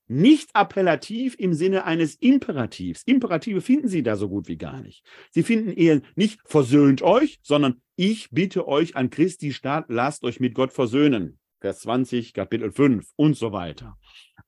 nicht 0.07 0.49
appellativ 0.53 1.35
im 1.37 1.53
Sinne 1.53 1.85
eines 1.85 2.15
Imperativs. 2.15 3.03
Imperative 3.03 3.61
finden 3.61 3.87
Sie 3.87 4.01
da 4.01 4.15
so 4.15 4.27
gut 4.27 4.47
wie 4.47 4.57
gar 4.57 4.81
nicht. 4.81 5.03
Sie 5.31 5.43
finden 5.43 5.71
eher 5.71 6.01
nicht 6.15 6.39
versöhnt 6.45 7.03
euch, 7.03 7.39
sondern 7.43 7.81
ich 7.95 8.29
bitte 8.31 8.67
euch 8.67 8.95
an 8.95 9.11
Christi 9.11 9.53
Staat, 9.53 9.85
lasst 9.87 10.23
euch 10.23 10.39
mit 10.39 10.55
Gott 10.55 10.73
versöhnen. 10.73 11.38
Vers 11.59 11.79
20, 11.81 12.33
Kapitel 12.33 12.71
5 12.71 13.07
und 13.15 13.35
so 13.35 13.51
weiter. 13.51 13.97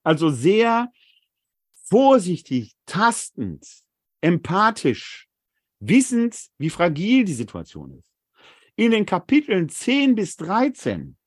Also 0.03 0.29
sehr 0.29 0.91
vorsichtig, 1.83 2.75
tastend, 2.85 3.67
empathisch, 4.21 5.27
wissend, 5.79 6.47
wie 6.57 6.69
fragil 6.69 7.25
die 7.25 7.33
Situation 7.33 7.97
ist. 7.97 8.07
In 8.75 8.91
den 8.91 9.05
Kapiteln 9.05 9.67
10 9.67 10.15
bis 10.15 10.37
13 10.37 11.17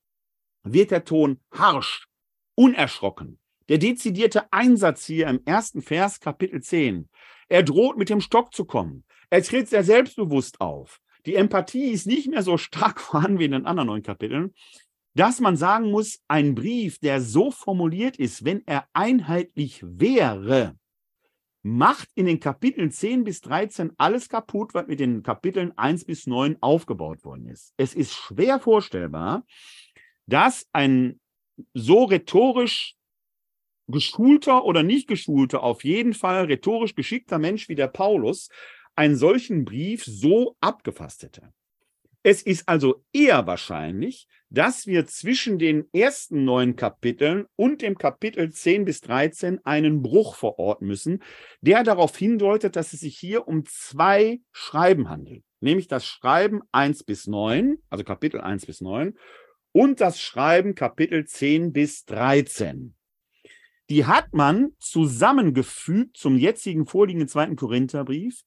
wird 0.63 0.91
der 0.91 1.05
Ton 1.05 1.39
harsch, 1.51 2.07
unerschrocken. 2.55 3.39
Der 3.69 3.77
dezidierte 3.77 4.51
Einsatz 4.51 5.05
hier 5.05 5.27
im 5.27 5.41
ersten 5.45 5.81
Vers, 5.81 6.19
Kapitel 6.19 6.61
10. 6.61 7.09
Er 7.47 7.63
droht 7.63 7.97
mit 7.97 8.09
dem 8.09 8.21
Stock 8.21 8.53
zu 8.53 8.65
kommen. 8.65 9.03
Er 9.29 9.43
tritt 9.43 9.69
sehr 9.69 9.83
selbstbewusst 9.83 10.61
auf. 10.61 10.99
Die 11.25 11.35
Empathie 11.35 11.91
ist 11.91 12.05
nicht 12.05 12.27
mehr 12.27 12.43
so 12.43 12.57
stark 12.57 12.99
vorhanden 13.01 13.39
wie 13.39 13.45
in 13.45 13.51
den 13.51 13.65
anderen 13.65 13.87
neun 13.87 14.03
Kapiteln, 14.03 14.53
dass 15.15 15.39
man 15.39 15.55
sagen 15.55 15.91
muss, 15.91 16.19
ein 16.27 16.55
Brief, 16.55 16.99
der 16.99 17.21
so 17.21 17.49
formuliert 17.49 18.17
ist, 18.17 18.45
wenn 18.45 18.63
er 18.67 18.85
einheitlich 18.93 19.81
wäre, 19.83 20.77
macht 21.63 22.09
in 22.13 22.27
den 22.27 22.39
Kapiteln 22.39 22.91
10 22.91 23.23
bis 23.23 23.41
13 23.41 23.93
alles 23.97 24.29
kaputt, 24.29 24.73
was 24.73 24.85
mit 24.87 24.99
den 24.99 25.23
Kapiteln 25.23 25.75
1 25.77 26.05
bis 26.05 26.27
9 26.27 26.57
aufgebaut 26.61 27.23
worden 27.23 27.47
ist. 27.47 27.73
Es 27.77 27.95
ist 27.95 28.13
schwer 28.13 28.59
vorstellbar, 28.59 29.45
dass 30.27 30.67
ein 30.73 31.19
so 31.73 32.03
rhetorisch 32.03 32.95
geschulter 33.87 34.65
oder 34.65 34.83
nicht 34.83 35.07
geschulter, 35.07 35.63
auf 35.63 35.83
jeden 35.83 36.13
Fall 36.13 36.45
rhetorisch 36.45 36.93
geschickter 36.93 37.39
Mensch 37.39 37.69
wie 37.69 37.75
der 37.75 37.87
Paulus 37.87 38.49
einen 38.95 39.15
solchen 39.15 39.65
Brief 39.65 40.03
so 40.03 40.57
abgefasst 40.59 41.23
hätte. 41.23 41.53
Es 42.27 42.41
ist 42.41 42.67
also 42.67 43.05
eher 43.13 43.45
wahrscheinlich, 43.45 44.27
dass 44.49 44.87
wir 44.87 45.05
zwischen 45.05 45.59
den 45.59 45.87
ersten 45.93 46.43
neun 46.43 46.75
Kapiteln 46.75 47.45
und 47.55 47.83
dem 47.83 47.99
Kapitel 47.99 48.51
10 48.51 48.83
bis 48.83 49.01
13 49.01 49.63
einen 49.63 50.01
Bruch 50.01 50.33
verorten 50.33 50.87
müssen, 50.87 51.21
der 51.61 51.83
darauf 51.83 52.17
hindeutet, 52.17 52.77
dass 52.77 52.93
es 52.93 53.01
sich 53.01 53.15
hier 53.15 53.47
um 53.47 53.63
zwei 53.67 54.39
Schreiben 54.51 55.07
handelt. 55.07 55.43
Nämlich 55.59 55.87
das 55.87 56.03
Schreiben 56.03 56.61
1 56.71 57.03
bis 57.03 57.27
9, 57.27 57.77
also 57.91 58.03
Kapitel 58.03 58.41
1 58.41 58.65
bis 58.65 58.81
9, 58.81 59.15
und 59.71 60.01
das 60.01 60.19
Schreiben 60.19 60.73
Kapitel 60.73 61.25
10 61.25 61.73
bis 61.73 62.05
13. 62.05 62.95
Die 63.91 64.05
hat 64.07 64.33
man 64.33 64.71
zusammengefügt 64.79 66.17
zum 66.17 66.39
jetzigen 66.39 66.87
vorliegenden 66.87 67.27
zweiten 67.27 67.55
Korintherbrief, 67.55 68.41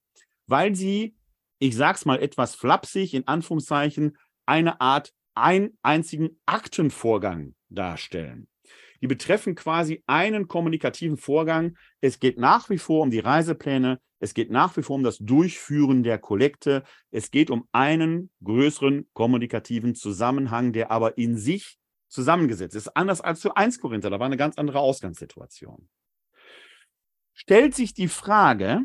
weil 0.49 0.75
sie 0.75 1.15
ich 1.59 1.77
sag's 1.77 2.05
mal 2.05 2.21
etwas 2.21 2.55
flapsig, 2.55 3.15
in 3.15 3.27
Anführungszeichen, 3.27 4.17
eine 4.47 4.81
Art 4.81 5.13
einen 5.35 5.79
einzigen 5.83 6.41
Aktenvorgang 6.47 7.55
darstellen. 7.69 8.49
Die 9.01 9.07
betreffen 9.07 9.55
quasi 9.55 10.03
einen 10.07 10.49
kommunikativen 10.49 11.17
Vorgang. 11.17 11.77
Es 12.01 12.19
geht 12.19 12.39
nach 12.39 12.69
wie 12.71 12.79
vor 12.79 13.03
um 13.03 13.11
die 13.11 13.21
Reisepläne. 13.21 14.01
Es 14.19 14.35
geht 14.35 14.51
nach 14.51 14.77
wie 14.77 14.83
vor 14.83 14.97
um 14.97 15.05
das 15.05 15.19
Durchführen 15.19 16.03
der 16.03 16.19
Kollekte. 16.19 16.83
Es 17.11 17.31
geht 17.31 17.51
um 17.51 17.69
einen 17.71 18.31
größeren 18.43 19.09
kommunikativen 19.13 19.95
Zusammenhang, 19.95 20.73
der 20.73 20.91
aber 20.91 21.17
in 21.17 21.37
sich 21.37 21.79
zusammengesetzt 22.09 22.75
ist. 22.75 22.97
Anders 22.97 23.21
als 23.21 23.41
zu 23.41 23.55
1 23.55 23.79
Korinther. 23.79 24.11
Da 24.11 24.19
war 24.19 24.27
eine 24.27 24.37
ganz 24.37 24.59
andere 24.59 24.81
Ausgangssituation. 24.81 25.89
Stellt 27.33 27.77
sich 27.77 27.95
die 27.95 28.09
Frage, 28.09 28.83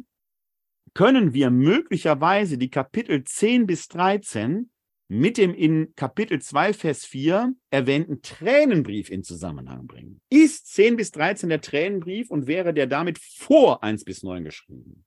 können 0.93 1.33
wir 1.33 1.49
möglicherweise 1.49 2.57
die 2.57 2.69
Kapitel 2.69 3.23
10 3.23 3.65
bis 3.65 3.87
13 3.87 4.69
mit 5.07 5.37
dem 5.37 5.53
in 5.53 5.93
Kapitel 5.95 6.41
2, 6.41 6.73
Vers 6.73 7.05
4 7.05 7.53
erwähnten 7.69 8.21
Tränenbrief 8.21 9.09
in 9.09 9.23
Zusammenhang 9.23 9.85
bringen. 9.85 10.21
Ist 10.29 10.73
10 10.73 10.95
bis 10.95 11.11
13 11.11 11.49
der 11.49 11.61
Tränenbrief 11.61 12.31
und 12.31 12.47
wäre 12.47 12.73
der 12.73 12.87
damit 12.87 13.19
vor 13.19 13.83
1 13.83 14.05
bis 14.05 14.23
9 14.23 14.43
geschrieben? 14.43 15.05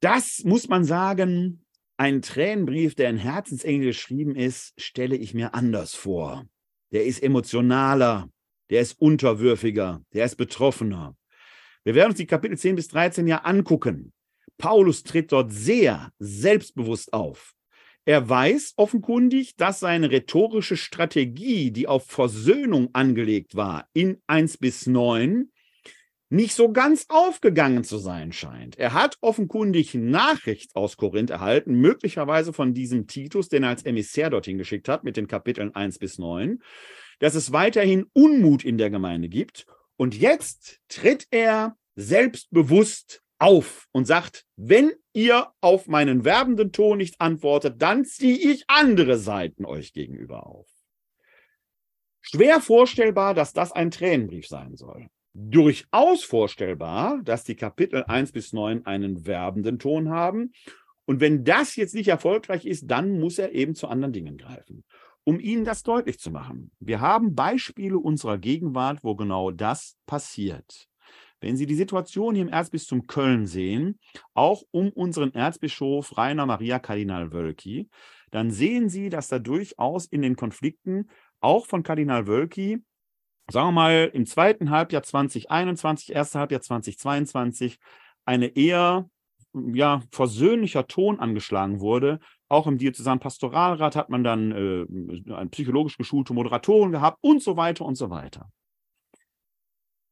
Das 0.00 0.44
muss 0.44 0.68
man 0.68 0.84
sagen, 0.84 1.66
ein 1.98 2.22
Tränenbrief, 2.22 2.94
der 2.94 3.10
in 3.10 3.18
Herzensengel 3.18 3.88
geschrieben 3.88 4.34
ist, 4.34 4.72
stelle 4.80 5.16
ich 5.16 5.34
mir 5.34 5.52
anders 5.52 5.94
vor. 5.94 6.48
Der 6.92 7.04
ist 7.04 7.22
emotionaler, 7.22 8.30
der 8.70 8.80
ist 8.80 8.98
unterwürfiger, 8.98 10.02
der 10.14 10.24
ist 10.24 10.36
betroffener. 10.36 11.14
Wir 11.84 11.94
werden 11.94 12.10
uns 12.10 12.18
die 12.18 12.26
Kapitel 12.26 12.58
10 12.58 12.76
bis 12.76 12.88
13 12.88 13.26
ja 13.26 13.38
angucken. 13.38 14.12
Paulus 14.58 15.02
tritt 15.02 15.32
dort 15.32 15.50
sehr 15.52 16.12
selbstbewusst 16.18 17.12
auf. 17.12 17.54
Er 18.04 18.28
weiß 18.28 18.74
offenkundig, 18.76 19.56
dass 19.56 19.80
seine 19.80 20.10
rhetorische 20.10 20.76
Strategie, 20.76 21.70
die 21.70 21.86
auf 21.86 22.06
Versöhnung 22.06 22.90
angelegt 22.92 23.56
war, 23.56 23.88
in 23.92 24.20
1 24.26 24.58
bis 24.58 24.86
9, 24.86 25.50
nicht 26.28 26.54
so 26.54 26.72
ganz 26.72 27.06
aufgegangen 27.08 27.82
zu 27.82 27.98
sein 27.98 28.32
scheint. 28.32 28.78
Er 28.78 28.94
hat 28.94 29.18
offenkundig 29.20 29.94
Nachricht 29.94 30.76
aus 30.76 30.96
Korinth 30.96 31.30
erhalten, 31.30 31.74
möglicherweise 31.74 32.52
von 32.52 32.72
diesem 32.72 33.06
Titus, 33.06 33.48
den 33.48 33.64
er 33.64 33.70
als 33.70 33.84
Emissär 33.84 34.30
dorthin 34.30 34.58
geschickt 34.58 34.88
hat, 34.88 35.02
mit 35.02 35.16
den 35.16 35.26
Kapiteln 35.26 35.74
1 35.74 35.98
bis 35.98 36.18
9, 36.18 36.62
dass 37.18 37.34
es 37.34 37.52
weiterhin 37.52 38.06
Unmut 38.12 38.64
in 38.64 38.78
der 38.78 38.90
Gemeinde 38.90 39.28
gibt 39.28 39.66
und 40.00 40.16
jetzt 40.16 40.80
tritt 40.88 41.26
er 41.30 41.76
selbstbewusst 41.94 43.22
auf 43.38 43.86
und 43.92 44.06
sagt, 44.06 44.46
wenn 44.56 44.92
ihr 45.12 45.48
auf 45.60 45.88
meinen 45.88 46.24
werbenden 46.24 46.72
Ton 46.72 46.96
nicht 46.96 47.20
antwortet, 47.20 47.82
dann 47.82 48.06
ziehe 48.06 48.38
ich 48.50 48.64
andere 48.66 49.18
Seiten 49.18 49.66
euch 49.66 49.92
gegenüber 49.92 50.46
auf. 50.46 50.66
Schwer 52.22 52.62
vorstellbar, 52.62 53.34
dass 53.34 53.52
das 53.52 53.72
ein 53.72 53.90
Tränenbrief 53.90 54.46
sein 54.46 54.74
soll. 54.74 55.08
Durchaus 55.34 56.24
vorstellbar, 56.24 57.20
dass 57.22 57.44
die 57.44 57.56
Kapitel 57.56 58.02
1 58.04 58.32
bis 58.32 58.54
9 58.54 58.86
einen 58.86 59.26
werbenden 59.26 59.78
Ton 59.78 60.08
haben. 60.08 60.54
Und 61.04 61.20
wenn 61.20 61.44
das 61.44 61.76
jetzt 61.76 61.94
nicht 61.94 62.08
erfolgreich 62.08 62.64
ist, 62.64 62.90
dann 62.90 63.20
muss 63.20 63.38
er 63.38 63.52
eben 63.52 63.74
zu 63.74 63.86
anderen 63.86 64.14
Dingen 64.14 64.38
greifen 64.38 64.82
um 65.24 65.38
Ihnen 65.40 65.64
das 65.64 65.82
deutlich 65.82 66.18
zu 66.18 66.30
machen. 66.30 66.70
Wir 66.78 67.00
haben 67.00 67.34
Beispiele 67.34 67.98
unserer 67.98 68.38
Gegenwart, 68.38 69.02
wo 69.02 69.14
genau 69.14 69.50
das 69.50 69.96
passiert. 70.06 70.88
Wenn 71.40 71.56
Sie 71.56 71.66
die 71.66 71.74
Situation 71.74 72.34
hier 72.34 72.44
im 72.44 72.52
Erzbistum 72.52 73.06
Köln 73.06 73.46
sehen, 73.46 73.98
auch 74.34 74.62
um 74.70 74.90
unseren 74.90 75.32
Erzbischof 75.32 76.16
Rainer 76.18 76.46
Maria 76.46 76.78
Kardinal 76.78 77.32
Wölki, 77.32 77.88
dann 78.30 78.50
sehen 78.50 78.88
Sie, 78.88 79.08
dass 79.08 79.28
da 79.28 79.38
durchaus 79.38 80.06
in 80.06 80.22
den 80.22 80.36
Konflikten 80.36 81.08
auch 81.40 81.66
von 81.66 81.82
Kardinal 81.82 82.26
Wölki 82.26 82.82
sagen 83.50 83.68
wir 83.68 83.72
mal, 83.72 84.10
im 84.12 84.26
zweiten 84.26 84.70
Halbjahr 84.70 85.02
2021, 85.02 86.14
erste 86.14 86.38
Halbjahr 86.38 86.60
2022 86.60 87.78
eine 88.24 88.46
eher 88.46 89.08
ja, 89.52 90.02
versöhnlicher 90.12 90.86
Ton 90.86 91.18
angeschlagen 91.18 91.80
wurde. 91.80 92.20
Auch 92.50 92.66
im 92.66 92.78
Diözesanen 92.78 93.20
Pastoralrat 93.20 93.94
hat 93.94 94.10
man 94.10 94.24
dann 94.24 94.50
äh, 94.50 95.46
psychologisch 95.46 95.96
geschulte 95.96 96.34
Moderatoren 96.34 96.90
gehabt 96.90 97.18
und 97.20 97.40
so 97.40 97.56
weiter 97.56 97.84
und 97.84 97.94
so 97.94 98.10
weiter. 98.10 98.50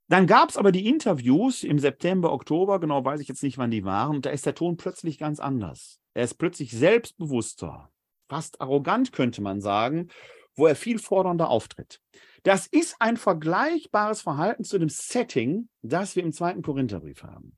Dann 0.06 0.28
gab 0.28 0.48
es 0.48 0.56
aber 0.56 0.70
die 0.70 0.86
Interviews 0.86 1.65
im 1.65 1.81
September, 1.81 2.32
Oktober, 2.32 2.78
genau 2.78 3.05
weiß 3.05 3.20
ich 3.20 3.28
jetzt 3.28 3.43
nicht, 3.43 3.59
wann 3.59 3.73
die 3.73 3.85
waren, 3.85 4.16
und 4.16 4.24
da 4.24 4.31
ist 4.31 4.47
der 4.47 4.55
Ton 4.55 4.77
plötzlich 4.77 5.19
ganz 5.19 5.40
anders. 5.40 5.98
Er 6.15 6.24
ist 6.24 6.35
plötzlich 6.35 6.70
selbstbewusster, 6.70 7.90
fast 8.28 8.60
arrogant 8.60 9.12
könnte 9.12 9.43
man 9.43 9.60
sagen, 9.60 10.09
wo 10.55 10.66
er 10.66 10.77
viel 10.77 11.01
fordernder 11.01 11.51
auftritt. 11.51 12.01
Das 12.44 12.69
ist 12.69 12.97
ein 13.01 13.16
vergleichbares 13.16 14.23
Verhalten 14.23 14.62
zu 14.62 14.78
dem 14.78 14.89
Setting, 14.89 15.69
das 15.82 16.15
wir 16.15 16.23
im 16.23 16.32
zweiten 16.32 16.62
Korintherbrief 16.62 17.24
haben. 17.24 17.56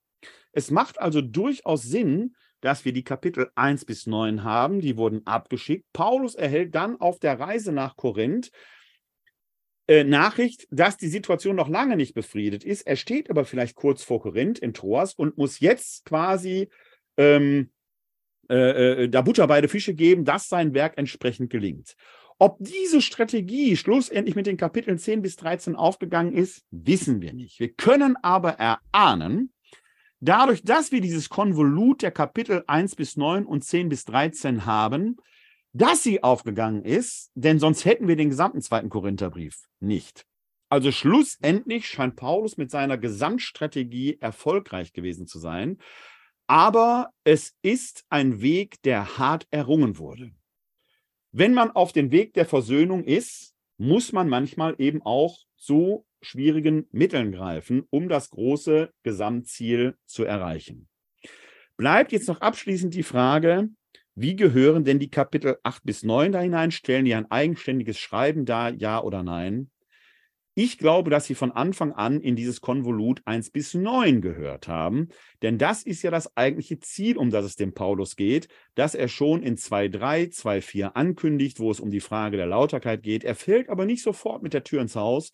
Es 0.53 0.71
macht 0.71 0.99
also 0.99 1.21
durchaus 1.21 1.83
Sinn, 1.83 2.35
dass 2.61 2.85
wir 2.85 2.93
die 2.93 3.05
Kapitel 3.05 3.51
1 3.55 3.85
bis 3.85 4.07
9 4.07 4.45
haben, 4.45 4.81
die 4.81 4.97
wurden 4.97 5.27
abgeschickt. 5.27 5.87
Paulus 5.93 6.35
erhält 6.35 6.75
dann 6.75 7.01
auf 7.01 7.19
der 7.19 7.39
Reise 7.39 7.73
nach 7.73 7.97
Korinth 7.97 8.51
äh, 9.89 10.05
Nachricht, 10.05 10.69
dass 10.71 10.97
die 10.97 11.09
Situation 11.09 11.57
noch 11.57 11.69
lange 11.69 11.97
nicht 11.97 12.15
befriedet 12.15 12.65
ist. 12.65 12.83
Er 12.83 12.97
steht 12.97 13.29
aber 13.29 13.45
vielleicht 13.45 13.75
kurz 13.75 14.05
vor 14.05 14.21
Korinth 14.21 14.59
in 14.59 14.73
Troas 14.73 15.15
und 15.15 15.37
muss 15.37 15.61
jetzt 15.61 16.05
quasi 16.05 16.69
ähm, 17.17 17.71
äh, 18.49 19.05
äh, 19.05 19.09
da 19.09 19.23
Butter 19.23 19.47
beide 19.47 19.69
Fische 19.69 19.95
geben, 19.95 20.25
dass 20.25 20.49
sein 20.49 20.75
Werk 20.75 20.99
entsprechend 20.99 21.51
gelingt. 21.51 21.97
Ob 22.39 22.57
diese 22.61 23.03
Strategie 23.03 23.77
schlussendlich 23.77 24.35
mit 24.35 24.47
den 24.47 24.57
Kapiteln 24.57 24.99
10 24.99 25.23
bis 25.23 25.37
13 25.37 25.77
aufgegangen 25.77 26.33
ist, 26.33 26.65
wissen 26.71 27.21
wir 27.21 27.33
nicht. 27.33 27.61
Wir 27.61 27.73
können 27.73 28.17
aber 28.23 28.53
erahnen, 28.53 29.53
dadurch, 30.21 30.63
dass 30.63 30.93
wir 30.93 31.01
dieses 31.01 31.29
Konvolut 31.29 32.03
der 32.03 32.11
Kapitel 32.11 32.65
1 32.67 32.97
bis 32.97 33.17
9 33.17 33.45
und 33.47 33.65
10 33.65 33.89
bis 33.89 34.05
13 34.05 34.67
haben, 34.67 35.17
dass 35.73 36.03
sie 36.03 36.23
aufgegangen 36.23 36.85
ist, 36.85 37.31
denn 37.35 37.59
sonst 37.59 37.85
hätten 37.85 38.09
wir 38.09 38.17
den 38.17 38.31
gesamten 38.31 38.61
zweiten 38.61 38.89
Korintherbrief 38.89 39.57
nicht. 39.79 40.27
Also 40.69 40.93
schlussendlich 40.93 41.89
scheint 41.89 42.17
Paulus 42.17 42.57
mit 42.57 42.71
seiner 42.71 42.99
Gesamtstrategie 42.99 44.19
erfolgreich 44.21 44.93
gewesen 44.93 45.27
zu 45.27 45.39
sein, 45.39 45.79
aber 46.47 47.11
es 47.25 47.55
ist 47.63 48.05
ein 48.09 48.41
Weg, 48.41 48.83
der 48.83 49.19
hart 49.19 49.47
errungen 49.51 49.99
wurde. 49.99 50.33
Wenn 51.33 51.55
man 51.55 51.71
auf 51.71 51.93
dem 51.93 52.11
Weg 52.11 52.35
der 52.35 52.47
Versöhnung 52.47 53.05
ist, 53.05 53.55
muss 53.79 54.13
man 54.13 54.29
manchmal 54.29 54.75
eben 54.79 55.01
auch 55.03 55.39
zu 55.57 56.05
schwierigen 56.23 56.87
Mitteln 56.93 57.33
greifen, 57.33 57.85
um 57.91 58.09
das 58.09 58.31
große 58.31 58.93
Gesamtziel 59.03 59.97
zu 60.07 60.25
erreichen. 60.25 60.89
Bleibt 61.77 62.13
jetzt 62.13 62.29
noch 62.29 62.41
abschließend 62.41 62.95
die 62.95 63.03
Frage, 63.03 63.69
wie 64.15 64.37
gehören 64.37 64.85
denn 64.85 64.99
die 64.99 65.11
Kapitel 65.11 65.57
8 65.63 65.85
bis 65.85 66.03
9 66.03 66.33
da 66.33 66.41
hinein? 66.41 66.73
Stellen 66.73 67.05
die 67.05 67.15
ein 67.15 67.31
eigenständiges 67.31 67.99
Schreiben 67.99 68.45
dar, 68.45 68.73
ja 68.75 69.03
oder 69.03 69.23
nein? 69.23 69.71
Ich 70.55 70.79
glaube, 70.79 71.11
dass 71.11 71.27
sie 71.27 71.37
von 71.37 71.53
Anfang 71.53 71.93
an 71.93 72.21
in 72.21 72.37
dieses 72.37 72.61
Konvolut 72.61 73.23
1 73.25 73.51
bis 73.51 73.73
9 73.73 74.21
gehört 74.21 74.69
haben, 74.69 75.09
denn 75.43 75.59
das 75.59 75.85
ist 75.85 76.03
ja 76.03 76.11
das 76.11 76.37
eigentliche 76.37 76.81
Ziel, 76.81 77.17
um 77.17 77.31
das 77.31 77.47
es 77.47 77.57
dem 77.57 77.73
Paulus 77.73 78.17
geht, 78.17 78.49
dass 78.75 78.97
er 78.97 79.09
schon 79.09 79.43
in 79.43 79.57
2.3, 79.57 80.35
2.4 80.35 80.87
ankündigt, 80.89 81.61
wo 81.61 81.71
es 81.71 81.79
um 81.79 81.91
die 81.91 82.01
Frage 82.01 82.37
der 82.37 82.47
Lauterkeit 82.47 83.03
geht. 83.03 83.23
Er 83.23 83.37
fällt 83.37 83.69
aber 83.71 83.87
nicht 83.87 84.03
sofort 84.03 84.43
mit 84.43 84.53
der 84.53 84.65
Tür 84.65 84.83
ins 84.83 84.97
Haus, 84.97 85.31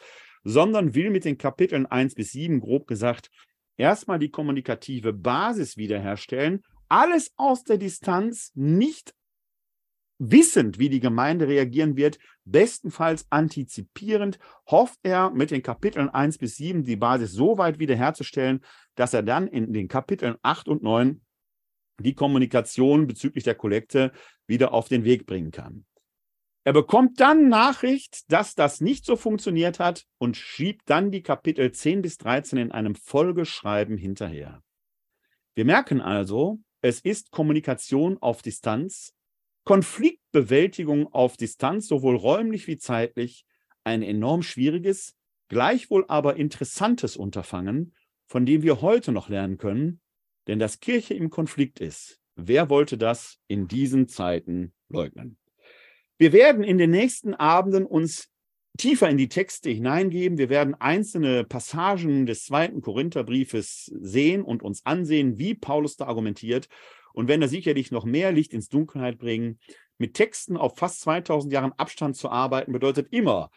sondern 0.49 0.95
will 0.95 1.11
mit 1.11 1.25
den 1.25 1.39
Kapiteln 1.39 1.87
1 1.87 2.15
bis 2.15 2.31
7, 2.31 2.61
grob 2.61 2.87
gesagt, 2.87 3.31
erstmal 3.77 4.21
die 4.21 4.31
kommunikative 4.31 5.13
Basis 5.13 5.77
wiederherstellen, 5.77 6.63
alles 6.89 7.33
aus 7.37 7.65
der 7.65 7.79
Distanz, 7.79 8.53
nicht 8.55 9.13
wissend, 10.19 10.79
wie 10.79 10.89
die 10.89 11.01
Gemeinde 11.01 11.49
reagieren 11.49 11.97
wird, 11.97 12.21
bestenfalls 12.45 13.27
antizipierend, 13.29 14.39
hofft 14.71 15.01
er 15.03 15.31
mit 15.31 15.51
den 15.51 15.65
Kapiteln 15.65 16.09
1 16.09 16.39
bis 16.39 16.55
7 16.57 16.85
die 16.85 16.95
Basis 16.95 17.33
so 17.33 17.59
weit 17.59 17.81
wiederherzustellen, 17.81 18.61
dass 18.95 19.15
er 19.15 19.25
dann 19.25 19.49
in 19.49 19.73
den 19.73 19.89
Kapiteln 19.89 20.37
8 20.43 20.69
und 20.69 20.85
9 20.85 21.23
die 21.99 22.15
Kommunikation 22.15 23.09
bezüglich 23.09 23.43
der 23.43 23.57
Kollekte 23.57 24.13
wieder 24.47 24.73
auf 24.73 24.87
den 24.87 25.03
Weg 25.03 25.27
bringen 25.27 25.51
kann. 25.51 25.87
Er 26.67 26.73
bekommt 26.73 27.21
dann 27.21 27.49
Nachricht, 27.49 28.25
dass 28.33 28.57
das 28.57 28.81
nicht 28.81 29.05
so 29.05 29.15
funktioniert 29.15 29.79
hat 29.79 30.05
und 30.19 30.37
schiebt 30.37 30.91
dann 30.91 31.13
die 31.13 31.23
Kapitel 31.23 31.71
10 31.71 32.03
bis 32.03 32.19
13 32.19 32.59
in 32.59 32.73
einem 32.73 32.97
Folgeschreiben 32.97 33.97
hinterher. 33.97 34.65
Wir 35.55 35.65
merken 35.65 36.01
also, 36.01 36.59
es 36.83 36.99
ist 36.99 37.31
Kommunikation 37.31 38.19
auf 38.21 38.43
Distanz, 38.43 39.15
Konfliktbewältigung 39.63 41.07
auf 41.15 41.37
Distanz, 41.37 41.87
sowohl 41.87 42.17
räumlich 42.17 42.67
wie 42.67 42.79
zeitlich, 42.79 43.47
ein 43.85 44.03
enorm 44.03 44.43
schwieriges, 44.43 45.15
gleichwohl 45.47 46.05
aber 46.09 46.35
interessantes 46.35 47.17
Unterfangen, 47.17 47.95
von 48.27 48.45
dem 48.45 48.63
wir 48.63 48.81
heute 48.81 49.13
noch 49.13 49.29
lernen 49.29 49.59
können, 49.59 50.01
denn 50.49 50.59
dass 50.59 50.81
Kirche 50.81 51.15
im 51.15 51.31
Konflikt 51.31 51.79
ist, 51.79 52.19
wer 52.35 52.69
wollte 52.71 52.99
das 52.99 53.39
in 53.47 53.69
diesen 53.69 54.09
Zeiten 54.09 54.75
leugnen? 54.89 55.39
Wir 56.19 56.33
werden 56.33 56.65
in 56.65 56.79
den 56.79 56.91
nächsten 56.91 57.35
Abenden 57.35 57.85
uns 57.85 58.29
tiefer 58.79 59.09
in 59.09 59.19
die 59.19 59.29
Texte 59.29 59.71
hineingeben. 59.71 60.39
Wir 60.39 60.49
werden 60.49 60.75
einzelne 60.75 61.45
Passagen 61.45 62.27
des 62.27 62.45
zweiten 62.45 62.81
Korintherbriefes 62.81 63.93
sehen 64.01 64.43
und 64.43 64.63
uns 64.63 64.85
ansehen, 64.85 65.39
wie 65.39 65.55
Paulus 65.55 65.97
da 65.97 66.07
argumentiert 66.07 66.69
und 67.13 67.29
werden 67.29 67.41
da 67.41 67.49
sicherlich 67.49 67.91
noch 67.91 68.05
mehr 68.05 68.33
Licht 68.33 68.53
ins 68.53 68.69
Dunkelheit 68.69 69.19
bringen. 69.19 69.59
Mit 69.99 70.15
Texten 70.15 70.57
auf 70.57 70.77
fast 70.77 71.01
2000 71.01 71.53
Jahren 71.53 71.73
Abstand 71.73 72.17
zu 72.17 72.29
arbeiten, 72.29 72.73
bedeutet 72.73 73.09
immer, 73.11 73.51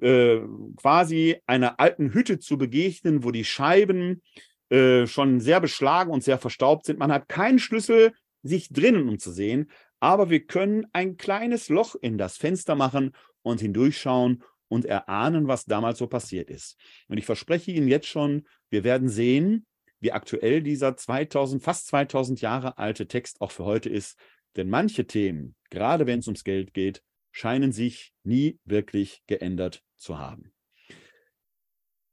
äh, 0.00 0.40
quasi 0.76 1.36
einer 1.46 1.78
alten 1.78 2.12
Hütte 2.12 2.40
zu 2.40 2.58
begegnen, 2.58 3.22
wo 3.22 3.30
die 3.30 3.44
Scheiben 3.44 4.22
äh, 4.70 5.06
schon 5.06 5.38
sehr 5.38 5.60
beschlagen 5.60 6.10
und 6.10 6.24
sehr 6.24 6.38
verstaubt 6.38 6.86
sind. 6.86 6.98
Man 6.98 7.12
hat 7.12 7.28
keinen 7.28 7.60
Schlüssel, 7.60 8.12
sich 8.42 8.70
drinnen 8.70 9.08
umzusehen, 9.08 9.70
aber 10.04 10.28
wir 10.28 10.44
können 10.44 10.86
ein 10.92 11.16
kleines 11.16 11.70
Loch 11.70 11.94
in 11.94 12.18
das 12.18 12.36
Fenster 12.36 12.74
machen 12.74 13.12
und 13.40 13.62
hindurchschauen 13.62 14.42
und 14.68 14.84
erahnen, 14.84 15.48
was 15.48 15.64
damals 15.64 15.98
so 15.98 16.06
passiert 16.06 16.50
ist. 16.50 16.76
Und 17.08 17.16
ich 17.16 17.24
verspreche 17.24 17.70
Ihnen 17.70 17.88
jetzt 17.88 18.08
schon, 18.08 18.46
wir 18.68 18.84
werden 18.84 19.08
sehen, 19.08 19.64
wie 20.00 20.12
aktuell 20.12 20.62
dieser 20.62 20.94
2000, 20.94 21.62
fast 21.62 21.86
2000 21.86 22.42
Jahre 22.42 22.76
alte 22.76 23.08
Text 23.08 23.40
auch 23.40 23.50
für 23.50 23.64
heute 23.64 23.88
ist. 23.88 24.18
Denn 24.56 24.68
manche 24.68 25.06
Themen, 25.06 25.54
gerade 25.70 26.06
wenn 26.06 26.18
es 26.18 26.26
ums 26.26 26.44
Geld 26.44 26.74
geht, 26.74 27.02
scheinen 27.32 27.72
sich 27.72 28.12
nie 28.24 28.58
wirklich 28.66 29.22
geändert 29.26 29.82
zu 29.96 30.18
haben. 30.18 30.52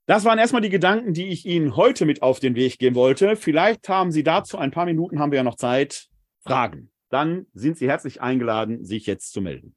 Das 0.06 0.24
waren 0.24 0.40
erstmal 0.40 0.62
die 0.62 0.70
Gedanken, 0.70 1.14
die 1.14 1.28
ich 1.28 1.46
Ihnen 1.46 1.76
heute 1.76 2.06
mit 2.06 2.22
auf 2.22 2.40
den 2.40 2.56
Weg 2.56 2.80
geben 2.80 2.96
wollte. 2.96 3.36
Vielleicht 3.36 3.90
haben 3.90 4.14
Sie 4.14 4.24
dazu 4.24 4.58
ein 4.58 4.72
paar 4.72 4.86
Minuten, 4.86 5.20
haben 5.20 5.34
wir 5.34 5.38
ja 5.38 5.44
noch 5.44 5.56
Zeit, 5.56 6.08
Fragen. 6.40 6.91
Dann 7.12 7.46
sind 7.54 7.78
Sie 7.78 7.88
herzlich 7.88 8.22
eingeladen, 8.22 8.86
sich 8.86 9.06
jetzt 9.06 9.34
zu 9.34 9.42
melden. 9.42 9.76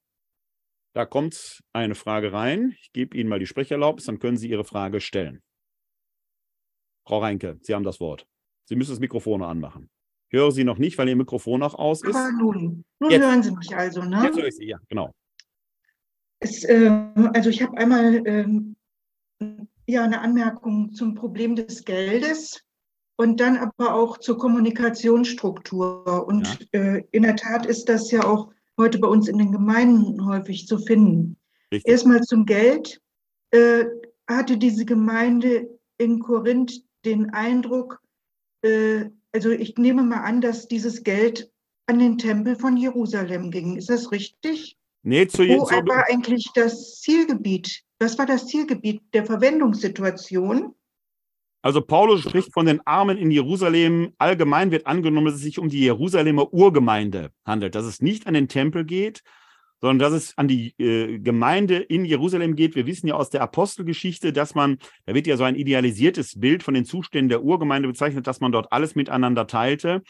Da 0.94 1.04
kommt 1.04 1.64
eine 1.72 1.96
Frage 1.96 2.32
rein. 2.32 2.76
Ich 2.80 2.92
gebe 2.92 3.16
Ihnen 3.16 3.28
mal 3.28 3.40
die 3.40 3.46
Sprecherlaubnis, 3.46 4.06
dann 4.06 4.20
können 4.20 4.36
Sie 4.36 4.48
Ihre 4.48 4.64
Frage 4.64 5.00
stellen. 5.00 5.42
Frau 7.04 7.18
Reinke, 7.18 7.58
Sie 7.60 7.74
haben 7.74 7.82
das 7.82 7.98
Wort. 7.98 8.26
Sie 8.66 8.76
müssen 8.76 8.92
das 8.92 9.00
Mikrofon 9.00 9.40
noch 9.40 9.48
anmachen. 9.48 9.90
Ich 10.30 10.38
höre 10.38 10.52
Sie 10.52 10.62
noch 10.62 10.78
nicht, 10.78 10.96
weil 10.96 11.08
Ihr 11.08 11.16
Mikrofon 11.16 11.60
noch 11.60 11.74
aus 11.74 12.02
ist. 12.02 12.14
Aber 12.14 12.30
nun, 12.30 12.84
nun 13.00 13.10
Jetzt. 13.10 13.22
hören 13.22 13.42
Sie 13.42 13.50
mich 13.50 13.76
also, 13.76 14.02
ne? 14.02 14.22
Jetzt 14.24 14.38
höre 14.38 14.46
ich 14.46 14.54
Sie, 14.54 14.66
ja, 14.66 14.78
genau. 14.88 15.12
Es, 16.38 16.62
äh, 16.64 16.88
also 17.34 17.50
ich 17.50 17.62
habe 17.62 17.76
einmal 17.76 18.26
äh, 18.26 18.46
ja, 19.86 20.04
eine 20.04 20.20
Anmerkung 20.20 20.92
zum 20.92 21.14
Problem 21.14 21.56
des 21.56 21.84
Geldes 21.84 22.63
und 23.16 23.40
dann 23.40 23.56
aber 23.56 23.94
auch 23.94 24.18
zur 24.18 24.38
Kommunikationsstruktur. 24.38 26.26
Und 26.26 26.66
ja. 26.72 26.80
äh, 26.80 27.04
in 27.12 27.22
der 27.22 27.36
Tat 27.36 27.66
ist 27.66 27.88
das 27.88 28.10
ja 28.10 28.24
auch 28.24 28.50
heute 28.78 28.98
bei 28.98 29.08
uns 29.08 29.28
in 29.28 29.38
den 29.38 29.52
Gemeinden 29.52 30.26
häufig 30.26 30.66
zu 30.66 30.78
finden. 30.78 31.36
Richtig. 31.72 31.90
Erstmal 31.90 32.22
zum 32.22 32.46
Geld. 32.46 33.00
Äh, 33.50 33.84
hatte 34.26 34.56
diese 34.56 34.84
Gemeinde 34.84 35.68
in 35.98 36.18
Korinth 36.18 36.82
den 37.04 37.30
Eindruck, 37.30 38.00
äh, 38.62 39.10
also 39.32 39.50
ich 39.50 39.76
nehme 39.76 40.02
mal 40.02 40.22
an, 40.22 40.40
dass 40.40 40.68
dieses 40.68 41.02
Geld 41.02 41.50
an 41.86 41.98
den 41.98 42.18
Tempel 42.18 42.56
von 42.56 42.76
Jerusalem 42.76 43.50
ging. 43.50 43.76
Ist 43.76 43.90
das 43.90 44.10
richtig? 44.10 44.78
Nee, 45.02 45.26
zu 45.26 45.42
Wo 45.42 45.66
war 45.66 46.06
eigentlich 46.08 46.46
das 46.54 47.00
Zielgebiet? 47.00 47.82
Was 47.98 48.18
war 48.18 48.26
das 48.26 48.46
Zielgebiet 48.46 49.02
der 49.12 49.26
Verwendungssituation? 49.26 50.74
Also 51.64 51.80
Paulus 51.80 52.20
spricht 52.20 52.52
von 52.52 52.66
den 52.66 52.86
Armen 52.86 53.16
in 53.16 53.30
Jerusalem. 53.30 54.12
Allgemein 54.18 54.70
wird 54.70 54.86
angenommen, 54.86 55.24
dass 55.24 55.36
es 55.36 55.40
sich 55.40 55.58
um 55.58 55.70
die 55.70 55.80
Jerusalemer 55.80 56.52
Urgemeinde 56.52 57.30
handelt, 57.46 57.74
dass 57.74 57.86
es 57.86 58.02
nicht 58.02 58.26
an 58.26 58.34
den 58.34 58.48
Tempel 58.48 58.84
geht, 58.84 59.22
sondern 59.80 59.98
dass 59.98 60.12
es 60.12 60.36
an 60.36 60.46
die 60.46 60.74
äh, 60.78 61.18
Gemeinde 61.20 61.76
in 61.76 62.04
Jerusalem 62.04 62.54
geht. 62.54 62.76
Wir 62.76 62.84
wissen 62.84 63.06
ja 63.06 63.14
aus 63.14 63.30
der 63.30 63.40
Apostelgeschichte, 63.40 64.34
dass 64.34 64.54
man, 64.54 64.76
da 65.06 65.14
wird 65.14 65.26
ja 65.26 65.38
so 65.38 65.44
ein 65.44 65.56
idealisiertes 65.56 66.38
Bild 66.38 66.62
von 66.62 66.74
den 66.74 66.84
Zuständen 66.84 67.30
der 67.30 67.42
Urgemeinde 67.42 67.88
bezeichnet, 67.88 68.26
dass 68.26 68.40
man 68.40 68.52
dort 68.52 68.70
alles 68.70 68.94
miteinander 68.94 69.46
teilte. 69.46 70.02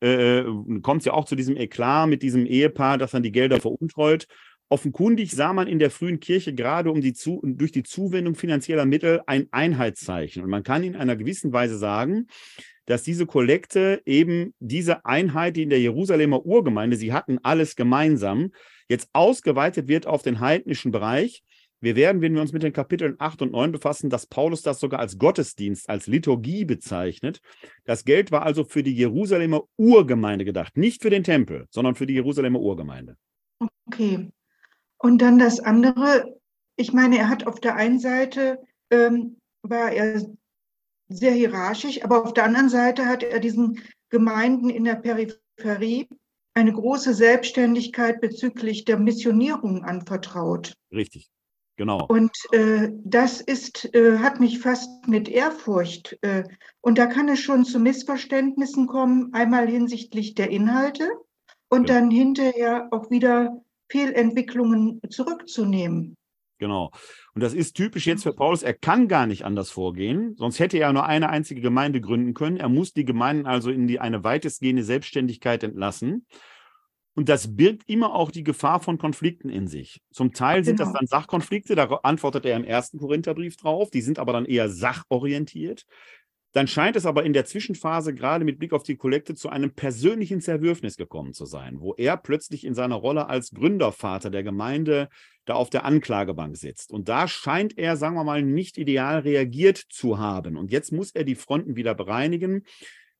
Äh, 0.00 0.42
kommt 0.82 1.02
es 1.02 1.04
ja 1.04 1.12
auch 1.12 1.26
zu 1.26 1.36
diesem 1.36 1.56
Eklat 1.56 2.08
mit 2.08 2.24
diesem 2.24 2.44
Ehepaar, 2.44 2.98
das 2.98 3.12
dann 3.12 3.22
die 3.22 3.30
Gelder 3.30 3.60
veruntreut. 3.60 4.26
Offenkundig 4.70 5.30
sah 5.30 5.52
man 5.52 5.66
in 5.66 5.78
der 5.78 5.90
frühen 5.90 6.20
Kirche 6.20 6.54
gerade 6.54 6.90
um 6.90 7.00
die 7.00 7.14
zu, 7.14 7.40
durch 7.42 7.72
die 7.72 7.82
Zuwendung 7.82 8.34
finanzieller 8.34 8.84
Mittel 8.84 9.22
ein 9.26 9.48
Einheitszeichen. 9.50 10.42
Und 10.42 10.50
man 10.50 10.62
kann 10.62 10.84
in 10.84 10.94
einer 10.94 11.16
gewissen 11.16 11.52
Weise 11.52 11.78
sagen, 11.78 12.26
dass 12.84 13.02
diese 13.02 13.26
Kollekte 13.26 14.02
eben 14.04 14.54
diese 14.60 15.04
Einheit, 15.04 15.56
die 15.56 15.62
in 15.62 15.70
der 15.70 15.80
Jerusalemer 15.80 16.44
Urgemeinde, 16.44 16.96
sie 16.96 17.12
hatten 17.12 17.38
alles 17.42 17.76
gemeinsam, 17.76 18.50
jetzt 18.88 19.08
ausgeweitet 19.12 19.88
wird 19.88 20.06
auf 20.06 20.22
den 20.22 20.40
heidnischen 20.40 20.90
Bereich. 20.90 21.42
Wir 21.80 21.96
werden, 21.96 22.22
wenn 22.22 22.34
wir 22.34 22.40
uns 22.40 22.52
mit 22.52 22.62
den 22.62 22.72
Kapiteln 22.72 23.14
8 23.18 23.42
und 23.42 23.52
9 23.52 23.72
befassen, 23.72 24.10
dass 24.10 24.26
Paulus 24.26 24.62
das 24.62 24.80
sogar 24.80 25.00
als 25.00 25.18
Gottesdienst, 25.18 25.88
als 25.88 26.06
Liturgie 26.08 26.64
bezeichnet. 26.64 27.40
Das 27.84 28.04
Geld 28.04 28.32
war 28.32 28.42
also 28.42 28.64
für 28.64 28.82
die 28.82 28.94
Jerusalemer 28.94 29.62
Urgemeinde 29.76 30.44
gedacht, 30.44 30.76
nicht 30.76 31.02
für 31.02 31.10
den 31.10 31.24
Tempel, 31.24 31.66
sondern 31.70 31.94
für 31.94 32.06
die 32.06 32.14
Jerusalemer 32.14 32.58
Urgemeinde. 32.58 33.16
Okay. 33.86 34.28
Und 34.98 35.22
dann 35.22 35.38
das 35.38 35.60
andere, 35.60 36.38
ich 36.76 36.92
meine, 36.92 37.18
er 37.18 37.28
hat 37.28 37.46
auf 37.46 37.60
der 37.60 37.76
einen 37.76 38.00
Seite, 38.00 38.60
ähm, 38.90 39.36
war 39.62 39.92
er 39.92 40.22
sehr 41.08 41.32
hierarchisch, 41.32 42.02
aber 42.04 42.24
auf 42.24 42.34
der 42.34 42.44
anderen 42.44 42.68
Seite 42.68 43.06
hat 43.06 43.22
er 43.22 43.40
diesen 43.40 43.80
Gemeinden 44.10 44.70
in 44.70 44.84
der 44.84 44.96
Peripherie 44.96 46.08
eine 46.54 46.72
große 46.72 47.14
Selbstständigkeit 47.14 48.20
bezüglich 48.20 48.84
der 48.84 48.98
Missionierung 48.98 49.84
anvertraut. 49.84 50.74
Richtig, 50.92 51.30
genau. 51.76 52.04
Und 52.08 52.32
äh, 52.52 52.90
das 53.04 53.40
ist, 53.40 53.94
äh, 53.94 54.18
hat 54.18 54.40
mich 54.40 54.58
fast 54.58 55.06
mit 55.06 55.28
Ehrfurcht. 55.28 56.18
Äh, 56.22 56.44
und 56.80 56.98
da 56.98 57.06
kann 57.06 57.28
es 57.28 57.38
schon 57.38 57.64
zu 57.64 57.78
Missverständnissen 57.78 58.86
kommen, 58.86 59.32
einmal 59.32 59.68
hinsichtlich 59.68 60.34
der 60.34 60.50
Inhalte 60.50 61.08
und 61.68 61.88
ja. 61.88 61.94
dann 61.94 62.10
hinterher 62.10 62.88
auch 62.90 63.10
wieder 63.10 63.62
Fehlentwicklungen 63.90 65.00
zurückzunehmen. 65.08 66.16
Genau. 66.58 66.90
Und 67.34 67.42
das 67.42 67.54
ist 67.54 67.74
typisch 67.74 68.06
jetzt 68.06 68.24
für 68.24 68.32
Paulus. 68.32 68.62
Er 68.62 68.74
kann 68.74 69.06
gar 69.06 69.26
nicht 69.26 69.44
anders 69.44 69.70
vorgehen, 69.70 70.34
sonst 70.36 70.58
hätte 70.58 70.78
er 70.78 70.92
nur 70.92 71.06
eine 71.06 71.30
einzige 71.30 71.60
Gemeinde 71.60 72.00
gründen 72.00 72.34
können. 72.34 72.56
Er 72.56 72.68
muss 72.68 72.92
die 72.92 73.04
Gemeinden 73.04 73.46
also 73.46 73.70
in 73.70 73.86
die, 73.86 74.00
eine 74.00 74.24
weitestgehende 74.24 74.82
Selbstständigkeit 74.82 75.62
entlassen. 75.62 76.26
Und 77.14 77.28
das 77.28 77.56
birgt 77.56 77.88
immer 77.88 78.14
auch 78.14 78.30
die 78.30 78.44
Gefahr 78.44 78.80
von 78.80 78.98
Konflikten 78.98 79.48
in 79.48 79.66
sich. 79.66 80.00
Zum 80.12 80.32
Teil 80.32 80.62
sind 80.64 80.76
genau. 80.76 80.90
das 80.90 80.98
dann 80.98 81.06
Sachkonflikte, 81.08 81.74
da 81.74 81.86
antwortet 82.02 82.44
er 82.44 82.56
im 82.56 82.64
ersten 82.64 82.98
Korintherbrief 82.98 83.56
drauf, 83.56 83.90
die 83.90 84.02
sind 84.02 84.20
aber 84.20 84.32
dann 84.32 84.44
eher 84.44 84.68
sachorientiert. 84.68 85.84
Dann 86.52 86.66
scheint 86.66 86.96
es 86.96 87.04
aber 87.04 87.24
in 87.24 87.34
der 87.34 87.44
Zwischenphase, 87.44 88.14
gerade 88.14 88.44
mit 88.44 88.58
Blick 88.58 88.72
auf 88.72 88.82
die 88.82 88.96
Kollekte, 88.96 89.34
zu 89.34 89.50
einem 89.50 89.72
persönlichen 89.72 90.40
Zerwürfnis 90.40 90.96
gekommen 90.96 91.34
zu 91.34 91.44
sein, 91.44 91.80
wo 91.80 91.94
er 91.94 92.16
plötzlich 92.16 92.64
in 92.64 92.74
seiner 92.74 92.96
Rolle 92.96 93.28
als 93.28 93.50
Gründervater 93.50 94.30
der 94.30 94.42
Gemeinde 94.42 95.08
da 95.44 95.54
auf 95.54 95.70
der 95.70 95.84
Anklagebank 95.84 96.56
sitzt. 96.56 96.90
Und 96.90 97.08
da 97.08 97.28
scheint 97.28 97.76
er, 97.78 97.96
sagen 97.96 98.16
wir 98.16 98.24
mal, 98.24 98.42
nicht 98.42 98.78
ideal 98.78 99.20
reagiert 99.20 99.76
zu 99.76 100.18
haben. 100.18 100.56
Und 100.56 100.70
jetzt 100.70 100.92
muss 100.92 101.10
er 101.10 101.24
die 101.24 101.34
Fronten 101.34 101.76
wieder 101.76 101.94
bereinigen. 101.94 102.64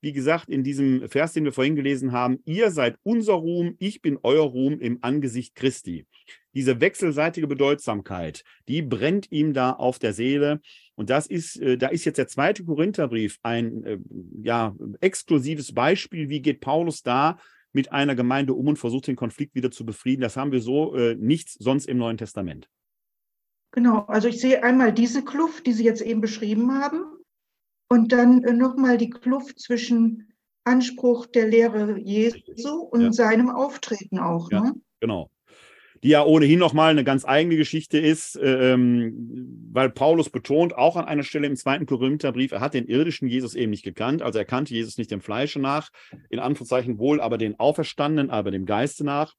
Wie 0.00 0.12
gesagt, 0.12 0.48
in 0.48 0.62
diesem 0.62 1.08
Vers, 1.08 1.32
den 1.32 1.44
wir 1.44 1.52
vorhin 1.52 1.74
gelesen 1.74 2.12
haben, 2.12 2.38
ihr 2.44 2.70
seid 2.70 2.96
unser 3.02 3.34
Ruhm, 3.34 3.74
ich 3.78 4.00
bin 4.00 4.18
euer 4.22 4.44
Ruhm 4.44 4.80
im 4.80 4.98
Angesicht 5.00 5.54
Christi. 5.54 6.06
Diese 6.54 6.80
wechselseitige 6.80 7.46
Bedeutsamkeit, 7.46 8.44
die 8.68 8.82
brennt 8.82 9.30
ihm 9.32 9.54
da 9.54 9.72
auf 9.72 9.98
der 9.98 10.12
Seele. 10.12 10.60
Und 10.98 11.10
das 11.10 11.28
ist, 11.28 11.60
äh, 11.60 11.78
da 11.78 11.86
ist 11.88 12.04
jetzt 12.04 12.18
der 12.18 12.26
zweite 12.26 12.64
Korintherbrief 12.64 13.38
ein 13.44 13.84
äh, 13.84 13.98
ja, 14.42 14.74
exklusives 15.00 15.72
Beispiel. 15.72 16.28
Wie 16.28 16.42
geht 16.42 16.60
Paulus 16.60 17.04
da 17.04 17.38
mit 17.72 17.92
einer 17.92 18.16
Gemeinde 18.16 18.52
um 18.54 18.66
und 18.66 18.80
versucht 18.80 19.06
den 19.06 19.14
Konflikt 19.14 19.54
wieder 19.54 19.70
zu 19.70 19.86
befrieden? 19.86 20.22
Das 20.22 20.36
haben 20.36 20.50
wir 20.50 20.60
so 20.60 20.96
äh, 20.96 21.14
nichts 21.14 21.54
sonst 21.54 21.86
im 21.86 21.98
Neuen 21.98 22.16
Testament. 22.16 22.68
Genau, 23.70 24.06
also 24.06 24.26
ich 24.26 24.40
sehe 24.40 24.64
einmal 24.64 24.92
diese 24.92 25.24
Kluft, 25.24 25.68
die 25.68 25.72
Sie 25.72 25.84
jetzt 25.84 26.02
eben 26.02 26.20
beschrieben 26.20 26.72
haben, 26.72 27.04
und 27.88 28.10
dann 28.10 28.42
äh, 28.42 28.52
nochmal 28.52 28.98
die 28.98 29.10
Kluft 29.10 29.60
zwischen 29.60 30.32
Anspruch 30.64 31.26
der 31.26 31.46
Lehre 31.46 31.96
Jesu 32.00 32.74
und 32.74 33.02
ja. 33.02 33.12
seinem 33.12 33.50
Auftreten 33.50 34.18
auch. 34.18 34.50
Ja, 34.50 34.62
ne? 34.62 34.74
Genau 34.98 35.30
die 36.02 36.10
ja 36.10 36.24
ohnehin 36.24 36.58
nochmal 36.58 36.90
eine 36.90 37.04
ganz 37.04 37.24
eigene 37.24 37.56
Geschichte 37.56 37.98
ist, 37.98 38.38
ähm, 38.42 39.68
weil 39.72 39.90
Paulus 39.90 40.30
betont 40.30 40.74
auch 40.74 40.96
an 40.96 41.04
einer 41.04 41.22
Stelle 41.22 41.46
im 41.46 41.56
zweiten 41.56 41.86
Korintherbrief, 41.86 42.52
er 42.52 42.60
hat 42.60 42.74
den 42.74 42.86
irdischen 42.86 43.28
Jesus 43.28 43.54
eben 43.54 43.70
nicht 43.70 43.84
gekannt, 43.84 44.22
also 44.22 44.38
er 44.38 44.44
kannte 44.44 44.74
Jesus 44.74 44.98
nicht 44.98 45.10
dem 45.10 45.20
Fleische 45.20 45.58
nach, 45.58 45.90
in 46.30 46.38
Anführungszeichen 46.38 46.98
wohl 46.98 47.20
aber 47.20 47.38
den 47.38 47.58
Auferstandenen, 47.58 48.30
aber 48.30 48.50
dem 48.50 48.66
Geiste 48.66 49.04
nach. 49.04 49.34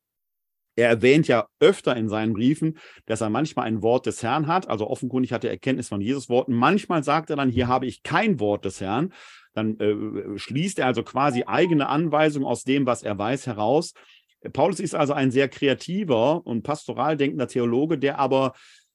Er 0.75 0.87
erwähnt 0.87 1.27
ja 1.27 1.45
öfter 1.59 1.97
in 1.97 2.07
seinen 2.07 2.31
Briefen, 2.31 2.77
dass 3.05 3.19
er 3.19 3.29
manchmal 3.29 3.65
ein 3.65 3.81
Wort 3.81 4.05
des 4.05 4.23
Herrn 4.23 4.47
hat, 4.47 4.69
also 4.69 4.87
offenkundig 4.87 5.33
hat 5.33 5.43
er 5.43 5.51
Erkenntnis 5.51 5.89
von 5.89 5.99
Jesus 5.99 6.29
Worten. 6.29 6.53
Manchmal 6.53 7.03
sagt 7.03 7.29
er 7.29 7.35
dann, 7.35 7.49
hier 7.49 7.67
habe 7.67 7.85
ich 7.85 8.01
kein 8.01 8.39
Wort 8.39 8.63
des 8.63 8.79
Herrn. 8.79 9.11
Dann 9.53 9.77
äh, 9.79 10.37
schließt 10.37 10.79
er 10.79 10.85
also 10.85 11.03
quasi 11.03 11.43
eigene 11.45 11.89
Anweisungen 11.89 12.47
aus 12.47 12.63
dem, 12.63 12.85
was 12.85 13.03
er 13.03 13.17
weiß, 13.17 13.47
heraus. 13.47 13.93
Paulus 14.53 14.79
ist 14.79 14.95
also 14.95 15.13
ein 15.13 15.31
sehr 15.31 15.49
kreativer 15.49 16.45
und 16.45 16.63
pastoral 16.63 17.17
denkender 17.17 17.47
Theologe, 17.47 17.97
der 17.97 18.19
aber 18.19 18.53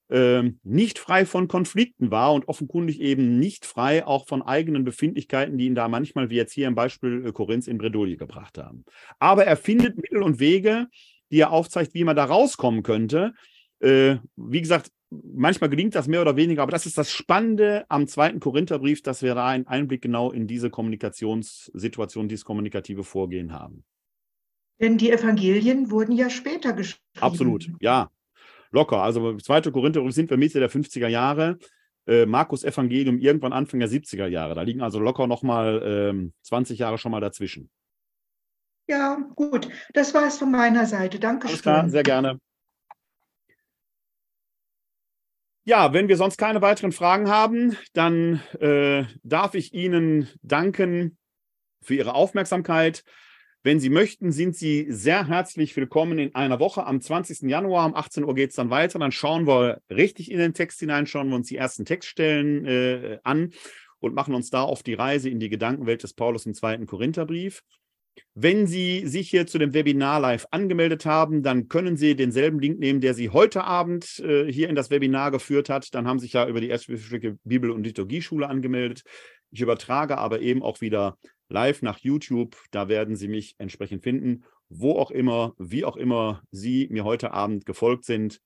äh, 0.09 0.43
nicht 0.62 0.99
frei 0.99 1.27
von 1.27 1.49
Konflikten 1.49 2.11
war 2.11 2.33
und 2.35 2.49
offenkundig 2.49 3.01
eben 3.01 3.39
nicht 3.39 3.65
frei 3.66 4.07
auch 4.07 4.27
von 4.27 4.43
eigenen 4.43 4.85
Befindlichkeiten, 4.85 5.59
die 5.59 5.66
ihn 5.66 5.75
da 5.75 5.89
manchmal, 5.89 6.31
wie 6.31 6.37
jetzt 6.37 6.53
hier 6.53 6.69
im 6.69 6.75
Beispiel 6.75 7.27
äh, 7.27 7.33
Korinth, 7.33 7.69
in 7.69 7.79
Bredouille 7.79 8.16
gebracht 8.16 8.59
haben. 8.59 8.85
Aber 9.19 9.45
er 9.45 9.57
findet 9.57 9.97
Mittel 9.97 10.23
und 10.23 10.41
Wege, 10.41 10.89
die 11.31 11.41
er 11.41 11.51
aufzeigt, 11.51 11.95
wie 11.95 12.05
man 12.05 12.16
da 12.16 12.25
rauskommen 12.25 12.83
könnte. 12.83 13.33
Äh, 13.81 14.16
wie 14.37 14.61
gesagt, 14.61 14.91
manchmal 15.11 15.71
gelingt 15.71 15.95
das 15.95 16.07
mehr 16.07 16.21
oder 16.21 16.37
weniger, 16.37 16.62
aber 16.62 16.73
das 16.73 16.87
ist 16.87 16.99
das 16.99 17.11
Spannende 17.11 17.85
am 17.89 18.07
zweiten 18.07 18.41
Korintherbrief, 18.41 19.03
dass 19.03 19.23
wir 19.23 19.35
da 19.35 19.47
einen 19.47 19.66
Einblick 19.66 20.03
genau 20.03 20.33
in 20.33 20.47
diese 20.47 20.71
Kommunikationssituation, 20.71 22.29
dieses 22.29 22.45
kommunikative 22.45 23.05
Vorgehen 23.05 23.53
haben. 23.53 23.85
Denn 24.81 24.99
die 24.99 25.11
Evangelien 25.11 25.91
wurden 25.91 26.13
ja 26.13 26.31
später 26.31 26.73
geschrieben. 26.73 27.05
Absolut, 27.21 27.69
ja. 27.81 28.11
Locker. 28.71 29.03
Also 29.03 29.37
2. 29.37 29.71
Korinther 29.71 30.11
sind 30.11 30.31
wir 30.31 30.37
Mitte 30.37 30.59
der 30.59 30.71
50er 30.71 31.09
Jahre. 31.09 31.59
Äh, 32.07 32.27
Markus 32.27 32.65
Evangelium 32.65 33.19
irgendwann 33.19 33.53
Anfang 33.53 33.81
der 33.81 33.89
70er 33.89 34.27
Jahre. 34.27 34.55
Da 34.55 34.63
liegen 34.63 34.83
also 34.83 34.99
locker 34.99 35.27
nochmal 35.27 35.83
ähm, 35.85 36.33
20 36.43 36.79
Jahre 36.79 36.99
schon 36.99 37.13
mal 37.13 37.21
dazwischen. 37.21 37.71
Ja, 38.87 39.17
gut. 39.37 39.69
Das 39.95 40.13
war 40.13 40.27
es 40.27 40.39
von 40.39 40.51
meiner 40.51 40.87
Seite. 40.87 41.19
Danke 41.19 41.49
Alles 41.49 41.63
klar, 41.63 41.89
sehr 41.89 42.03
gerne. 42.03 42.39
Ja, 45.67 45.95
wenn 45.95 46.09
wir 46.09 46.19
sonst 46.19 46.37
keine 46.37 46.61
weiteren 46.61 46.93
Fragen 46.93 47.31
haben, 47.31 47.79
dann 47.95 48.43
äh, 48.61 49.05
darf 49.23 49.55
ich 49.55 49.73
Ihnen 49.73 50.29
danken 50.43 51.17
für 51.81 51.95
Ihre 51.95 52.15
Aufmerksamkeit. 52.15 53.03
Wenn 53.66 53.81
Sie 53.81 53.89
möchten, 53.89 54.31
sind 54.31 54.55
Sie 54.55 54.85
sehr 54.91 55.27
herzlich 55.27 55.74
willkommen 55.74 56.19
in 56.19 56.35
einer 56.35 56.61
Woche. 56.61 56.85
Am 56.85 57.01
20. 57.01 57.49
Januar 57.49 57.86
um 57.86 57.95
18 57.95 58.23
Uhr 58.23 58.35
geht 58.35 58.51
es 58.51 58.57
dann 58.57 58.69
weiter. 58.69 58.99
Dann 58.99 59.11
schauen 59.11 59.47
wir 59.47 59.81
richtig 59.89 60.31
in 60.31 60.36
den 60.36 60.53
Text 60.53 60.81
hinein, 60.81 61.07
schauen 61.07 61.31
wir 61.31 61.36
uns 61.36 61.49
die 61.49 61.57
ersten 61.57 61.86
Textstellen 61.86 62.66
äh, 62.66 63.20
an 63.23 63.55
und 64.01 64.15
machen 64.15 64.35
uns 64.35 64.51
da 64.51 64.61
auf 64.61 64.82
die 64.82 64.93
Reise 64.93 65.31
in 65.31 65.41
die 65.41 65.49
Gedankenwelt 65.49 66.03
des 66.03 66.12
Paulus 66.12 66.45
im 66.45 66.53
zweiten 66.53 66.85
Korintherbrief. 66.85 67.62
Wenn 68.35 68.66
Sie 68.66 69.07
sich 69.07 69.31
hier 69.31 69.47
zu 69.47 69.57
dem 69.57 69.73
Webinar 69.73 70.20
live 70.20 70.47
angemeldet 70.51 71.07
haben, 71.07 71.43
dann 71.43 71.69
können 71.69 71.97
Sie 71.97 72.15
denselben 72.15 72.61
Link 72.61 72.78
nehmen, 72.78 73.01
der 73.01 73.15
Sie 73.15 73.31
heute 73.31 73.65
Abend 73.65 74.19
äh, 74.19 74.45
hier 74.53 74.69
in 74.69 74.74
das 74.74 74.91
Webinar 74.91 75.31
geführt 75.31 75.70
hat. 75.70 75.95
Dann 75.95 76.07
haben 76.07 76.19
Sie 76.19 76.27
sich 76.27 76.35
ja 76.35 76.47
über 76.47 76.61
die 76.61 76.69
Erzbischöfliche 76.69 77.39
Bibel- 77.45 77.70
und 77.70 77.85
Liturgieschule 77.85 78.47
angemeldet. 78.47 79.05
Ich 79.51 79.62
übertrage 79.62 80.19
aber 80.19 80.41
eben 80.41 80.62
auch 80.62 80.82
wieder 80.82 81.16
live 81.49 81.83
nach 81.83 81.99
YouTube. 81.99 82.57
Da 82.71 82.89
werden 82.89 83.16
Sie 83.16 83.29
mich 83.29 83.55
entsprechend 83.59 84.03
finden. 84.03 84.45
Wo 84.69 84.99
auch 84.99 85.11
immer, 85.11 85.55
wie 85.59 85.85
auch 85.85 85.97
immer 85.97 86.43
Sie 86.51 86.89
mir 86.91 87.05
heute 87.05 87.33
Abend 87.33 87.66
gefolgt 87.66 88.05
sind, 88.05 88.41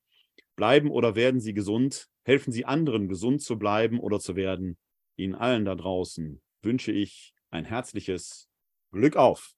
bleiben 0.57 0.91
oder 0.91 1.15
werden 1.15 1.41
Sie 1.41 1.55
gesund. 1.55 2.09
Helfen 2.25 2.53
Sie 2.53 2.65
anderen, 2.65 3.09
gesund 3.09 3.43
zu 3.43 3.59
bleiben 3.59 4.01
oder 4.01 4.21
zu 4.21 4.37
werden. 4.37 4.77
Ihnen 5.17 5.35
allen 5.35 5.65
da 5.65 5.75
draußen 5.75 6.41
wünsche 6.63 6.93
ich 6.93 7.33
ein 7.51 7.65
herzliches 7.65 8.49
Glück 8.93 9.17
auf. 9.17 9.55